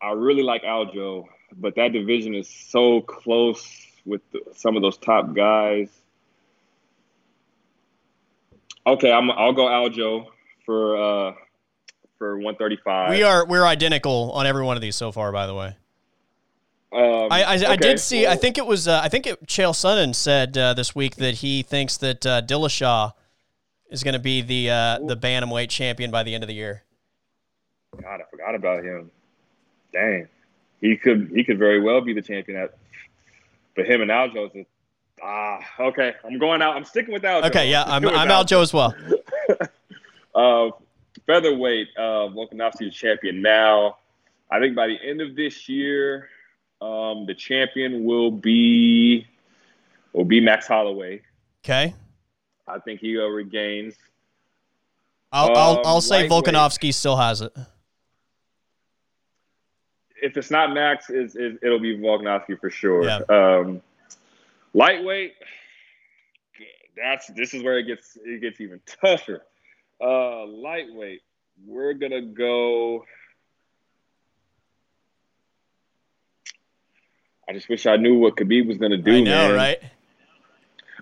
I 0.00 0.12
really 0.12 0.42
like 0.42 0.62
Aljo, 0.62 1.26
but 1.56 1.74
that 1.74 1.92
division 1.92 2.34
is 2.34 2.48
so 2.48 3.00
close 3.00 3.64
with 4.04 4.20
the, 4.30 4.42
some 4.54 4.76
of 4.76 4.82
those 4.82 4.96
top 4.96 5.34
guys. 5.34 5.88
Okay, 8.86 9.12
I'm. 9.12 9.30
I'll 9.30 9.52
go 9.52 9.66
Aljo 9.66 10.26
for 10.66 10.96
uh, 10.96 11.34
for 12.22 12.36
135. 12.36 13.10
We 13.10 13.24
are 13.24 13.44
we're 13.44 13.66
identical 13.66 14.30
on 14.30 14.46
every 14.46 14.62
one 14.62 14.76
of 14.76 14.80
these 14.80 14.94
so 14.94 15.10
far. 15.10 15.32
By 15.32 15.48
the 15.48 15.54
way. 15.56 15.76
Um, 16.92 17.28
I, 17.32 17.42
I, 17.42 17.70
I 17.70 17.76
did 17.76 17.98
see. 17.98 18.28
I 18.28 18.36
think 18.36 18.58
it 18.58 18.66
was. 18.66 18.86
Uh, 18.86 19.00
I 19.02 19.08
think 19.08 19.26
it, 19.26 19.44
Chael 19.46 19.72
Sonnen 19.72 20.14
said 20.14 20.56
uh, 20.56 20.74
this 20.74 20.94
week 20.94 21.16
that 21.16 21.34
he 21.36 21.62
thinks 21.62 21.96
that 21.96 22.24
uh, 22.24 22.42
Dillashaw 22.42 23.12
is 23.90 24.04
going 24.04 24.12
to 24.12 24.20
be 24.20 24.40
the 24.40 24.70
uh, 24.70 24.98
the 25.04 25.16
bantamweight 25.16 25.68
champion 25.68 26.12
by 26.12 26.22
the 26.22 26.32
end 26.32 26.44
of 26.44 26.48
the 26.48 26.54
year. 26.54 26.84
God, 28.00 28.20
I 28.20 28.24
forgot 28.30 28.54
about 28.54 28.84
him. 28.84 29.10
Dang, 29.92 30.28
he 30.80 30.96
could 30.96 31.32
he 31.34 31.42
could 31.42 31.58
very 31.58 31.80
well 31.80 32.02
be 32.02 32.12
the 32.12 32.22
champion 32.22 32.56
at. 32.56 32.76
But 33.74 33.86
him 33.86 34.00
and 34.00 34.12
Aljo 34.12 34.54
is 34.54 34.66
ah 35.20 35.58
okay. 35.80 36.12
I'm 36.24 36.38
going 36.38 36.62
out. 36.62 36.76
I'm 36.76 36.84
sticking 36.84 37.14
with 37.14 37.22
Aljo. 37.24 37.46
Okay, 37.46 37.68
yeah, 37.68 37.82
I'm 37.84 38.02
with 38.02 38.14
I'm 38.14 38.28
Aljo 38.28 38.62
as 38.62 38.72
well. 38.72 38.94
Uh, 40.34 40.70
featherweight, 41.26 41.88
uh, 41.96 42.28
Volkanovski 42.28 42.88
is 42.88 42.94
champion 42.94 43.42
now. 43.42 43.98
I 44.50 44.58
think 44.60 44.74
by 44.76 44.86
the 44.86 44.98
end 45.02 45.20
of 45.20 45.34
this 45.34 45.68
year, 45.68 46.28
um, 46.80 47.26
the 47.26 47.34
champion 47.34 48.04
will 48.04 48.30
be 48.30 49.26
will 50.12 50.24
be 50.24 50.40
Max 50.40 50.66
Holloway. 50.66 51.22
Okay, 51.64 51.94
I 52.66 52.78
think 52.80 53.00
he 53.00 53.18
uh, 53.18 53.22
regains. 53.24 53.94
I'll 55.32 55.56
I'll, 55.56 55.76
Um, 55.78 55.82
I'll 55.86 56.00
say. 56.00 56.28
Volkanovski 56.28 56.92
still 56.92 57.16
has 57.16 57.40
it. 57.40 57.52
if 60.22 60.36
it's 60.36 60.50
not 60.50 60.72
Max, 60.72 61.10
it's, 61.10 61.34
it, 61.34 61.58
it'll 61.62 61.80
be 61.80 61.96
Volkanovski 61.98 62.58
for 62.60 62.70
sure. 62.70 63.04
Yeah. 63.04 63.20
Um, 63.28 63.80
lightweight, 64.72 65.34
that's 66.96 67.26
this 67.28 67.54
is 67.54 67.62
where 67.62 67.78
it 67.78 67.84
gets 67.86 68.16
it 68.24 68.40
gets 68.40 68.60
even 68.60 68.80
tougher. 69.00 69.42
Uh, 70.02 70.46
lightweight, 70.46 71.22
we're 71.64 71.94
gonna 71.94 72.22
go. 72.22 73.04
I 77.48 77.52
just 77.52 77.68
wish 77.68 77.86
I 77.86 77.96
knew 77.96 78.18
what 78.18 78.36
Khabib 78.36 78.66
was 78.66 78.78
gonna 78.78 78.96
do. 78.96 79.14
I 79.14 79.20
know, 79.20 79.48
man. 79.48 79.54
right? 79.54 79.82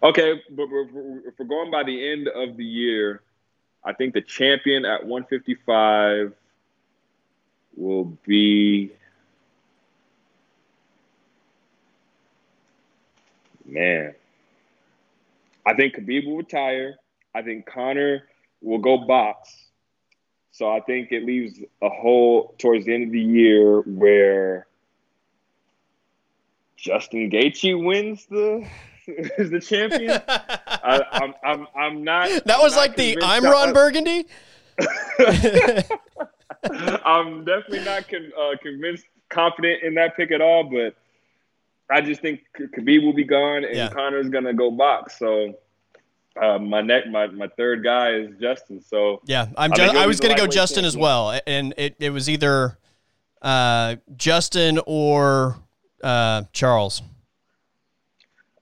Okay, 0.02 0.42
but 0.50 0.64
if 0.64 1.38
we're 1.38 1.46
going 1.46 1.70
by 1.70 1.82
the 1.82 2.12
end 2.12 2.28
of 2.28 2.58
the 2.58 2.64
year, 2.64 3.22
I 3.82 3.94
think 3.94 4.12
the 4.12 4.20
champion 4.20 4.84
at 4.84 5.06
155 5.06 6.34
will 7.76 8.04
be. 8.26 8.90
Man, 13.64 14.14
I 15.64 15.74
think 15.74 15.94
Khabib 15.94 16.26
will 16.26 16.36
retire. 16.36 16.96
I 17.34 17.40
think 17.42 17.64
Conor 17.64 18.24
will 18.60 18.78
go 18.78 18.98
box. 18.98 19.54
So 20.52 20.70
I 20.70 20.80
think 20.80 21.12
it 21.12 21.24
leaves 21.24 21.58
a 21.82 21.88
hole 21.88 22.54
towards 22.58 22.86
the 22.86 22.94
end 22.94 23.04
of 23.06 23.12
the 23.12 23.20
year 23.20 23.80
where 23.80 24.66
Justin 26.76 27.30
Gaethje 27.30 27.82
wins 27.82 28.26
the 28.26 28.66
is 29.06 29.50
the 29.50 29.60
champion. 29.60 30.20
I, 30.28 31.02
I'm, 31.12 31.34
I'm, 31.44 31.66
I'm 31.76 32.04
not. 32.04 32.28
that 32.28 32.56
I'm 32.56 32.62
was 32.62 32.74
not 32.74 32.80
like 32.80 32.96
the 32.96 33.16
I'm 33.22 33.44
Ron 33.44 33.72
Burgundy. 33.72 34.26
I'm 37.04 37.44
definitely 37.44 37.84
not 37.84 38.08
con- 38.08 38.32
uh, 38.38 38.56
convinced, 38.62 39.04
confident 39.28 39.82
in 39.82 39.94
that 39.94 40.16
pick 40.16 40.30
at 40.30 40.40
all. 40.40 40.64
But 40.64 40.94
I 41.90 42.00
just 42.00 42.20
think 42.20 42.40
Khabib 42.58 43.04
will 43.04 43.12
be 43.14 43.24
gone, 43.24 43.64
and 43.64 43.74
Yeah. 43.74 43.88
Conor's 43.90 44.28
gonna 44.28 44.54
go 44.54 44.70
box. 44.70 45.18
So 45.18 45.54
uh, 46.40 46.58
my 46.58 46.80
neck, 46.80 47.06
my 47.08 47.26
my 47.28 47.48
third 47.48 47.82
guy 47.84 48.10
is 48.12 48.30
Justin. 48.40 48.82
So 48.82 49.20
Yeah, 49.24 49.46
I'm. 49.56 49.72
I 49.72 49.76
Ju- 49.76 49.82
I 49.98 50.06
was 50.06 50.20
going 50.20 50.34
to 50.34 50.40
go 50.40 50.46
Justin 50.46 50.84
as 50.84 50.96
well, 50.96 51.38
and 51.46 51.72
it, 51.76 51.96
it 51.98 52.10
was 52.10 52.28
either 52.28 52.78
uh, 53.42 53.96
Justin 54.16 54.80
or 54.86 55.56
uh, 56.02 56.42
Charles. 56.52 57.02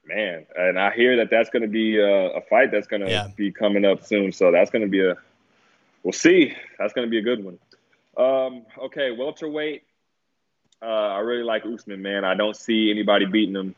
man, 0.04 0.46
and 0.56 0.78
I 0.78 0.94
hear 0.94 1.16
that 1.18 1.28
that's 1.30 1.50
gonna 1.50 1.66
be 1.68 1.98
a, 1.98 2.06
a 2.36 2.40
fight 2.42 2.70
that's 2.70 2.86
gonna 2.86 3.08
Yeah. 3.08 3.28
be 3.36 3.50
coming 3.52 3.84
up 3.84 4.04
soon. 4.04 4.32
So 4.32 4.50
that's 4.50 4.70
gonna 4.70 4.88
be 4.88 5.04
a. 5.06 5.16
We'll 6.02 6.12
see. 6.12 6.54
That's 6.78 6.92
gonna 6.92 7.08
be 7.08 7.18
a 7.18 7.22
good 7.22 7.44
one. 7.44 7.58
Um, 8.16 8.64
okay, 8.84 9.10
welterweight. 9.12 9.82
Uh, 10.80 10.84
I 10.86 11.18
really 11.18 11.42
like 11.42 11.64
Usman, 11.66 12.00
man. 12.02 12.24
I 12.24 12.34
don't 12.34 12.56
see 12.56 12.90
anybody 12.90 13.26
beating 13.26 13.54
him. 13.56 13.74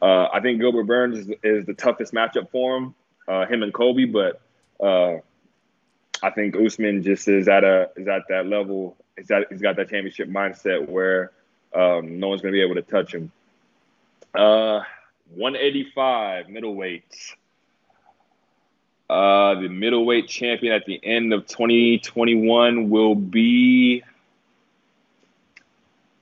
Uh, 0.00 0.28
I 0.32 0.40
think 0.40 0.60
Gilbert 0.60 0.84
Burns 0.84 1.18
is, 1.18 1.34
is 1.42 1.66
the 1.66 1.74
toughest 1.74 2.12
matchup 2.14 2.50
for 2.50 2.76
him, 2.76 2.94
uh, 3.28 3.46
him 3.46 3.62
and 3.62 3.72
Kobe. 3.72 4.04
But 4.04 4.40
uh, 4.80 5.18
I 6.22 6.30
think 6.30 6.56
Usman 6.56 7.02
just 7.02 7.28
is 7.28 7.48
at 7.48 7.64
a 7.64 7.90
is 7.96 8.08
at 8.08 8.22
that 8.28 8.46
level. 8.46 8.96
Is 9.16 9.28
that 9.28 9.46
he's 9.50 9.60
got 9.60 9.76
that 9.76 9.90
championship 9.90 10.28
mindset 10.28 10.88
where 10.88 11.30
um, 11.74 12.18
no 12.18 12.28
one's 12.28 12.42
going 12.42 12.52
to 12.52 12.56
be 12.56 12.62
able 12.62 12.74
to 12.74 12.82
touch 12.82 13.14
him. 13.14 13.30
Uh, 14.34 14.80
185 15.34 16.48
middleweight. 16.48 17.04
Uh, 19.08 19.60
the 19.60 19.68
middleweight 19.68 20.28
champion 20.28 20.72
at 20.72 20.86
the 20.86 20.98
end 21.02 21.32
of 21.32 21.46
2021 21.46 22.88
will 22.88 23.14
be 23.14 24.02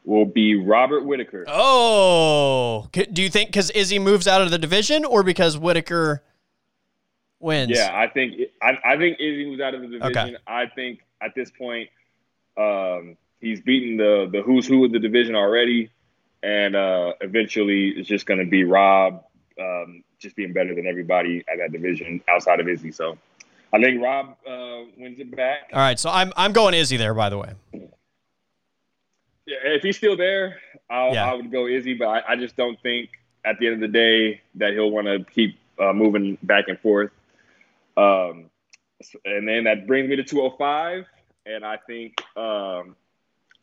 will 0.04 0.24
be 0.24 0.56
Robert 0.56 1.04
Whitaker. 1.04 1.44
Oh, 1.46 2.88
do 2.92 3.22
you 3.22 3.30
think 3.30 3.50
because 3.50 3.70
Izzy 3.70 3.98
moves 3.98 4.26
out 4.26 4.42
of 4.42 4.50
the 4.50 4.58
division, 4.58 5.04
or 5.04 5.22
because 5.22 5.56
Whitaker 5.56 6.22
wins? 7.42 7.70
Yeah, 7.70 7.90
I 7.92 8.08
think 8.08 8.40
I, 8.62 8.78
I 8.84 8.96
think 8.96 9.18
Izzy 9.20 9.46
was 9.46 9.60
out 9.60 9.74
of 9.74 9.82
the 9.82 9.88
division. 9.88 10.36
I 10.46 10.66
think 10.66 11.00
at 11.20 11.34
this 11.34 11.50
point, 11.50 11.90
um, 12.56 13.16
he's 13.40 13.60
beaten 13.60 13.96
the 13.96 14.28
the 14.32 14.42
who's 14.42 14.66
who 14.66 14.84
of 14.84 14.92
the 14.92 14.98
division 14.98 15.34
already, 15.34 15.90
and 16.42 16.74
uh, 16.74 17.12
eventually 17.20 17.88
it's 17.90 18.08
just 18.08 18.26
going 18.26 18.40
to 18.40 18.46
be 18.46 18.64
Rob 18.64 19.24
um, 19.60 20.02
just 20.18 20.36
being 20.36 20.52
better 20.52 20.74
than 20.74 20.86
everybody 20.86 21.44
at 21.52 21.58
that 21.58 21.72
division 21.72 22.22
outside 22.28 22.60
of 22.60 22.68
Izzy. 22.68 22.92
So 22.92 23.18
I 23.72 23.80
think 23.80 24.02
Rob 24.02 24.36
uh, 24.46 24.84
wins 24.96 25.18
it 25.18 25.34
back. 25.34 25.70
All 25.72 25.80
right, 25.80 25.98
so 25.98 26.10
I'm 26.10 26.32
I'm 26.36 26.52
going 26.52 26.74
Izzy 26.74 26.96
there. 26.96 27.14
By 27.14 27.28
the 27.28 27.38
way, 27.38 27.52
Yeah, 29.46 29.56
if 29.64 29.82
he's 29.82 29.96
still 29.96 30.16
there, 30.16 30.58
I'll, 30.88 31.12
Yeah. 31.14 31.30
I 31.30 31.34
would 31.34 31.50
go 31.50 31.66
Izzy, 31.66 31.94
but 31.94 32.08
I, 32.08 32.22
I 32.28 32.36
just 32.36 32.56
don't 32.56 32.80
think 32.82 33.10
at 33.44 33.58
the 33.58 33.66
end 33.66 33.74
of 33.74 33.80
the 33.80 33.88
day 33.88 34.40
that 34.54 34.72
he'll 34.72 34.90
want 34.90 35.06
to 35.06 35.24
keep 35.32 35.58
uh, 35.78 35.92
moving 35.92 36.38
back 36.42 36.68
and 36.68 36.78
forth. 36.78 37.10
Um, 37.96 38.50
and 39.24 39.46
then 39.48 39.64
that 39.64 39.86
brings 39.86 40.08
me 40.08 40.16
to 40.16 40.24
205, 40.24 41.04
and 41.46 41.64
I 41.64 41.76
think 41.86 42.14
um, 42.36 42.96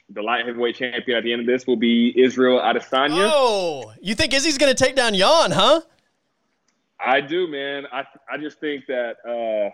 the 0.09 0.21
light 0.21 0.45
heavyweight 0.45 0.75
champion 0.75 1.17
at 1.17 1.23
the 1.23 1.31
end 1.31 1.41
of 1.41 1.47
this 1.47 1.65
will 1.65 1.77
be 1.77 2.13
Israel 2.15 2.59
Adesanya. 2.59 3.29
oh, 3.31 3.93
you 4.01 4.15
think 4.15 4.33
Izzy's 4.33 4.57
going 4.57 4.73
to 4.73 4.83
take 4.83 4.95
down 4.95 5.13
Jan, 5.13 5.51
huh? 5.51 5.81
I 6.99 7.21
do, 7.21 7.47
man. 7.47 7.85
I 7.91 8.03
I 8.29 8.37
just 8.37 8.59
think 8.59 8.87
that 8.87 9.17
uh, 9.25 9.71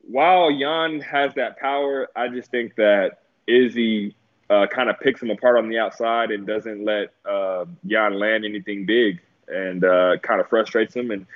while 0.00 0.50
Jan 0.50 1.00
has 1.00 1.34
that 1.34 1.58
power, 1.58 2.08
I 2.16 2.28
just 2.28 2.50
think 2.50 2.74
that 2.76 3.20
Izzy 3.46 4.16
uh, 4.50 4.66
kind 4.66 4.90
of 4.90 4.98
picks 4.98 5.22
him 5.22 5.30
apart 5.30 5.56
on 5.56 5.68
the 5.68 5.78
outside 5.78 6.30
and 6.30 6.46
doesn't 6.46 6.84
let 6.84 7.12
uh, 7.24 7.64
Jan 7.86 8.18
land 8.18 8.44
anything 8.44 8.86
big, 8.86 9.20
and 9.46 9.84
uh, 9.84 10.16
kind 10.22 10.40
of 10.40 10.48
frustrates 10.48 10.94
him 10.94 11.12
and 11.12 11.26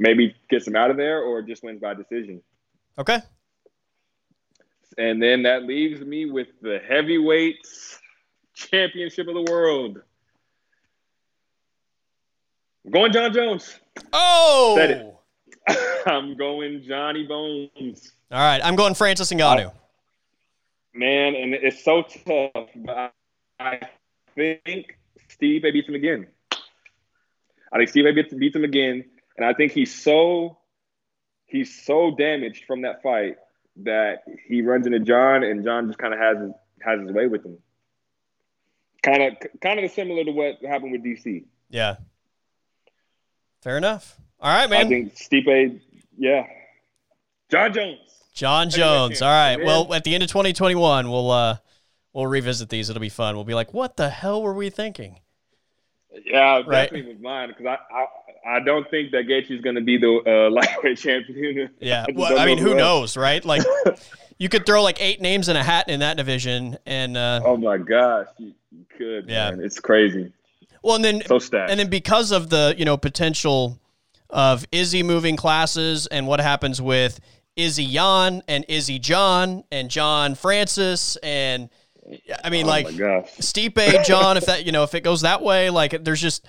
maybe 0.00 0.34
gets 0.48 0.66
him 0.66 0.74
out 0.74 0.90
of 0.90 0.96
there 0.96 1.22
or 1.22 1.42
just 1.42 1.62
wins 1.62 1.78
by 1.80 1.94
decision. 1.94 2.42
Okay. 2.98 3.20
And 4.98 5.22
then 5.22 5.44
that 5.44 5.62
leaves 5.64 6.00
me 6.00 6.24
with 6.24 6.48
the 6.60 6.80
heavyweights 6.88 8.00
championship 8.54 9.28
of 9.28 9.34
the 9.34 9.46
world. 9.52 10.00
I'm 12.84 12.90
going 12.90 13.12
Jon 13.12 13.32
Jones. 13.32 13.78
Oh, 14.12 14.74
Said 14.76 14.90
it. 14.90 16.02
I'm 16.06 16.36
going 16.36 16.82
Johnny 16.82 17.26
Bones. 17.26 18.12
all 18.32 18.38
right. 18.38 18.60
I'm 18.64 18.74
going 18.74 18.94
Francis 18.94 19.30
Ngannou. 19.30 19.70
Man, 20.94 21.36
and 21.36 21.54
it's 21.54 21.84
so 21.84 22.02
tough, 22.02 22.68
but 22.74 23.12
I 23.60 23.80
think 24.34 24.98
Steve 25.28 25.62
beats 25.62 25.88
him 25.88 25.94
again. 25.94 26.26
I 27.72 27.76
think 27.78 27.90
Steve 27.90 28.12
beats, 28.14 28.34
beats 28.34 28.56
him 28.56 28.64
again, 28.64 29.04
and 29.40 29.48
I 29.48 29.54
think 29.54 29.72
he's 29.72 29.92
so 29.92 30.58
he's 31.46 31.82
so 31.84 32.14
damaged 32.16 32.64
from 32.66 32.82
that 32.82 33.02
fight 33.02 33.36
that 33.82 34.18
he 34.46 34.62
runs 34.62 34.86
into 34.86 35.00
Jon, 35.00 35.42
and 35.42 35.64
Jon 35.64 35.86
just 35.88 35.98
kind 35.98 36.12
of 36.12 36.20
has 36.20 36.38
his, 36.38 36.50
has 36.82 37.00
his 37.00 37.10
way 37.10 37.26
with 37.26 37.44
him. 37.44 37.58
Kind 39.02 39.22
of 39.22 39.60
kind 39.62 39.80
of 39.80 39.90
similar 39.90 40.24
to 40.24 40.30
what 40.30 40.56
happened 40.62 40.92
with 40.92 41.02
DC. 41.02 41.44
Yeah. 41.70 41.96
Fair 43.62 43.78
enough. 43.78 44.16
All 44.40 44.54
right, 44.54 44.68
man. 44.68 44.86
I 44.86 44.88
think 44.88 45.14
Stipe, 45.16 45.80
yeah, 46.18 46.46
Jon 47.50 47.72
Jones. 47.72 47.98
Jon 48.34 48.70
Jones. 48.70 49.22
All 49.22 49.28
right. 49.28 49.56
Well, 49.62 49.92
at 49.92 50.04
the 50.04 50.14
end 50.14 50.22
of 50.22 50.28
2021, 50.30 51.10
we'll 51.10 51.30
uh 51.30 51.56
we'll 52.12 52.26
revisit 52.26 52.68
these. 52.68 52.90
It'll 52.90 53.00
be 53.00 53.08
fun. 53.08 53.34
We'll 53.36 53.44
be 53.44 53.54
like, 53.54 53.72
what 53.72 53.96
the 53.96 54.10
hell 54.10 54.42
were 54.42 54.54
we 54.54 54.68
thinking? 54.70 55.20
Yeah, 56.24 56.62
Right. 56.66 56.84
definitely 56.90 57.12
with 57.14 57.22
mine 57.22 57.48
because 57.48 57.66
I, 57.66 57.78
I 57.94 58.06
I 58.46 58.60
don't 58.60 58.88
think 58.90 59.12
that 59.12 59.26
Gaethje's 59.26 59.60
going 59.60 59.76
to 59.76 59.82
be 59.82 59.98
the 59.98 60.20
uh, 60.26 60.50
lightweight 60.54 60.98
champion. 60.98 61.70
Yeah. 61.80 62.06
just 62.06 62.18
Well, 62.18 62.38
I 62.38 62.46
mean, 62.46 62.58
know 62.58 62.64
who 62.64 62.74
knows, 62.74 63.16
right? 63.16 63.44
Like, 63.44 63.62
you 64.38 64.48
could 64.48 64.66
throw 64.66 64.82
like 64.82 65.00
eight 65.00 65.20
names 65.20 65.48
in 65.48 65.56
a 65.56 65.62
hat 65.62 65.88
in 65.88 66.00
that 66.00 66.16
division, 66.16 66.78
and 66.86 67.16
uh, 67.16 67.40
Oh 67.44 67.56
my 67.56 67.76
gosh, 67.76 68.26
you, 68.38 68.52
you 68.70 68.84
could. 68.96 69.28
Yeah. 69.28 69.50
man. 69.50 69.60
it's 69.64 69.78
crazy. 69.78 70.32
well, 70.82 70.96
and 70.96 71.04
then 71.04 71.22
So 71.26 71.38
stacked. 71.38 71.70
and 71.70 71.78
then 71.78 71.88
because 71.88 72.32
of 72.32 72.48
the 72.50 72.74
you 72.78 72.84
know 72.84 72.96
potential 72.96 73.78
of 74.30 74.64
Izzy 74.72 75.02
moving 75.02 75.36
classes 75.36 76.06
and 76.06 76.26
what 76.26 76.40
happens 76.40 76.80
with 76.80 77.20
Izzy 77.56 77.86
Jan 77.86 78.42
and 78.48 78.64
Izzy 78.68 78.98
Jon 78.98 79.64
and 79.72 79.90
Jon 79.90 80.34
Francis 80.34 81.16
and 81.16 81.68
I 82.42 82.48
mean 82.50 82.64
oh 82.64 82.68
like. 82.68 82.86
Stipe 82.86 84.04
Jon 84.04 84.36
if 84.36 84.46
that 84.46 84.64
you 84.64 84.72
know 84.72 84.84
if 84.84 84.94
it 84.94 85.02
goes 85.02 85.22
that 85.22 85.42
way 85.42 85.68
like 85.70 86.04
there's 86.04 86.20
just 86.22 86.46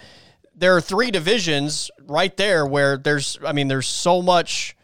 there 0.61 0.75
are 0.75 0.81
three 0.81 1.11
divisions 1.11 1.91
right 2.07 2.37
there 2.37 2.65
where 2.65 2.95
there's 2.95 3.37
I 3.45 3.51
mean 3.51 3.67
there's 3.67 3.87
so 3.87 4.21
much 4.21 4.77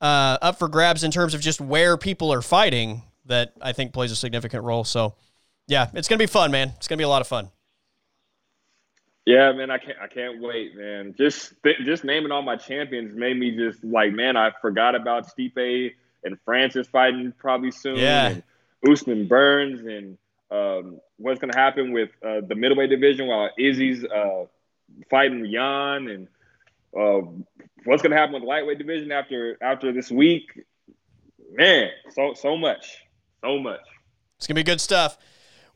uh, 0.00 0.36
up 0.42 0.58
for 0.58 0.68
grabs 0.68 1.04
in 1.04 1.10
terms 1.10 1.32
of 1.34 1.40
just 1.40 1.60
where 1.60 1.96
people 1.96 2.32
are 2.32 2.42
fighting 2.42 3.02
that 3.26 3.54
I 3.62 3.72
think 3.72 3.92
plays 3.92 4.12
a 4.12 4.16
significant 4.16 4.64
role 4.64 4.84
so 4.84 5.14
yeah 5.66 5.88
it's 5.94 6.08
gonna 6.08 6.18
be 6.18 6.26
fun 6.26 6.50
man 6.50 6.72
it's 6.76 6.88
gonna 6.88 6.98
be 6.98 7.04
a 7.04 7.08
lot 7.08 7.22
of 7.22 7.28
fun 7.28 7.50
Yeah, 9.24 9.52
man, 9.52 9.70
I 9.70 9.78
can't 9.78 9.98
I 10.02 10.08
can't 10.08 10.42
wait, 10.42 10.76
man. 10.76 11.14
Just 11.16 11.54
th- 11.62 11.78
just 11.84 12.04
naming 12.04 12.32
all 12.32 12.42
my 12.42 12.56
champions 12.56 13.14
made 13.14 13.38
me 13.38 13.52
just 13.56 13.84
like, 13.84 14.12
man, 14.12 14.36
I 14.36 14.50
forgot 14.60 14.94
about 14.94 15.28
Stipe 15.28 15.92
and 16.24 16.38
Francis 16.44 16.88
fighting 16.88 17.32
probably 17.38 17.70
soon. 17.70 17.96
Yeah. 17.96 18.28
And 18.28 18.42
Usman 18.90 19.28
Burns 19.28 19.80
and 19.82 20.18
um, 20.50 21.00
what's 21.18 21.38
going 21.38 21.52
to 21.52 21.58
happen 21.58 21.92
with 21.92 22.10
uh, 22.26 22.40
the 22.46 22.54
middleweight 22.54 22.90
division 22.90 23.28
while 23.28 23.50
Izzy's 23.58 24.04
uh, 24.04 24.46
fighting 25.08 25.50
Jan 25.50 26.08
and 26.08 26.28
uh, 26.96 27.26
what's 27.84 28.02
going 28.02 28.10
to 28.10 28.16
happen 28.16 28.34
with 28.34 28.42
the 28.42 28.48
lightweight 28.48 28.78
division 28.78 29.12
after 29.12 29.56
after 29.62 29.92
this 29.92 30.10
week. 30.10 30.64
Man, 31.52 31.90
so 32.10 32.34
so 32.34 32.56
much, 32.56 32.98
so 33.42 33.58
much. 33.58 33.80
It's 34.36 34.46
gonna 34.46 34.56
be 34.56 34.62
good 34.62 34.80
stuff. 34.80 35.18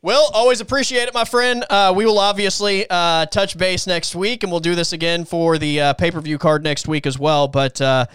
Will, 0.01 0.29
always 0.33 0.61
appreciate 0.61 1.07
it, 1.07 1.13
my 1.13 1.25
friend. 1.25 1.65
Uh, 1.67 1.91
we 1.95 2.05
will 2.05 2.19
obviously 2.19 2.85
uh, 2.89 3.25
touch 3.25 3.57
base 3.57 3.87
next 3.87 4.15
week, 4.15 4.43
and 4.43 4.51
we'll 4.51 4.59
do 4.61 4.75
this 4.75 4.93
again 4.93 5.25
for 5.25 5.57
the 5.57 5.81
uh, 5.81 5.93
pay 5.93 6.11
per 6.11 6.21
view 6.21 6.37
card 6.37 6.63
next 6.63 6.87
week 6.87 7.07
as 7.07 7.17
well. 7.17 7.47
But 7.47 7.81
uh, 7.81 8.05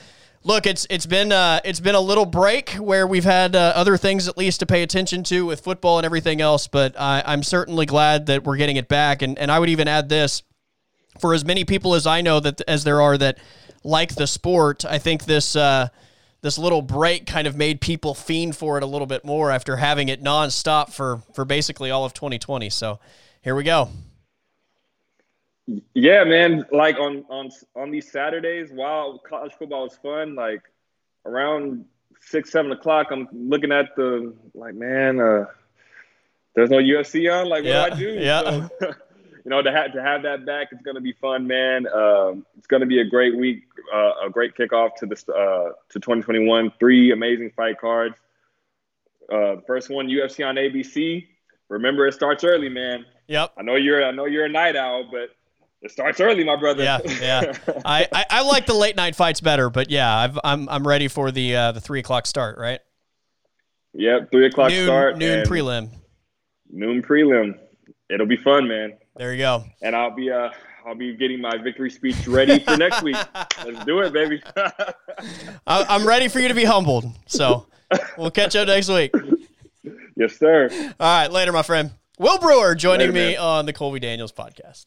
look, 0.45 0.67
it's 0.67 0.87
it's 0.89 1.07
been 1.07 1.33
uh, 1.33 1.61
it's 1.65 1.81
been 1.81 1.97
a 1.97 2.01
little 2.01 2.27
break 2.27 2.71
where 2.75 3.07
we've 3.07 3.25
had 3.25 3.57
uh, 3.57 3.73
other 3.75 3.97
things 3.97 4.29
at 4.29 4.39
least 4.39 4.61
to 4.61 4.67
pay 4.67 4.83
attention 4.83 5.25
to 5.25 5.45
with 5.47 5.63
football 5.63 5.99
and 5.99 6.07
everything 6.07 6.41
else. 6.41 6.69
But 6.69 6.95
I, 6.99 7.25
I'm 7.27 7.43
certainly 7.43 7.87
glad 7.87 8.27
that 8.27 8.45
we're 8.45 8.57
getting 8.57 8.77
it 8.77 8.87
back, 8.87 9.23
and 9.23 9.37
and 9.39 9.51
I 9.51 9.59
would 9.59 9.69
even 9.69 9.89
add 9.89 10.09
this 10.09 10.43
for 11.19 11.35
as 11.35 11.45
many 11.45 11.65
people 11.65 11.95
as 11.95 12.07
I 12.07 12.21
know 12.21 12.41
that 12.41 12.61
as 12.69 12.85
there 12.85 13.01
are 13.01 13.19
that 13.19 13.39
like 13.83 14.15
the 14.15 14.27
sport. 14.27 14.85
I 14.85 14.99
think 14.99 15.25
this. 15.25 15.57
Uh, 15.57 15.89
this 16.43 16.57
little 16.57 16.81
break 16.81 17.27
kind 17.27 17.47
of 17.47 17.55
made 17.55 17.83
people 17.83 18.15
fiend 18.15 18.57
for 18.57 18.79
it 18.79 18.83
a 18.83 18.87
little 18.87 19.07
bit 19.07 19.27
more 19.27 19.51
after 19.51 19.77
having 19.77 20.09
it 20.09 20.23
nonstop 20.23 20.91
for 20.91 21.21
for 21.35 21.45
basically 21.45 21.91
all 21.91 22.03
of 22.07 22.15
2020. 22.15 22.71
So 22.71 22.99
here 23.43 23.55
we 23.55 23.63
go. 23.63 23.91
Yeah, 25.95 26.25
man. 26.25 26.65
Like 26.73 26.99
on 26.99 27.25
on 27.29 27.51
on 27.77 27.91
these 27.91 28.11
Saturdays, 28.11 28.71
while 28.73 29.19
college 29.19 29.53
football 29.59 29.87
is 29.87 29.97
fun, 30.03 30.35
like 30.35 30.63
around 31.27 31.85
six 32.21 32.51
seven 32.51 32.73
o'clock, 32.73 33.09
I'm 33.11 33.29
looking 33.33 33.71
at 33.71 33.95
the 33.95 34.35
like, 34.55 34.75
man, 34.75 35.21
uh, 35.21 35.45
there's 36.55 36.71
no 36.71 36.79
UFC 36.79 37.31
on. 37.31 37.49
Like, 37.49 37.65
what 37.65 37.69
Yeah, 37.69 37.89
do 37.91 37.95
I 37.95 37.99
do? 37.99 38.13
yeah. 38.15 38.69
So, 38.81 38.95
you 39.45 39.51
know, 39.51 39.63
to 39.63 39.73
have 39.73 39.93
to 39.93 40.03
have 40.03 40.23
that 40.23 40.45
back, 40.45 40.69
it's 40.73 40.83
gonna 40.83 41.01
be 41.01 41.13
fun, 41.13 41.47
man. 41.47 41.87
Um, 41.89 42.45
it's 42.59 42.67
gonna 42.67 42.87
be 42.87 43.01
a 43.01 43.05
great 43.05 43.37
week, 43.37 43.63
uh, 43.93 44.27
a 44.27 44.31
great 44.31 44.55
kickoff 44.55 44.97
to 44.97 45.07
this 45.07 45.29
uh, 45.29 45.71
to 45.91 46.01
2021. 46.01 46.73
Three 46.79 47.13
amazing 47.13 47.51
fight 47.57 47.81
cards. 47.81 48.17
Uh, 49.33 49.57
first 49.67 49.91
one, 49.91 50.09
UFC 50.09 50.47
on 50.47 50.57
ABC. 50.57 51.27
Remember, 51.69 52.07
it 52.07 52.15
starts 52.15 52.45
early, 52.45 52.69
man. 52.69 53.07
Yep. 53.29 53.53
I 53.57 53.63
know 53.63 53.77
you're 53.77 54.05
I 54.05 54.11
know 54.11 54.27
you're 54.27 54.47
a 54.47 54.49
night 54.49 54.77
owl, 54.77 55.09
but 55.11 55.31
it 55.83 55.91
starts 55.91 56.21
early, 56.21 56.45
my 56.45 56.57
brother. 56.57 56.83
Yeah, 56.83 56.99
yeah. 57.21 57.59
I, 57.85 58.07
I, 58.13 58.25
I 58.29 58.43
like 58.43 58.67
the 58.67 58.75
late 58.75 58.97
night 58.97 59.17
fights 59.17 59.41
better, 59.41 59.71
but 59.71 59.91
yeah, 59.91 60.15
I've, 60.15 60.39
I'm 60.45 60.69
I'm 60.69 60.87
ready 60.87 61.09
for 61.09 61.31
the 61.31 61.57
uh, 61.57 61.73
the 61.73 61.81
three 61.81 62.01
o'clock 62.01 62.27
start. 62.27 62.59
Right. 62.59 62.81
yep, 63.95 64.31
three 64.31 64.47
o'clock 64.47 64.71
Noon 64.71 64.85
start. 64.85 65.19
noon 65.19 65.47
prelim. 65.47 65.91
Noon 66.71 67.03
prelim. 67.03 67.59
It'll 68.11 68.27
be 68.27 68.37
fun, 68.37 68.69
man. 68.69 68.95
There 69.21 69.35
you 69.35 69.39
go. 69.41 69.65
And 69.83 69.95
I'll 69.95 70.13
be 70.15 70.31
uh 70.31 70.49
I'll 70.87 70.95
be 70.95 71.15
getting 71.15 71.43
my 71.43 71.59
victory 71.59 71.91
speech 71.91 72.27
ready 72.27 72.59
for 72.59 72.75
next 72.79 73.03
week. 73.03 73.17
Let's 73.67 73.85
do 73.85 74.01
it, 74.01 74.15
baby. 74.15 74.43
I, 74.57 74.95
I'm 75.67 76.07
ready 76.07 76.29
for 76.29 76.41
you 76.41 76.49
to 76.49 76.55
be 76.55 76.65
humbled. 76.65 77.05
So 77.27 77.67
we'll 78.17 78.31
catch 78.31 78.57
up 78.57 78.67
next 78.69 78.89
week. 78.89 79.13
yes, 80.17 80.39
sir. 80.39 80.71
All 80.73 81.21
right, 81.21 81.31
later, 81.31 81.53
my 81.53 81.61
friend. 81.63 81.91
Will 82.19 82.39
Brewer 82.39 82.75
joining 82.75 83.09
Later, 83.09 83.13
me 83.13 83.33
man. 83.35 83.39
on 83.43 83.67
the 83.67 83.75
Colby 83.75 84.01
Daniels 84.01 84.33
podcast. 84.33 84.87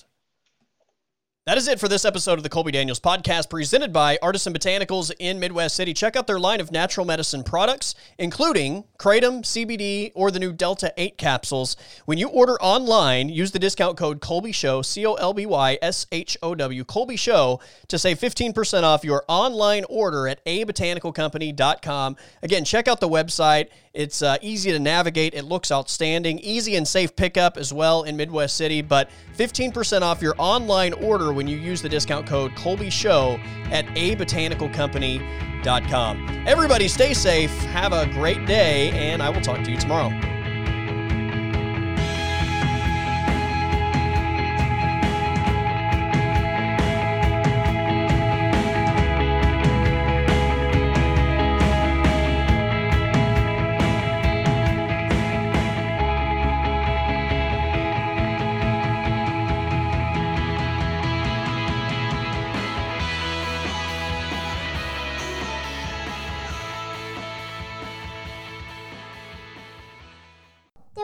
That 1.46 1.58
is 1.58 1.68
it 1.68 1.78
for 1.78 1.90
this 1.90 2.06
episode 2.06 2.40
of 2.40 2.44
the 2.44 2.50
Colby 2.50 2.72
Daniels 2.72 3.02
podcast 3.02 3.50
presented 3.50 3.92
by 3.92 4.18
Artisan 4.22 4.54
Botanicals 4.54 5.12
in 5.20 5.42
Midwest 5.42 5.76
City. 5.76 5.94
Check 5.94 6.16
out 6.16 6.26
their 6.26 6.40
line 6.40 6.62
of 6.62 6.72
natural 6.72 7.06
medicine 7.06 7.44
products, 7.44 7.96
including 8.18 8.86
Kratom, 8.98 9.42
CBD, 9.44 10.14
or 10.16 10.32
the 10.32 10.40
new 10.40 10.54
Delta 10.54 10.94
8 10.96 11.18
capsules. 11.18 11.76
When 12.06 12.18
you 12.18 12.30
order 12.30 12.54
online, 12.62 13.28
use 13.28 13.52
the 13.52 13.60
discount 13.60 13.98
code 13.98 14.22
Colby 14.22 14.54
Show, 14.54 14.82
C 14.84 15.06
O 15.06 15.16
L 15.16 15.34
B 15.34 15.46
Y 15.46 15.78
S 15.82 16.08
H 16.14 16.38
O 16.42 16.56
W, 16.56 16.86
Colby 16.86 17.18
Show, 17.18 17.60
to 17.90 18.00
save 18.00 18.20
15% 18.20 18.84
off 18.84 19.04
your 19.04 19.26
online 19.28 19.84
order 19.90 20.30
at 20.30 20.46
abotanicalcompany.com. 20.46 22.16
Again, 22.42 22.64
check 22.64 22.88
out 22.88 23.02
the 23.02 23.10
website. 23.10 23.68
It's 23.94 24.22
uh, 24.24 24.38
easy 24.42 24.72
to 24.72 24.80
navigate. 24.80 25.36
It 25.36 25.46
looks 25.46 25.72
outstanding. 25.72 26.40
Easy 26.40 26.76
and 26.76 26.88
safe 26.88 27.16
pickup 27.16 27.58
as 27.58 27.72
well 27.72 28.02
in 28.04 28.18
Midwest 28.18 28.58
City, 28.58 28.82
but 28.82 29.12
15% 29.38 30.02
off 30.02 30.20
your 30.20 30.34
online 30.40 30.94
order 30.94 31.32
when 31.32 31.48
you 31.48 31.58
use 31.58 31.80
the 31.80 31.90
discount 31.90 32.26
code 32.26 32.56
Colby 32.56 32.90
Show 32.90 33.38
at 33.72 33.86
abotanicalcompany.com. 33.86 36.44
Everybody 36.48 36.88
stay 36.88 37.14
safe. 37.14 37.52
Have 37.66 37.94
a 37.94 38.08
great 38.14 38.48
day, 38.48 38.90
and 38.92 39.22
I 39.22 39.30
will 39.30 39.42
talk 39.42 39.64
to 39.64 39.70
you 39.70 39.78
tomorrow. 39.78 40.10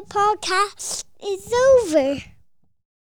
Podcast 0.10 1.04
is 1.24 1.54
over. 1.54 2.39